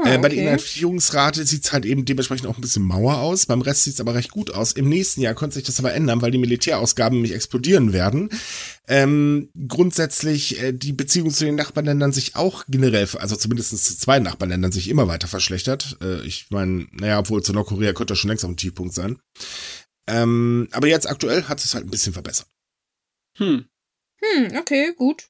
Ah, 0.05 0.15
äh, 0.15 0.19
bei 0.19 0.31
der 0.31 0.39
Inhaftierungsrate 0.39 1.45
sieht 1.45 1.65
es 1.65 1.73
halt 1.73 1.85
eben 1.85 2.05
dementsprechend 2.05 2.47
auch 2.47 2.57
ein 2.57 2.63
bisschen 2.63 2.85
Mauer 2.85 3.19
aus, 3.19 3.47
beim 3.47 3.61
Rest 3.61 3.85
sieht 3.85 3.95
es 3.95 4.01
aber 4.01 4.15
recht 4.15 4.31
gut 4.31 4.53
aus. 4.53 4.73
Im 4.73 4.89
nächsten 4.89 5.21
Jahr 5.21 5.35
könnte 5.35 5.55
sich 5.55 5.65
das 5.65 5.79
aber 5.79 5.93
ändern, 5.93 6.23
weil 6.23 6.31
die 6.31 6.39
Militärausgaben 6.39 7.19
nämlich 7.19 7.35
explodieren 7.35 7.93
werden. 7.93 8.31
Ähm, 8.89 9.51
grundsätzlich 9.69 10.61
äh, 10.61 10.73
die 10.73 10.93
Beziehung 10.93 11.31
zu 11.31 11.45
den 11.45 11.55
Nachbarländern 11.55 12.13
sich 12.13 12.35
auch 12.35 12.65
generell, 12.67 13.09
also 13.19 13.37
zumindest 13.37 13.71
zu 13.71 13.97
zwei 13.97 14.19
Nachbarländern 14.19 14.73
sich 14.73 14.89
immer 14.89 15.07
weiter 15.07 15.29
verschlechtert. 15.29 15.99
Äh, 16.01 16.23
ich 16.27 16.51
meine, 16.51 16.89
naja, 16.91 17.21
obwohl 17.21 17.43
zu 17.43 17.53
Nordkorea 17.53 17.93
könnte 17.93 18.13
das 18.13 18.19
schon 18.19 18.29
längst 18.29 18.45
auf 18.45 18.51
ein 18.51 18.57
Tiefpunkt 18.57 18.93
sein. 18.93 19.21
Ähm, 20.09 20.69
aber 20.73 20.89
jetzt 20.89 21.09
aktuell 21.09 21.45
hat 21.45 21.65
es 21.65 21.75
halt 21.75 21.87
ein 21.87 21.91
bisschen 21.91 22.13
verbessert. 22.13 22.49
Hm. 23.39 23.67
Hm, 24.21 24.57
okay, 24.57 24.93
gut. 24.97 25.29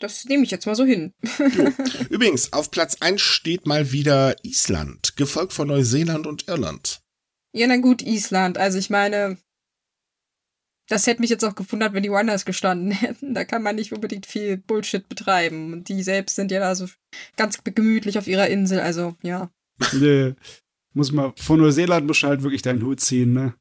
Das 0.00 0.24
nehme 0.24 0.44
ich 0.44 0.50
jetzt 0.50 0.66
mal 0.66 0.74
so 0.74 0.84
hin. 0.84 1.14
Übrigens, 2.10 2.52
auf 2.52 2.70
Platz 2.70 2.96
1 3.00 3.20
steht 3.20 3.66
mal 3.66 3.92
wieder 3.92 4.36
Island, 4.44 5.16
gefolgt 5.16 5.52
von 5.52 5.68
Neuseeland 5.68 6.26
und 6.26 6.48
Irland. 6.48 7.00
Ja, 7.54 7.66
na 7.68 7.76
gut, 7.76 8.02
Island. 8.02 8.58
Also 8.58 8.78
ich 8.78 8.90
meine, 8.90 9.38
das 10.88 11.06
hätte 11.06 11.20
mich 11.20 11.30
jetzt 11.30 11.44
auch 11.44 11.54
gewundert, 11.54 11.94
wenn 11.94 12.02
die 12.02 12.10
woanders 12.10 12.44
gestanden 12.44 12.90
hätten. 12.92 13.34
Da 13.34 13.44
kann 13.44 13.62
man 13.62 13.76
nicht 13.76 13.92
unbedingt 13.92 14.26
viel 14.26 14.56
Bullshit 14.56 15.08
betreiben. 15.08 15.72
Und 15.72 15.88
die 15.88 16.02
selbst 16.02 16.36
sind 16.36 16.50
ja 16.50 16.60
da 16.60 16.74
so 16.74 16.88
ganz 17.36 17.62
gemütlich 17.64 18.18
auf 18.18 18.26
ihrer 18.26 18.48
Insel. 18.48 18.80
Also, 18.80 19.16
ja. 19.22 19.50
Nee. 19.92 20.34
Muss 20.96 21.10
man, 21.10 21.34
von 21.36 21.58
Neuseeland 21.58 22.06
musst 22.06 22.22
du 22.22 22.28
halt 22.28 22.44
wirklich 22.44 22.62
deinen 22.62 22.84
Hut 22.84 23.00
ziehen, 23.00 23.32
ne? 23.32 23.54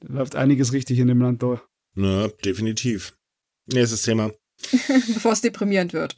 Da 0.00 0.12
läuft 0.12 0.36
einiges 0.36 0.72
richtig 0.72 1.00
in 1.00 1.08
dem 1.08 1.20
Land 1.20 1.42
durch. 1.42 1.60
Na, 1.96 2.28
definitiv. 2.44 3.18
Nächstes 3.66 4.02
Thema. 4.02 4.30
Bevor 5.14 5.32
es 5.32 5.40
deprimierend 5.40 5.92
wird. 5.92 6.16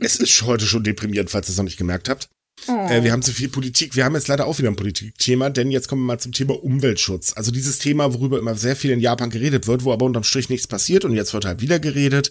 es 0.00 0.16
ist 0.16 0.42
heute 0.42 0.66
schon 0.66 0.84
deprimierend, 0.84 1.30
falls 1.30 1.48
ihr 1.48 1.52
es 1.52 1.56
noch 1.56 1.64
nicht 1.64 1.78
gemerkt 1.78 2.10
habt. 2.10 2.28
Oh. 2.66 2.88
Äh, 2.88 3.04
wir 3.04 3.12
haben 3.12 3.22
zu 3.22 3.32
viel 3.32 3.48
Politik. 3.48 3.96
Wir 3.96 4.04
haben 4.04 4.14
jetzt 4.14 4.28
leider 4.28 4.46
auch 4.46 4.58
wieder 4.58 4.68
ein 4.68 4.76
Politikthema, 4.76 5.50
denn 5.50 5.70
jetzt 5.70 5.88
kommen 5.88 6.02
wir 6.02 6.06
mal 6.06 6.18
zum 6.18 6.32
Thema 6.32 6.62
Umweltschutz. 6.62 7.32
Also 7.36 7.50
dieses 7.50 7.78
Thema, 7.78 8.14
worüber 8.14 8.38
immer 8.38 8.54
sehr 8.54 8.76
viel 8.76 8.90
in 8.90 9.00
Japan 9.00 9.30
geredet 9.30 9.66
wird, 9.66 9.84
wo 9.84 9.92
aber 9.92 10.06
unterm 10.06 10.24
Strich 10.24 10.48
nichts 10.48 10.66
passiert 10.66 11.04
und 11.04 11.14
jetzt 11.14 11.34
wird 11.34 11.44
halt 11.44 11.60
wieder 11.60 11.78
geredet. 11.78 12.30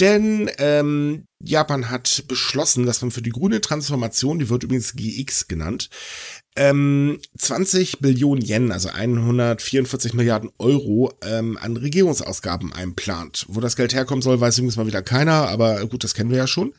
Denn 0.00 0.50
ähm, 0.58 1.26
Japan 1.38 1.90
hat 1.90 2.24
beschlossen, 2.26 2.86
dass 2.86 3.02
man 3.02 3.10
für 3.10 3.22
die 3.22 3.30
grüne 3.30 3.60
Transformation, 3.60 4.38
die 4.38 4.48
wird 4.48 4.62
übrigens 4.62 4.94
GX 4.94 5.48
genannt, 5.48 5.90
ähm, 6.56 7.18
20 7.38 8.00
Billionen 8.00 8.44
Yen, 8.44 8.72
also 8.72 8.88
144 8.88 10.14
Milliarden 10.14 10.50
Euro 10.58 11.12
ähm, 11.22 11.58
an 11.60 11.76
Regierungsausgaben 11.76 12.72
einplant. 12.72 13.46
Wo 13.48 13.60
das 13.60 13.76
Geld 13.76 13.94
herkommen 13.94 14.22
soll, 14.22 14.40
weiß 14.40 14.58
übrigens 14.58 14.76
mal 14.76 14.86
wieder 14.86 15.02
keiner, 15.02 15.48
aber 15.48 15.86
gut, 15.86 16.04
das 16.04 16.14
kennen 16.14 16.30
wir 16.30 16.38
ja 16.38 16.46
schon. 16.46 16.74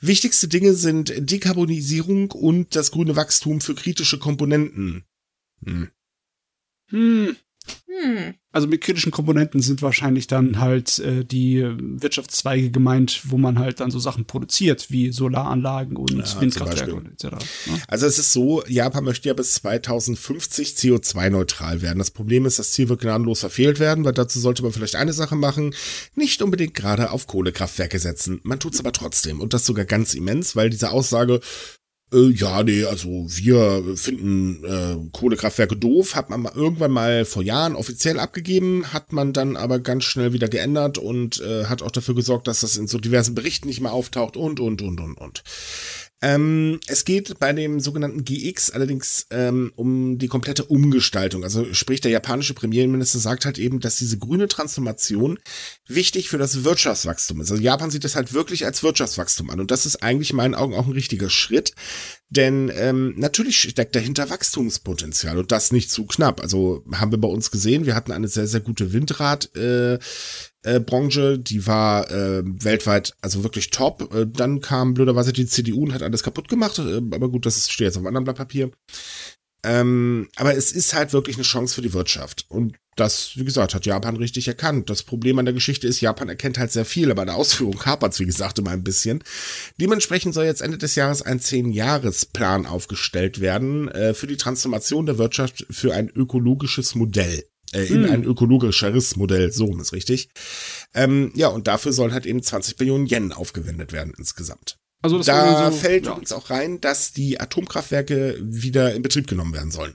Wichtigste 0.00 0.48
Dinge 0.48 0.74
sind 0.74 1.12
Dekarbonisierung 1.16 2.30
und 2.32 2.76
das 2.76 2.90
grüne 2.90 3.16
Wachstum 3.16 3.60
für 3.60 3.74
kritische 3.74 4.18
Komponenten. 4.18 5.04
Hm. 5.64 5.90
Hm. 6.90 7.36
Hm. 7.86 8.34
Also 8.52 8.68
mit 8.68 8.80
kritischen 8.80 9.12
Komponenten 9.12 9.60
sind 9.60 9.82
wahrscheinlich 9.82 10.26
dann 10.26 10.60
halt 10.60 10.98
äh, 10.98 11.24
die 11.24 11.62
Wirtschaftszweige 11.78 12.70
gemeint, 12.70 13.22
wo 13.24 13.36
man 13.36 13.58
halt 13.58 13.80
dann 13.80 13.90
so 13.90 13.98
Sachen 13.98 14.24
produziert, 14.24 14.90
wie 14.90 15.12
Solaranlagen 15.12 15.96
und 15.96 16.16
Ja, 16.16 16.40
Windkraftwerke 16.40 16.94
und 16.94 17.06
etc. 17.06 17.24
Ne? 17.66 17.82
Also 17.88 18.06
es 18.06 18.18
ist 18.18 18.32
so, 18.32 18.64
Japan 18.66 19.04
möchte 19.04 19.28
ja 19.28 19.34
bis 19.34 19.54
2050 19.54 20.70
CO2-neutral 20.70 21.82
werden. 21.82 21.98
Das 21.98 22.10
Problem 22.10 22.46
ist, 22.46 22.58
das 22.58 22.72
Ziel 22.72 22.88
wird 22.88 23.00
gnadenlos 23.00 23.40
verfehlt 23.40 23.78
werden, 23.78 24.04
weil 24.04 24.14
dazu 24.14 24.40
sollte 24.40 24.62
man 24.62 24.72
vielleicht 24.72 24.96
eine 24.96 25.12
Sache 25.12 25.36
machen, 25.36 25.74
nicht 26.14 26.40
unbedingt 26.40 26.74
gerade 26.74 27.10
auf 27.10 27.26
Kohlekraftwerke 27.26 27.98
setzen. 27.98 28.40
Man 28.42 28.60
tut's 28.60 28.80
aber 28.80 28.92
trotzdem 28.92 29.40
und 29.40 29.52
das 29.52 29.66
sogar 29.66 29.84
ganz 29.84 30.14
immens, 30.14 30.56
weil 30.56 30.70
diese 30.70 30.90
Aussage, 30.90 31.40
äh, 32.12 32.30
ja, 32.30 32.62
nee, 32.62 32.84
also 32.84 33.26
wir 33.28 33.96
finden 33.96 34.64
äh, 34.64 34.96
Kohlekraftwerke 35.12 35.76
doof, 35.76 36.14
hat 36.14 36.30
man 36.30 36.42
mal 36.42 36.52
irgendwann 36.54 36.92
mal 36.92 37.24
vor 37.24 37.42
Jahren 37.42 37.74
offiziell 37.74 38.20
abgegeben, 38.20 38.92
hat 38.92 39.12
man 39.12 39.32
dann 39.32 39.56
aber 39.56 39.80
ganz 39.80 40.04
schnell 40.04 40.32
wieder 40.32 40.48
geändert 40.48 40.98
und 40.98 41.40
äh, 41.40 41.64
hat 41.64 41.82
auch 41.82 41.90
dafür 41.90 42.14
gesorgt, 42.14 42.46
dass 42.46 42.60
das 42.60 42.76
in 42.76 42.86
so 42.86 42.98
diversen 42.98 43.34
Berichten 43.34 43.66
nicht 43.66 43.80
mehr 43.80 43.92
auftaucht 43.92 44.36
und, 44.36 44.60
und, 44.60 44.82
und, 44.82 45.00
und, 45.00 45.14
und. 45.18 45.42
Ähm, 46.22 46.80
es 46.86 47.04
geht 47.04 47.38
bei 47.38 47.52
dem 47.52 47.78
sogenannten 47.78 48.24
GX 48.24 48.70
allerdings 48.70 49.26
ähm, 49.30 49.72
um 49.76 50.16
die 50.16 50.28
komplette 50.28 50.64
Umgestaltung. 50.64 51.44
Also 51.44 51.74
sprich, 51.74 52.00
der 52.00 52.10
japanische 52.10 52.54
Premierminister 52.54 53.18
sagt 53.18 53.44
halt 53.44 53.58
eben, 53.58 53.80
dass 53.80 53.96
diese 53.96 54.18
grüne 54.18 54.48
Transformation 54.48 55.38
wichtig 55.86 56.30
für 56.30 56.38
das 56.38 56.64
Wirtschaftswachstum 56.64 57.42
ist. 57.42 57.50
Also 57.50 57.62
Japan 57.62 57.90
sieht 57.90 58.04
das 58.04 58.16
halt 58.16 58.32
wirklich 58.32 58.64
als 58.64 58.82
Wirtschaftswachstum 58.82 59.50
an. 59.50 59.60
Und 59.60 59.70
das 59.70 59.84
ist 59.84 60.02
eigentlich 60.02 60.30
in 60.30 60.36
meinen 60.36 60.54
Augen 60.54 60.74
auch 60.74 60.86
ein 60.86 60.92
richtiger 60.92 61.28
Schritt. 61.28 61.74
Denn 62.28 62.72
ähm, 62.74 63.14
natürlich 63.16 63.60
steckt 63.60 63.94
dahinter 63.94 64.30
Wachstumspotenzial 64.30 65.38
und 65.38 65.52
das 65.52 65.70
nicht 65.70 65.90
zu 65.90 66.06
knapp. 66.06 66.40
Also 66.40 66.84
haben 66.92 67.12
wir 67.12 67.20
bei 67.20 67.28
uns 67.28 67.52
gesehen, 67.52 67.86
wir 67.86 67.94
hatten 67.94 68.10
eine 68.10 68.26
sehr, 68.26 68.48
sehr 68.48 68.60
gute 68.60 68.92
Windrad. 68.92 69.54
Äh, 69.54 69.98
äh, 70.62 70.80
Branche, 70.80 71.38
die 71.38 71.68
war 71.68 72.10
äh, 72.10 72.42
weltweit 72.44 73.14
also 73.20 73.44
wirklich 73.44 73.70
top. 73.70 74.12
Äh, 74.12 74.26
dann 74.26 74.60
kam 74.60 74.94
blöderweise 74.94 75.32
die 75.32 75.46
CDU 75.46 75.84
und 75.84 75.94
hat 75.94 76.02
alles 76.02 76.24
kaputt 76.24 76.48
gemacht. 76.48 76.80
Äh, 76.80 76.96
aber 76.96 77.28
gut, 77.28 77.46
das 77.46 77.70
steht 77.70 77.86
jetzt 77.86 77.96
auf 77.96 78.00
einem 78.00 78.08
anderen 78.08 78.24
Blatt 78.24 78.36
Papier. 78.36 78.72
Ähm, 79.66 80.28
aber 80.36 80.56
es 80.56 80.70
ist 80.70 80.94
halt 80.94 81.12
wirklich 81.12 81.36
eine 81.36 81.42
Chance 81.42 81.74
für 81.74 81.82
die 81.82 81.92
Wirtschaft. 81.92 82.46
Und 82.48 82.76
das, 82.94 83.32
wie 83.34 83.44
gesagt, 83.44 83.74
hat 83.74 83.84
Japan 83.84 84.16
richtig 84.16 84.46
erkannt. 84.46 84.88
Das 84.88 85.02
Problem 85.02 85.38
an 85.40 85.44
der 85.44 85.54
Geschichte 85.54 85.88
ist, 85.88 86.00
Japan 86.00 86.28
erkennt 86.28 86.56
halt 86.56 86.70
sehr 86.70 86.84
viel, 86.84 87.10
aber 87.10 87.22
in 87.22 87.26
der 87.26 87.36
Ausführung 87.36 87.78
hapert 87.84 88.18
wie 88.20 88.26
gesagt, 88.26 88.60
immer 88.60 88.70
ein 88.70 88.84
bisschen. 88.84 89.24
Dementsprechend 89.80 90.34
soll 90.34 90.44
jetzt 90.44 90.62
Ende 90.62 90.78
des 90.78 90.94
Jahres 90.94 91.20
ein 91.20 91.40
Zehn-Jahres-Plan 91.40 92.64
aufgestellt 92.64 93.40
werden 93.40 93.88
äh, 93.88 94.14
für 94.14 94.28
die 94.28 94.36
Transformation 94.36 95.04
der 95.04 95.18
Wirtschaft 95.18 95.66
für 95.68 95.92
ein 95.92 96.08
ökologisches 96.08 96.94
Modell. 96.94 97.44
Äh, 97.72 97.86
in 97.86 98.04
Hm. 98.04 98.12
ein 98.12 98.24
ökologischeres 98.24 99.16
Modell, 99.16 99.50
so 99.50 99.76
ist 99.78 99.92
richtig. 99.92 100.28
Ähm, 100.94 101.32
ja, 101.34 101.48
und 101.48 101.66
dafür 101.66 101.92
sollen 101.92 102.12
halt 102.12 102.24
eben 102.24 102.40
20 102.40 102.76
Billionen 102.76 103.08
Yen 103.08 103.32
aufgewendet 103.32 103.92
werden 103.92 104.14
insgesamt. 104.16 104.78
Also 105.06 105.18
das 105.18 105.26
Da 105.26 105.70
so, 105.70 105.78
fällt 105.78 106.04
ja. 106.04 106.10
übrigens 106.10 106.32
auch 106.32 106.50
rein, 106.50 106.80
dass 106.80 107.12
die 107.12 107.38
Atomkraftwerke 107.38 108.38
wieder 108.40 108.92
in 108.92 109.02
Betrieb 109.02 109.28
genommen 109.28 109.54
werden 109.54 109.70
sollen. 109.70 109.94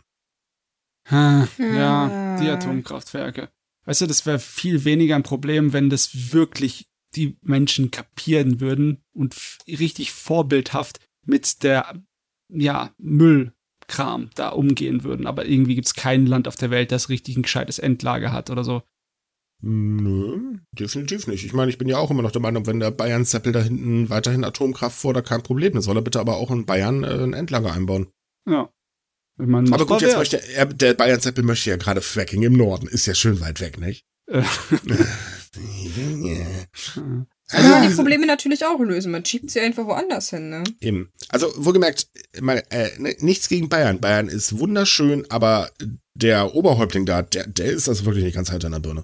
Ha, 1.10 1.50
Ja, 1.58 2.40
die. 2.42 2.48
Atomkraftwerke. 2.48 3.50
Weißt 3.84 4.00
du, 4.00 4.06
das 4.06 4.26
wäre 4.26 4.40
viel 4.40 4.86
weniger 4.86 5.18
ein 5.18 5.24
Problem, 5.24 5.74
wenn 5.74 5.90
das 5.90 6.32
wirklich 6.32 6.88
die 7.14 7.38
Menschen 7.42 7.92
kapieren 7.92 8.62
würden 8.62 9.04
und 9.14 9.36
richtig 9.68 10.14
vorbildhaft 10.14 11.02
mit 11.26 11.62
der, 11.64 12.02
ja, 12.48 12.92
Müllkram 12.98 14.30
da 14.36 14.50
umgehen 14.50 15.04
würden. 15.04 15.28
Aber 15.28 15.46
irgendwie 15.46 15.76
gibt's 15.76 15.94
kein 15.94 16.26
Land 16.26 16.48
auf 16.48 16.56
der 16.56 16.70
Welt, 16.70 16.94
das 16.94 17.10
richtig 17.10 17.36
ein 17.36 17.44
gescheites 17.44 17.80
Endlager 17.80 18.32
hat 18.32 18.50
oder 18.50 18.64
so. 18.64 18.82
Nö, 19.62 20.58
definitiv 20.72 21.28
nicht. 21.28 21.46
Ich 21.46 21.54
meine, 21.54 21.70
ich 21.70 21.78
bin 21.78 21.88
ja 21.88 21.98
auch 21.98 22.10
immer 22.10 22.24
noch 22.24 22.32
der 22.32 22.42
Meinung, 22.42 22.66
wenn 22.66 22.80
der 22.80 22.92
Bayern-Zeppel 22.92 23.52
da 23.52 23.62
hinten 23.62 24.10
weiterhin 24.10 24.44
Atomkraft 24.44 24.98
fordert, 24.98 25.28
kein 25.28 25.44
Problem. 25.44 25.74
Dann 25.74 25.84
soll 25.84 25.98
er 25.98 26.02
bitte 26.02 26.20
aber 26.20 26.38
auch 26.38 26.50
in 26.50 26.66
Bayern 26.66 27.04
äh, 27.04 27.24
ein 27.24 27.34
Endlager 27.34 27.72
einbauen. 27.72 28.08
Ja. 28.50 28.70
Ich 29.40 29.48
meine, 29.48 29.72
aber 29.72 29.86
gut, 29.86 30.02
jetzt 30.02 30.18
möchte 30.18 30.42
er, 30.54 30.66
der 30.66 30.94
Bayern-Zeppel 30.94 31.44
möchte 31.44 31.70
ja 31.70 31.78
gerade 31.78 32.02
Fracking 32.02 32.42
im 32.44 32.54
Norden. 32.54 32.88
Ist 32.88 33.06
ja 33.06 33.14
schön 33.14 33.40
weit 33.40 33.62
weg, 33.62 33.80
nicht? 33.80 34.06
Äh, 34.28 34.44
Also 37.54 37.70
kann 37.70 37.82
man 37.82 37.90
die 37.90 37.96
Probleme 37.96 38.26
natürlich 38.26 38.66
auch 38.66 38.80
lösen. 38.80 39.12
Man 39.12 39.26
schiebt 39.26 39.52
sie 39.52 39.60
einfach 39.60 39.86
woanders 39.86 40.30
hin, 40.30 40.50
ne? 40.50 40.64
Eben. 40.80 41.12
Also, 41.30 41.52
wohlgemerkt, 41.58 42.08
mal, 42.40 42.64
äh, 42.70 42.90
ne, 42.98 43.16
nichts 43.20 43.50
gegen 43.50 43.68
Bayern. 43.68 44.00
Bayern 44.00 44.30
ist 44.30 44.58
wunderschön, 44.58 45.30
aber 45.30 45.70
der 46.14 46.56
Oberhäuptling 46.56 47.06
da, 47.06 47.22
der, 47.22 47.48
der 47.48 47.66
ist 47.66 47.90
also 47.90 48.06
wirklich 48.06 48.24
nicht 48.24 48.36
ganz 48.36 48.52
heiter 48.52 48.68
in 48.68 48.74
der 48.74 48.80
Birne. 48.80 49.04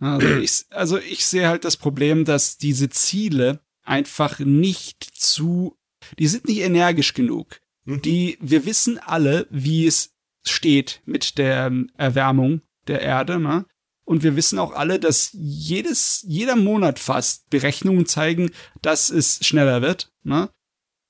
Also 0.00 0.28
ich, 0.36 0.64
also 0.70 0.98
ich 0.98 1.24
sehe 1.26 1.48
halt 1.48 1.64
das 1.64 1.76
Problem, 1.76 2.24
dass 2.24 2.58
diese 2.58 2.88
Ziele 2.88 3.60
einfach 3.82 4.38
nicht 4.38 5.04
zu, 5.04 5.76
die 6.18 6.26
sind 6.26 6.46
nicht 6.46 6.60
energisch 6.60 7.14
genug. 7.14 7.60
Mhm. 7.84 8.02
Die, 8.02 8.38
wir 8.40 8.66
wissen 8.66 8.98
alle, 8.98 9.46
wie 9.50 9.86
es 9.86 10.14
steht 10.42 11.00
mit 11.06 11.38
der 11.38 11.66
ähm, 11.66 11.90
Erwärmung 11.96 12.62
der 12.86 13.00
Erde, 13.00 13.38
ne? 13.38 13.66
Und 14.06 14.22
wir 14.22 14.36
wissen 14.36 14.58
auch 14.58 14.72
alle, 14.72 15.00
dass 15.00 15.30
jedes, 15.32 16.22
jeder 16.28 16.56
Monat 16.56 16.98
fast 16.98 17.48
Berechnungen 17.48 18.04
zeigen, 18.04 18.50
dass 18.82 19.08
es 19.08 19.38
schneller 19.46 19.80
wird, 19.80 20.12
ne? 20.22 20.50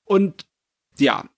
Und 0.05 0.45
ja, 0.97 1.29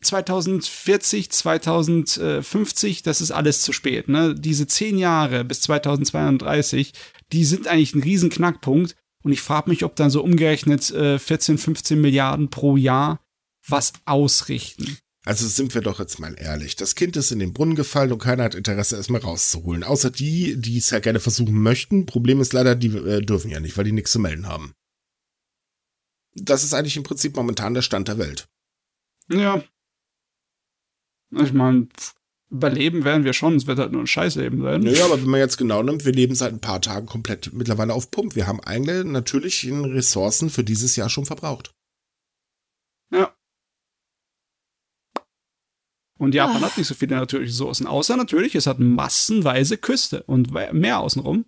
2040, 0.00 1.30
2050, 1.30 3.02
das 3.02 3.20
ist 3.20 3.32
alles 3.32 3.62
zu 3.62 3.72
spät. 3.72 4.08
Ne? 4.08 4.34
Diese 4.34 4.66
zehn 4.66 4.98
Jahre 4.98 5.44
bis 5.44 5.60
2032, 5.62 6.92
die 7.32 7.44
sind 7.44 7.66
eigentlich 7.66 7.94
ein 7.94 8.02
riesen 8.02 8.30
Knackpunkt. 8.30 8.94
Und 9.24 9.32
ich 9.32 9.40
frage 9.40 9.70
mich, 9.70 9.82
ob 9.82 9.96
dann 9.96 10.10
so 10.10 10.22
umgerechnet 10.22 10.90
äh, 10.92 11.18
14, 11.18 11.58
15 11.58 12.00
Milliarden 12.00 12.48
pro 12.48 12.76
Jahr 12.76 13.20
was 13.66 13.92
ausrichten. 14.04 14.98
Also 15.24 15.48
sind 15.48 15.74
wir 15.74 15.80
doch 15.80 15.98
jetzt 15.98 16.20
mal 16.20 16.36
ehrlich. 16.38 16.76
Das 16.76 16.94
Kind 16.94 17.16
ist 17.16 17.32
in 17.32 17.40
den 17.40 17.52
Brunnen 17.52 17.74
gefallen 17.74 18.12
und 18.12 18.20
keiner 18.20 18.44
hat 18.44 18.54
Interesse, 18.54 18.96
es 18.96 19.08
mal 19.08 19.20
rauszuholen. 19.20 19.82
Außer 19.82 20.10
die, 20.10 20.56
die 20.56 20.78
es 20.78 20.90
ja 20.90 21.00
gerne 21.00 21.18
versuchen 21.18 21.60
möchten. 21.60 22.06
Problem 22.06 22.40
ist 22.40 22.52
leider, 22.52 22.76
die 22.76 22.96
äh, 22.96 23.20
dürfen 23.20 23.50
ja 23.50 23.58
nicht, 23.58 23.76
weil 23.76 23.84
die 23.84 23.90
nichts 23.90 24.12
zu 24.12 24.20
melden 24.20 24.46
haben. 24.46 24.72
Das 26.34 26.62
ist 26.62 26.74
eigentlich 26.74 26.96
im 26.96 27.02
Prinzip 27.02 27.34
momentan 27.34 27.74
der 27.74 27.82
Stand 27.82 28.06
der 28.06 28.18
Welt. 28.18 28.46
Ja. 29.30 29.62
Ich 31.32 31.52
meine, 31.52 31.88
überleben 32.50 33.04
werden 33.04 33.24
wir 33.24 33.32
schon, 33.32 33.56
es 33.56 33.66
wird 33.66 33.78
halt 33.78 33.92
nur 33.92 34.02
ein 34.02 34.06
Scheißleben 34.06 34.62
sein. 34.62 34.80
Naja, 34.82 35.04
aber 35.06 35.20
wenn 35.20 35.28
man 35.30 35.40
jetzt 35.40 35.56
genau 35.56 35.82
nimmt, 35.82 36.04
wir 36.04 36.12
leben 36.12 36.34
seit 36.34 36.52
ein 36.52 36.60
paar 36.60 36.80
Tagen 36.80 37.06
komplett 37.06 37.52
mittlerweile 37.52 37.92
auf 37.94 38.10
Pump. 38.10 38.36
Wir 38.36 38.46
haben 38.46 38.60
eigene 38.60 39.04
natürlichen 39.04 39.84
Ressourcen 39.84 40.48
für 40.50 40.62
dieses 40.64 40.94
Jahr 40.96 41.08
schon 41.10 41.26
verbraucht. 41.26 41.74
Ja. 43.10 43.34
Und 46.18 46.34
Japan 46.34 46.62
Ah. 46.62 46.66
hat 46.66 46.78
nicht 46.78 46.86
so 46.86 46.94
viele 46.94 47.16
natürliche 47.16 47.50
Ressourcen, 47.52 47.86
außer 47.86 48.16
natürlich, 48.16 48.54
es 48.54 48.66
hat 48.66 48.78
massenweise 48.78 49.76
Küste 49.76 50.22
und 50.22 50.50
Meer 50.52 51.00
außenrum. 51.00 51.44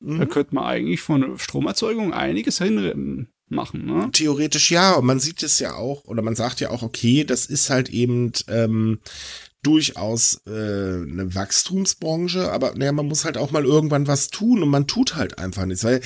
Da 0.00 0.24
Mhm. 0.24 0.28
könnte 0.28 0.54
man 0.54 0.64
eigentlich 0.64 1.00
von 1.00 1.38
Stromerzeugung 1.38 2.12
einiges 2.12 2.58
hin 2.58 3.31
machen, 3.52 3.86
ne? 3.86 4.08
Theoretisch 4.12 4.70
ja, 4.70 4.94
und 4.94 5.06
man 5.06 5.20
sieht 5.20 5.42
es 5.42 5.58
ja 5.58 5.74
auch, 5.74 6.04
oder 6.04 6.22
man 6.22 6.34
sagt 6.34 6.60
ja 6.60 6.70
auch, 6.70 6.82
okay, 6.82 7.24
das 7.24 7.46
ist 7.46 7.70
halt 7.70 7.88
eben 7.90 8.32
ähm, 8.48 8.98
durchaus 9.62 10.40
äh, 10.46 10.50
eine 10.50 11.34
Wachstumsbranche, 11.36 12.50
aber 12.50 12.74
naja, 12.74 12.90
man 12.90 13.06
muss 13.06 13.24
halt 13.24 13.36
auch 13.38 13.52
mal 13.52 13.64
irgendwann 13.64 14.08
was 14.08 14.28
tun 14.28 14.60
und 14.60 14.68
man 14.68 14.88
tut 14.88 15.14
halt 15.14 15.38
einfach 15.38 15.64
nichts, 15.66 15.84
weil 15.84 16.00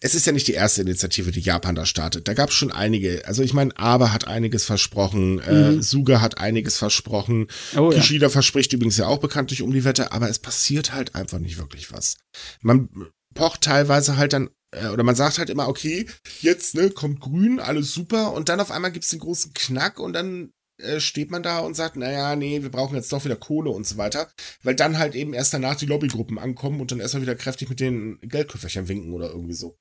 es 0.00 0.14
ist 0.14 0.26
ja 0.26 0.32
nicht 0.32 0.48
die 0.48 0.54
erste 0.54 0.80
Initiative, 0.80 1.30
die 1.30 1.40
Japan 1.40 1.74
da 1.74 1.84
startet. 1.84 2.28
Da 2.28 2.34
gab 2.34 2.48
es 2.48 2.54
schon 2.54 2.72
einige. 2.72 3.26
Also 3.26 3.42
ich 3.42 3.52
meine, 3.52 3.76
Aber 3.76 4.12
hat 4.14 4.26
einiges 4.26 4.64
versprochen, 4.64 5.38
äh, 5.40 5.72
Mhm. 5.72 5.82
Suga 5.82 6.22
hat 6.22 6.38
einiges 6.38 6.78
versprochen, 6.78 7.48
Oh 7.76 7.90
ja. 7.92 7.98
Kishida 7.98 8.30
verspricht 8.30 8.72
übrigens 8.72 8.96
ja 8.96 9.06
auch 9.06 9.18
bekanntlich 9.18 9.60
um 9.60 9.72
die 9.72 9.84
Wette, 9.84 10.12
aber 10.12 10.30
es 10.30 10.38
passiert 10.38 10.94
halt 10.94 11.14
einfach 11.14 11.38
nicht 11.38 11.58
wirklich 11.58 11.92
was. 11.92 12.16
Man 12.62 12.88
pocht 13.34 13.60
teilweise 13.62 14.16
halt 14.16 14.32
dann, 14.32 14.46
äh, 14.46 14.50
oder 14.92 15.02
man 15.04 15.14
sagt 15.14 15.38
halt 15.38 15.50
immer, 15.50 15.68
okay, 15.68 16.06
jetzt 16.40 16.74
ne, 16.74 16.90
kommt 16.90 17.20
grün, 17.20 17.60
alles 17.60 17.92
super, 17.92 18.32
und 18.32 18.48
dann 18.48 18.60
auf 18.60 18.70
einmal 18.70 18.92
gibt's 18.92 19.10
den 19.10 19.20
großen 19.20 19.52
Knack 19.54 19.98
und 20.00 20.12
dann 20.14 20.52
äh, 20.80 20.98
steht 21.00 21.30
man 21.30 21.42
da 21.42 21.60
und 21.60 21.74
sagt, 21.74 21.96
naja, 21.96 22.34
nee, 22.36 22.62
wir 22.62 22.70
brauchen 22.70 22.96
jetzt 22.96 23.12
doch 23.12 23.24
wieder 23.24 23.36
Kohle 23.36 23.70
und 23.70 23.86
so 23.86 23.96
weiter, 23.96 24.30
weil 24.62 24.74
dann 24.74 24.98
halt 24.98 25.14
eben 25.14 25.32
erst 25.34 25.54
danach 25.54 25.76
die 25.76 25.86
Lobbygruppen 25.86 26.38
ankommen 26.38 26.80
und 26.80 26.90
dann 26.90 27.00
erstmal 27.00 27.22
wieder 27.22 27.36
kräftig 27.36 27.68
mit 27.68 27.78
den 27.80 28.18
Geldköfferchen 28.22 28.88
winken 28.88 29.12
oder 29.12 29.28
irgendwie 29.30 29.54
so. 29.54 29.76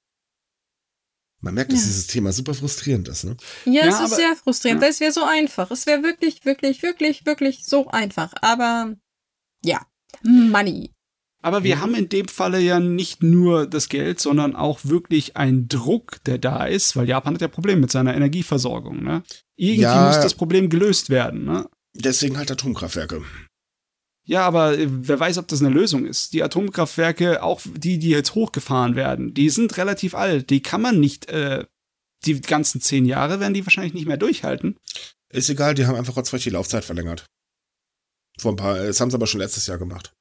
Man 1.41 1.56
merkt, 1.56 1.74
dass 1.74 1.82
Ja. 1.82 1.88
dieses 1.88 2.08
Thema 2.08 2.32
super 2.32 2.54
frustrierend 2.54 3.08
ist, 3.10 3.26
ne? 3.26 3.36
Ja, 3.66 3.72
Ja, 3.74 3.88
es 3.88 3.96
ist 3.96 4.00
aber- 4.02 4.16
sehr 4.16 4.36
frustrierend, 4.36 4.80
ja. 4.82 4.86
weil 4.86 4.91
es 4.91 5.00
wäre 5.02 5.12
so 5.12 5.24
einfach. 5.26 5.72
Es 5.72 5.86
wäre 5.86 6.02
wirklich, 6.04 6.46
wirklich, 6.46 6.82
wirklich, 6.84 7.26
wirklich 7.26 7.66
so 7.66 7.88
einfach. 7.89 8.34
Aber 8.41 8.96
ja, 9.66 9.86
Money. 10.24 10.91
Aber 11.44 11.64
wir 11.64 11.76
Mhm. 11.76 11.82
haben 11.82 11.96
in 11.96 12.10
dem 12.10 12.28
Falle 12.28 12.60
ja 12.60 12.80
nicht 12.80 13.22
nur 13.22 13.68
das 13.68 13.89
Geld, 13.89 14.20
sondern 14.20 14.56
auch 14.56 14.80
wirklich 14.84 15.36
einen 15.38 15.68
Druck, 15.68 16.24
der 16.26 16.38
da 16.39 16.66
ist, 16.66 16.96
weil 16.96 17.08
Japan 17.08 17.34
hat 17.36 17.41
ja 17.41 17.48
Probleme 17.50 17.82
mit 17.82 17.91
seiner 17.91 18.16
Energieversorgung, 18.16 19.04
ne? 19.04 19.24
Irgendwie 19.56 19.84
Ja. 19.84 20.08
muss 20.08 20.16
das 20.22 20.34
Problem 20.36 20.70
gelöst 20.70 21.10
werden, 21.10 21.44
ne? 21.44 21.70
Deswegen 21.94 22.38
halt 22.38 22.50
Atomkraftwerke. 22.50 23.22
Ja, 24.26 24.48
aber 24.48 24.78
äh, 24.80 24.88
wer 24.89 25.20
weiß, 25.20 25.38
ob 25.38 25.50
das 25.50 25.60
eine 25.62 25.70
Lösung 25.70 26.06
ist. 26.06 26.32
Die 26.32 26.41
Atomkraftwerke, 26.44 27.44
auch 27.44 27.60
die, 27.76 28.00
die 28.00 28.10
jetzt 28.10 28.36
hochgefahren 28.36 28.96
werden, 28.96 29.34
die 29.34 29.50
sind 29.50 29.76
relativ 29.78 30.16
alt. 30.16 30.50
Die 30.50 30.62
kann 30.62 30.82
man 30.82 31.00
nicht, 31.02 31.30
äh, 31.30 31.66
die 32.26 32.39
ganzen 32.39 32.80
zehn 32.80 33.04
Jahre 33.06 33.41
werden 33.41 33.54
die 33.54 33.66
wahrscheinlich 33.66 33.94
nicht 33.94 34.08
mehr 34.08 34.16
durchhalten. 34.18 34.78
Ist 35.30 35.50
egal, 35.50 35.74
die 35.76 35.86
haben 35.86 35.96
einfach 35.98 36.16
rotzfrech 36.16 36.44
die 36.44 36.52
Laufzeit 36.52 36.86
verlängert. 36.86 37.26
Vor 38.39 38.54
ein 38.54 38.56
paar, 38.56 38.76
das 38.76 39.02
haben 39.02 39.12
sie 39.12 39.16
aber 39.16 39.28
schon 39.28 39.41
letztes 39.41 39.68
Jahr 39.68 39.78
gemacht. 39.78 40.14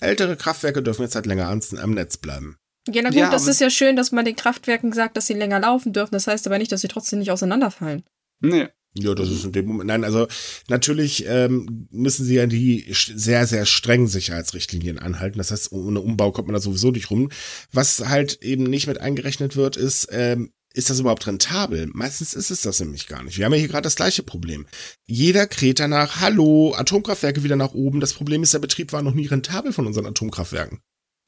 Ältere 0.00 0.36
Kraftwerke 0.36 0.82
dürfen 0.82 1.02
jetzt 1.02 1.14
halt 1.14 1.26
länger 1.26 1.48
am 1.48 1.90
Netz 1.92 2.16
bleiben. 2.16 2.56
Ja, 2.88 3.02
na 3.02 3.08
gut, 3.08 3.18
Ja, 3.18 3.30
das 3.30 3.48
ist 3.48 3.60
ja 3.60 3.70
schön, 3.70 3.96
dass 3.96 4.12
man 4.12 4.24
den 4.24 4.36
Kraftwerken 4.36 4.92
sagt, 4.92 5.16
dass 5.16 5.26
sie 5.26 5.34
länger 5.34 5.60
laufen 5.60 5.92
dürfen. 5.92 6.12
Das 6.12 6.26
heißt 6.26 6.46
aber 6.46 6.58
nicht, 6.58 6.70
dass 6.70 6.82
sie 6.82 6.88
trotzdem 6.88 7.18
nicht 7.18 7.30
auseinanderfallen. 7.30 8.04
Nee. 8.40 8.68
Ja, 8.98 9.14
das 9.14 9.28
ist 9.28 9.44
in 9.44 9.52
dem 9.52 9.66
Moment. 9.66 9.88
Nein, 9.88 10.04
also 10.04 10.26
natürlich 10.68 11.26
ähm, 11.26 11.88
müssen 11.90 12.24
sie 12.24 12.34
ja 12.34 12.46
die 12.46 12.86
sehr, 12.90 13.46
sehr 13.46 13.66
strengen 13.66 14.06
Sicherheitsrichtlinien 14.06 14.98
anhalten. 14.98 15.38
Das 15.38 15.50
heißt, 15.50 15.72
ohne 15.72 16.00
Umbau 16.00 16.32
kommt 16.32 16.48
man 16.48 16.54
da 16.54 16.60
sowieso 16.60 16.90
nicht 16.90 17.10
rum. 17.10 17.30
Was 17.72 18.08
halt 18.08 18.42
eben 18.42 18.64
nicht 18.64 18.86
mit 18.86 18.98
eingerechnet 18.98 19.54
wird, 19.56 19.76
ist, 19.76 20.08
ähm, 20.12 20.50
ist 20.76 20.90
das 20.90 21.00
überhaupt 21.00 21.26
rentabel? 21.26 21.88
Meistens 21.94 22.34
ist 22.34 22.50
es 22.50 22.60
das 22.60 22.80
nämlich 22.80 23.06
gar 23.06 23.22
nicht. 23.22 23.38
Wir 23.38 23.46
haben 23.46 23.52
ja 23.52 23.58
hier 23.58 23.68
gerade 23.68 23.82
das 23.82 23.96
gleiche 23.96 24.22
Problem. 24.22 24.66
Jeder 25.06 25.46
kräht 25.46 25.80
danach, 25.80 26.20
hallo, 26.20 26.74
Atomkraftwerke 26.76 27.42
wieder 27.42 27.56
nach 27.56 27.72
oben. 27.72 28.00
Das 28.00 28.12
Problem 28.12 28.42
ist, 28.42 28.52
der 28.52 28.58
Betrieb 28.58 28.92
war 28.92 29.02
noch 29.02 29.14
nie 29.14 29.26
rentabel 29.26 29.72
von 29.72 29.86
unseren 29.86 30.06
Atomkraftwerken. 30.06 30.80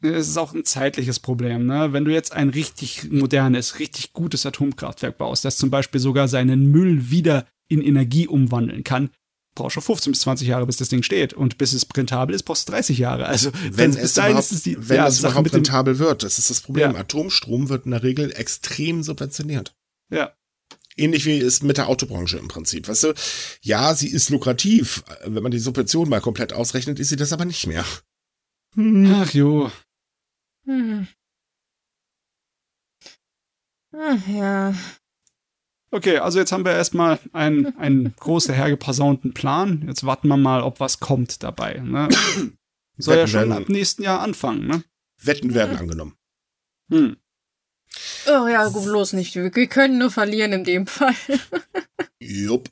Es 0.02 0.28
ist 0.28 0.36
auch 0.36 0.54
ein 0.54 0.64
zeitliches 0.64 1.18
Problem, 1.18 1.66
ne? 1.66 1.92
Wenn 1.92 2.04
du 2.04 2.12
jetzt 2.12 2.32
ein 2.32 2.50
richtig 2.50 3.10
modernes, 3.10 3.78
richtig 3.78 4.12
gutes 4.12 4.46
Atomkraftwerk 4.46 5.18
baust, 5.18 5.44
das 5.44 5.56
zum 5.56 5.70
Beispiel 5.70 6.00
sogar 6.00 6.28
seinen 6.28 6.70
Müll 6.70 7.10
wieder 7.10 7.46
in 7.68 7.82
Energie 7.82 8.28
umwandeln 8.28 8.84
kann, 8.84 9.10
brauchst 9.58 9.76
du 9.76 9.80
15 9.80 10.12
bis 10.12 10.20
20 10.22 10.48
Jahre, 10.48 10.66
bis 10.66 10.76
das 10.76 10.88
Ding 10.88 11.02
steht. 11.02 11.34
Und 11.34 11.58
bis 11.58 11.72
es 11.72 11.86
rentabel 11.94 12.34
ist, 12.34 12.44
brauchst 12.44 12.68
du 12.68 12.72
30 12.72 12.98
Jahre. 12.98 13.26
Also, 13.26 13.50
Wenn 13.70 13.92
bis 13.92 14.02
es 14.02 14.14
dahin 14.14 14.32
überhaupt, 14.32 14.46
ist 14.46 14.52
es 14.52 14.62
die 14.62 14.88
wenn 14.88 14.96
ja, 14.96 15.06
es 15.06 15.18
Sache 15.18 15.32
überhaupt 15.32 15.44
mit 15.44 15.52
dem, 15.52 15.56
rentabel 15.58 15.98
wird, 15.98 16.22
das 16.22 16.38
ist 16.38 16.50
das 16.50 16.60
Problem. 16.60 16.92
Ja. 16.92 16.98
Atomstrom 16.98 17.68
wird 17.68 17.84
in 17.84 17.90
der 17.90 18.02
Regel 18.02 18.32
extrem 18.32 19.02
subventioniert. 19.02 19.74
Ja. 20.10 20.32
Ähnlich 20.96 21.26
wie 21.26 21.38
es 21.38 21.62
mit 21.62 21.76
der 21.76 21.88
Autobranche 21.88 22.38
im 22.38 22.48
Prinzip. 22.48 22.88
Weißt 22.88 23.04
du, 23.04 23.14
ja, 23.62 23.94
sie 23.94 24.08
ist 24.08 24.30
lukrativ. 24.30 25.04
Wenn 25.24 25.42
man 25.42 25.52
die 25.52 25.58
Subvention 25.58 26.08
mal 26.08 26.20
komplett 26.20 26.52
ausrechnet, 26.52 26.98
ist 26.98 27.10
sie 27.10 27.16
das 27.16 27.32
aber 27.32 27.44
nicht 27.44 27.66
mehr. 27.66 27.84
Ach 28.76 29.32
jo. 29.32 29.70
Hm. 30.64 31.06
Ach 33.92 34.28
ja. 34.28 34.74
Okay, 35.90 36.18
also 36.18 36.38
jetzt 36.38 36.52
haben 36.52 36.64
wir 36.64 36.72
erstmal 36.72 37.18
einen, 37.32 37.76
einen 37.78 38.14
großen 38.16 38.54
hergeposaunten 38.54 39.32
Plan. 39.32 39.84
Jetzt 39.86 40.04
warten 40.04 40.28
wir 40.28 40.36
mal, 40.36 40.62
ob 40.62 40.80
was 40.80 41.00
kommt 41.00 41.42
dabei. 41.42 41.74
Ne? 41.74 42.08
Soll 42.98 43.14
ja 43.16 43.20
Wetten 43.22 43.28
schon 43.30 43.40
werden- 43.50 43.52
ab 43.64 43.68
nächsten 43.68 44.02
Jahr 44.02 44.20
anfangen, 44.20 44.66
ne? 44.66 44.84
Wetten 45.22 45.54
werden 45.54 45.76
angenommen. 45.76 46.16
Hm. 46.90 47.16
Oh 48.26 48.46
ja, 48.46 48.68
gut, 48.68 48.84
bloß 48.84 49.14
nicht. 49.14 49.34
Wir 49.34 49.54
wir 49.54 49.66
können 49.66 49.98
nur 49.98 50.10
verlieren 50.10 50.52
in 50.52 50.64
dem 50.64 50.86
Fall. 50.86 51.14
Jupp. 52.20 52.68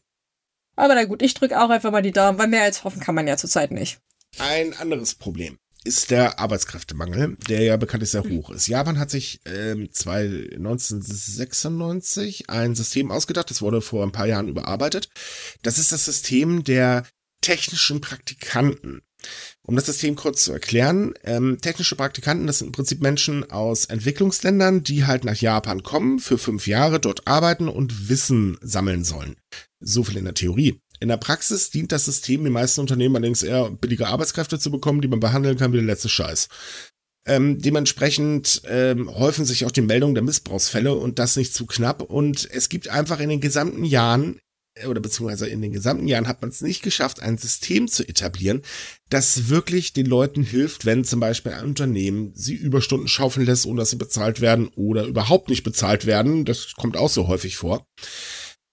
Aber 0.77 0.95
na 0.95 1.05
gut, 1.05 1.23
ich 1.23 1.33
drücke 1.35 1.59
auch 1.61 1.71
einfach 1.71 1.91
mal 1.91 2.03
die 2.03 2.13
Daumen, 2.13 2.39
weil 2.39 2.49
mehr 2.49 2.65
als 2.65 2.85
hoffen 2.85 3.01
kann 3.01 3.15
man 3.15 3.27
ja 3.27 3.37
zurzeit 3.39 3.71
nicht. 3.71 3.99
Ein 4.39 4.75
anderes 4.75 5.15
Problem 5.15 5.59
ist 5.87 6.11
der 6.11 6.39
Arbeitskräftemangel, 6.39 7.37
der 7.49 7.63
ja 7.63 7.77
bekanntlich 7.77 8.11
sehr 8.11 8.25
hoch 8.25 8.51
ist. 8.51 8.67
Japan 8.67 8.99
hat 8.99 9.11
sich 9.11 9.41
ähm, 9.47 9.89
zwei, 9.93 10.25
1996 10.55 12.51
ein 12.51 12.75
System 12.75 13.11
ausgedacht, 13.11 13.51
das 13.51 13.63
wurde 13.63 13.81
vor 13.81 14.05
ein 14.05 14.13
paar 14.13 14.27
Jahren 14.27 14.49
überarbeitet. 14.49 15.09
Das 15.63 15.79
ist 15.79 15.93
das 15.93 16.05
System 16.05 16.65
der 16.65 17.07
technischen 17.41 18.01
Praktikanten. 18.01 19.03
Um 19.63 19.75
das 19.77 19.87
System 19.87 20.15
kurz 20.15 20.45
zu 20.45 20.53
erklären, 20.53 21.15
ähm, 21.25 21.59
technische 21.61 21.97
Praktikanten, 21.97 22.47
das 22.47 22.59
sind 22.59 22.69
im 22.69 22.73
Prinzip 22.73 23.01
Menschen 23.01 23.51
aus 23.51 23.87
Entwicklungsländern, 23.87 24.83
die 24.83 25.07
halt 25.07 25.25
nach 25.25 25.37
Japan 25.37 25.83
kommen, 25.83 26.19
für 26.19 26.39
fünf 26.39 26.67
Jahre 26.67 27.01
dort 27.01 27.27
arbeiten 27.27 27.69
und 27.69 28.09
Wissen 28.09 28.59
sammeln 28.61 29.05
sollen. 29.05 29.37
So 29.81 30.05
viel 30.05 30.17
in 30.19 30.25
der 30.25 30.35
Theorie. 30.35 30.81
In 31.01 31.09
der 31.09 31.17
Praxis 31.17 31.71
dient 31.71 31.93
das 31.93 32.05
System 32.05 32.45
den 32.45 32.53
meisten 32.53 32.81
Unternehmen 32.81 33.17
allerdings 33.17 33.43
eher, 33.43 33.71
billige 33.71 34.07
Arbeitskräfte 34.07 34.59
zu 34.59 34.71
bekommen, 34.71 35.01
die 35.01 35.09
man 35.09 35.21
behandeln 35.21 35.57
kann 35.57 35.73
wie 35.73 35.79
der 35.79 35.87
letzte 35.87 36.09
Scheiß. 36.09 36.49
Ähm, 37.27 37.61
dementsprechend 37.61 38.63
ähm, 38.67 39.13
häufen 39.13 39.45
sich 39.45 39.65
auch 39.65 39.73
die 39.73 39.81
Meldungen 39.81 40.15
der 40.15 40.23
Missbrauchsfälle 40.23 40.95
und 40.95 41.19
das 41.19 41.37
nicht 41.37 41.53
zu 41.55 41.67
knapp. 41.67 42.01
Und 42.01 42.49
es 42.51 42.69
gibt 42.69 42.89
einfach 42.89 43.19
in 43.19 43.29
den 43.29 43.41
gesamten 43.41 43.85
Jahren, 43.85 44.39
äh, 44.75 44.87
oder 44.87 45.01
beziehungsweise 45.01 45.49
in 45.49 45.61
den 45.61 45.73
gesamten 45.73 46.07
Jahren 46.07 46.29
hat 46.29 46.41
man 46.41 46.51
es 46.51 46.61
nicht 46.61 46.83
geschafft, 46.83 47.21
ein 47.21 47.37
System 47.37 47.89
zu 47.89 48.09
etablieren, 48.09 48.63
das 49.11 49.49
wirklich 49.49 49.93
den 49.93 50.07
Leuten 50.07 50.45
hilft, 50.45 50.87
wenn 50.87 51.03
zum 51.03 51.19
Beispiel 51.19 51.53
ein 51.53 51.65
Unternehmen 51.65 52.31
sie 52.37 52.55
Überstunden 52.55 53.09
schaufeln 53.09 53.45
lässt, 53.45 53.67
ohne 53.67 53.81
dass 53.81 53.91
sie 53.91 53.97
bezahlt 53.97 54.41
werden 54.41 54.69
oder 54.77 55.05
überhaupt 55.05 55.49
nicht 55.49 55.65
bezahlt 55.65 56.07
werden. 56.07 56.45
Das 56.45 56.75
kommt 56.75 56.97
auch 56.97 57.11
so 57.11 57.27
häufig 57.27 57.57
vor. 57.57 57.85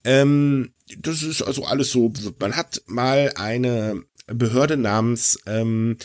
Ähm, 0.06 0.74
das 0.98 1.24
ist 1.24 1.42
also 1.42 1.66
alles 1.66 1.92
so. 1.92 2.12
Man 2.40 2.56
hat 2.56 2.82
mal 2.88 3.32
eine 3.36 4.04
Behörde 4.28 4.78
namens 4.78 5.40
ähm, 5.46 5.98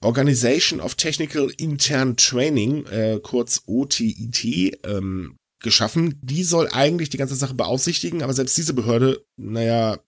Organization 0.00 0.80
of 0.80 0.94
Technical 0.94 1.50
Intern 1.56 2.16
Training, 2.16 2.86
äh, 2.86 3.20
kurz 3.22 3.62
OTIT, 3.66 4.78
ähm, 4.84 5.36
geschaffen. 5.60 6.18
Die 6.22 6.44
soll 6.44 6.68
eigentlich 6.68 7.10
die 7.10 7.16
ganze 7.16 7.34
Sache 7.34 7.54
beaufsichtigen, 7.54 8.22
aber 8.22 8.32
selbst 8.32 8.56
diese 8.56 8.74
Behörde, 8.74 9.24
naja, 9.36 9.98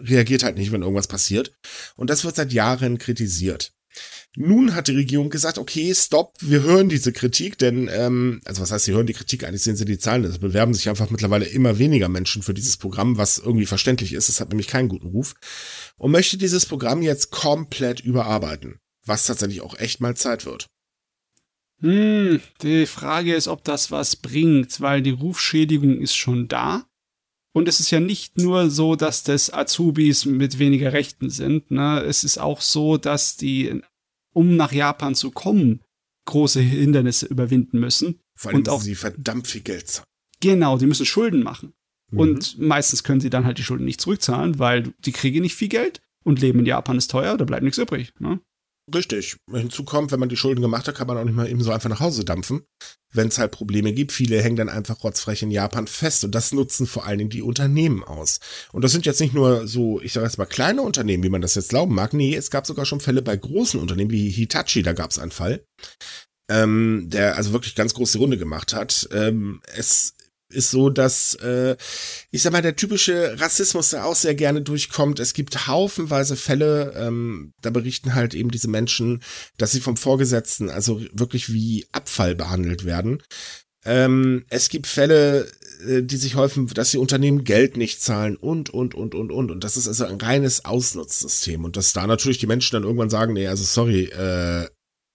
reagiert 0.00 0.42
halt 0.42 0.56
nicht, 0.56 0.72
wenn 0.72 0.82
irgendwas 0.82 1.08
passiert. 1.08 1.52
Und 1.96 2.10
das 2.10 2.24
wird 2.24 2.36
seit 2.36 2.52
Jahren 2.52 2.98
kritisiert. 2.98 3.72
Nun 4.38 4.74
hat 4.74 4.88
die 4.88 4.94
Regierung 4.94 5.30
gesagt, 5.30 5.56
okay, 5.56 5.94
stopp, 5.94 6.34
wir 6.40 6.62
hören 6.62 6.90
diese 6.90 7.10
Kritik, 7.12 7.56
denn, 7.56 7.88
ähm, 7.90 8.42
also 8.44 8.60
was 8.60 8.70
heißt, 8.70 8.84
sie 8.84 8.92
hören 8.92 9.06
die 9.06 9.14
Kritik, 9.14 9.44
eigentlich 9.44 9.62
sehen 9.62 9.76
sie 9.76 9.86
die 9.86 9.98
Zahlen, 9.98 10.24
es 10.24 10.38
bewerben 10.38 10.74
sich 10.74 10.90
einfach 10.90 11.08
mittlerweile 11.08 11.46
immer 11.46 11.78
weniger 11.78 12.10
Menschen 12.10 12.42
für 12.42 12.52
dieses 12.52 12.76
Programm, 12.76 13.16
was 13.16 13.38
irgendwie 13.38 13.64
verständlich 13.64 14.12
ist, 14.12 14.28
es 14.28 14.38
hat 14.38 14.50
nämlich 14.50 14.68
keinen 14.68 14.90
guten 14.90 15.06
Ruf, 15.06 15.34
und 15.96 16.10
möchte 16.10 16.36
dieses 16.36 16.66
Programm 16.66 17.00
jetzt 17.00 17.30
komplett 17.30 18.00
überarbeiten, 18.00 18.78
was 19.06 19.24
tatsächlich 19.24 19.62
auch 19.62 19.78
echt 19.78 20.02
mal 20.02 20.14
Zeit 20.16 20.44
wird. 20.44 20.66
Hm, 21.80 22.40
die 22.62 22.86
Frage 22.86 23.34
ist, 23.34 23.48
ob 23.48 23.64
das 23.64 23.90
was 23.90 24.16
bringt, 24.16 24.82
weil 24.82 25.00
die 25.00 25.10
Rufschädigung 25.10 25.98
ist 26.00 26.14
schon 26.14 26.48
da. 26.48 26.86
Und 27.52 27.68
es 27.68 27.80
ist 27.80 27.90
ja 27.90 28.00
nicht 28.00 28.36
nur 28.36 28.70
so, 28.70 28.96
dass 28.96 29.22
das 29.22 29.50
Azubis 29.50 30.26
mit 30.26 30.58
weniger 30.58 30.92
Rechten 30.92 31.30
sind. 31.30 31.70
Ne? 31.70 32.02
Es 32.02 32.22
ist 32.22 32.36
auch 32.36 32.60
so, 32.60 32.98
dass 32.98 33.38
die, 33.38 33.80
um 34.36 34.54
nach 34.56 34.70
Japan 34.72 35.14
zu 35.14 35.30
kommen, 35.30 35.80
große 36.26 36.60
Hindernisse 36.60 37.24
überwinden 37.26 37.80
müssen. 37.80 38.20
Vor 38.34 38.50
allem 38.50 38.58
Und 38.58 38.68
auch- 38.68 38.82
sie 38.82 38.94
verdammt 38.94 39.46
viel 39.46 39.62
Geld 39.62 39.88
zahlen. 39.88 40.06
Genau, 40.40 40.76
die 40.76 40.86
müssen 40.86 41.06
Schulden 41.06 41.42
machen. 41.42 41.72
Mhm. 42.10 42.18
Und 42.18 42.58
meistens 42.58 43.02
können 43.02 43.20
sie 43.22 43.30
dann 43.30 43.46
halt 43.46 43.56
die 43.56 43.62
Schulden 43.62 43.86
nicht 43.86 44.00
zurückzahlen, 44.02 44.58
weil 44.58 44.92
die 44.98 45.12
kriegen 45.12 45.40
nicht 45.40 45.54
viel 45.54 45.68
Geld 45.68 46.02
und 46.22 46.40
Leben 46.40 46.58
in 46.58 46.66
Japan 46.66 46.98
ist 46.98 47.10
teuer, 47.10 47.38
da 47.38 47.46
bleibt 47.46 47.62
nichts 47.62 47.78
übrig. 47.78 48.12
Ne? 48.18 48.40
Richtig. 48.94 49.36
Hinzu 49.50 49.84
kommt, 49.84 50.12
wenn 50.12 50.20
man 50.20 50.28
die 50.28 50.36
Schulden 50.36 50.60
gemacht 50.60 50.86
hat, 50.86 50.94
kann 50.94 51.08
man 51.08 51.18
auch 51.18 51.24
nicht 51.24 51.34
mal 51.34 51.48
eben 51.48 51.60
so 51.60 51.72
einfach 51.72 51.88
nach 51.88 51.98
Hause 51.98 52.24
dampfen. 52.24 52.62
Wenn 53.12 53.28
es 53.28 53.38
halt 53.38 53.50
Probleme 53.50 53.92
gibt, 53.92 54.12
viele 54.12 54.40
hängen 54.40 54.56
dann 54.56 54.68
einfach 54.68 55.02
rotzfrech 55.02 55.42
in 55.42 55.50
Japan 55.50 55.88
fest. 55.88 56.24
Und 56.24 56.34
das 56.36 56.52
nutzen 56.52 56.86
vor 56.86 57.04
allen 57.04 57.18
Dingen 57.18 57.30
die 57.30 57.42
Unternehmen 57.42 58.04
aus. 58.04 58.38
Und 58.72 58.82
das 58.82 58.92
sind 58.92 59.04
jetzt 59.04 59.20
nicht 59.20 59.34
nur 59.34 59.66
so, 59.66 60.00
ich 60.00 60.12
sage 60.12 60.26
jetzt 60.26 60.38
mal 60.38 60.46
kleine 60.46 60.82
Unternehmen, 60.82 61.24
wie 61.24 61.30
man 61.30 61.42
das 61.42 61.56
jetzt 61.56 61.70
glauben 61.70 61.94
mag. 61.94 62.12
Nee, 62.12 62.36
es 62.36 62.50
gab 62.50 62.66
sogar 62.66 62.86
schon 62.86 63.00
Fälle 63.00 63.22
bei 63.22 63.36
großen 63.36 63.80
Unternehmen 63.80 64.12
wie 64.12 64.30
Hitachi, 64.30 64.82
da 64.82 64.92
gab 64.92 65.10
es 65.10 65.18
einen 65.18 65.32
Fall, 65.32 65.66
ähm, 66.48 67.06
der 67.08 67.36
also 67.36 67.52
wirklich 67.52 67.74
ganz 67.74 67.94
große 67.94 68.18
Runde 68.18 68.38
gemacht 68.38 68.72
hat. 68.72 69.08
Ähm, 69.12 69.62
es 69.74 70.15
ist 70.56 70.70
so, 70.70 70.90
dass, 70.90 71.34
äh, 71.34 71.76
ich 72.30 72.42
sag 72.42 72.52
mal, 72.52 72.62
der 72.62 72.76
typische 72.76 73.38
Rassismus 73.38 73.90
da 73.90 74.04
auch 74.04 74.16
sehr 74.16 74.34
gerne 74.34 74.62
durchkommt. 74.62 75.20
Es 75.20 75.34
gibt 75.34 75.66
haufenweise 75.66 76.36
Fälle, 76.36 76.92
ähm, 76.96 77.52
da 77.60 77.70
berichten 77.70 78.14
halt 78.14 78.34
eben 78.34 78.50
diese 78.50 78.68
Menschen, 78.68 79.22
dass 79.58 79.72
sie 79.72 79.80
vom 79.80 79.96
Vorgesetzten 79.96 80.70
also 80.70 81.00
wirklich 81.12 81.52
wie 81.52 81.86
Abfall 81.92 82.34
behandelt 82.34 82.84
werden. 82.84 83.22
Ähm, 83.84 84.44
es 84.48 84.68
gibt 84.68 84.88
Fälle, 84.88 85.46
äh, 85.86 86.02
die 86.02 86.16
sich 86.16 86.34
häufen, 86.34 86.66
dass 86.66 86.90
die 86.90 86.98
Unternehmen 86.98 87.44
Geld 87.44 87.76
nicht 87.76 88.02
zahlen 88.02 88.36
und, 88.36 88.70
und, 88.70 88.94
und, 88.94 89.14
und, 89.14 89.30
und. 89.30 89.50
Und 89.50 89.62
das 89.62 89.76
ist 89.76 89.86
also 89.86 90.04
ein 90.06 90.20
reines 90.20 90.64
Ausnutzsystem. 90.64 91.64
Und 91.64 91.76
dass 91.76 91.92
da 91.92 92.06
natürlich 92.06 92.38
die 92.38 92.48
Menschen 92.48 92.74
dann 92.74 92.82
irgendwann 92.82 93.10
sagen, 93.10 93.34
nee, 93.34 93.46
also 93.46 93.62
sorry, 93.62 94.04
äh, 94.06 94.66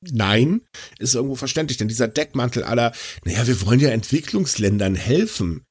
nein, 0.09 0.61
ist 0.99 1.15
irgendwo 1.15 1.35
verständlich. 1.35 1.77
Denn 1.77 1.87
dieser 1.87 2.07
Deckmantel 2.07 2.63
aller, 2.63 2.93
naja, 3.25 3.47
wir 3.47 3.61
wollen 3.65 3.79
ja 3.79 3.89
Entwicklungsländern 3.89 4.95
helfen. 4.95 5.65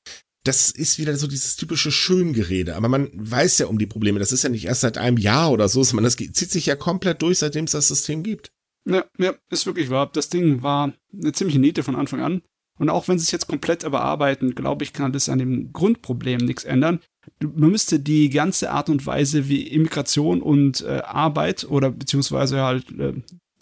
Das 0.44 0.70
ist 0.70 0.98
wieder 0.98 1.16
so 1.16 1.26
dieses 1.26 1.56
typische 1.56 1.90
Schöngerede. 1.90 2.76
Aber 2.76 2.88
man 2.88 3.10
weiß 3.12 3.58
ja 3.58 3.66
um 3.66 3.78
die 3.78 3.86
Probleme. 3.86 4.18
Das 4.18 4.32
ist 4.32 4.42
ja 4.42 4.48
nicht 4.48 4.64
erst 4.64 4.80
seit 4.80 4.98
einem 4.98 5.18
Jahr 5.18 5.50
oder 5.52 5.68
so, 5.68 5.82
sondern 5.82 6.04
das 6.04 6.16
zieht 6.16 6.50
sich 6.50 6.66
ja 6.66 6.76
komplett 6.76 7.22
durch, 7.22 7.38
seitdem 7.38 7.64
es 7.64 7.72
das 7.72 7.88
System 7.88 8.22
gibt. 8.22 8.52
Ja, 8.88 9.04
ja, 9.18 9.34
ist 9.50 9.66
wirklich 9.66 9.90
wahr. 9.90 10.10
Das 10.12 10.30
Ding 10.30 10.62
war 10.62 10.94
eine 11.12 11.32
ziemliche 11.32 11.58
Niete 11.58 11.82
von 11.82 11.96
Anfang 11.96 12.20
an. 12.20 12.42
Und 12.78 12.88
auch 12.88 13.08
wenn 13.08 13.18
sie 13.18 13.24
es 13.24 13.30
jetzt 13.30 13.46
komplett 13.46 13.82
überarbeiten, 13.82 14.54
glaube 14.54 14.84
ich, 14.84 14.94
kann 14.94 15.12
das 15.12 15.28
an 15.28 15.38
dem 15.38 15.70
Grundproblem 15.70 16.38
nichts 16.38 16.64
ändern. 16.64 17.00
Man 17.42 17.70
müsste 17.70 18.00
die 18.00 18.30
ganze 18.30 18.70
Art 18.70 18.88
und 18.88 19.04
Weise, 19.04 19.50
wie 19.50 19.68
Immigration 19.68 20.40
und 20.40 20.80
äh, 20.80 21.02
Arbeit 21.04 21.64
oder 21.64 21.90
beziehungsweise 21.90 22.62
halt 22.62 22.90
äh, 22.98 23.12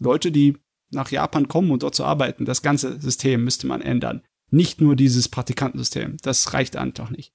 Leute, 0.01 0.31
die 0.33 0.57
nach 0.91 1.11
Japan 1.11 1.49
kommen 1.49 1.71
und 1.71 1.83
dort 1.83 1.95
zu 1.95 2.05
arbeiten, 2.05 2.45
das 2.45 2.63
ganze 2.63 3.01
System 3.01 3.45
müsste 3.45 3.67
man 3.67 3.83
ändern. 3.83 4.23
Nicht 4.51 4.81
nur 4.81 4.97
dieses 4.97 5.29
Praktikantensystem. 5.29 6.17
Das 6.23 6.55
reicht 6.55 6.77
einfach 6.77 7.11
nicht. 7.11 7.33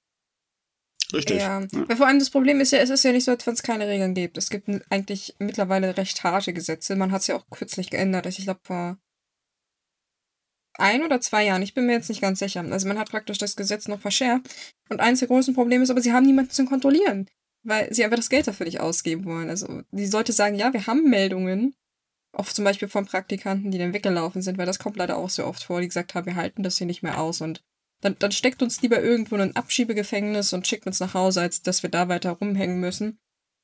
Richtig. 1.12 1.38
Ja, 1.38 1.60
Ja. 1.60 1.88
weil 1.88 1.96
vor 1.96 2.06
allem 2.06 2.18
das 2.18 2.30
Problem 2.30 2.60
ist 2.60 2.72
ja, 2.72 2.78
es 2.78 2.90
ist 2.90 3.04
ja 3.04 3.12
nicht 3.12 3.24
so, 3.24 3.30
als 3.30 3.46
wenn 3.46 3.54
es 3.54 3.62
keine 3.62 3.86
Regeln 3.86 4.14
gibt. 4.14 4.36
Es 4.36 4.50
gibt 4.50 4.68
eigentlich 4.90 5.36
mittlerweile 5.38 5.96
recht 5.96 6.24
harte 6.24 6.52
Gesetze. 6.52 6.96
Man 6.96 7.12
hat 7.12 7.20
es 7.20 7.28
ja 7.28 7.36
auch 7.36 7.48
kürzlich 7.50 7.90
geändert. 7.90 8.26
Ich 8.26 8.38
glaube 8.38 8.60
vor 8.64 8.98
ein 10.76 11.04
oder 11.04 11.20
zwei 11.20 11.44
Jahren. 11.44 11.62
Ich 11.62 11.74
bin 11.74 11.86
mir 11.86 11.92
jetzt 11.92 12.08
nicht 12.08 12.20
ganz 12.20 12.40
sicher. 12.40 12.60
Also 12.60 12.88
man 12.88 12.98
hat 12.98 13.10
praktisch 13.10 13.38
das 13.38 13.54
Gesetz 13.54 13.86
noch 13.86 14.00
verschärft. 14.00 14.46
Und 14.88 15.00
eines 15.00 15.20
der 15.20 15.28
großen 15.28 15.54
Probleme 15.54 15.84
ist 15.84 15.90
aber, 15.90 16.00
sie 16.00 16.12
haben 16.12 16.26
niemanden 16.26 16.50
zum 16.50 16.66
Kontrollieren, 16.68 17.28
weil 17.62 17.92
sie 17.94 18.02
einfach 18.02 18.16
das 18.16 18.28
Geld 18.30 18.48
dafür 18.48 18.66
nicht 18.66 18.80
ausgeben 18.80 19.24
wollen. 19.24 19.50
Also 19.50 19.82
die 19.92 20.06
Leute 20.06 20.32
sagen, 20.32 20.56
ja, 20.56 20.72
wir 20.72 20.86
haben 20.88 21.08
Meldungen. 21.08 21.74
Oft 22.34 22.54
zum 22.54 22.64
Beispiel 22.64 22.88
von 22.88 23.06
Praktikanten, 23.06 23.70
die 23.70 23.78
dann 23.78 23.92
weggelaufen 23.92 24.42
sind, 24.42 24.58
weil 24.58 24.66
das 24.66 24.78
kommt 24.78 24.96
leider 24.96 25.16
auch 25.16 25.30
so 25.30 25.44
oft 25.44 25.64
vor, 25.64 25.80
die 25.80 25.88
gesagt 25.88 26.14
haben, 26.14 26.26
wir 26.26 26.36
halten 26.36 26.62
das 26.62 26.78
hier 26.78 26.86
nicht 26.86 27.02
mehr 27.02 27.20
aus 27.20 27.40
und 27.40 27.62
dann, 28.00 28.16
dann 28.18 28.32
steckt 28.32 28.62
uns 28.62 28.82
lieber 28.82 29.02
irgendwo 29.02 29.34
in 29.36 29.40
ein 29.40 29.56
Abschiebegefängnis 29.56 30.52
und 30.52 30.66
schickt 30.66 30.86
uns 30.86 31.00
nach 31.00 31.14
Hause, 31.14 31.40
als 31.40 31.62
dass 31.62 31.82
wir 31.82 31.90
da 31.90 32.08
weiter 32.08 32.32
rumhängen 32.32 32.78
müssen. 32.78 33.18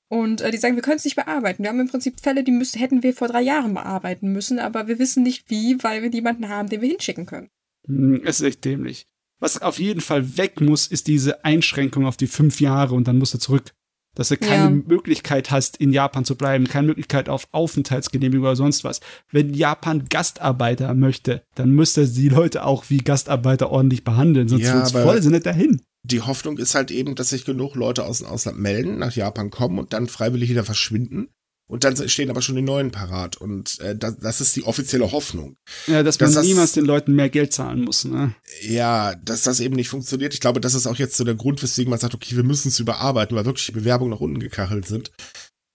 Und 0.09 0.41
äh, 0.41 0.51
die 0.51 0.57
sagen, 0.57 0.75
wir 0.75 0.83
können 0.83 0.97
es 0.97 1.05
nicht 1.05 1.17
bearbeiten. 1.17 1.63
Wir 1.63 1.71
haben 1.71 1.79
im 1.79 1.89
Prinzip 1.89 2.21
Fälle, 2.21 2.43
die 2.43 2.51
müssen, 2.51 2.79
hätten 2.79 3.03
wir 3.03 3.13
vor 3.13 3.29
drei 3.29 3.43
Jahren 3.43 3.75
bearbeiten 3.75 4.33
müssen, 4.33 4.59
aber 4.59 4.89
wir 4.89 4.99
wissen 4.99 5.23
nicht 5.23 5.51
wie, 5.51 5.83
weil 5.83 6.03
wir 6.03 6.11
niemanden 6.11 6.49
haben, 6.49 6.69
den 6.69 6.81
wir 6.81 6.89
hinschicken 6.89 7.27
können. 7.27 7.51
Hm, 7.87 8.23
Es 8.25 8.41
ist 8.41 8.47
echt 8.47 8.65
dämlich. 8.65 9.07
Was 9.41 9.63
auf 9.63 9.79
jeden 9.79 10.01
Fall 10.01 10.37
weg 10.37 10.61
muss, 10.61 10.87
ist 10.87 11.07
diese 11.07 11.45
Einschränkung 11.45 12.07
auf 12.07 12.17
die 12.17 12.27
fünf 12.27 12.61
Jahre 12.61 12.95
und 12.95 13.09
dann 13.09 13.19
musst 13.19 13.35
du 13.35 13.39
zurück. 13.39 13.73
Dass 14.15 14.29
du 14.29 14.37
keine 14.37 14.65
Ja. 14.65 14.71
Möglichkeit 14.71 15.51
hast, 15.51 15.77
in 15.77 15.93
Japan 15.93 16.25
zu 16.25 16.35
bleiben, 16.37 16.67
keine 16.67 16.89
Möglichkeit 16.89 17.29
auf 17.29 17.47
Aufenthaltsgenehmigung 17.53 18.45
oder 18.45 18.57
sonst 18.57 18.83
was. 18.83 19.01
Wenn 19.31 19.55
Japan 19.55 20.07
Gastarbeiter 20.09 20.95
möchte, 20.95 21.43
dann 21.55 21.71
müsste 21.71 22.07
die 22.09 22.29
Leute 22.29 22.65
auch 22.65 22.85
wie 22.89 22.99
Gastarbeiter 22.99 23.71
ordentlich 23.71 24.03
behandeln, 24.05 24.49
sonst 24.49 24.65
Ja, 24.65 24.85
voll 24.85 25.23
sie 25.23 25.31
nicht 25.31 25.47
dahin. 25.47 25.81
Die 26.03 26.23
Hoffnung 26.23 26.59
ist 26.59 26.75
halt 26.75 26.91
eben, 26.91 27.15
dass 27.15 27.29
sich 27.29 27.45
genug 27.45 27.75
Leute 27.75 28.05
aus 28.05 28.19
dem 28.19 28.27
Ausland 28.27 28.59
melden, 28.59 28.99
nach 28.99 29.15
Japan 29.15 29.51
kommen 29.51 29.79
und 29.79 29.93
dann 29.93 30.09
freiwillig 30.09 30.49
wieder 30.49 30.65
verschwinden. 30.65 31.29
Und 31.71 31.85
dann 31.85 32.09
stehen 32.09 32.31
aber 32.31 32.43
schon 32.43 32.57
die 32.57 32.63
neuen 32.63 32.91
parat. 32.91 33.37
Und 33.37 33.79
äh, 33.79 33.97
das, 33.97 34.19
das 34.19 34.41
ist 34.41 34.57
die 34.57 34.65
offizielle 34.65 35.13
Hoffnung. 35.13 35.57
Ja, 35.87 36.03
dass 36.03 36.19
Dass 36.19 36.31
man 36.31 36.35
das- 36.35 36.47
niemals 36.47 36.73
den 36.73 36.85
Leuten 36.85 37.15
mehr 37.15 37.31
Geld 37.31 37.53
zahlen 37.53 37.83
muss. 37.83 38.05
Ne? 38.05 38.35
Ja, 38.63 39.15
dass 39.15 39.43
das 39.45 39.61
eben 39.61 39.77
nicht 39.77 39.89
funktioniert. 39.89 40.35
Ich 40.35 40.41
glaube, 40.41 40.61
das 40.61 40.75
ist 40.75 40.87
auch 40.89 40.97
jetzt 40.97 41.17
so 41.17 41.23
der 41.25 41.37
Grund, 41.37 41.63
weswegen 41.63 41.89
man 41.91 42.01
sagt, 42.01 42.15
okay, 42.15 42.35
wir 42.35 42.43
müssen 42.43 42.69
es 42.69 42.81
überarbeiten, 42.81 43.37
weil 43.37 43.45
wirklich 43.45 43.67
die 43.67 43.73
Bewerbungen 43.73 44.11
nach 44.13 44.21
unten 44.21 44.41
gekachelt 44.41 44.87
sind. 44.87 45.13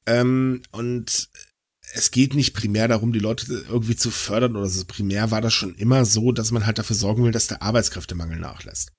Ähm, 0.06 0.62
und 0.72 1.30
es 1.94 2.12
geht 2.12 2.36
nicht 2.36 2.54
primär 2.54 2.90
darum, 2.90 3.14
die 3.14 3.20
Leute 3.20 3.46
irgendwie 3.70 3.96
zu 3.96 4.12
fördern 4.12 4.58
oder 4.58 4.68
so. 4.68 4.84
Primär 4.86 5.32
war 5.32 5.40
das 5.40 5.54
schon 5.54 5.76
immer 5.76 6.04
so, 6.04 6.34
dass 6.34 6.52
man 6.52 6.66
halt 6.66 6.78
dafür 6.78 6.96
sorgen 6.98 7.24
will, 7.24 7.32
dass 7.32 7.48
der 7.48 7.62
Arbeitskräftemangel 7.62 8.38
nachlässt. 8.38 8.92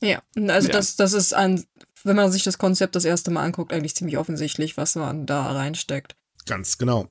Ja, 0.00 0.22
also 0.48 0.68
Ja. 0.68 0.72
das, 0.74 0.94
das 0.96 1.12
ist 1.12 1.34
ein, 1.34 1.64
wenn 2.04 2.16
man 2.16 2.30
sich 2.30 2.44
das 2.44 2.58
Konzept 2.58 2.94
das 2.94 3.04
erste 3.04 3.30
Mal 3.30 3.42
anguckt, 3.42 3.72
eigentlich 3.72 3.96
ziemlich 3.96 4.18
offensichtlich, 4.18 4.76
was 4.76 4.94
man 4.94 5.26
da 5.26 5.50
reinsteckt. 5.52 6.14
Ganz 6.46 6.78
genau. 6.78 7.08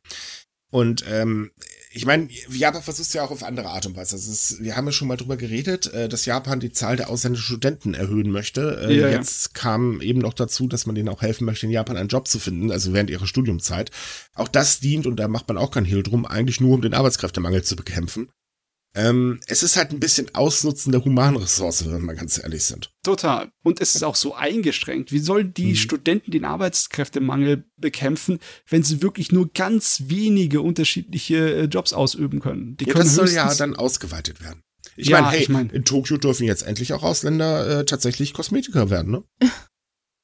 Und 0.74 1.06
ähm, 1.08 1.52
ich 1.92 2.08
meine, 2.08 2.30
Japan 2.50 2.82
versucht 2.82 3.08
es 3.08 3.14
ja 3.14 3.24
auch 3.24 3.30
auf 3.30 3.44
andere 3.44 3.68
Art 3.70 3.86
und 3.86 3.96
Weise. 3.96 4.16
Also 4.16 4.32
es, 4.32 4.58
wir 4.60 4.76
haben 4.76 4.88
ja 4.88 4.92
schon 4.92 5.08
mal 5.08 5.18
drüber 5.18 5.38
geredet, 5.38 5.94
äh, 5.94 6.10
dass 6.10 6.26
Japan 6.26 6.60
die 6.60 6.72
Zahl 6.72 6.96
der 6.96 7.12
ausländischen 7.12 7.46
Studenten 7.46 7.94
erhöhen 7.94 8.32
möchte. 8.32 8.82
Äh, 8.82 8.96
Ja, 9.00 9.08
ja. 9.08 9.18
jetzt 9.18 9.54
kam 9.54 10.02
eben 10.02 10.18
noch 10.18 10.34
dazu, 10.34 10.68
dass 10.68 10.88
man 10.88 10.96
denen 10.96 11.10
auch 11.10 11.22
helfen 11.22 11.46
möchte, 11.46 11.68
in 11.68 11.72
Japan 11.72 11.96
einen 11.96 12.10
Job 12.10 12.28
zu 12.28 12.40
finden, 12.40 12.72
also 12.72 12.92
während 12.92 13.12
ihrer 13.12 13.28
Studiumzeit. 13.28 13.92
Auch 14.34 14.48
das 14.48 14.80
dient, 14.80 15.06
und 15.06 15.18
da 15.18 15.28
macht 15.28 15.48
man 15.48 15.60
auch 15.60 15.70
kein 15.70 15.86
Hehl 15.86 16.02
drum, 16.02 16.26
eigentlich 16.26 16.60
nur 16.60 16.74
um 16.74 16.82
den 16.82 16.96
Arbeitskräftemangel 16.96 17.64
zu 17.64 17.76
bekämpfen. 17.76 18.32
Ähm, 18.96 19.40
es 19.48 19.64
ist 19.64 19.76
halt 19.76 19.92
ein 19.92 20.00
bisschen 20.00 20.34
Ausnutzen 20.36 20.92
der 20.92 21.04
Humanressource, 21.04 21.84
wenn 21.86 21.94
wir 21.94 22.00
mal 22.00 22.16
ganz 22.16 22.38
ehrlich 22.38 22.64
sind. 22.64 22.92
Total. 23.04 23.50
Und 23.64 23.82
es 23.82 23.96
ist 23.96 24.04
auch 24.04 24.16
so 24.16 24.36
eingeschränkt. 24.36 25.12
Wie 25.12 25.18
sollen 25.20 25.52
die 25.54 25.70
Mhm. 25.72 25.76
Studenten 25.76 26.30
den 26.32 26.46
Arbeitskräftemangel 26.46 27.66
bekämpfen, 27.78 28.40
wenn 28.70 28.84
sie 28.84 29.02
wirklich 29.02 29.32
nur 29.32 29.50
ganz 29.52 30.04
wenige 30.08 30.62
unterschiedliche 30.62 31.38
äh, 31.56 31.64
Jobs 31.66 31.92
ausüben 31.94 32.40
können? 32.40 32.78
Die 32.78 32.86
Ja, 32.86 32.94
können 32.94 33.06
das 33.06 33.16
soll 33.16 33.30
ja 33.32 33.54
dann 33.56 33.76
ausgeweitet 33.76 34.42
werden. 34.42 34.62
Ich 34.96 35.08
Ja, 35.08 35.22
meine, 35.22 35.32
hey, 35.34 35.42
ich 35.44 35.50
mein- 35.50 35.70
in 35.72 35.86
Tokio 35.86 36.18
dürfen 36.18 36.46
jetzt 36.46 36.62
endlich 36.62 36.94
auch 36.94 37.02
Ausländer 37.02 37.80
äh, 37.80 37.86
tatsächlich 37.86 38.34
Kosmetiker 38.34 38.92
werden, 38.92 39.12
ne? 39.12 39.24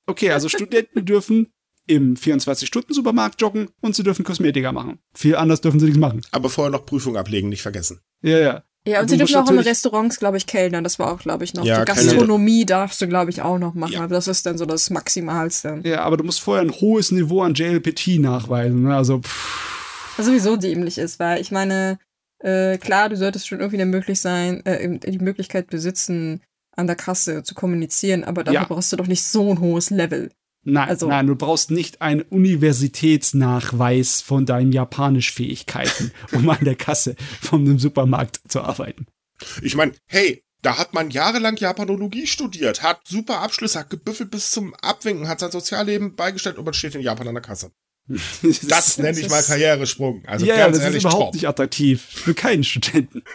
Okay, 0.05 0.31
also 0.31 0.47
Studenten 0.49 1.05
dürfen 1.05 1.47
im 1.89 2.15
24-Stunden-Supermarkt 2.15 3.41
joggen 3.41 3.69
und 3.81 3.95
sie 3.95 4.03
dürfen 4.03 4.23
Kosmetiker 4.25 4.71
machen. 4.71 4.99
Viel 5.13 5.35
anders 5.35 5.61
dürfen 5.61 5.79
sie 5.79 5.87
nichts 5.87 5.99
machen. 5.99 6.21
Aber 6.31 6.49
vorher 6.49 6.71
noch 6.71 6.85
Prüfung 6.85 7.17
ablegen, 7.17 7.49
nicht 7.49 7.61
vergessen. 7.61 7.99
Ja, 8.21 8.37
ja. 8.37 8.63
Ja, 8.87 9.01
und 9.01 9.07
Du 9.07 9.11
sie 9.11 9.17
dürfen 9.17 9.35
auch 9.35 9.51
in 9.51 9.59
Restaurants, 9.59 10.19
glaube 10.19 10.37
ich, 10.37 10.45
kellnern. 10.47 10.83
Das 10.85 10.99
war 10.99 11.11
auch, 11.11 11.19
glaube 11.19 11.43
ich, 11.43 11.53
noch. 11.53 11.65
Ja, 11.65 11.83
Die 11.83 11.91
Kellner- 11.91 12.11
Gastronomie 12.11 12.65
darfst 12.65 13.01
du, 13.01 13.07
glaube 13.07 13.29
ich, 13.29 13.41
auch 13.41 13.59
noch 13.59 13.73
machen. 13.73 13.91
Ja. 13.93 13.99
Aber 14.03 14.15
das 14.15 14.27
ist 14.29 14.45
dann 14.45 14.57
so 14.57 14.65
das 14.65 14.89
Maximalste. 14.89 15.81
Ja, 15.83 16.01
aber 16.03 16.15
du 16.17 16.23
musst 16.23 16.39
vorher 16.39 16.63
ein 16.63 16.71
hohes 16.71 17.11
Niveau 17.11 17.41
an 17.41 17.53
JLPT 17.55 18.19
nachweisen. 18.19 18.83
Ne? 18.83 18.95
Also, 18.95 19.19
pff, 19.19 20.13
Was 20.17 20.25
sowieso 20.27 20.55
dämlich 20.55 20.97
ist, 20.97 21.19
weil 21.19 21.41
ich 21.41 21.51
meine, 21.51 21.99
äh, 22.39 22.77
klar, 22.77 23.09
du 23.09 23.17
solltest 23.17 23.47
schon 23.47 23.59
irgendwie 23.59 23.81
eine 23.81 23.85
möglich 23.91 24.21
sein, 24.21 24.65
äh, 24.65 24.97
die 24.99 25.19
Möglichkeit 25.19 25.67
besitzen, 25.67 26.41
an 26.75 26.87
der 26.87 26.95
Kasse 26.95 27.43
zu 27.43 27.55
kommunizieren, 27.55 28.23
aber 28.23 28.45
dafür 28.45 28.61
Ja. 28.61 28.65
brauchst 28.67 28.93
du 28.93 28.95
doch 28.95 29.07
nicht 29.07 29.23
so 29.25 29.51
ein 29.51 29.59
hohes 29.59 29.89
Level. 29.89 30.31
Nein, 30.63 30.89
Also- 30.89 31.07
nein, 31.07 31.27
du 31.27 31.35
brauchst 31.35 31.71
nicht 31.71 32.01
einen 32.01 32.21
Universitätsnachweis 32.21 34.21
von 34.21 34.45
deinen 34.45 34.71
Japanischfähigkeiten, 34.71 36.11
um 36.33 36.49
an 36.49 36.63
der 36.63 36.75
Kasse 36.75 37.15
von 37.41 37.61
einem 37.61 37.79
Supermarkt 37.79 38.41
zu 38.47 38.61
arbeiten. 38.61 39.07
Ich 39.61 39.75
meine, 39.75 39.93
hey, 40.07 40.43
da 40.61 40.77
hat 40.77 40.93
man 40.93 41.09
jahrelang 41.09 41.55
Japanologie 41.55 42.27
studiert, 42.27 42.83
hat 42.83 42.99
super 43.07 43.39
Abschlüsse, 43.41 43.79
hat 43.79 43.89
gebüffelt 43.89 44.31
bis 44.31 44.51
zum 44.51 44.73
Abwinken, 44.75 45.29
hat 45.29 45.39
sein 45.39 45.51
Sozialleben 45.51 46.15
beigestellt 46.15 46.57
und 46.57 46.65
man 46.65 46.73
steht 46.73 46.95
in 46.95 47.01
Japan 47.01 47.27
an 47.29 47.35
der 47.35 47.41
Kasse. 47.43 47.71
Das 48.67 48.97
nenne 48.97 49.19
ich 49.19 49.29
mal 49.29 49.43
Karrieresprung. 49.43 50.23
Also 50.25 50.45
ja, 50.45 50.57
ganz 50.57 50.77
das 50.77 50.85
ehrlich, 50.85 50.97
ist 50.97 51.03
überhaupt 51.03 51.25
top. 51.25 51.33
nicht 51.35 51.47
attraktiv 51.47 52.01
für 52.03 52.33
keinen 52.33 52.63
Studenten. 52.63 53.23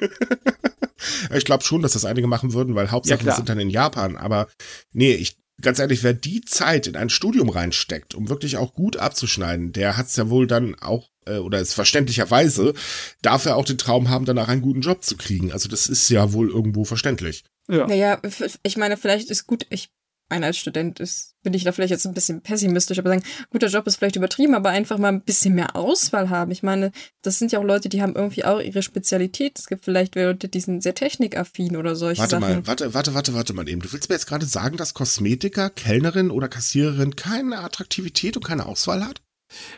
Ich 1.35 1.45
glaube 1.45 1.63
schon, 1.65 1.83
dass 1.83 1.93
das 1.93 2.07
einige 2.07 2.27
machen 2.27 2.55
würden, 2.55 2.75
weil 2.75 2.91
Hauptsache 2.91 3.23
Ja, 3.27 3.35
sind 3.37 3.49
dann 3.51 3.61
in 3.61 3.69
Japan. 3.69 4.17
Aber 4.17 4.49
nee, 4.93 5.13
ich, 5.13 5.37
ganz 5.61 5.79
ehrlich, 5.79 6.03
wer 6.03 6.15
die 6.15 6.43
Zeit 6.43 6.87
in 6.87 6.97
ein 6.97 7.11
Studium 7.11 7.49
reinsteckt, 7.49 8.15
um 8.15 8.29
wirklich 8.29 8.57
auch 8.57 8.75
gut 8.75 8.97
abzuschneiden, 8.97 9.73
der 9.73 9.97
hat 9.97 10.07
es 10.07 10.17
ja 10.17 10.29
wohl 10.31 10.47
dann 10.47 10.75
auch, 10.77 11.11
äh, 11.27 11.39
oder 11.39 11.61
ist 11.61 11.75
verständlicherweise, 11.75 12.75
darf 13.23 13.47
er 13.47 13.57
auch 13.57 13.65
den 13.65 13.79
Traum 13.79 14.09
haben, 14.11 14.25
danach 14.25 14.49
einen 14.49 14.63
guten 14.63 14.81
Job 14.81 15.05
zu 15.05 15.17
kriegen. 15.17 15.53
Also 15.53 15.69
das 15.69 15.87
ist 15.87 16.09
ja 16.09 16.33
wohl 16.33 16.51
irgendwo 16.51 16.85
verständlich. 16.85 17.45
Ja. 17.69 17.87
Naja, 17.87 18.21
ich 18.63 18.77
meine, 18.77 18.97
vielleicht 18.97 19.31
ist 19.31 19.47
gut, 19.47 19.67
ich 19.71 19.89
meine, 20.31 20.47
als 20.47 20.59
Student 20.59 21.01
ist, 21.01 21.35
bin 21.43 21.55
ich 21.55 21.65
da 21.65 21.73
vielleicht 21.73 21.91
jetzt 21.91 22.07
ein 22.07 22.15
bisschen 22.15 22.41
pessimistisch, 22.41 22.99
aber 22.99 23.11
sagen, 23.11 23.23
guter 23.51 23.67
Job 23.69 23.87
ist 23.87 23.97
vielleicht 23.97 24.17
übertrieben, 24.17 24.55
aber 24.55 24.71
einfach 24.71 24.99
mal 24.99 25.09
ein 25.09 25.21
bisschen 25.21 25.55
mehr 25.55 25.77
Auswahl 25.77 26.31
haben. 26.31 26.51
Ich 26.51 26.63
meine, 26.63 26.93
das 27.23 27.39
sind 27.39 27.53
ja 27.53 27.59
auch 27.59 27.65
Leute, 27.65 27.89
die 27.89 28.03
haben 28.03 28.15
irgendwie 28.17 28.45
auch 28.45 28.61
ihre 28.61 28.83
Spezialität. 28.83 29.59
Es 29.59 29.67
gibt 29.67 29.85
vielleicht 29.85 30.15
Leute, 30.15 30.49
die 30.49 30.61
sind 30.61 30.83
sehr 30.83 30.95
technikaffin 30.95 31.77
oder 31.77 31.95
solche 31.97 32.21
Warte 32.21 32.41
Sachen. 32.41 32.41
mal, 32.41 32.67
warte, 32.67 32.95
warte, 32.95 33.15
warte, 33.15 33.35
warte 33.35 33.53
mal 33.53 33.69
eben. 33.69 33.83
Du 33.83 33.93
willst 33.93 34.09
mir 34.09 34.15
jetzt 34.15 34.27
gerade 34.27 34.47
sagen, 34.47 34.77
dass 34.77 34.95
Kosmetiker, 34.95 35.71
Kellnerin 35.71 36.31
oder 36.31 36.49
Kassiererin 36.49 37.17
keine 37.17 37.59
Attraktivität 37.59 38.37
und 38.37 38.45
keine 38.45 38.67
Auswahl 38.67 39.05
hat? 39.05 39.21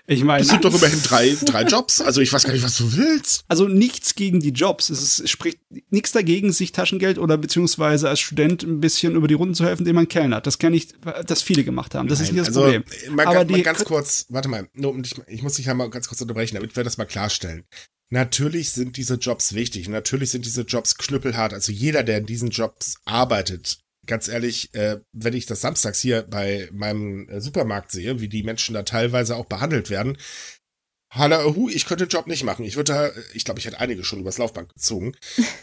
Ich 0.06 0.22
meine, 0.24 0.40
Das 0.40 0.48
sind 0.48 0.64
doch 0.64 0.74
immerhin 0.74 1.02
drei, 1.02 1.36
drei 1.44 1.62
Jobs. 1.62 2.00
Also 2.00 2.20
ich 2.20 2.32
weiß 2.32 2.44
gar 2.44 2.52
nicht, 2.52 2.62
was 2.64 2.76
du 2.78 2.96
willst. 2.96 3.44
also 3.48 3.68
nichts 3.68 4.14
gegen 4.14 4.40
die 4.40 4.50
Jobs. 4.50 4.90
Es, 4.90 5.02
ist, 5.02 5.18
es 5.20 5.30
spricht 5.30 5.58
nichts 5.90 6.12
dagegen, 6.12 6.52
sich 6.52 6.72
Taschengeld 6.72 7.18
oder 7.18 7.36
beziehungsweise 7.38 8.08
als 8.08 8.20
Student 8.20 8.62
ein 8.62 8.80
bisschen 8.80 9.14
über 9.14 9.28
die 9.28 9.34
Runden 9.34 9.54
zu 9.54 9.64
helfen, 9.64 9.82
indem 9.82 9.96
man 9.96 10.08
kellnert. 10.08 10.46
Das 10.46 10.58
kenne 10.58 10.76
ich, 10.76 10.88
dass 11.26 11.42
viele 11.42 11.64
gemacht 11.64 11.94
haben. 11.94 12.08
Das 12.08 12.20
ist 12.20 12.28
Nein, 12.28 12.36
nicht 12.36 12.48
das 12.48 12.56
also, 12.56 12.60
Problem. 12.62 12.84
Mal, 13.14 13.26
Aber 13.26 13.34
ganz- 13.44 13.50
mal 13.50 13.62
ganz 13.62 13.84
kurz, 13.84 14.26
warte 14.28 14.48
mal, 14.48 14.68
dich, 14.74 15.14
ich 15.26 15.42
muss 15.42 15.54
dich 15.54 15.68
einmal 15.68 15.90
ganz 15.90 16.08
kurz 16.08 16.20
unterbrechen, 16.20 16.54
damit 16.54 16.76
wir 16.76 16.84
das 16.84 16.96
mal 16.98 17.04
klarstellen. 17.04 17.64
Natürlich 18.08 18.70
sind 18.70 18.96
diese 18.96 19.14
Jobs 19.14 19.54
wichtig. 19.54 19.88
Natürlich 19.88 20.30
sind 20.30 20.44
diese 20.46 20.62
Jobs 20.62 20.96
knüppelhart. 20.96 21.52
Also 21.52 21.72
jeder, 21.72 22.04
der 22.04 22.18
in 22.18 22.26
diesen 22.26 22.50
Jobs 22.50 22.96
arbeitet, 23.04 23.78
ganz 24.06 24.28
ehrlich, 24.28 24.74
äh, 24.74 25.00
wenn 25.12 25.34
ich 25.34 25.46
das 25.46 25.60
samstags 25.60 26.00
hier 26.00 26.22
bei 26.22 26.68
meinem 26.72 27.28
äh, 27.28 27.40
Supermarkt 27.40 27.90
sehe, 27.90 28.20
wie 28.20 28.28
die 28.28 28.42
Menschen 28.42 28.74
da 28.74 28.82
teilweise 28.82 29.36
auch 29.36 29.46
behandelt 29.46 29.90
werden, 29.90 30.16
Hallo, 31.10 31.68
ich 31.72 31.86
könnte 31.86 32.04
den 32.04 32.10
Job 32.10 32.26
nicht 32.26 32.42
machen. 32.42 32.64
Ich 32.64 32.76
würde 32.76 32.92
da, 32.92 33.10
ich 33.32 33.44
glaube, 33.44 33.60
ich 33.60 33.66
hätte 33.66 33.78
einige 33.80 34.02
schon 34.04 34.18
übers 34.20 34.38
Laufband 34.38 34.74
gezogen. 34.74 35.12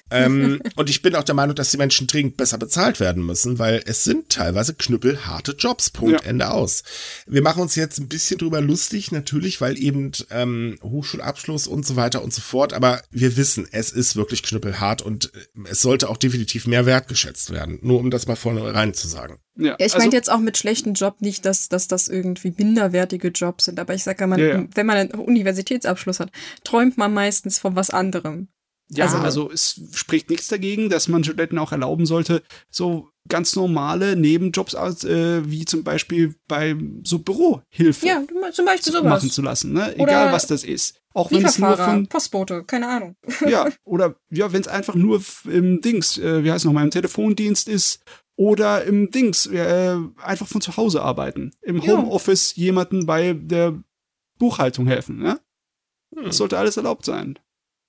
ähm, 0.10 0.62
und 0.78 0.90
ich 0.90 1.02
bin 1.02 1.16
auch 1.16 1.24
der 1.24 1.36
Meinung, 1.36 1.56
dass 1.56 1.70
die 1.70 1.78
Menschen 1.78 2.08
dringend 2.08 2.38
besser 2.38 2.58
bezahlt 2.58 3.00
werden 3.00 3.26
müssen, 3.26 3.60
weil 3.60 3.84
es 3.86 4.04
sind 4.04 4.30
teilweise 4.30 4.74
knüppelharte 4.74 5.52
Jobs. 5.58 5.90
Punkt, 5.90 6.22
Ja. 6.24 6.28
Ende 6.30 6.50
aus. 6.50 6.84
Wir 7.28 7.42
machen 7.42 7.62
uns 7.62 7.76
jetzt 7.76 8.00
ein 8.00 8.08
bisschen 8.08 8.38
drüber 8.38 8.62
lustig, 8.62 9.12
natürlich, 9.12 9.60
weil 9.60 9.78
eben 9.78 10.12
ähm, 10.32 10.80
Hochschulabschluss 10.82 11.68
und 11.68 11.86
so 11.86 11.96
weiter 11.98 12.24
und 12.24 12.34
so 12.34 12.42
fort. 12.42 12.74
Aber 12.74 13.02
wir 13.12 13.36
wissen, 13.36 13.68
es 13.72 13.92
ist 13.92 14.16
wirklich 14.16 14.44
knüppelhart 14.44 15.02
und 15.02 15.34
äh, 15.36 15.70
es 15.70 15.82
sollte 15.82 16.10
auch 16.10 16.18
definitiv 16.18 16.68
mehr 16.68 16.86
wertgeschätzt 16.86 17.52
werden. 17.52 17.80
Nur 17.82 18.00
um 18.00 18.10
das 18.12 18.28
mal 18.28 18.38
vorne 18.38 18.74
rein 18.74 18.94
zu 18.94 19.08
sagen. 19.08 19.38
Ja, 19.56 19.66
Ja, 19.72 19.76
ich 19.78 19.94
also, 19.94 19.98
meine 20.00 20.14
jetzt 20.14 20.32
auch 20.32 20.40
mit 20.40 20.58
schlechten 20.58 20.94
Job 20.94 21.18
nicht, 21.22 21.46
dass, 21.46 21.70
dass 21.70 21.88
das 21.88 22.08
irgendwie 22.08 22.54
minderwertige 22.58 23.28
Jobs 23.30 23.66
sind, 23.66 23.80
aber 23.80 23.94
ich 23.94 24.04
sage 24.04 24.26
mal, 24.28 24.40
Ja, 24.40 24.48
ja. 24.60 24.66
wenn 24.74 24.86
man 24.86 24.98
einen 24.98 25.12
Universitätsabschluss 25.12 26.20
hat, 26.20 26.32
träumt 26.64 26.98
man 26.98 27.14
meistens 27.14 27.60
von 27.60 27.76
was 27.76 27.90
anderem. 27.90 28.48
ja, 28.90 29.06
also, 29.06 29.18
also- 29.18 29.52
es 29.52 29.80
spricht 29.94 30.30
nichts 30.30 30.48
dagegen, 30.50 30.90
dass 30.90 31.08
man 31.08 31.24
Studenten 31.24 31.58
auch 31.58 31.72
erlauben 31.72 32.06
sollte, 32.06 32.44
so 32.70 33.10
ganz 33.30 33.56
normale 33.56 34.16
Nebenjobs 34.18 34.76
aus, 34.76 35.04
äh, 35.06 35.50
wie 35.50 35.64
zum 35.66 35.84
Beispiel 35.84 36.36
bei 36.48 36.76
so 37.04 37.20
Bürohilfe 37.20 38.06
Ja, 38.06 38.22
zum 38.52 38.66
Beispiel 38.66 38.92
sowas. 38.94 39.04
machen 39.10 39.30
zu 39.32 39.42
lassen, 39.42 39.72
ne? 39.74 39.94
Oder 39.98 40.12
Egal 40.12 40.32
was 40.34 40.46
das 40.48 40.64
ist. 40.64 41.00
Auch 41.14 41.32
wenn 41.32 41.46
es 41.46 41.58
nur 41.60 41.78
von 41.78 42.08
Postbote, 42.08 42.64
keine 42.66 42.88
Ahnung. 42.90 43.16
ja, 43.48 43.70
oder 43.86 44.16
ja, 44.30 44.52
wenn 44.52 44.62
es 44.62 44.68
einfach 44.68 44.96
nur 44.96 45.22
im 45.46 45.80
Dings, 45.80 46.18
äh, 46.18 46.44
wie 46.44 46.52
heißt 46.52 46.66
noch 46.66 46.74
mal, 46.74 46.84
im 46.84 46.92
Telefondienst 46.92 47.70
ist 47.70 48.04
oder 48.36 48.84
im 48.86 49.12
Dings, 49.12 49.46
äh, 49.48 49.96
einfach 50.18 50.48
von 50.48 50.62
zu 50.62 50.76
Hause 50.78 51.02
arbeiten. 51.04 51.52
Im 51.62 51.78
Ja. 51.78 51.94
Homeoffice 51.94 52.56
jemanden 52.56 53.06
bei 53.06 53.34
der 53.34 53.82
Buchhaltung 54.40 54.88
helfen, 54.88 55.20
ne? 55.20 55.40
Hm. 56.16 56.26
Das 56.26 56.38
sollte 56.38 56.58
alles 56.58 56.78
erlaubt 56.78 57.06
sein. 57.06 57.38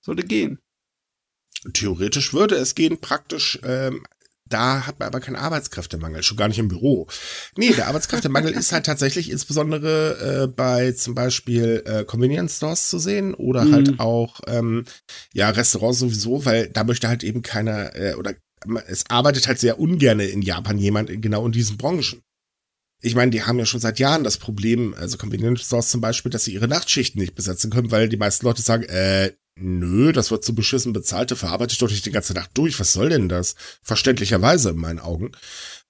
Sollte 0.02 0.22
gehen. 0.24 0.58
Theoretisch 1.72 2.34
würde 2.34 2.56
es 2.56 2.74
gehen, 2.74 2.98
praktisch, 2.98 3.58
ähm, 3.64 4.04
da 4.46 4.86
hat 4.86 4.98
man 4.98 5.08
aber 5.08 5.20
keinen 5.20 5.36
Arbeitskräftemangel, 5.36 6.22
schon 6.22 6.36
gar 6.36 6.48
nicht 6.48 6.58
im 6.58 6.68
Büro. 6.68 7.06
Nee, 7.56 7.72
der 7.72 7.86
Arbeitskräftemangel 7.88 8.52
ist 8.58 8.72
halt 8.72 8.84
tatsächlich 8.84 9.30
insbesondere 9.30 10.42
äh, 10.42 10.46
bei 10.46 10.92
zum 10.92 11.14
Beispiel 11.14 11.82
äh, 11.86 12.04
Convenience 12.04 12.58
Stores 12.58 12.90
zu 12.90 12.98
sehen 12.98 13.32
oder 13.34 13.64
Mhm. 13.64 13.72
halt 13.72 14.00
auch 14.00 14.40
ähm, 14.46 14.84
ja 15.32 15.48
Restaurants 15.48 16.00
sowieso, 16.00 16.44
weil 16.44 16.68
da 16.68 16.84
möchte 16.84 17.08
halt 17.08 17.24
eben 17.24 17.40
keiner 17.40 17.96
äh, 17.96 18.14
oder 18.14 18.34
es 18.86 19.04
arbeitet 19.08 19.48
halt 19.48 19.58
sehr 19.58 19.78
ungerne 19.78 20.24
in 20.24 20.42
Japan 20.42 20.78
jemand 20.78 21.10
genau 21.22 21.46
in 21.46 21.52
diesen 21.52 21.76
Branchen. 21.76 22.22
Ich 23.00 23.14
meine, 23.14 23.30
die 23.30 23.42
haben 23.42 23.58
ja 23.58 23.66
schon 23.66 23.80
seit 23.80 23.98
Jahren 23.98 24.24
das 24.24 24.38
Problem, 24.38 24.94
also 24.94 25.18
Convenience 25.18 25.66
Stores 25.66 25.90
zum 25.90 26.00
Beispiel, 26.00 26.30
dass 26.30 26.44
sie 26.44 26.54
ihre 26.54 26.68
Nachtschichten 26.68 27.20
nicht 27.20 27.34
besetzen 27.34 27.70
können, 27.70 27.90
weil 27.90 28.08
die 28.08 28.16
meisten 28.16 28.46
Leute 28.46 28.62
sagen, 28.62 28.84
äh, 28.84 29.32
nö, 29.56 30.12
das 30.12 30.30
wird 30.30 30.44
so 30.44 30.54
beschissen 30.54 30.92
bezahlt, 30.92 31.30
da 31.30 31.34
verarbeite 31.34 31.72
ich 31.72 31.78
doch 31.78 31.90
nicht 31.90 32.06
die 32.06 32.10
ganze 32.10 32.32
Nacht 32.32 32.50
durch. 32.54 32.80
Was 32.80 32.92
soll 32.92 33.10
denn 33.10 33.28
das? 33.28 33.56
Verständlicherweise 33.82 34.70
in 34.70 34.76
meinen 34.76 35.00
Augen. 35.00 35.32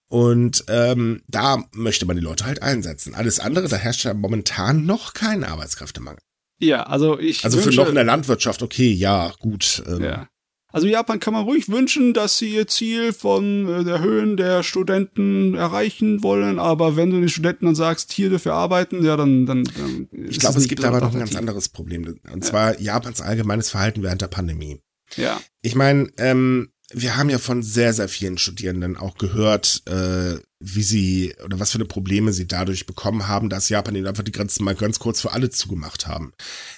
Und 0.09 0.65
ähm, 0.69 1.23
da 1.29 1.65
möchte 1.73 2.07
man 2.07 2.17
die 2.17 2.23
Leute 2.23 2.47
halt 2.47 2.63
einsetzen. 2.63 3.15
Alles 3.15 3.41
andere, 3.41 3.69
da 3.69 3.77
herrscht 3.77 4.05
ja 4.05 4.15
momentan 4.15 4.85
noch 4.85 5.15
kein 5.15 5.45
Arbeitskräftemangel. 5.45 6.21
Ja, 6.61 6.85
also 6.85 7.19
ich 7.19 7.45
Also 7.45 7.59
für 7.59 7.73
noch 7.73 7.89
in 7.89 7.95
der 7.95 8.05
Landwirtschaft, 8.05 8.63
okay, 8.63 8.93
ja, 8.93 9.33
gut. 9.39 9.83
Ähm, 9.87 10.05
ja. 10.05 10.29
Also 10.75 10.89
Japan 10.89 11.21
kann 11.21 11.35
man 11.35 11.45
ruhig 11.45 11.69
wünschen, 11.69 12.15
dass 12.15 12.37
sie 12.37 12.49
ihr 12.49 12.67
Ziel 12.67 13.13
von 13.13 13.69
äh, 13.69 13.85
der 13.85 14.01
Höhen 14.01 14.37
der 14.37 14.65
Studenten 14.65 15.55
erreichen 15.55 16.25
wollen, 16.25 16.59
aber 16.59 16.97
wenn 16.97 17.11
du 17.11 17.21
den 17.21 17.29
Studenten 17.29 17.67
dann 17.67 17.77
sagst, 17.77 18.13
hier 18.13 18.29
dafür 18.29 18.55
arbeiten, 18.55 19.05
ja, 19.05 19.17
dann, 19.17 19.47
dann, 19.47 19.63
dann 19.63 20.09
Ich 20.29 20.41
glaube, 20.41 20.59
es 20.59 20.67
gibt 20.67 20.85
aber 20.85 20.99
noch 20.99 21.13
ein 21.13 21.21
ganz 21.21 21.37
anderes 21.37 21.69
Problem. 21.69 22.19
Und 22.33 22.45
zwar 22.45 22.81
Japans 22.81 23.21
allgemeines 23.21 23.71
Verhalten 23.71 24.03
während 24.03 24.21
der 24.21 24.27
Pandemie. 24.27 24.81
Ja, 25.15 25.41
Ich 25.63 25.77
meine, 25.77 26.11
ähm, 26.19 26.71
wir 26.93 27.17
haben 27.17 27.31
ja 27.31 27.39
von 27.39 27.63
sehr, 27.63 27.95
sehr 27.95 28.09
vielen 28.09 28.37
Studierenden 28.37 28.97
auch 28.97 29.17
gehört, 29.17 29.83
äh, 29.87 30.39
wie 30.61 30.83
sie 30.83 31.35
oder 31.45 31.59
was 31.59 31.73
für 31.73 31.79
eine 31.79 31.87
Probleme 31.87 32.33
sie 32.33 32.47
dadurch 32.47 32.87
bekommen 32.87 33.27
haben, 33.27 33.49
dass 33.49 33.69
Japan 33.69 33.97
ihnen 33.97 34.07
einfach 34.07 34.23
die 34.23 34.33
Grenzen 34.33 34.65
mal 34.65 34.75
ganz 34.75 34.99
kurz 34.99 35.21
für 35.21 35.33
alle 35.33 35.51
zugemacht 35.51 36.07
haben. 36.07 36.33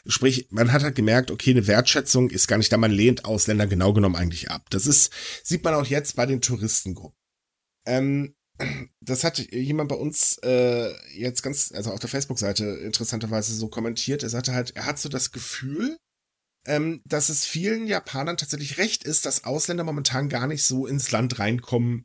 Sprich, 0.07 0.48
man 0.50 0.72
hat 0.72 0.82
halt 0.82 0.94
gemerkt, 0.94 1.30
okay, 1.30 1.50
eine 1.50 1.66
Wertschätzung 1.66 2.30
ist 2.30 2.46
gar 2.46 2.59
nicht 2.59 2.72
da, 2.72 2.76
man 2.76 2.92
lehnt 2.92 3.24
Ausländer 3.24 3.66
genau 3.66 3.92
genommen 3.92 4.16
eigentlich 4.16 4.50
ab. 4.50 4.66
Das 4.70 4.86
ist, 4.86 5.12
sieht 5.42 5.64
man 5.64 5.74
auch 5.74 5.86
jetzt 5.86 6.16
bei 6.16 6.26
den 6.26 6.40
Touristengruppen. 6.40 7.18
Ähm, 7.86 8.34
das 9.00 9.24
hat 9.24 9.38
jemand 9.38 9.88
bei 9.88 9.96
uns 9.96 10.38
äh, 10.42 10.92
jetzt 11.14 11.42
ganz, 11.42 11.72
also 11.72 11.90
auf 11.90 12.00
der 12.00 12.09
Facebook-Seite 12.09 12.64
interessanterweise 12.64 13.54
so 13.54 13.68
kommentiert. 13.68 14.22
Er 14.22 14.30
sagte 14.30 14.54
halt, 14.54 14.74
er 14.76 14.86
hat 14.86 14.98
so 14.98 15.09
das 15.09 15.32
Gefühl, 15.32 15.98
ähm, 16.67 17.03
dass 17.05 17.29
es 17.29 17.45
vielen 17.45 17.87
Japanern 17.87 18.37
tatsächlich 18.37 18.79
recht 18.79 19.05
ist, 19.05 19.27
dass 19.27 19.45
Ausländer 19.45 19.85
momentan 19.85 20.29
gar 20.29 20.47
nicht 20.47 20.64
so 20.64 20.87
ins 20.87 21.11
Land 21.11 21.39
reinkommen, 21.39 22.05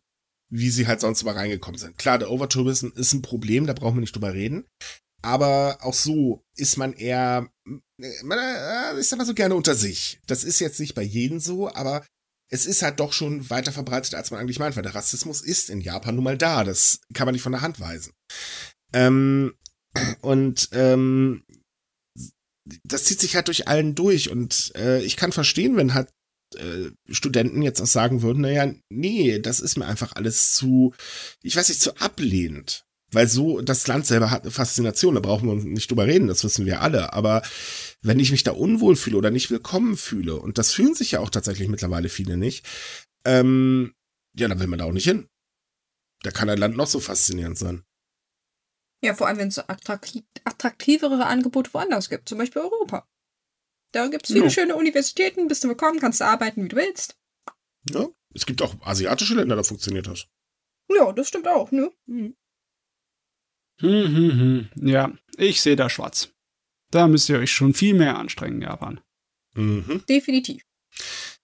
wie 0.50 0.70
sie 0.70 0.88
halt 0.88 1.02
sonst 1.02 1.24
mal 1.24 1.36
reingekommen 1.36 1.80
sind. 1.80 1.98
Klar, 1.98 2.20
der 2.20 2.30
Overtourism 2.30 2.90
ist 2.96 3.14
ein 3.14 3.22
Problem, 3.22 3.66
da 3.66 3.74
brauchen 3.74 3.96
wir 3.96 4.02
nicht 4.02 4.16
drüber 4.16 4.34
reden. 4.34 4.66
Aber 5.24 5.78
auch 5.82 5.94
so 5.94 6.44
ist 6.56 6.78
man 6.78 6.94
eher, 6.94 7.48
äh, 7.68 8.24
man 8.24 8.40
äh, 8.40 9.00
ist 9.00 9.14
immer 9.14 9.26
so 9.26 9.34
gerne 9.34 9.56
unter 9.56 9.76
sich. 9.76 10.20
Das 10.28 10.44
ist 10.44 10.60
jetzt 10.60 10.80
nicht 10.80 10.96
bei 10.96 11.04
jedem 11.04 11.40
so, 11.40 11.72
aber 11.72 12.06
es 12.50 12.66
ist 12.66 12.82
halt 12.82 13.00
doch 13.00 13.14
schon 13.14 13.50
weiter 13.50 13.72
verbreitet, 13.72 14.14
als 14.14 14.32
man 14.32 14.40
eigentlich 14.40 14.60
meint, 14.60 14.76
weil 14.76 14.84
der 14.84 14.96
Rassismus 14.96 15.42
ist 15.42 15.70
in 15.70 15.80
Japan 15.80 16.16
nun 16.16 16.24
mal 16.24 16.38
da. 16.38 16.64
Das 16.64 17.00
kann 17.14 17.26
man 17.26 17.34
nicht 17.34 17.44
von 17.44 17.54
der 17.54 17.62
Hand 17.62 17.80
weisen. 17.80 18.14
Ähm, 18.94 19.54
und 20.22 20.70
ähm, 20.74 21.44
das 22.84 23.06
zieht 23.06 23.20
sich 23.20 23.36
halt 23.36 23.48
durch 23.48 23.68
allen 23.68 23.96
durch 23.96 24.30
und 24.30 24.72
äh, 24.76 25.02
ich 25.04 25.18
kann 25.18 25.32
verstehen, 25.32 25.78
wenn 25.78 25.94
halt 25.94 26.10
äh, 26.56 26.92
Studenten 27.10 27.62
jetzt 27.62 27.82
auch 27.82 27.88
sagen 27.88 28.22
würden, 28.22 28.42
naja, 28.42 28.74
nee, 28.90 29.40
das 29.40 29.60
ist 29.60 29.78
mir 29.78 29.86
einfach 29.86 30.14
alles 30.16 30.54
zu, 30.54 30.94
ich 31.42 31.56
weiß 31.56 31.70
nicht, 31.70 31.82
zu 31.82 31.96
ablehnend. 31.98 32.86
Weil 33.14 33.28
so, 33.28 33.60
das 33.60 33.88
Land 33.88 34.06
selber 34.06 34.32
hat 34.32 34.44
eine 34.44 34.52
Faszination, 34.52 35.16
da 35.16 35.22
brauchen 35.22 35.48
wir 35.48 35.56
nicht 35.56 35.92
drüber 35.92 36.08
reden, 36.08 36.28
das 36.28 36.46
wissen 36.46 36.66
wir 36.66 36.82
alle. 36.82 37.12
Aber 37.12 37.42
wenn 38.02 38.20
ich 38.20 38.32
mich 38.32 38.44
da 38.44 38.52
unwohl 38.52 38.96
fühle 38.96 39.18
oder 39.18 39.32
nicht 39.32 39.52
willkommen 39.52 39.98
fühle, 39.98 40.38
und 40.38 40.58
das 40.58 40.74
fühlen 40.74 40.96
sich 40.96 41.12
ja 41.12 41.20
auch 41.20 41.30
tatsächlich 41.30 41.68
mittlerweile 41.68 42.08
viele 42.08 42.38
nicht, 42.38 42.66
ähm, 43.26 43.94
ja, 44.38 44.48
dann 44.48 44.60
will 44.60 44.68
man 44.68 44.80
da 44.80 44.86
auch 44.86 44.94
nicht 44.94 45.04
hin. 45.04 45.28
Da 46.24 46.32
kann 46.32 46.50
ein 46.50 46.58
Land 46.58 46.78
noch 46.78 46.88
so 46.88 47.02
faszinierend 47.02 47.58
sein. 47.58 47.84
Ja, 49.04 49.14
vor 49.16 49.28
allem, 49.28 49.38
wenn 49.38 49.48
es 49.48 49.58
attraktiv, 49.58 50.24
attraktivere 50.44 51.26
Angebote 51.26 51.74
woanders 51.74 52.10
gibt, 52.10 52.30
zum 52.30 52.38
Beispiel 52.38 52.62
Europa. 52.62 53.08
Da 53.92 54.08
gibt 54.08 54.26
es 54.26 54.32
viele 54.34 54.46
Ja. 54.46 54.52
schöne 54.52 54.76
Universitäten, 54.76 55.48
bist 55.48 55.64
du 55.64 55.68
willkommen, 55.68 56.00
kannst 56.00 56.22
du 56.22 56.26
arbeiten, 56.26 56.64
wie 56.64 56.70
du 56.70 56.76
willst. 56.76 57.18
Ja? 57.90 58.08
Es 58.34 58.46
gibt 58.46 58.62
auch 58.62 58.76
asiatische 58.82 59.34
Länder, 59.36 59.56
da 59.56 59.64
funktioniert 59.64 60.08
das. 60.08 60.28
Ja, 60.90 61.12
das 61.12 61.28
stimmt 61.28 61.48
auch, 61.48 61.72
ne? 61.72 61.92
Hm, 62.06 62.36
hm, 63.80 64.70
hm. 64.76 64.88
Ja, 64.88 65.12
ich 65.38 65.62
sehe 65.62 65.76
da 65.76 65.90
schwarz. 65.90 66.30
Da 66.92 67.08
müsst 67.08 67.30
ihr 67.30 67.40
euch 67.40 67.52
schon 67.52 67.74
viel 67.74 67.94
mehr 67.96 68.18
anstrengen, 68.18 68.62
Japan. 68.62 69.02
Mhm. 69.56 70.04
Definitiv. 70.08 70.64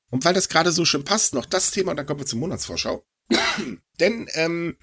Und 0.09 0.23
weil 0.23 0.33
das 0.33 0.49
gerade 0.49 0.71
so 0.71 0.85
schön 0.85 1.03
passt, 1.03 1.33
noch 1.33 1.45
das 1.45 1.71
Thema 1.71 1.91
und 1.91 1.97
dann 1.97 2.05
kommen 2.05 2.19
wir 2.19 2.25
zur 2.27 2.39
Monatsvorschau. 2.39 3.05
Denn 3.99 4.27
ähm, 4.33 4.77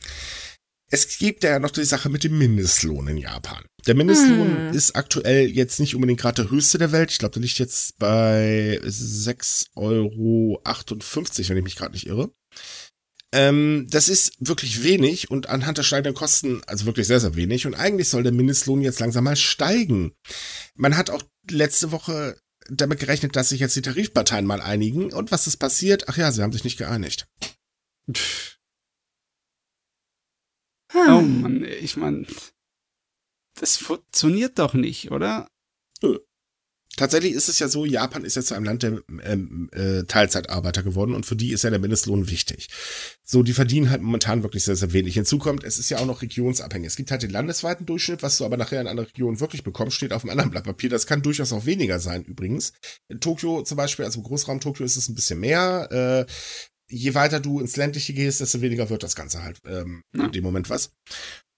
Es 0.95 1.18
gibt 1.18 1.42
ja 1.42 1.59
noch 1.59 1.72
die 1.72 1.82
Sache 1.82 2.09
mit 2.09 2.22
dem 2.22 2.38
Mindestlohn 2.38 3.09
in 3.09 3.16
Japan. 3.16 3.64
Der 3.84 3.97
Mindestlohn 3.97 4.68
Hm. 4.68 4.72
ist 4.72 4.95
aktuell 4.95 5.51
jetzt 5.51 5.80
nicht 5.80 5.97
unbedingt 5.97 6.20
gerade 6.20 6.42
der 6.42 6.53
höchste 6.53 6.78
der 6.78 6.92
Welt. 6.92 7.11
Ich 7.11 7.18
glaube, 7.18 7.32
der 7.32 7.42
liegt 7.42 7.59
jetzt 7.59 7.99
bei 7.99 8.78
6,58 8.80 9.70
Euro, 9.74 10.62
wenn 10.64 11.57
ich 11.59 11.64
mich 11.64 11.74
gerade 11.74 11.95
nicht 11.95 12.07
irre. 12.07 12.30
Ähm, 13.32 13.88
das 13.90 14.09
ist 14.09 14.34
wirklich 14.38 14.84
wenig 14.84 15.32
und 15.32 15.49
anhand 15.49 15.78
der 15.78 15.82
steigenden 15.82 16.14
Kosten, 16.14 16.62
also 16.68 16.86
wirklich 16.86 17.09
sehr, 17.09 17.18
sehr 17.18 17.34
wenig. 17.34 17.66
Und 17.66 17.74
eigentlich 17.74 18.09
soll 18.09 18.22
der 18.22 18.30
Mindestlohn 18.30 18.80
jetzt 18.80 19.01
langsam 19.01 19.24
mal 19.24 19.34
steigen. 19.34 20.12
Man 20.76 20.97
hat 20.97 21.11
auch 21.11 21.24
letzte 21.51 21.90
Woche 21.90 22.38
damit 22.70 23.01
gerechnet, 23.01 23.34
dass 23.34 23.49
sich 23.49 23.59
jetzt 23.59 23.74
die 23.74 23.82
Tarifparteien 23.82 24.47
mal 24.47 24.61
einigen. 24.61 25.12
Und 25.12 25.32
was 25.32 25.49
ist 25.49 25.57
passiert? 25.57 26.09
Ach 26.09 26.16
ja, 26.16 26.30
sie 26.30 26.40
haben 26.40 26.53
sich 26.53 26.62
nicht 26.62 26.78
geeinigt. 26.78 27.26
Pff. 28.12 28.53
Oh 30.95 31.20
Mann, 31.20 31.64
ich 31.64 31.97
meine, 31.97 32.26
das 33.59 33.76
funktioniert 33.76 34.59
doch 34.59 34.74
nicht, 34.74 35.11
oder? 35.11 35.49
Tatsächlich 36.97 37.32
ist 37.32 37.49
es 37.49 37.59
ja 37.59 37.66
so, 37.66 37.84
Japan 37.84 38.24
ist 38.24 38.36
jetzt 38.36 38.49
zu 38.49 38.55
einem 38.55 38.64
Land 38.64 38.84
der 38.84 39.03
ähm, 39.24 39.68
äh, 39.72 40.05
Teilzeitarbeiter 40.05 40.84
geworden 40.84 41.14
und 41.14 41.26
für 41.26 41.34
die 41.34 41.53
ist 41.53 41.64
ja 41.64 41.70
der 41.70 41.80
Mindestlohn 41.80 42.30
wichtig. 42.30 42.68
So, 43.24 43.42
die 43.42 43.53
verdienen 43.53 43.90
halt 43.90 44.01
momentan 44.01 44.45
wirklich 44.45 44.62
sehr, 44.62 44.76
sehr 44.76 44.92
wenig. 44.92 45.14
Hinzu 45.14 45.38
kommt, 45.38 45.64
es 45.64 45.78
ist 45.78 45.90
ja 45.90 45.99
auch 45.99 46.07
noch 46.07 46.22
regionsabhängig. 46.22 46.86
Es 46.86 46.97
gibt 46.97 47.11
halt 47.11 47.22
den 47.22 47.30
landesweiten 47.30 47.84
Durchschnitt, 47.84 48.22
was 48.22 48.38
du 48.38 48.45
aber 48.45 48.57
nachher 48.57 48.80
in 48.80 48.86
einer 48.86 49.03
Region 49.03 49.40
wirklich 49.40 49.64
bekommst, 49.64 49.97
steht 49.97 50.12
auf 50.12 50.22
einem 50.22 50.30
anderen 50.30 50.51
Blatt 50.53 50.64
Papier. 50.64 50.88
Das 50.88 51.07
kann 51.07 51.22
durchaus 51.22 51.53
auch 51.53 51.66
weniger 51.66 51.99
sein 51.99 52.22
übrigens. 52.24 52.74
In 53.09 53.20
Tokio 53.20 53.62
zum 53.62 53.76
Beispiel, 53.76 54.05
also 54.05 54.20
im 54.20 54.24
Großraum 54.24 54.61
Tokio 54.61 54.84
ist 54.84 54.97
es 54.97 55.09
ein 55.09 55.16
bisschen 55.16 55.40
mehr. 55.40 55.88
Äh, 55.90 56.32
je 56.91 57.14
weiter 57.14 57.41
du 57.41 57.61
ins 57.61 57.76
ländliche 57.76 58.12
gehst, 58.12 58.41
desto 58.41 58.61
weniger 58.61 58.91
wird 58.91 59.03
das 59.03 59.16
Ganze 59.16 59.43
halt 59.43 59.59
ähm, 59.66 60.03
Ja. 60.14 60.26
in 60.26 60.32
dem 60.32 60.45
Moment 60.45 60.70
was. 60.70 60.93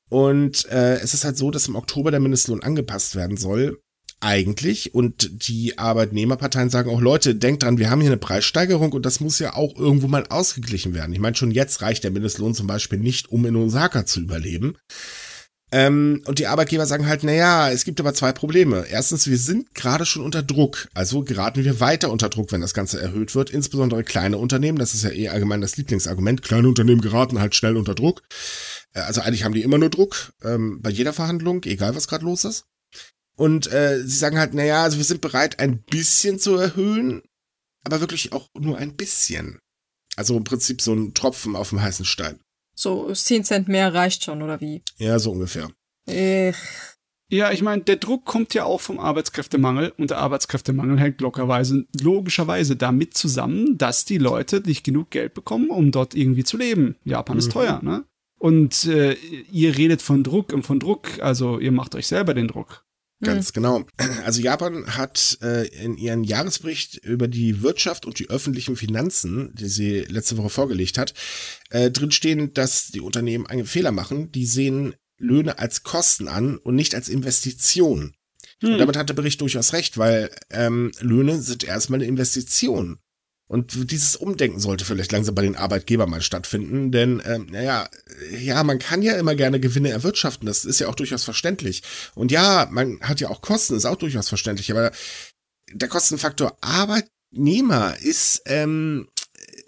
Und 0.09 0.67
äh, 0.67 0.97
es 1.01 1.15
ist 1.15 1.25
halt 1.25 1.37
so, 1.37 1.51
dass 1.51 1.67
im 1.69 1.75
Oktober 1.77 2.11
der 2.11 2.21
Mindestlohn 2.21 2.63
angepasst 2.63 3.17
werden 3.17 3.37
soll 3.37 3.81
eigentlich. 4.21 4.95
Und 4.95 5.49
die 5.49 5.79
Arbeitnehmerparteien 5.79 6.71
sagen 6.71 6.91
auch, 6.91 7.01
Leute, 7.01 7.35
denkt 7.35 7.63
dran, 7.65 7.79
wir 7.79 7.91
haben 7.91 8.01
hier 8.01 8.11
eine 8.11 8.17
Preissteigerung 8.17 8.93
und 8.93 9.05
das 9.05 9.21
muss 9.21 9.39
ja 9.39 9.55
auch 9.55 9.77
irgendwo 9.77 10.07
mal 10.09 10.27
ausgeglichen 10.29 10.95
werden. 10.95 11.13
Ich 11.13 11.19
meine, 11.19 11.37
schon 11.37 11.51
jetzt 11.51 11.83
reicht 11.83 12.05
der 12.05 12.13
Mindestlohn 12.13 12.55
zum 12.55 12.67
Beispiel 12.67 12.99
nicht, 12.99 13.31
um 13.31 13.45
in 13.47 13.57
Osaka 13.57 14.07
zu 14.07 14.21
überleben. 14.21 14.79
Ähm, 15.79 16.23
und 16.25 16.39
die 16.39 16.47
Arbeitgeber 16.47 16.87
sagen 16.87 17.07
halt, 17.07 17.23
naja, 17.23 17.71
es 17.71 17.85
gibt 17.85 18.01
aber 18.01 18.15
zwei 18.15 18.33
Probleme. 18.33 18.87
Erstens, 18.89 19.27
wir 19.27 19.37
sind 19.37 19.75
gerade 19.75 20.07
schon 20.07 20.23
unter 20.23 20.43
Druck. 20.43 20.89
Also 20.95 21.23
geraten 21.23 21.65
wir 21.65 21.81
weiter 21.81 22.11
unter 22.11 22.31
Druck, 22.31 22.51
wenn 22.51 22.63
das 22.63 22.73
Ganze 22.73 22.99
erhöht 22.99 23.35
wird. 23.35 23.51
Insbesondere 23.51 24.03
kleine 24.03 24.39
Unternehmen, 24.39 24.79
das 24.79 24.95
ist 24.95 25.05
ja 25.05 25.11
eh 25.11 25.29
allgemein 25.29 25.61
das 25.61 25.77
Lieblingsargument. 25.77 26.41
Kleine 26.41 26.69
Unternehmen 26.69 27.03
geraten 27.03 27.41
halt 27.41 27.55
schnell 27.55 27.77
unter 27.77 27.95
Druck. 27.95 28.23
Äh, 28.95 29.01
Also 29.01 29.21
eigentlich 29.21 29.45
haben 29.45 29.53
die 29.53 29.61
immer 29.61 29.77
nur 29.77 29.91
Druck, 29.91 30.33
ähm, 30.43 30.81
bei 30.81 30.89
jeder 30.89 31.13
Verhandlung, 31.13 31.63
egal 31.65 31.95
was 31.95 32.09
gerade 32.09 32.25
los 32.25 32.47
ist. 32.47 32.65
Und 33.37 33.71
äh, 33.71 34.01
sie 34.03 34.17
sagen 34.17 34.39
halt, 34.39 34.55
naja, 34.55 34.83
also 34.83 34.97
wir 34.97 35.05
sind 35.05 35.21
bereit, 35.21 35.59
ein 35.59 35.83
bisschen 35.83 36.39
zu 36.39 36.57
erhöhen, 36.57 37.21
aber 37.85 38.01
wirklich 38.01 38.33
auch 38.33 38.49
nur 38.59 38.79
ein 38.79 38.97
bisschen. 38.97 39.59
Also 40.17 40.39
im 40.39 40.45
Prinzip 40.45 40.81
so 40.81 40.95
ein 40.95 41.13
Tropfen 41.13 41.55
auf 41.55 41.69
dem 41.69 41.83
heißen 41.83 42.07
Stein. 42.07 42.41
So 42.79 43.11
10 43.13 43.43
Cent 43.45 43.69
mehr 43.69 43.93
reicht 43.95 44.23
schon, 44.25 44.43
oder 44.43 44.61
wie? 44.61 44.83
Ja, 44.99 45.19
so 45.19 45.33
ungefähr. 45.33 45.69
Äh, 46.09 46.53
Ja, 47.29 47.51
ich 47.51 47.61
meine, 47.63 47.83
der 47.83 47.97
Druck 47.97 48.25
kommt 48.25 48.55
ja 48.55 48.65
auch 48.65 48.81
vom 48.81 49.01
Arbeitskräftemangel 49.01 49.93
und 49.99 50.11
der 50.11 50.19
Arbeitskräftemangel 50.19 51.01
hängt 51.01 51.21
lockerweise, 51.21 51.85
logischerweise 52.01 52.77
damit 52.77 53.15
zusammen, 53.15 53.77
dass 53.79 54.05
die 54.05 54.19
Leute 54.19 54.61
nicht 54.65 54.85
genug 54.85 55.11
Geld 55.11 55.35
bekommen, 55.35 55.71
um 55.71 55.91
dort 55.91 56.15
irgendwie 56.15 56.45
zu 56.45 56.57
leben. 56.57 56.95
Japan 57.03 57.39
ist 57.39 57.47
Mhm. 57.49 57.51
teuer, 57.53 57.81
ne? 57.83 58.05
Und 58.39 58.85
äh, 58.85 59.15
ihr 59.51 59.77
redet 59.77 60.03
von 60.03 60.23
Druck 60.23 60.53
und 60.53 60.63
von 60.63 60.79
Druck, 60.79 61.19
also 61.21 61.59
ihr 61.59 61.73
macht 61.73 61.95
euch 61.97 62.07
selber 62.07 62.33
den 62.35 62.47
Druck. 62.47 62.85
Ganz 63.23 63.53
genau. 63.53 63.85
Also 64.25 64.43
Japan 64.43 64.97
hat 64.97 65.39
äh, 65.41 65.67
in 65.69 65.97
ihren 65.97 66.23
Jahresbericht 66.23 66.97
über 66.97 67.29
die 67.29 67.63
Wirtschaft 67.63 68.05
und 68.05 68.19
die 68.19 68.29
öffentlichen 68.29 68.77
Finanzen, 68.77 69.55
die 69.55 69.69
sie 69.69 70.01
letzte 70.01 70.37
Woche 70.37 70.51
vorgelegt 70.51 70.99
hat, 70.99 71.15
äh, 71.71 71.91
drinstehen, 71.91 72.53
dass 72.53 72.89
die 72.89 73.01
Unternehmen 73.01 73.47
einen 73.47 73.65
Fehler 73.65 73.93
machen. 73.93 74.33
Die 74.33 74.45
sehen 74.45 74.95
Löhne 75.19 75.59
als 75.59 75.83
Kosten 75.83 76.29
an 76.29 76.59
und 76.59 76.75
nicht 76.75 76.95
als 76.95 77.09
Investition. 77.09 78.15
Und 78.63 78.71
Hm. 78.73 78.79
damit 78.79 78.97
hat 78.97 79.09
der 79.09 79.15
Bericht 79.15 79.41
durchaus 79.41 79.73
recht, 79.73 79.99
weil 79.99 80.31
ähm, 80.51 80.93
Löhne 81.01 81.41
sind 81.41 81.65
erstmal 81.65 82.01
eine 82.01 82.09
Investition. 82.09 82.99
Und 83.49 83.91
dieses 83.93 84.17
Umdenken 84.17 84.59
sollte 84.59 84.85
vielleicht 84.85 85.13
langsam 85.13 85.37
bei 85.37 85.43
den 85.43 85.55
Arbeitgebern 85.55 86.11
mal 86.11 86.21
stattfinden, 86.23 86.91
denn 86.91 87.23
ähm, 87.25 87.47
naja, 87.51 87.89
ja, 88.41 88.65
man 88.65 88.81
kann 88.81 89.03
ja 89.03 89.17
immer 89.17 89.37
gerne 89.37 89.61
Gewinne 89.61 89.91
erwirtschaften, 89.91 90.47
das 90.47 90.65
ist 90.65 90.81
ja 90.81 90.89
auch 90.89 90.97
durchaus 90.97 91.23
verständlich. 91.23 91.83
Und 92.17 92.33
ja, 92.33 92.67
man 92.71 92.99
hat 93.03 93.21
ja 93.21 93.29
auch 93.29 93.43
Kosten, 93.43 93.77
ist 93.77 93.85
auch 93.85 93.97
durchaus 93.97 94.29
verständlich, 94.29 94.73
aber 94.73 94.91
der 95.73 95.89
Kostenfaktor 95.89 96.57
Arbeitnehmer 96.61 97.97
ist 98.01 98.43
ähm, 98.47 99.09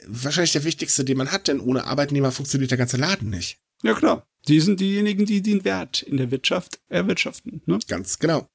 wahrscheinlich 0.07 0.53
der 0.53 0.65
wichtigste, 0.65 1.05
den 1.05 1.19
man 1.19 1.31
hat, 1.31 1.47
denn 1.47 1.61
ohne 1.61 1.85
Arbeitnehmer 1.85 2.33
funktioniert 2.33 2.73
der 2.73 2.79
ganze 2.79 2.97
Laden 2.97 3.31
nicht. 3.31 3.59
Ja, 3.85 3.95
klar. 3.95 4.27
Die 4.49 4.61
sind 4.61 4.81
diejenigen, 4.81 5.25
die 5.25 5.43
den 5.43 5.65
Wert 5.65 6.03
in 6.03 6.17
der 6.17 6.31
Wirtschaft 6.31 6.81
erwirtschaften. 6.89 7.63
Ne? 7.67 7.79
Ganz 7.87 8.19
genau. 8.19 8.49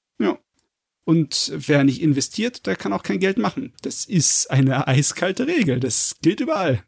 Und 1.06 1.52
wer 1.56 1.84
nicht 1.84 2.02
investiert, 2.02 2.66
der 2.66 2.76
kann 2.76 2.94
auch 2.94 3.04
kein 3.04 3.20
Geld 3.20 3.38
machen. 3.38 3.74
Das 3.82 4.06
ist 4.06 4.50
eine 4.50 4.88
eiskalte 4.88 5.48
Regel. 5.48 5.80
Das 5.80 6.16
gilt 6.22 6.40
überall. 6.40 6.84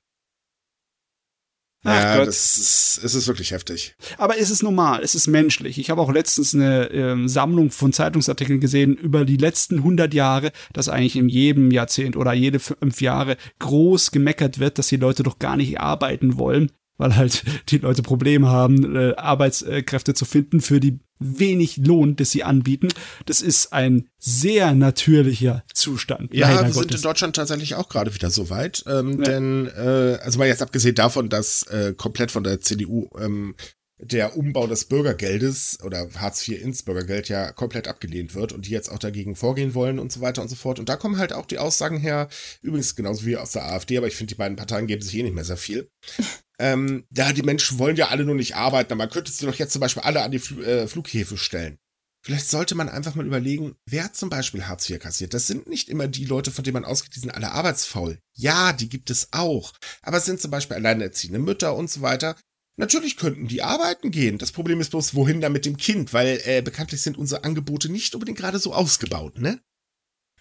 Ach 1.87 2.01
ja, 2.01 2.17
Gott. 2.17 2.27
das 2.27 2.57
ist, 2.57 3.01
es 3.03 3.13
ist 3.13 3.27
wirklich 3.27 3.51
heftig. 3.51 3.95
Aber 4.17 4.39
es 4.39 4.49
ist 4.49 4.63
normal, 4.63 5.01
es 5.03 5.13
ist 5.13 5.27
menschlich. 5.27 5.77
Ich 5.77 5.91
habe 5.91 6.01
auch 6.01 6.11
letztens 6.11 6.55
eine 6.55 6.89
ähm, 6.91 7.27
Sammlung 7.27 7.69
von 7.69 7.93
Zeitungsartikeln 7.93 8.59
gesehen 8.59 8.95
über 8.95 9.23
die 9.23 9.37
letzten 9.37 9.77
100 9.77 10.11
Jahre, 10.15 10.51
dass 10.73 10.89
eigentlich 10.89 11.15
in 11.15 11.29
jedem 11.29 11.69
Jahrzehnt 11.69 12.17
oder 12.17 12.33
jede 12.33 12.57
fünf 12.57 13.01
Jahre 13.01 13.37
groß 13.59 14.09
gemeckert 14.09 14.57
wird, 14.57 14.79
dass 14.79 14.87
die 14.87 14.97
Leute 14.97 15.21
doch 15.21 15.37
gar 15.37 15.57
nicht 15.57 15.79
arbeiten 15.79 16.39
wollen, 16.39 16.71
weil 16.97 17.15
halt 17.15 17.43
die 17.69 17.77
Leute 17.77 18.01
Probleme 18.01 18.47
haben, 18.47 18.95
äh, 18.95 19.13
Arbeitskräfte 19.15 20.15
zu 20.15 20.25
finden 20.25 20.61
für 20.61 20.79
die 20.79 20.99
wenig 21.19 21.77
Lohn, 21.77 22.15
das 22.15 22.31
sie 22.31 22.43
anbieten. 22.43 22.89
Das 23.25 23.41
ist 23.41 23.73
ein 23.73 24.09
sehr 24.17 24.73
natürlicher 24.73 25.63
Zustand. 25.73 26.33
Ja, 26.33 26.49
wir 26.49 26.71
sind 26.71 26.83
Gottes. 26.83 26.97
in 26.97 27.01
Deutschland 27.03 27.35
tatsächlich 27.35 27.75
auch 27.75 27.89
gerade 27.89 28.13
wieder 28.13 28.29
so 28.29 28.49
weit. 28.49 28.83
Ähm, 28.87 29.19
Ja. 29.19 29.25
Denn, 29.25 29.67
äh, 29.67 30.17
also 30.21 30.39
mal 30.39 30.47
jetzt 30.47 30.61
abgesehen 30.61 30.95
davon, 30.95 31.29
dass 31.29 31.63
äh, 31.63 31.93
komplett 31.95 32.31
von 32.31 32.43
der 32.43 32.59
CDU 32.61 33.09
ähm, 33.19 33.55
der 33.97 34.35
Umbau 34.35 34.67
des 34.67 34.85
Bürgergeldes 34.85 35.79
oder 35.83 36.07
Hartz 36.15 36.47
IV 36.47 36.61
ins 36.61 36.83
Bürgergeld 36.83 37.29
ja 37.29 37.51
komplett 37.51 37.87
abgelehnt 37.87 38.35
wird 38.35 38.51
und 38.51 38.65
die 38.65 38.71
jetzt 38.71 38.89
auch 38.89 38.99
dagegen 38.99 39.35
vorgehen 39.35 39.73
wollen 39.73 39.99
und 39.99 40.11
so 40.11 40.21
weiter 40.21 40.41
und 40.41 40.49
so 40.49 40.55
fort. 40.55 40.79
Und 40.79 40.89
da 40.89 40.97
kommen 40.97 41.17
halt 41.17 41.33
auch 41.33 41.45
die 41.45 41.59
Aussagen 41.59 41.97
her, 41.97 42.27
übrigens 42.61 42.95
genauso 42.95 43.25
wie 43.25 43.37
aus 43.37 43.51
der 43.51 43.65
AfD, 43.65 43.97
aber 43.97 44.07
ich 44.07 44.15
finde, 44.15 44.33
die 44.33 44.37
beiden 44.37 44.57
Parteien 44.57 44.87
geben 44.87 45.01
sich 45.01 45.15
eh 45.15 45.23
nicht 45.23 45.35
mehr 45.35 45.45
sehr 45.45 45.57
viel. 45.57 45.89
ähm, 46.59 47.05
ja, 47.15 47.31
die 47.31 47.43
Menschen 47.43 47.79
wollen 47.79 47.95
ja 47.95 48.09
alle 48.09 48.25
nur 48.25 48.35
nicht 48.35 48.55
arbeiten, 48.55 48.91
aber 48.91 49.03
man 49.03 49.09
könnte 49.09 49.31
sie 49.31 49.45
doch 49.45 49.55
jetzt 49.55 49.71
zum 49.71 49.81
Beispiel 49.81 50.03
alle 50.03 50.23
an 50.23 50.31
die 50.31 50.39
Fl 50.39 50.63
äh, 50.63 50.87
Flughäfen 50.87 51.37
stellen. 51.37 51.77
Vielleicht 52.25 52.49
sollte 52.49 52.73
man 52.73 52.89
einfach 52.89 53.13
mal 53.13 53.25
überlegen, 53.25 53.75
wer 53.85 54.11
zum 54.11 54.29
Beispiel 54.31 54.65
Hartz 54.65 54.89
IV 54.89 54.97
kassiert. 54.97 55.35
Das 55.35 55.45
sind 55.45 55.67
nicht 55.67 55.89
immer 55.89 56.07
die 56.07 56.25
Leute, 56.25 56.49
von 56.49 56.63
denen 56.63 56.73
man 56.73 56.85
ausgeht, 56.85 57.15
die 57.15 57.19
sind 57.19 57.29
alle 57.29 57.51
arbeitsfaul. 57.51 58.17
Ja, 58.33 58.73
die 58.73 58.89
gibt 58.89 59.11
es 59.11 59.27
auch. 59.31 59.73
Aber 60.01 60.17
es 60.17 60.25
sind 60.25 60.41
zum 60.41 60.49
Beispiel 60.49 60.75
alleinerziehende 60.75 61.37
Mütter 61.37 61.75
und 61.75 61.91
so 61.91 62.01
weiter. 62.01 62.35
Natürlich 62.77 63.15
könnten 63.17 63.47
die 63.47 63.61
arbeiten 63.61 64.11
gehen. 64.11 64.37
Das 64.37 64.51
Problem 64.51 64.81
ist 64.81 64.91
bloß, 64.91 65.15
wohin 65.15 65.39
da 65.41 65.49
mit 65.49 65.65
dem 65.65 65.77
Kind? 65.77 66.13
Weil 66.13 66.41
äh, 66.45 66.61
bekanntlich 66.61 67.01
sind 67.01 67.17
unsere 67.17 67.43
Angebote 67.43 67.89
nicht 67.89 68.13
unbedingt 68.15 68.37
gerade 68.37 68.59
so 68.59 68.73
ausgebaut, 68.73 69.39
ne? 69.39 69.61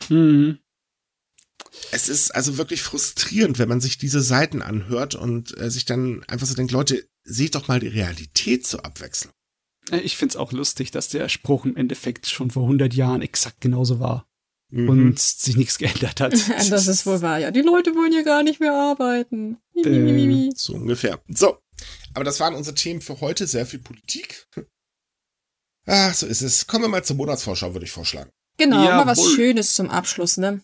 Mhm. 0.09 0.59
Es 1.93 2.09
ist 2.09 2.35
also 2.35 2.57
wirklich 2.59 2.82
frustrierend, 2.82 3.59
wenn 3.59 3.68
man 3.68 3.80
sich 3.80 3.99
diese 3.99 4.20
Seiten 4.20 4.62
anhört 4.62 5.14
und 5.14 5.57
äh, 5.59 5.70
sich 5.70 5.85
dann 5.85 6.24
einfach 6.26 6.47
so 6.47 6.55
denkt, 6.55 6.72
Leute, 6.72 7.07
seht 7.22 7.55
doch 7.55 7.68
mal 7.68 7.80
die 7.80 7.89
Realität 7.89 8.66
zur 8.66 8.85
Abwechslung. 8.85 9.32
Äh, 9.91 10.01
Ich 10.01 10.16
find's 10.16 10.37
auch 10.37 10.53
lustig, 10.53 10.91
dass 10.91 11.09
der 11.09 11.28
Spruch 11.28 11.64
im 11.64 11.76
Endeffekt 11.76 12.26
schon 12.26 12.51
vor 12.51 12.64
100 12.64 12.95
Jahren 12.95 13.22
exakt 13.22 13.61
genauso 13.61 14.01
war 14.01 14.26
Mhm. 14.70 14.89
und 14.89 15.18
sich 15.20 15.57
nichts 15.57 15.78
geändert 15.78 16.20
hat. 16.20 16.32
das 16.70 16.89
ist 16.89 17.07
wohl 17.07 17.22
wahr, 17.22 17.39
ja. 17.39 17.51
Die 17.53 17.61
Leute 17.61 17.95
wollen 17.95 18.12
hier 18.12 18.24
gar 18.24 18.43
nicht 18.43 18.59
mehr 18.61 18.72
arbeiten. 18.72 19.59
Mi. 19.74 20.51
So 20.57 20.74
ungefähr. 20.74 21.22
So, 21.28 21.59
aber 22.14 22.24
das 22.24 22.40
waren 22.40 22.54
unsere 22.54 22.74
Themen 22.74 23.00
für 23.00 23.20
heute. 23.20 23.46
Sehr 23.46 23.66
viel 23.66 23.80
Politik. 23.80 24.46
Ah, 25.86 26.12
so 26.12 26.26
ist 26.26 26.42
es. 26.42 26.66
Kommen 26.66 26.84
wir 26.84 26.88
mal 26.88 27.04
zur 27.04 27.16
Monatsvorschau, 27.16 27.74
würde 27.74 27.84
ich 27.84 27.92
vorschlagen. 27.92 28.30
Genau, 28.56 28.84
mal 28.84 29.06
was 29.06 29.18
Jawohl. 29.18 29.34
Schönes 29.34 29.74
zum 29.74 29.90
Abschluss, 29.90 30.36
ne? 30.36 30.62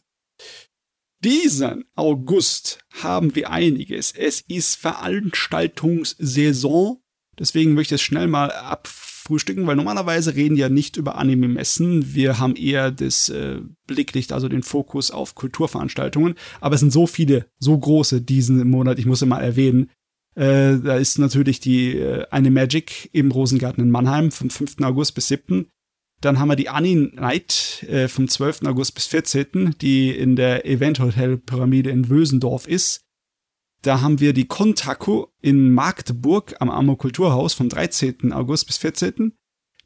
Diesen 1.23 1.85
August 1.97 2.79
haben 3.03 3.35
wir 3.35 3.51
einiges. 3.51 4.13
Es 4.13 4.41
ist 4.41 4.77
Veranstaltungssaison. 4.77 7.03
Deswegen 7.39 7.75
möchte 7.75 7.95
ich 7.95 8.01
es 8.01 8.05
schnell 8.05 8.27
mal 8.27 8.51
abfrühstücken, 8.53 9.67
weil 9.67 9.77
normalerweise 9.77 10.35
reden 10.35 10.57
ja 10.57 10.71
nicht 10.71 10.97
über 10.97 11.17
Anime-Messen. 11.17 12.15
Wir 12.15 12.39
haben 12.39 12.57
eher 12.57 12.91
das 12.91 13.29
äh, 13.29 13.61
Blicklicht, 13.87 14.33
also 14.33 14.49
den 14.49 14.63
Fokus 14.63 15.11
auf 15.11 15.35
Kulturveranstaltungen. 15.35 16.37
Aber 16.61 16.77
es 16.77 16.81
sind 16.81 16.93
so 16.93 17.07
viele, 17.07 17.51
so 17.59 17.79
große 17.79 18.23
diesen 18.23 18.67
Monat, 18.69 18.99
ich 18.99 19.07
muss 19.07 19.21
es 19.21 19.29
mal 19.29 19.43
erwähnen. 19.43 19.91
Äh, 20.41 20.81
da 20.81 20.97
ist 20.97 21.19
natürlich 21.19 21.61
die 21.61 21.99
äh, 21.99 22.25
eine 22.31 22.51
Magic 22.51 23.11
im 23.13 23.31
Rosengarten 23.31 23.85
in 23.85 23.91
Mannheim 23.91 24.31
vom 24.31 24.49
5. 24.49 24.77
August 24.81 25.15
bis 25.15 25.29
7. 25.29 25.71
Dann 26.23 26.39
haben 26.39 26.49
wir 26.49 26.57
die 26.57 26.71
Annie 26.71 27.11
Night 27.15 27.85
äh, 27.87 28.09
vom 28.09 28.27
12. 28.27 28.63
August 28.65 28.95
bis 28.95 29.05
14., 29.05 29.77
die 29.83 30.09
in 30.09 30.37
der 30.37 30.65
Event 30.65 30.99
Hotel 30.99 31.37
Pyramide 31.37 31.91
in 31.91 32.09
Wösendorf 32.09 32.67
ist. 32.67 33.03
Da 33.83 34.01
haben 34.01 34.19
wir 34.21 34.33
die 34.33 34.47
Kontaku 34.47 35.27
in 35.43 35.75
Magdeburg 35.75 36.57
am 36.59 36.71
Ammo 36.71 36.97
Kulturhaus 36.97 37.53
vom 37.53 37.69
13. 37.69 38.33
August 38.33 38.67
bis 38.67 38.79
14. 38.79 39.35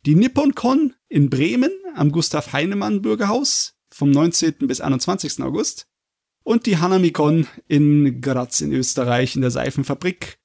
Die 0.06 0.14
Nippon 0.14 0.54
Con 0.54 0.94
in 1.08 1.30
Bremen 1.30 1.72
am 1.96 2.12
Gustav 2.12 2.52
Heinemann 2.52 3.02
Bürgerhaus 3.02 3.74
vom 3.90 4.12
19. 4.12 4.68
bis 4.68 4.80
21. 4.80 5.42
August. 5.42 5.88
Und 6.44 6.66
die 6.66 6.76
Hanamikon 6.76 7.48
in 7.66 8.20
Graz 8.20 8.60
in 8.60 8.72
Österreich 8.72 9.34
in 9.34 9.40
der 9.40 9.50
Seifenfabrik 9.50 10.38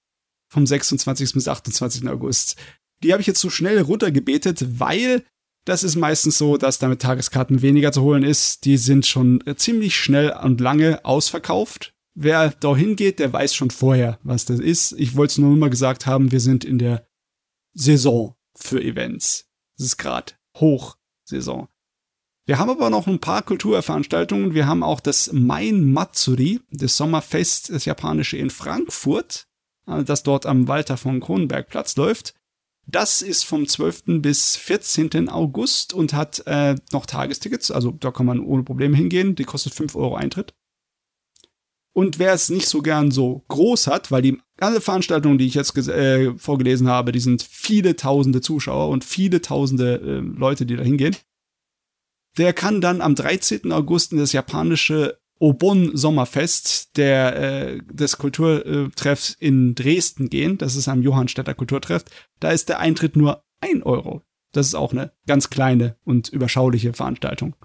vom 0.49 0.67
26. 0.67 1.33
bis 1.33 1.47
28. 1.47 2.07
August. 2.09 2.57
Die 3.03 3.13
habe 3.13 3.21
ich 3.21 3.27
jetzt 3.27 3.39
so 3.39 3.49
schnell 3.49 3.79
runtergebetet, 3.79 4.79
weil 4.79 5.23
das 5.65 5.83
ist 5.83 5.95
meistens 5.95 6.37
so, 6.37 6.57
dass 6.57 6.79
damit 6.79 7.01
Tageskarten 7.01 7.61
weniger 7.61 7.91
zu 7.91 8.01
holen 8.01 8.23
ist. 8.23 8.65
Die 8.65 8.77
sind 8.77 9.05
schon 9.05 9.43
ziemlich 9.55 9.95
schnell 9.95 10.31
und 10.43 10.59
lange 10.59 11.05
ausverkauft. 11.05 11.93
Wer 12.15 12.49
da 12.59 12.75
hingeht, 12.75 13.19
der 13.19 13.31
weiß 13.31 13.53
schon 13.53 13.69
vorher, 13.69 14.19
was 14.23 14.45
das 14.45 14.59
ist. 14.59 14.93
Ich 14.93 15.15
wollte 15.15 15.31
es 15.31 15.37
nur 15.37 15.55
mal 15.55 15.69
gesagt 15.69 16.05
haben, 16.05 16.31
wir 16.31 16.39
sind 16.39 16.65
in 16.65 16.79
der 16.79 17.07
Saison 17.73 18.35
für 18.55 18.81
Events. 18.81 19.45
Es 19.77 19.85
ist 19.85 19.97
gerade 19.97 20.33
Hochsaison. 20.59 21.67
Wir 22.45 22.57
haben 22.57 22.71
aber 22.71 22.89
noch 22.89 23.05
ein 23.05 23.19
paar 23.19 23.43
Kulturveranstaltungen. 23.43 24.55
Wir 24.55 24.65
haben 24.65 24.81
auch 24.81 24.99
das 24.99 25.31
Main 25.31 25.93
Matsuri, 25.93 26.59
das 26.71 26.97
Sommerfest, 26.97 27.69
das 27.69 27.85
japanische 27.85 28.37
in 28.37 28.49
Frankfurt, 28.49 29.45
das 30.05 30.23
dort 30.23 30.45
am 30.45 30.67
Walter 30.67 30.97
von 30.97 31.19
Kronenberg 31.19 31.67
Platz 31.67 31.95
läuft. 31.95 32.33
Das 32.87 33.21
ist 33.21 33.45
vom 33.45 33.67
12. 33.67 34.21
bis 34.21 34.55
14. 34.55 35.29
August 35.29 35.93
und 35.93 36.13
hat 36.13 36.41
äh, 36.47 36.75
noch 36.91 37.05
Tagestickets, 37.05 37.69
also 37.69 37.91
da 37.91 38.09
kann 38.09 38.25
man 38.25 38.39
ohne 38.39 38.63
Probleme 38.63 38.97
hingehen. 38.97 39.35
Die 39.35 39.43
kostet 39.43 39.75
5 39.75 39.95
Euro 39.95 40.15
Eintritt. 40.15 40.55
Und 41.93 42.17
wer 42.17 42.33
es 42.33 42.49
nicht 42.49 42.67
so 42.67 42.81
gern 42.81 43.11
so 43.11 43.43
groß 43.47 43.87
hat, 43.87 44.11
weil 44.11 44.21
die 44.21 44.39
alle 44.59 44.81
Veranstaltungen, 44.81 45.37
die 45.37 45.47
ich 45.47 45.53
jetzt 45.53 45.77
äh, 45.77 46.33
vorgelesen 46.37 46.87
habe, 46.87 47.11
die 47.11 47.19
sind 47.19 47.43
viele 47.43 47.95
tausende 47.95 48.41
Zuschauer 48.41 48.89
und 48.89 49.03
viele 49.03 49.41
tausende 49.41 49.95
äh, 49.95 50.19
Leute, 50.19 50.65
die 50.65 50.75
da 50.75 50.83
hingehen. 50.83 51.15
Der 52.37 52.53
kann 52.53 52.81
dann 52.81 53.01
am 53.01 53.15
13. 53.15 53.71
August 53.71 54.13
in 54.13 54.19
das 54.19 54.33
japanische 54.33 55.19
Obon 55.39 55.95
Sommerfest 55.95 56.97
der, 56.97 57.35
äh, 57.35 57.77
des 57.85 58.17
Kulturtreffs 58.17 59.35
in 59.39 59.73
Dresden 59.73 60.29
gehen. 60.29 60.57
Das 60.57 60.75
ist 60.75 60.87
am 60.87 61.01
Johannstädter 61.01 61.53
Kulturtreff. 61.53 62.03
Da 62.39 62.51
ist 62.51 62.69
der 62.69 62.79
Eintritt 62.79 63.15
nur 63.15 63.43
ein 63.61 63.81
Euro. 63.83 64.21
Das 64.51 64.67
ist 64.67 64.75
auch 64.75 64.91
eine 64.91 65.11
ganz 65.27 65.49
kleine 65.49 65.95
und 66.03 66.29
überschauliche 66.29 66.93
Veranstaltung. 66.93 67.55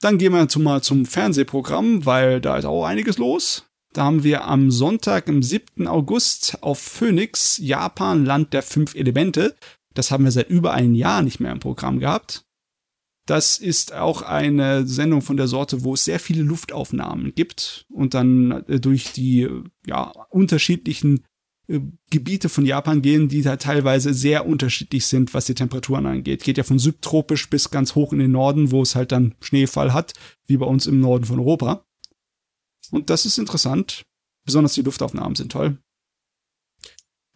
Dann 0.00 0.18
gehen 0.18 0.32
wir 0.32 0.48
zum, 0.48 0.64
mal 0.64 0.82
zum 0.82 1.06
Fernsehprogramm, 1.06 2.06
weil 2.06 2.40
da 2.40 2.56
ist 2.56 2.64
auch 2.64 2.84
einiges 2.84 3.18
los. 3.18 3.66
Da 3.92 4.04
haben 4.04 4.24
wir 4.24 4.44
am 4.44 4.70
Sonntag, 4.70 5.28
am 5.28 5.42
7. 5.42 5.86
August 5.86 6.58
auf 6.62 6.78
Phoenix, 6.78 7.58
Japan, 7.58 8.24
Land 8.24 8.52
der 8.52 8.62
fünf 8.62 8.94
Elemente. 8.94 9.54
Das 9.94 10.10
haben 10.10 10.24
wir 10.24 10.32
seit 10.32 10.48
über 10.48 10.72
einem 10.72 10.94
Jahr 10.94 11.22
nicht 11.22 11.40
mehr 11.40 11.52
im 11.52 11.60
Programm 11.60 11.98
gehabt. 11.98 12.44
Das 13.26 13.58
ist 13.58 13.92
auch 13.92 14.22
eine 14.22 14.86
Sendung 14.86 15.22
von 15.22 15.36
der 15.36 15.46
Sorte, 15.46 15.84
wo 15.84 15.94
es 15.94 16.04
sehr 16.04 16.18
viele 16.18 16.42
Luftaufnahmen 16.42 17.34
gibt 17.34 17.86
und 17.88 18.14
dann 18.14 18.64
äh, 18.66 18.80
durch 18.80 19.12
die 19.12 19.48
ja, 19.86 20.12
unterschiedlichen 20.30 21.24
äh, 21.68 21.80
Gebiete 22.10 22.48
von 22.48 22.66
Japan 22.66 23.00
gehen, 23.00 23.28
die 23.28 23.42
da 23.42 23.56
teilweise 23.56 24.12
sehr 24.12 24.46
unterschiedlich 24.46 25.06
sind, 25.06 25.34
was 25.34 25.46
die 25.46 25.54
Temperaturen 25.54 26.06
angeht. 26.06 26.42
Geht 26.42 26.58
ja 26.58 26.64
von 26.64 26.80
subtropisch 26.80 27.48
bis 27.48 27.70
ganz 27.70 27.94
hoch 27.94 28.12
in 28.12 28.18
den 28.18 28.32
Norden, 28.32 28.72
wo 28.72 28.82
es 28.82 28.96
halt 28.96 29.12
dann 29.12 29.34
Schneefall 29.40 29.92
hat, 29.92 30.14
wie 30.46 30.56
bei 30.56 30.66
uns 30.66 30.86
im 30.86 30.98
Norden 30.98 31.24
von 31.24 31.38
Europa. 31.38 31.84
Und 32.90 33.08
das 33.08 33.24
ist 33.24 33.38
interessant. 33.38 34.04
Besonders 34.44 34.74
die 34.74 34.82
Luftaufnahmen 34.82 35.36
sind 35.36 35.52
toll. 35.52 35.78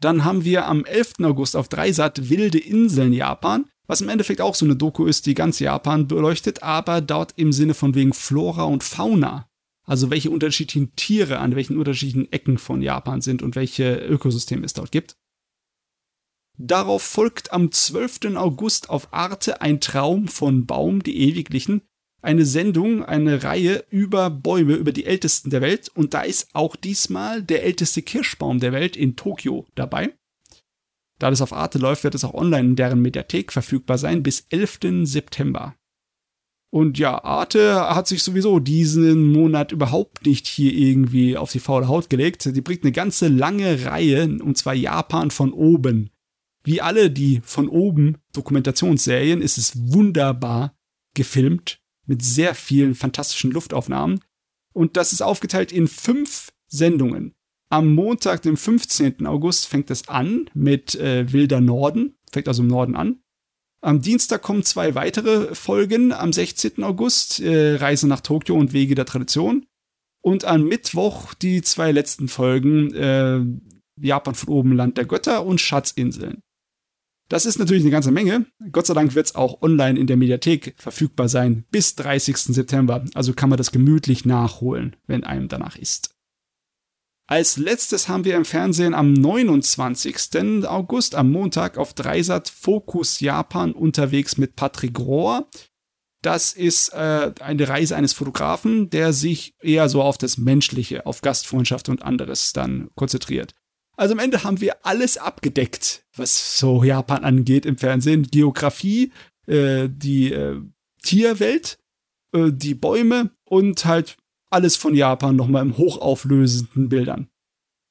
Dann 0.00 0.24
haben 0.24 0.44
wir 0.44 0.66
am 0.66 0.84
11. 0.84 1.14
August 1.22 1.56
auf 1.56 1.68
Dreisat 1.68 2.28
Wilde 2.28 2.58
Inseln 2.58 3.12
Japan, 3.12 3.70
was 3.86 4.00
im 4.00 4.08
Endeffekt 4.08 4.40
auch 4.40 4.54
so 4.54 4.64
eine 4.64 4.76
Doku 4.76 5.06
ist, 5.06 5.26
die 5.26 5.34
ganz 5.34 5.58
Japan 5.58 6.08
beleuchtet, 6.08 6.62
aber 6.62 7.00
dort 7.00 7.34
im 7.36 7.52
Sinne 7.52 7.74
von 7.74 7.94
wegen 7.94 8.12
Flora 8.12 8.64
und 8.64 8.84
Fauna. 8.84 9.48
Also 9.84 10.10
welche 10.10 10.30
unterschiedlichen 10.30 10.94
Tiere 10.96 11.38
an 11.38 11.54
welchen 11.54 11.78
unterschiedlichen 11.78 12.32
Ecken 12.32 12.58
von 12.58 12.82
Japan 12.82 13.20
sind 13.20 13.42
und 13.42 13.54
welche 13.54 13.96
Ökosysteme 13.96 14.66
es 14.66 14.72
dort 14.72 14.90
gibt. 14.90 15.16
Darauf 16.58 17.02
folgt 17.02 17.52
am 17.52 17.70
12. 17.70 18.36
August 18.36 18.90
auf 18.90 19.12
Arte 19.12 19.60
ein 19.60 19.80
Traum 19.80 20.26
von 20.26 20.66
Baum, 20.66 21.02
die 21.02 21.18
Ewiglichen, 21.18 21.82
eine 22.22 22.46
Sendung, 22.46 23.04
eine 23.04 23.44
Reihe 23.44 23.84
über 23.90 24.30
Bäume, 24.30 24.74
über 24.74 24.90
die 24.90 25.04
ältesten 25.04 25.50
der 25.50 25.60
Welt. 25.60 25.90
Und 25.94 26.14
da 26.14 26.22
ist 26.22 26.48
auch 26.54 26.74
diesmal 26.74 27.42
der 27.42 27.62
älteste 27.62 28.02
Kirschbaum 28.02 28.58
der 28.58 28.72
Welt 28.72 28.96
in 28.96 29.16
Tokio 29.16 29.66
dabei. 29.74 30.14
Da 31.18 31.30
das 31.30 31.42
auf 31.42 31.52
Arte 31.52 31.78
läuft, 31.78 32.04
wird 32.04 32.14
es 32.14 32.24
auch 32.24 32.34
online 32.34 32.68
in 32.68 32.76
deren 32.76 33.00
Mediathek 33.00 33.52
verfügbar 33.52 33.98
sein 33.98 34.22
bis 34.22 34.46
11. 34.50 35.04
September. 35.04 35.74
Und 36.70 36.98
ja, 36.98 37.24
Arte 37.24 37.94
hat 37.94 38.06
sich 38.08 38.22
sowieso 38.22 38.58
diesen 38.58 39.32
Monat 39.32 39.72
überhaupt 39.72 40.26
nicht 40.26 40.46
hier 40.46 40.74
irgendwie 40.74 41.36
auf 41.36 41.52
die 41.52 41.60
faule 41.60 41.88
Haut 41.88 42.10
gelegt. 42.10 42.44
Die 42.44 42.60
bringt 42.60 42.82
eine 42.82 42.92
ganze 42.92 43.28
lange 43.28 43.86
Reihe, 43.86 44.24
und 44.42 44.58
zwar 44.58 44.74
Japan 44.74 45.30
von 45.30 45.52
oben. 45.52 46.10
Wie 46.64 46.82
alle 46.82 47.10
die 47.10 47.40
von 47.44 47.68
oben 47.68 48.18
Dokumentationsserien 48.32 49.40
ist 49.40 49.56
es 49.56 49.92
wunderbar 49.92 50.76
gefilmt 51.14 51.78
mit 52.04 52.22
sehr 52.22 52.54
vielen 52.54 52.94
fantastischen 52.94 53.52
Luftaufnahmen. 53.52 54.20
Und 54.74 54.96
das 54.96 55.12
ist 55.12 55.22
aufgeteilt 55.22 55.72
in 55.72 55.86
fünf 55.86 56.52
Sendungen. 56.66 57.35
Am 57.68 57.94
Montag, 57.94 58.42
dem 58.42 58.56
15. 58.56 59.26
August, 59.26 59.66
fängt 59.66 59.90
es 59.90 60.08
an 60.08 60.48
mit 60.54 60.94
äh, 60.94 61.32
Wilder 61.32 61.60
Norden, 61.60 62.16
fängt 62.30 62.48
also 62.48 62.62
im 62.62 62.68
Norden 62.68 62.94
an. 62.94 63.20
Am 63.80 64.00
Dienstag 64.00 64.42
kommen 64.42 64.62
zwei 64.62 64.94
weitere 64.94 65.54
Folgen, 65.54 66.12
am 66.12 66.32
16. 66.32 66.82
August 66.82 67.40
äh, 67.40 67.76
Reise 67.76 68.08
nach 68.08 68.20
Tokio 68.20 68.56
und 68.56 68.72
Wege 68.72 68.94
der 68.94 69.04
Tradition. 69.04 69.66
Und 70.22 70.44
am 70.44 70.64
Mittwoch 70.64 71.34
die 71.34 71.62
zwei 71.62 71.92
letzten 71.92 72.28
Folgen 72.28 72.92
äh, 72.94 73.40
Japan 74.00 74.34
von 74.34 74.48
oben, 74.48 74.72
Land 74.72 74.96
der 74.96 75.04
Götter 75.04 75.44
und 75.44 75.60
Schatzinseln. 75.60 76.42
Das 77.28 77.46
ist 77.46 77.58
natürlich 77.58 77.82
eine 77.82 77.90
ganze 77.90 78.12
Menge. 78.12 78.46
Gott 78.70 78.86
sei 78.86 78.94
Dank 78.94 79.14
wird 79.14 79.26
es 79.26 79.34
auch 79.34 79.62
online 79.62 79.98
in 79.98 80.06
der 80.06 80.16
Mediathek 80.16 80.74
verfügbar 80.78 81.28
sein 81.28 81.64
bis 81.70 81.96
30. 81.96 82.36
September. 82.36 83.04
Also 83.14 83.32
kann 83.32 83.50
man 83.50 83.56
das 83.56 83.72
gemütlich 83.72 84.24
nachholen, 84.24 84.96
wenn 85.06 85.24
einem 85.24 85.48
danach 85.48 85.76
ist. 85.76 86.15
Als 87.28 87.56
letztes 87.56 88.08
haben 88.08 88.24
wir 88.24 88.36
im 88.36 88.44
Fernsehen 88.44 88.94
am 88.94 89.12
29. 89.12 90.64
August 90.64 91.16
am 91.16 91.32
Montag 91.32 91.76
auf 91.76 91.92
Dreisat 91.92 92.48
Focus 92.48 93.18
Japan 93.18 93.72
unterwegs 93.72 94.36
mit 94.36 94.54
Patrick 94.54 94.98
Rohr. 95.00 95.48
Das 96.22 96.52
ist 96.52 96.90
äh, 96.90 97.32
eine 97.40 97.68
Reise 97.68 97.96
eines 97.96 98.12
Fotografen, 98.12 98.90
der 98.90 99.12
sich 99.12 99.54
eher 99.60 99.88
so 99.88 100.02
auf 100.02 100.18
das 100.18 100.38
Menschliche, 100.38 101.04
auf 101.04 101.20
Gastfreundschaft 101.20 101.88
und 101.88 102.02
anderes 102.02 102.52
dann 102.52 102.90
konzentriert. 102.94 103.54
Also 103.96 104.12
am 104.12 104.20
Ende 104.20 104.44
haben 104.44 104.60
wir 104.60 104.84
alles 104.86 105.18
abgedeckt, 105.18 106.04
was 106.14 106.58
so 106.58 106.84
Japan 106.84 107.24
angeht 107.24 107.66
im 107.66 107.76
Fernsehen. 107.76 108.24
Geografie, 108.30 109.12
äh, 109.46 109.88
die 109.90 110.32
äh, 110.32 110.60
Tierwelt, 111.02 111.78
äh, 112.32 112.52
die 112.52 112.74
Bäume 112.74 113.30
und 113.44 113.84
halt 113.84 114.16
alles 114.50 114.76
von 114.76 114.94
Japan 114.94 115.36
nochmal 115.36 115.62
im 115.62 115.76
hochauflösenden 115.76 116.88
Bildern. 116.88 117.28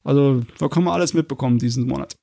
Also 0.04 0.44
da 0.60 0.68
kann 0.68 0.84
man 0.84 0.94
alles 0.94 1.14
mitbekommen 1.14 1.60
diesen 1.60 1.88
Monat. 1.88 2.16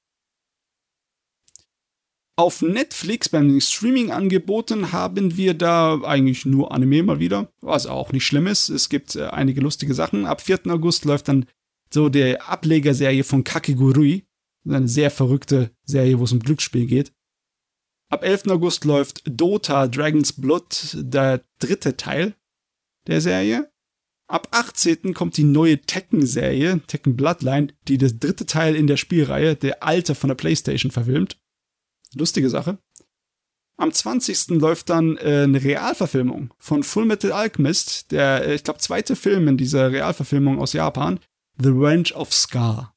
Auf 2.37 2.63
Netflix 2.63 3.29
beim 3.29 3.61
Streaming-Angeboten 3.61 4.93
haben 4.93 5.37
wir 5.37 5.53
da 5.53 6.01
eigentlich 6.03 6.47
nur 6.47 6.73
Anime 6.73 7.03
mal 7.03 7.19
wieder, 7.19 7.53
was 7.61 7.87
auch 7.87 8.11
nicht 8.13 8.27
schlimm 8.27 8.47
ist. 8.47 8.71
Es 8.71 8.89
gibt 8.89 9.17
äh, 9.17 9.27
einige 9.27 9.61
lustige 9.61 9.93
Sachen. 9.93 10.25
Ab 10.25 10.41
4. 10.41 10.61
August 10.69 11.05
läuft 11.05 11.29
dann 11.29 11.45
so 11.93 12.09
der 12.09 12.49
Ablegerserie 12.49 13.25
von 13.25 13.45
Kakegurui. 13.45 14.25
Eine 14.65 14.89
sehr 14.89 15.11
verrückte 15.11 15.73
Serie, 15.85 16.19
wo 16.19 16.25
es 16.25 16.33
um 16.33 16.39
Glücksspiel 16.39 16.87
geht. 16.87 17.13
Ab 18.09 18.25
11. 18.25 18.47
August 18.49 18.85
läuft 18.85 19.23
Dota 19.27 19.87
Dragon's 19.89 20.33
Blood, 20.33 20.97
der 20.99 21.45
dritte 21.59 21.97
Teil 21.97 22.35
der 23.07 23.21
Serie. 23.21 23.72
Ab 24.29 24.49
18. 24.51 25.15
kommt 25.15 25.37
die 25.37 25.45
neue 25.45 25.81
Tekken-Serie, 25.81 26.81
Tekken 26.87 27.17
Bloodline, 27.17 27.69
die 27.89 27.99
das 27.99 28.19
dritte 28.19 28.47
Teil 28.47 28.75
in 28.75 28.87
der 28.87 28.97
Spielreihe, 28.97 29.57
der 29.57 29.83
alte 29.83 30.15
von 30.15 30.29
der 30.29 30.35
PlayStation, 30.35 30.91
verfilmt. 30.91 31.39
Lustige 32.15 32.49
Sache. 32.49 32.79
Am 33.77 33.93
20. 33.93 34.49
läuft 34.61 34.91
dann 34.91 35.17
äh, 35.17 35.43
eine 35.45 35.63
Realverfilmung 35.63 36.55
von 36.59 36.83
Full 36.83 37.07
Metal 37.07 37.33
Alchemist, 37.33 38.13
der, 38.13 38.47
äh, 38.47 38.55
ich 38.55 38.65
glaube, 38.65 38.81
zweite 38.81 39.17
Film 39.17 39.49
in 39.49 39.57
dieser 39.57 39.91
Realverfilmung 39.91 40.61
aus 40.61 40.73
Japan, 40.73 41.19
The 41.59 41.71
Revenge 41.71 42.13
of 42.15 42.33
Scar. 42.33 42.95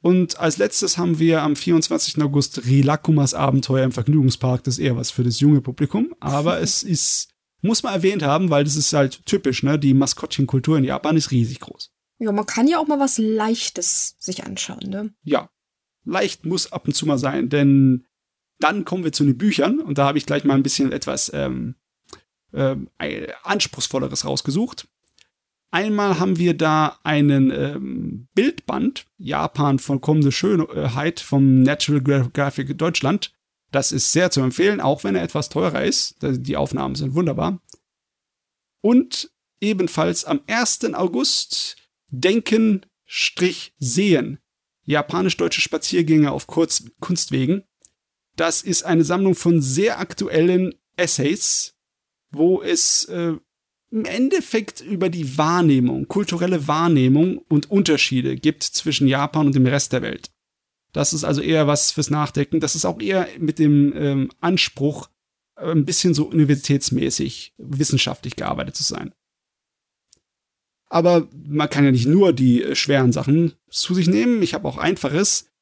Und 0.00 0.38
als 0.38 0.58
letztes 0.58 0.96
haben 0.96 1.18
wir 1.18 1.42
am 1.42 1.56
24. 1.56 2.22
August 2.22 2.66
Rilakumas 2.66 3.34
Abenteuer 3.34 3.84
im 3.84 3.92
Vergnügungspark. 3.92 4.62
Das 4.64 4.74
ist 4.74 4.84
eher 4.84 4.96
was 4.96 5.10
für 5.10 5.24
das 5.24 5.40
junge 5.40 5.60
Publikum. 5.60 6.14
Aber 6.20 6.60
es 6.60 6.82
ist, 6.82 7.30
muss 7.60 7.82
man 7.82 7.94
erwähnt 7.94 8.22
haben, 8.22 8.50
weil 8.50 8.64
das 8.64 8.76
ist 8.76 8.92
halt 8.92 9.24
typisch, 9.26 9.62
ne? 9.62 9.78
Die 9.78 9.94
Maskottchenkultur 9.94 10.78
in 10.78 10.84
Japan 10.84 11.16
ist 11.16 11.30
riesig 11.30 11.60
groß. 11.60 11.90
Ja, 12.18 12.32
man 12.32 12.46
kann 12.46 12.68
ja 12.68 12.78
auch 12.78 12.86
mal 12.86 13.00
was 13.00 13.18
Leichtes 13.18 14.16
sich 14.18 14.44
anschauen, 14.44 14.88
ne? 14.88 15.14
Ja. 15.24 15.50
Leicht 16.04 16.46
muss 16.46 16.72
ab 16.72 16.86
und 16.86 16.94
zu 16.94 17.06
mal 17.06 17.18
sein, 17.18 17.48
denn 17.48 18.06
dann 18.60 18.84
kommen 18.84 19.04
wir 19.04 19.12
zu 19.12 19.24
den 19.24 19.36
Büchern 19.36 19.78
und 19.80 19.98
da 19.98 20.06
habe 20.06 20.18
ich 20.18 20.26
gleich 20.26 20.44
mal 20.44 20.54
ein 20.54 20.62
bisschen 20.62 20.90
etwas 20.90 21.30
ähm, 21.34 21.74
ähm, 22.52 22.88
anspruchsvolleres 23.42 24.24
rausgesucht. 24.24 24.88
Einmal 25.70 26.18
haben 26.18 26.38
wir 26.38 26.56
da 26.56 26.98
einen 27.02 27.50
ähm, 27.50 28.28
Bildband, 28.34 29.06
Japan 29.18 29.78
vollkommene 29.78 30.32
Schönheit 30.32 31.20
vom 31.20 31.62
Natural 31.62 32.30
Graphic 32.32 32.78
Deutschland. 32.78 33.32
Das 33.70 33.92
ist 33.92 34.12
sehr 34.12 34.30
zu 34.30 34.40
empfehlen, 34.40 34.80
auch 34.80 35.04
wenn 35.04 35.14
er 35.14 35.22
etwas 35.22 35.48
teurer 35.48 35.84
ist. 35.84 36.16
Die 36.22 36.56
Aufnahmen 36.56 36.94
sind 36.94 37.14
wunderbar. 37.14 37.60
Und 38.80 39.30
ebenfalls 39.60 40.24
am 40.24 40.40
1. 40.46 40.94
August 40.94 41.76
Denken 42.08 42.86
Sehen. 43.06 44.38
Japanisch-deutsche 44.84 45.60
Spaziergänge 45.60 46.32
auf 46.32 46.46
Kurz 46.46 46.84
Kunstwegen. 47.00 47.64
Das 48.36 48.62
ist 48.62 48.84
eine 48.84 49.04
Sammlung 49.04 49.34
von 49.34 49.60
sehr 49.60 49.98
aktuellen 49.98 50.74
Essays, 50.96 51.74
wo 52.30 52.62
es 52.62 53.04
äh, 53.06 53.34
im 53.90 54.04
Endeffekt 54.04 54.80
über 54.80 55.08
die 55.08 55.38
Wahrnehmung, 55.38 56.08
kulturelle 56.08 56.68
Wahrnehmung 56.68 57.38
und 57.48 57.70
Unterschiede 57.70 58.36
gibt 58.36 58.62
zwischen 58.62 59.08
Japan 59.08 59.46
und 59.46 59.54
dem 59.54 59.66
Rest 59.66 59.92
der 59.92 60.02
Welt. 60.02 60.30
Das 60.98 61.12
ist 61.12 61.22
also 61.22 61.40
eher 61.40 61.68
was 61.68 61.92
fürs 61.92 62.10
Nachdenken. 62.10 62.58
Das 62.58 62.74
ist 62.74 62.84
auch 62.84 63.00
eher 63.00 63.28
mit 63.38 63.60
dem 63.60 63.92
ähm, 63.94 64.30
Anspruch, 64.40 65.08
äh, 65.54 65.70
ein 65.70 65.84
bisschen 65.84 66.12
so 66.12 66.24
universitätsmäßig, 66.24 67.54
wissenschaftlich 67.56 68.34
gearbeitet 68.34 68.74
zu 68.74 68.82
sein. 68.82 69.14
Aber 70.88 71.28
man 71.46 71.70
kann 71.70 71.84
ja 71.84 71.92
nicht 71.92 72.08
nur 72.08 72.32
die 72.32 72.64
äh, 72.64 72.74
schweren 72.74 73.12
Sachen 73.12 73.52
zu 73.70 73.94
sich 73.94 74.08
nehmen. 74.08 74.42
Ich 74.42 74.54
habe 74.54 74.66
auch 74.66 74.76
einfaches. 74.76 75.52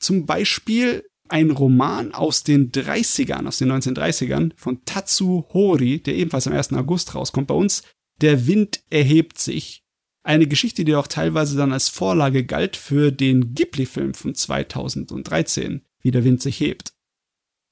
Zum 0.00 0.26
Beispiel 0.26 1.08
ein 1.28 1.52
Roman 1.52 2.12
aus 2.12 2.42
den 2.42 2.72
30ern, 2.72 3.46
aus 3.46 3.58
den 3.58 3.70
1930ern 3.70 4.54
von 4.56 4.84
Tatsu 4.86 5.44
Hori, 5.52 6.00
der 6.00 6.16
ebenfalls 6.16 6.48
am 6.48 6.52
1. 6.52 6.72
August 6.72 7.14
rauskommt 7.14 7.46
bei 7.46 7.54
uns. 7.54 7.84
Der 8.22 8.48
Wind 8.48 8.82
erhebt 8.90 9.38
sich. 9.38 9.79
Eine 10.22 10.46
Geschichte, 10.46 10.84
die 10.84 10.94
auch 10.94 11.06
teilweise 11.06 11.56
dann 11.56 11.72
als 11.72 11.88
Vorlage 11.88 12.44
galt 12.44 12.76
für 12.76 13.10
den 13.10 13.54
Ghibli-Film 13.54 14.12
von 14.14 14.34
2013, 14.34 15.82
wie 16.00 16.10
der 16.10 16.24
Wind 16.24 16.42
sich 16.42 16.60
hebt. 16.60 16.92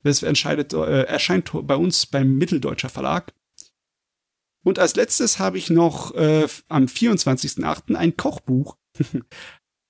Das 0.03 0.23
äh, 0.23 1.03
erscheint 1.05 1.51
bei 1.53 1.77
uns 1.77 2.07
beim 2.07 2.39
Mitteldeutscher 2.39 2.89
Verlag. 2.89 3.35
Und 4.65 4.79
als 4.79 4.97
letztes 4.97 5.39
habe 5.39 5.59
ich 5.59 5.71
noch 5.71 6.15
äh, 6.15 6.47
am 6.69 6.85
24.08. 6.85 7.95
ein 7.95 8.17
Kochbuch. 8.17 8.77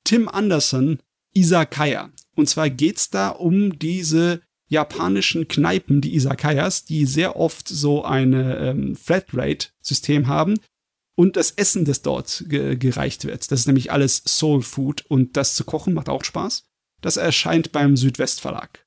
Tim 0.04 0.28
Anderson, 0.28 0.98
Isakaya. 1.34 2.10
Und 2.34 2.48
zwar 2.48 2.70
geht's 2.70 3.10
da 3.10 3.28
um 3.28 3.78
diese 3.78 4.42
japanischen 4.68 5.48
Kneipen, 5.48 6.00
die 6.00 6.14
Isakayas, 6.14 6.84
die 6.84 7.06
sehr 7.06 7.36
oft 7.36 7.68
so 7.68 8.04
eine 8.04 8.58
ähm, 8.58 8.96
Flatrate-System 8.96 10.26
haben 10.26 10.58
und 11.18 11.34
das 11.34 11.50
Essen, 11.50 11.84
das 11.84 12.02
dort 12.02 12.44
ge 12.46 12.76
gereicht 12.76 13.24
wird. 13.24 13.50
Das 13.50 13.58
ist 13.58 13.66
nämlich 13.66 13.90
alles 13.90 14.22
Soul 14.24 14.62
Food 14.62 15.04
und 15.06 15.36
das 15.36 15.56
zu 15.56 15.64
kochen 15.64 15.92
macht 15.92 16.08
auch 16.08 16.22
Spaß. 16.22 16.68
Das 17.00 17.16
erscheint 17.16 17.72
beim 17.72 17.96
Südwestverlag. 17.96 18.86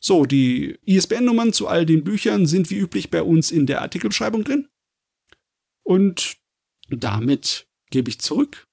So, 0.00 0.24
die 0.24 0.78
ISBN-Nummern 0.86 1.52
zu 1.52 1.66
all 1.66 1.84
den 1.84 2.04
Büchern 2.04 2.46
sind 2.46 2.70
wie 2.70 2.76
üblich 2.76 3.10
bei 3.10 3.24
uns 3.24 3.50
in 3.50 3.66
der 3.66 3.82
Artikelbeschreibung 3.82 4.44
drin. 4.44 4.68
Und 5.82 6.36
damit 6.90 7.66
gebe 7.90 8.08
ich 8.10 8.20
zurück 8.20 8.68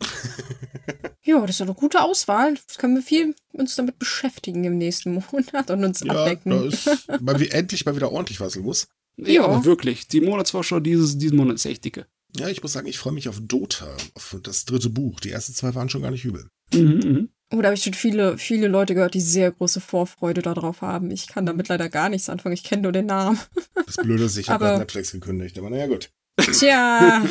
ja, 1.22 1.40
das 1.42 1.56
ist 1.56 1.62
eine 1.62 1.74
gute 1.74 2.02
Auswahl. 2.02 2.54
Das 2.66 2.78
können 2.78 2.96
wir 2.96 3.02
viel 3.02 3.34
uns 3.52 3.76
damit 3.76 3.98
beschäftigen 3.98 4.64
im 4.64 4.78
nächsten 4.78 5.14
Monat 5.14 5.70
und 5.70 5.84
uns 5.84 6.00
ja, 6.00 6.12
abdecken. 6.12 6.50
Da 6.50 6.64
ist 6.64 7.08
mal 7.20 7.38
wie, 7.38 7.50
endlich 7.50 7.84
mal 7.86 7.94
wieder 7.96 8.12
ordentlich 8.12 8.40
was 8.40 8.56
los. 8.56 8.88
Ja, 9.16 9.28
ja, 9.28 9.44
aber 9.44 9.64
wirklich. 9.64 10.08
Die 10.08 10.20
Monatsvorschau 10.20 10.80
dieses, 10.80 11.18
diesen 11.18 11.36
Monat 11.36 11.56
ist 11.56 11.66
echt 11.66 11.84
dicke. 11.84 12.06
Ja, 12.36 12.48
ich 12.48 12.62
muss 12.62 12.72
sagen, 12.72 12.88
ich 12.88 12.98
freue 12.98 13.12
mich 13.12 13.28
auf 13.28 13.38
Dota, 13.40 13.96
auf 14.14 14.36
das 14.42 14.64
dritte 14.64 14.90
Buch. 14.90 15.20
Die 15.20 15.30
ersten 15.30 15.54
zwei 15.54 15.74
waren 15.74 15.88
schon 15.88 16.02
gar 16.02 16.10
nicht 16.10 16.24
übel. 16.24 16.48
Mhm, 16.72 17.00
mh. 17.04 17.28
Oh, 17.52 17.60
da 17.60 17.66
habe 17.68 17.74
ich 17.74 17.84
schon 17.84 17.94
viele, 17.94 18.36
viele 18.38 18.66
Leute 18.66 18.94
gehört, 18.94 19.14
die 19.14 19.20
sehr 19.20 19.52
große 19.52 19.80
Vorfreude 19.80 20.42
darauf 20.42 20.80
haben. 20.80 21.10
Ich 21.12 21.28
kann 21.28 21.46
damit 21.46 21.68
leider 21.68 21.88
gar 21.88 22.08
nichts 22.08 22.28
anfangen. 22.28 22.54
Ich 22.54 22.64
kenne 22.64 22.82
nur 22.82 22.92
den 22.92 23.06
Namen. 23.06 23.38
Das 23.86 23.96
Blöde 23.96 24.24
ist, 24.24 24.36
ich 24.36 24.48
habe 24.48 24.78
Netflix 24.78 25.12
gekündigt, 25.12 25.56
aber 25.58 25.70
naja, 25.70 25.86
gut. 25.86 26.10
Tja, 26.36 27.22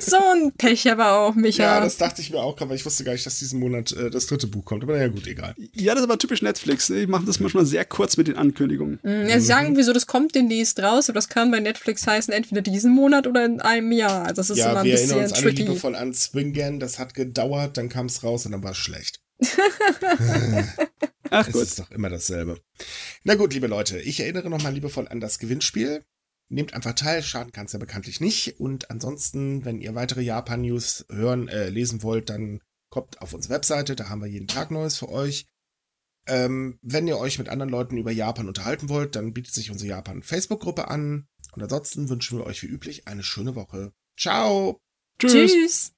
so 0.00 0.16
ein 0.16 0.52
Pech 0.58 0.90
aber 0.90 1.12
auch, 1.12 1.34
Micha. 1.36 1.62
Ja, 1.62 1.80
das 1.80 1.96
dachte 1.98 2.20
ich 2.20 2.30
mir 2.30 2.38
auch, 2.40 2.60
aber 2.60 2.74
ich 2.74 2.84
wusste 2.84 3.04
gar 3.04 3.12
nicht, 3.12 3.24
dass 3.24 3.38
diesen 3.38 3.60
Monat 3.60 3.92
äh, 3.92 4.10
das 4.10 4.26
dritte 4.26 4.48
Buch 4.48 4.64
kommt. 4.64 4.82
Aber 4.82 4.94
naja, 4.94 5.06
gut, 5.06 5.26
egal. 5.28 5.54
Ja, 5.72 5.94
das 5.94 6.02
ist 6.02 6.08
aber 6.10 6.18
typisch 6.18 6.42
Netflix. 6.42 6.88
Die 6.88 7.06
machen 7.06 7.26
das 7.26 7.38
manchmal 7.38 7.64
sehr 7.64 7.84
kurz 7.84 8.16
mit 8.16 8.26
den 8.26 8.36
Ankündigungen. 8.36 8.98
Mhm, 9.04 9.28
ja, 9.28 9.38
sie 9.38 9.46
sagen, 9.46 9.76
wieso 9.76 9.92
das 9.92 10.08
kommt 10.08 10.34
demnächst 10.34 10.80
raus, 10.80 11.08
aber 11.08 11.14
das 11.16 11.28
kann 11.28 11.52
bei 11.52 11.60
Netflix 11.60 12.04
heißen, 12.06 12.34
entweder 12.34 12.60
diesen 12.60 12.92
Monat 12.92 13.28
oder 13.28 13.44
in 13.44 13.60
einem 13.60 13.92
Jahr. 13.92 14.22
Also 14.22 14.34
das 14.36 14.50
ist 14.50 14.58
ja, 14.58 14.70
immer 14.72 14.80
ein 14.80 14.84
wir 14.86 14.92
bisschen 14.94 15.10
erinnern 15.10 15.30
uns 15.30 15.38
tricky. 15.38 15.62
alle 15.62 15.68
liebevoll 15.68 15.94
an 15.94 16.12
Swingen. 16.14 16.80
Das 16.80 16.98
hat 16.98 17.14
gedauert, 17.14 17.76
dann 17.76 17.88
kam 17.88 18.06
es 18.06 18.24
raus 18.24 18.46
und 18.46 18.52
dann 18.52 18.64
war 18.64 18.72
es 18.72 18.78
schlecht. 18.78 19.20
Ach 21.30 21.46
Es 21.46 21.52
gut. 21.52 21.62
ist 21.62 21.78
doch 21.78 21.90
immer 21.92 22.08
dasselbe. 22.10 22.60
Na 23.22 23.36
gut, 23.36 23.54
liebe 23.54 23.68
Leute, 23.68 24.00
ich 24.00 24.18
erinnere 24.20 24.50
nochmal 24.50 24.72
liebevoll 24.74 25.06
an 25.08 25.20
das 25.20 25.38
Gewinnspiel. 25.38 26.02
Nehmt 26.52 26.74
einfach 26.74 26.94
teil, 26.94 27.22
schaden 27.22 27.52
kann 27.52 27.66
es 27.66 27.72
ja 27.72 27.78
bekanntlich 27.78 28.20
nicht. 28.20 28.58
Und 28.58 28.90
ansonsten, 28.90 29.64
wenn 29.64 29.80
ihr 29.80 29.94
weitere 29.94 30.22
Japan-News 30.22 31.06
hören, 31.08 31.46
äh, 31.48 31.68
lesen 31.68 32.02
wollt, 32.02 32.28
dann 32.28 32.60
kommt 32.90 33.22
auf 33.22 33.32
unsere 33.32 33.54
Webseite, 33.54 33.94
da 33.94 34.08
haben 34.08 34.20
wir 34.20 34.26
jeden 34.26 34.48
Tag 34.48 34.72
Neues 34.72 34.98
für 34.98 35.08
euch. 35.08 35.46
Ähm, 36.26 36.78
wenn 36.82 37.06
ihr 37.06 37.18
euch 37.18 37.38
mit 37.38 37.48
anderen 37.48 37.70
Leuten 37.70 37.96
über 37.96 38.10
Japan 38.10 38.48
unterhalten 38.48 38.88
wollt, 38.88 39.14
dann 39.14 39.32
bietet 39.32 39.54
sich 39.54 39.70
unsere 39.70 39.90
Japan-Facebook-Gruppe 39.90 40.88
an. 40.88 41.28
Und 41.52 41.62
ansonsten 41.62 42.08
wünschen 42.08 42.38
wir 42.38 42.46
euch 42.46 42.62
wie 42.62 42.68
üblich 42.68 43.06
eine 43.06 43.22
schöne 43.22 43.54
Woche. 43.54 43.92
Ciao! 44.18 44.80
Tschüss. 45.18 45.52
Tschüss. 45.52 45.92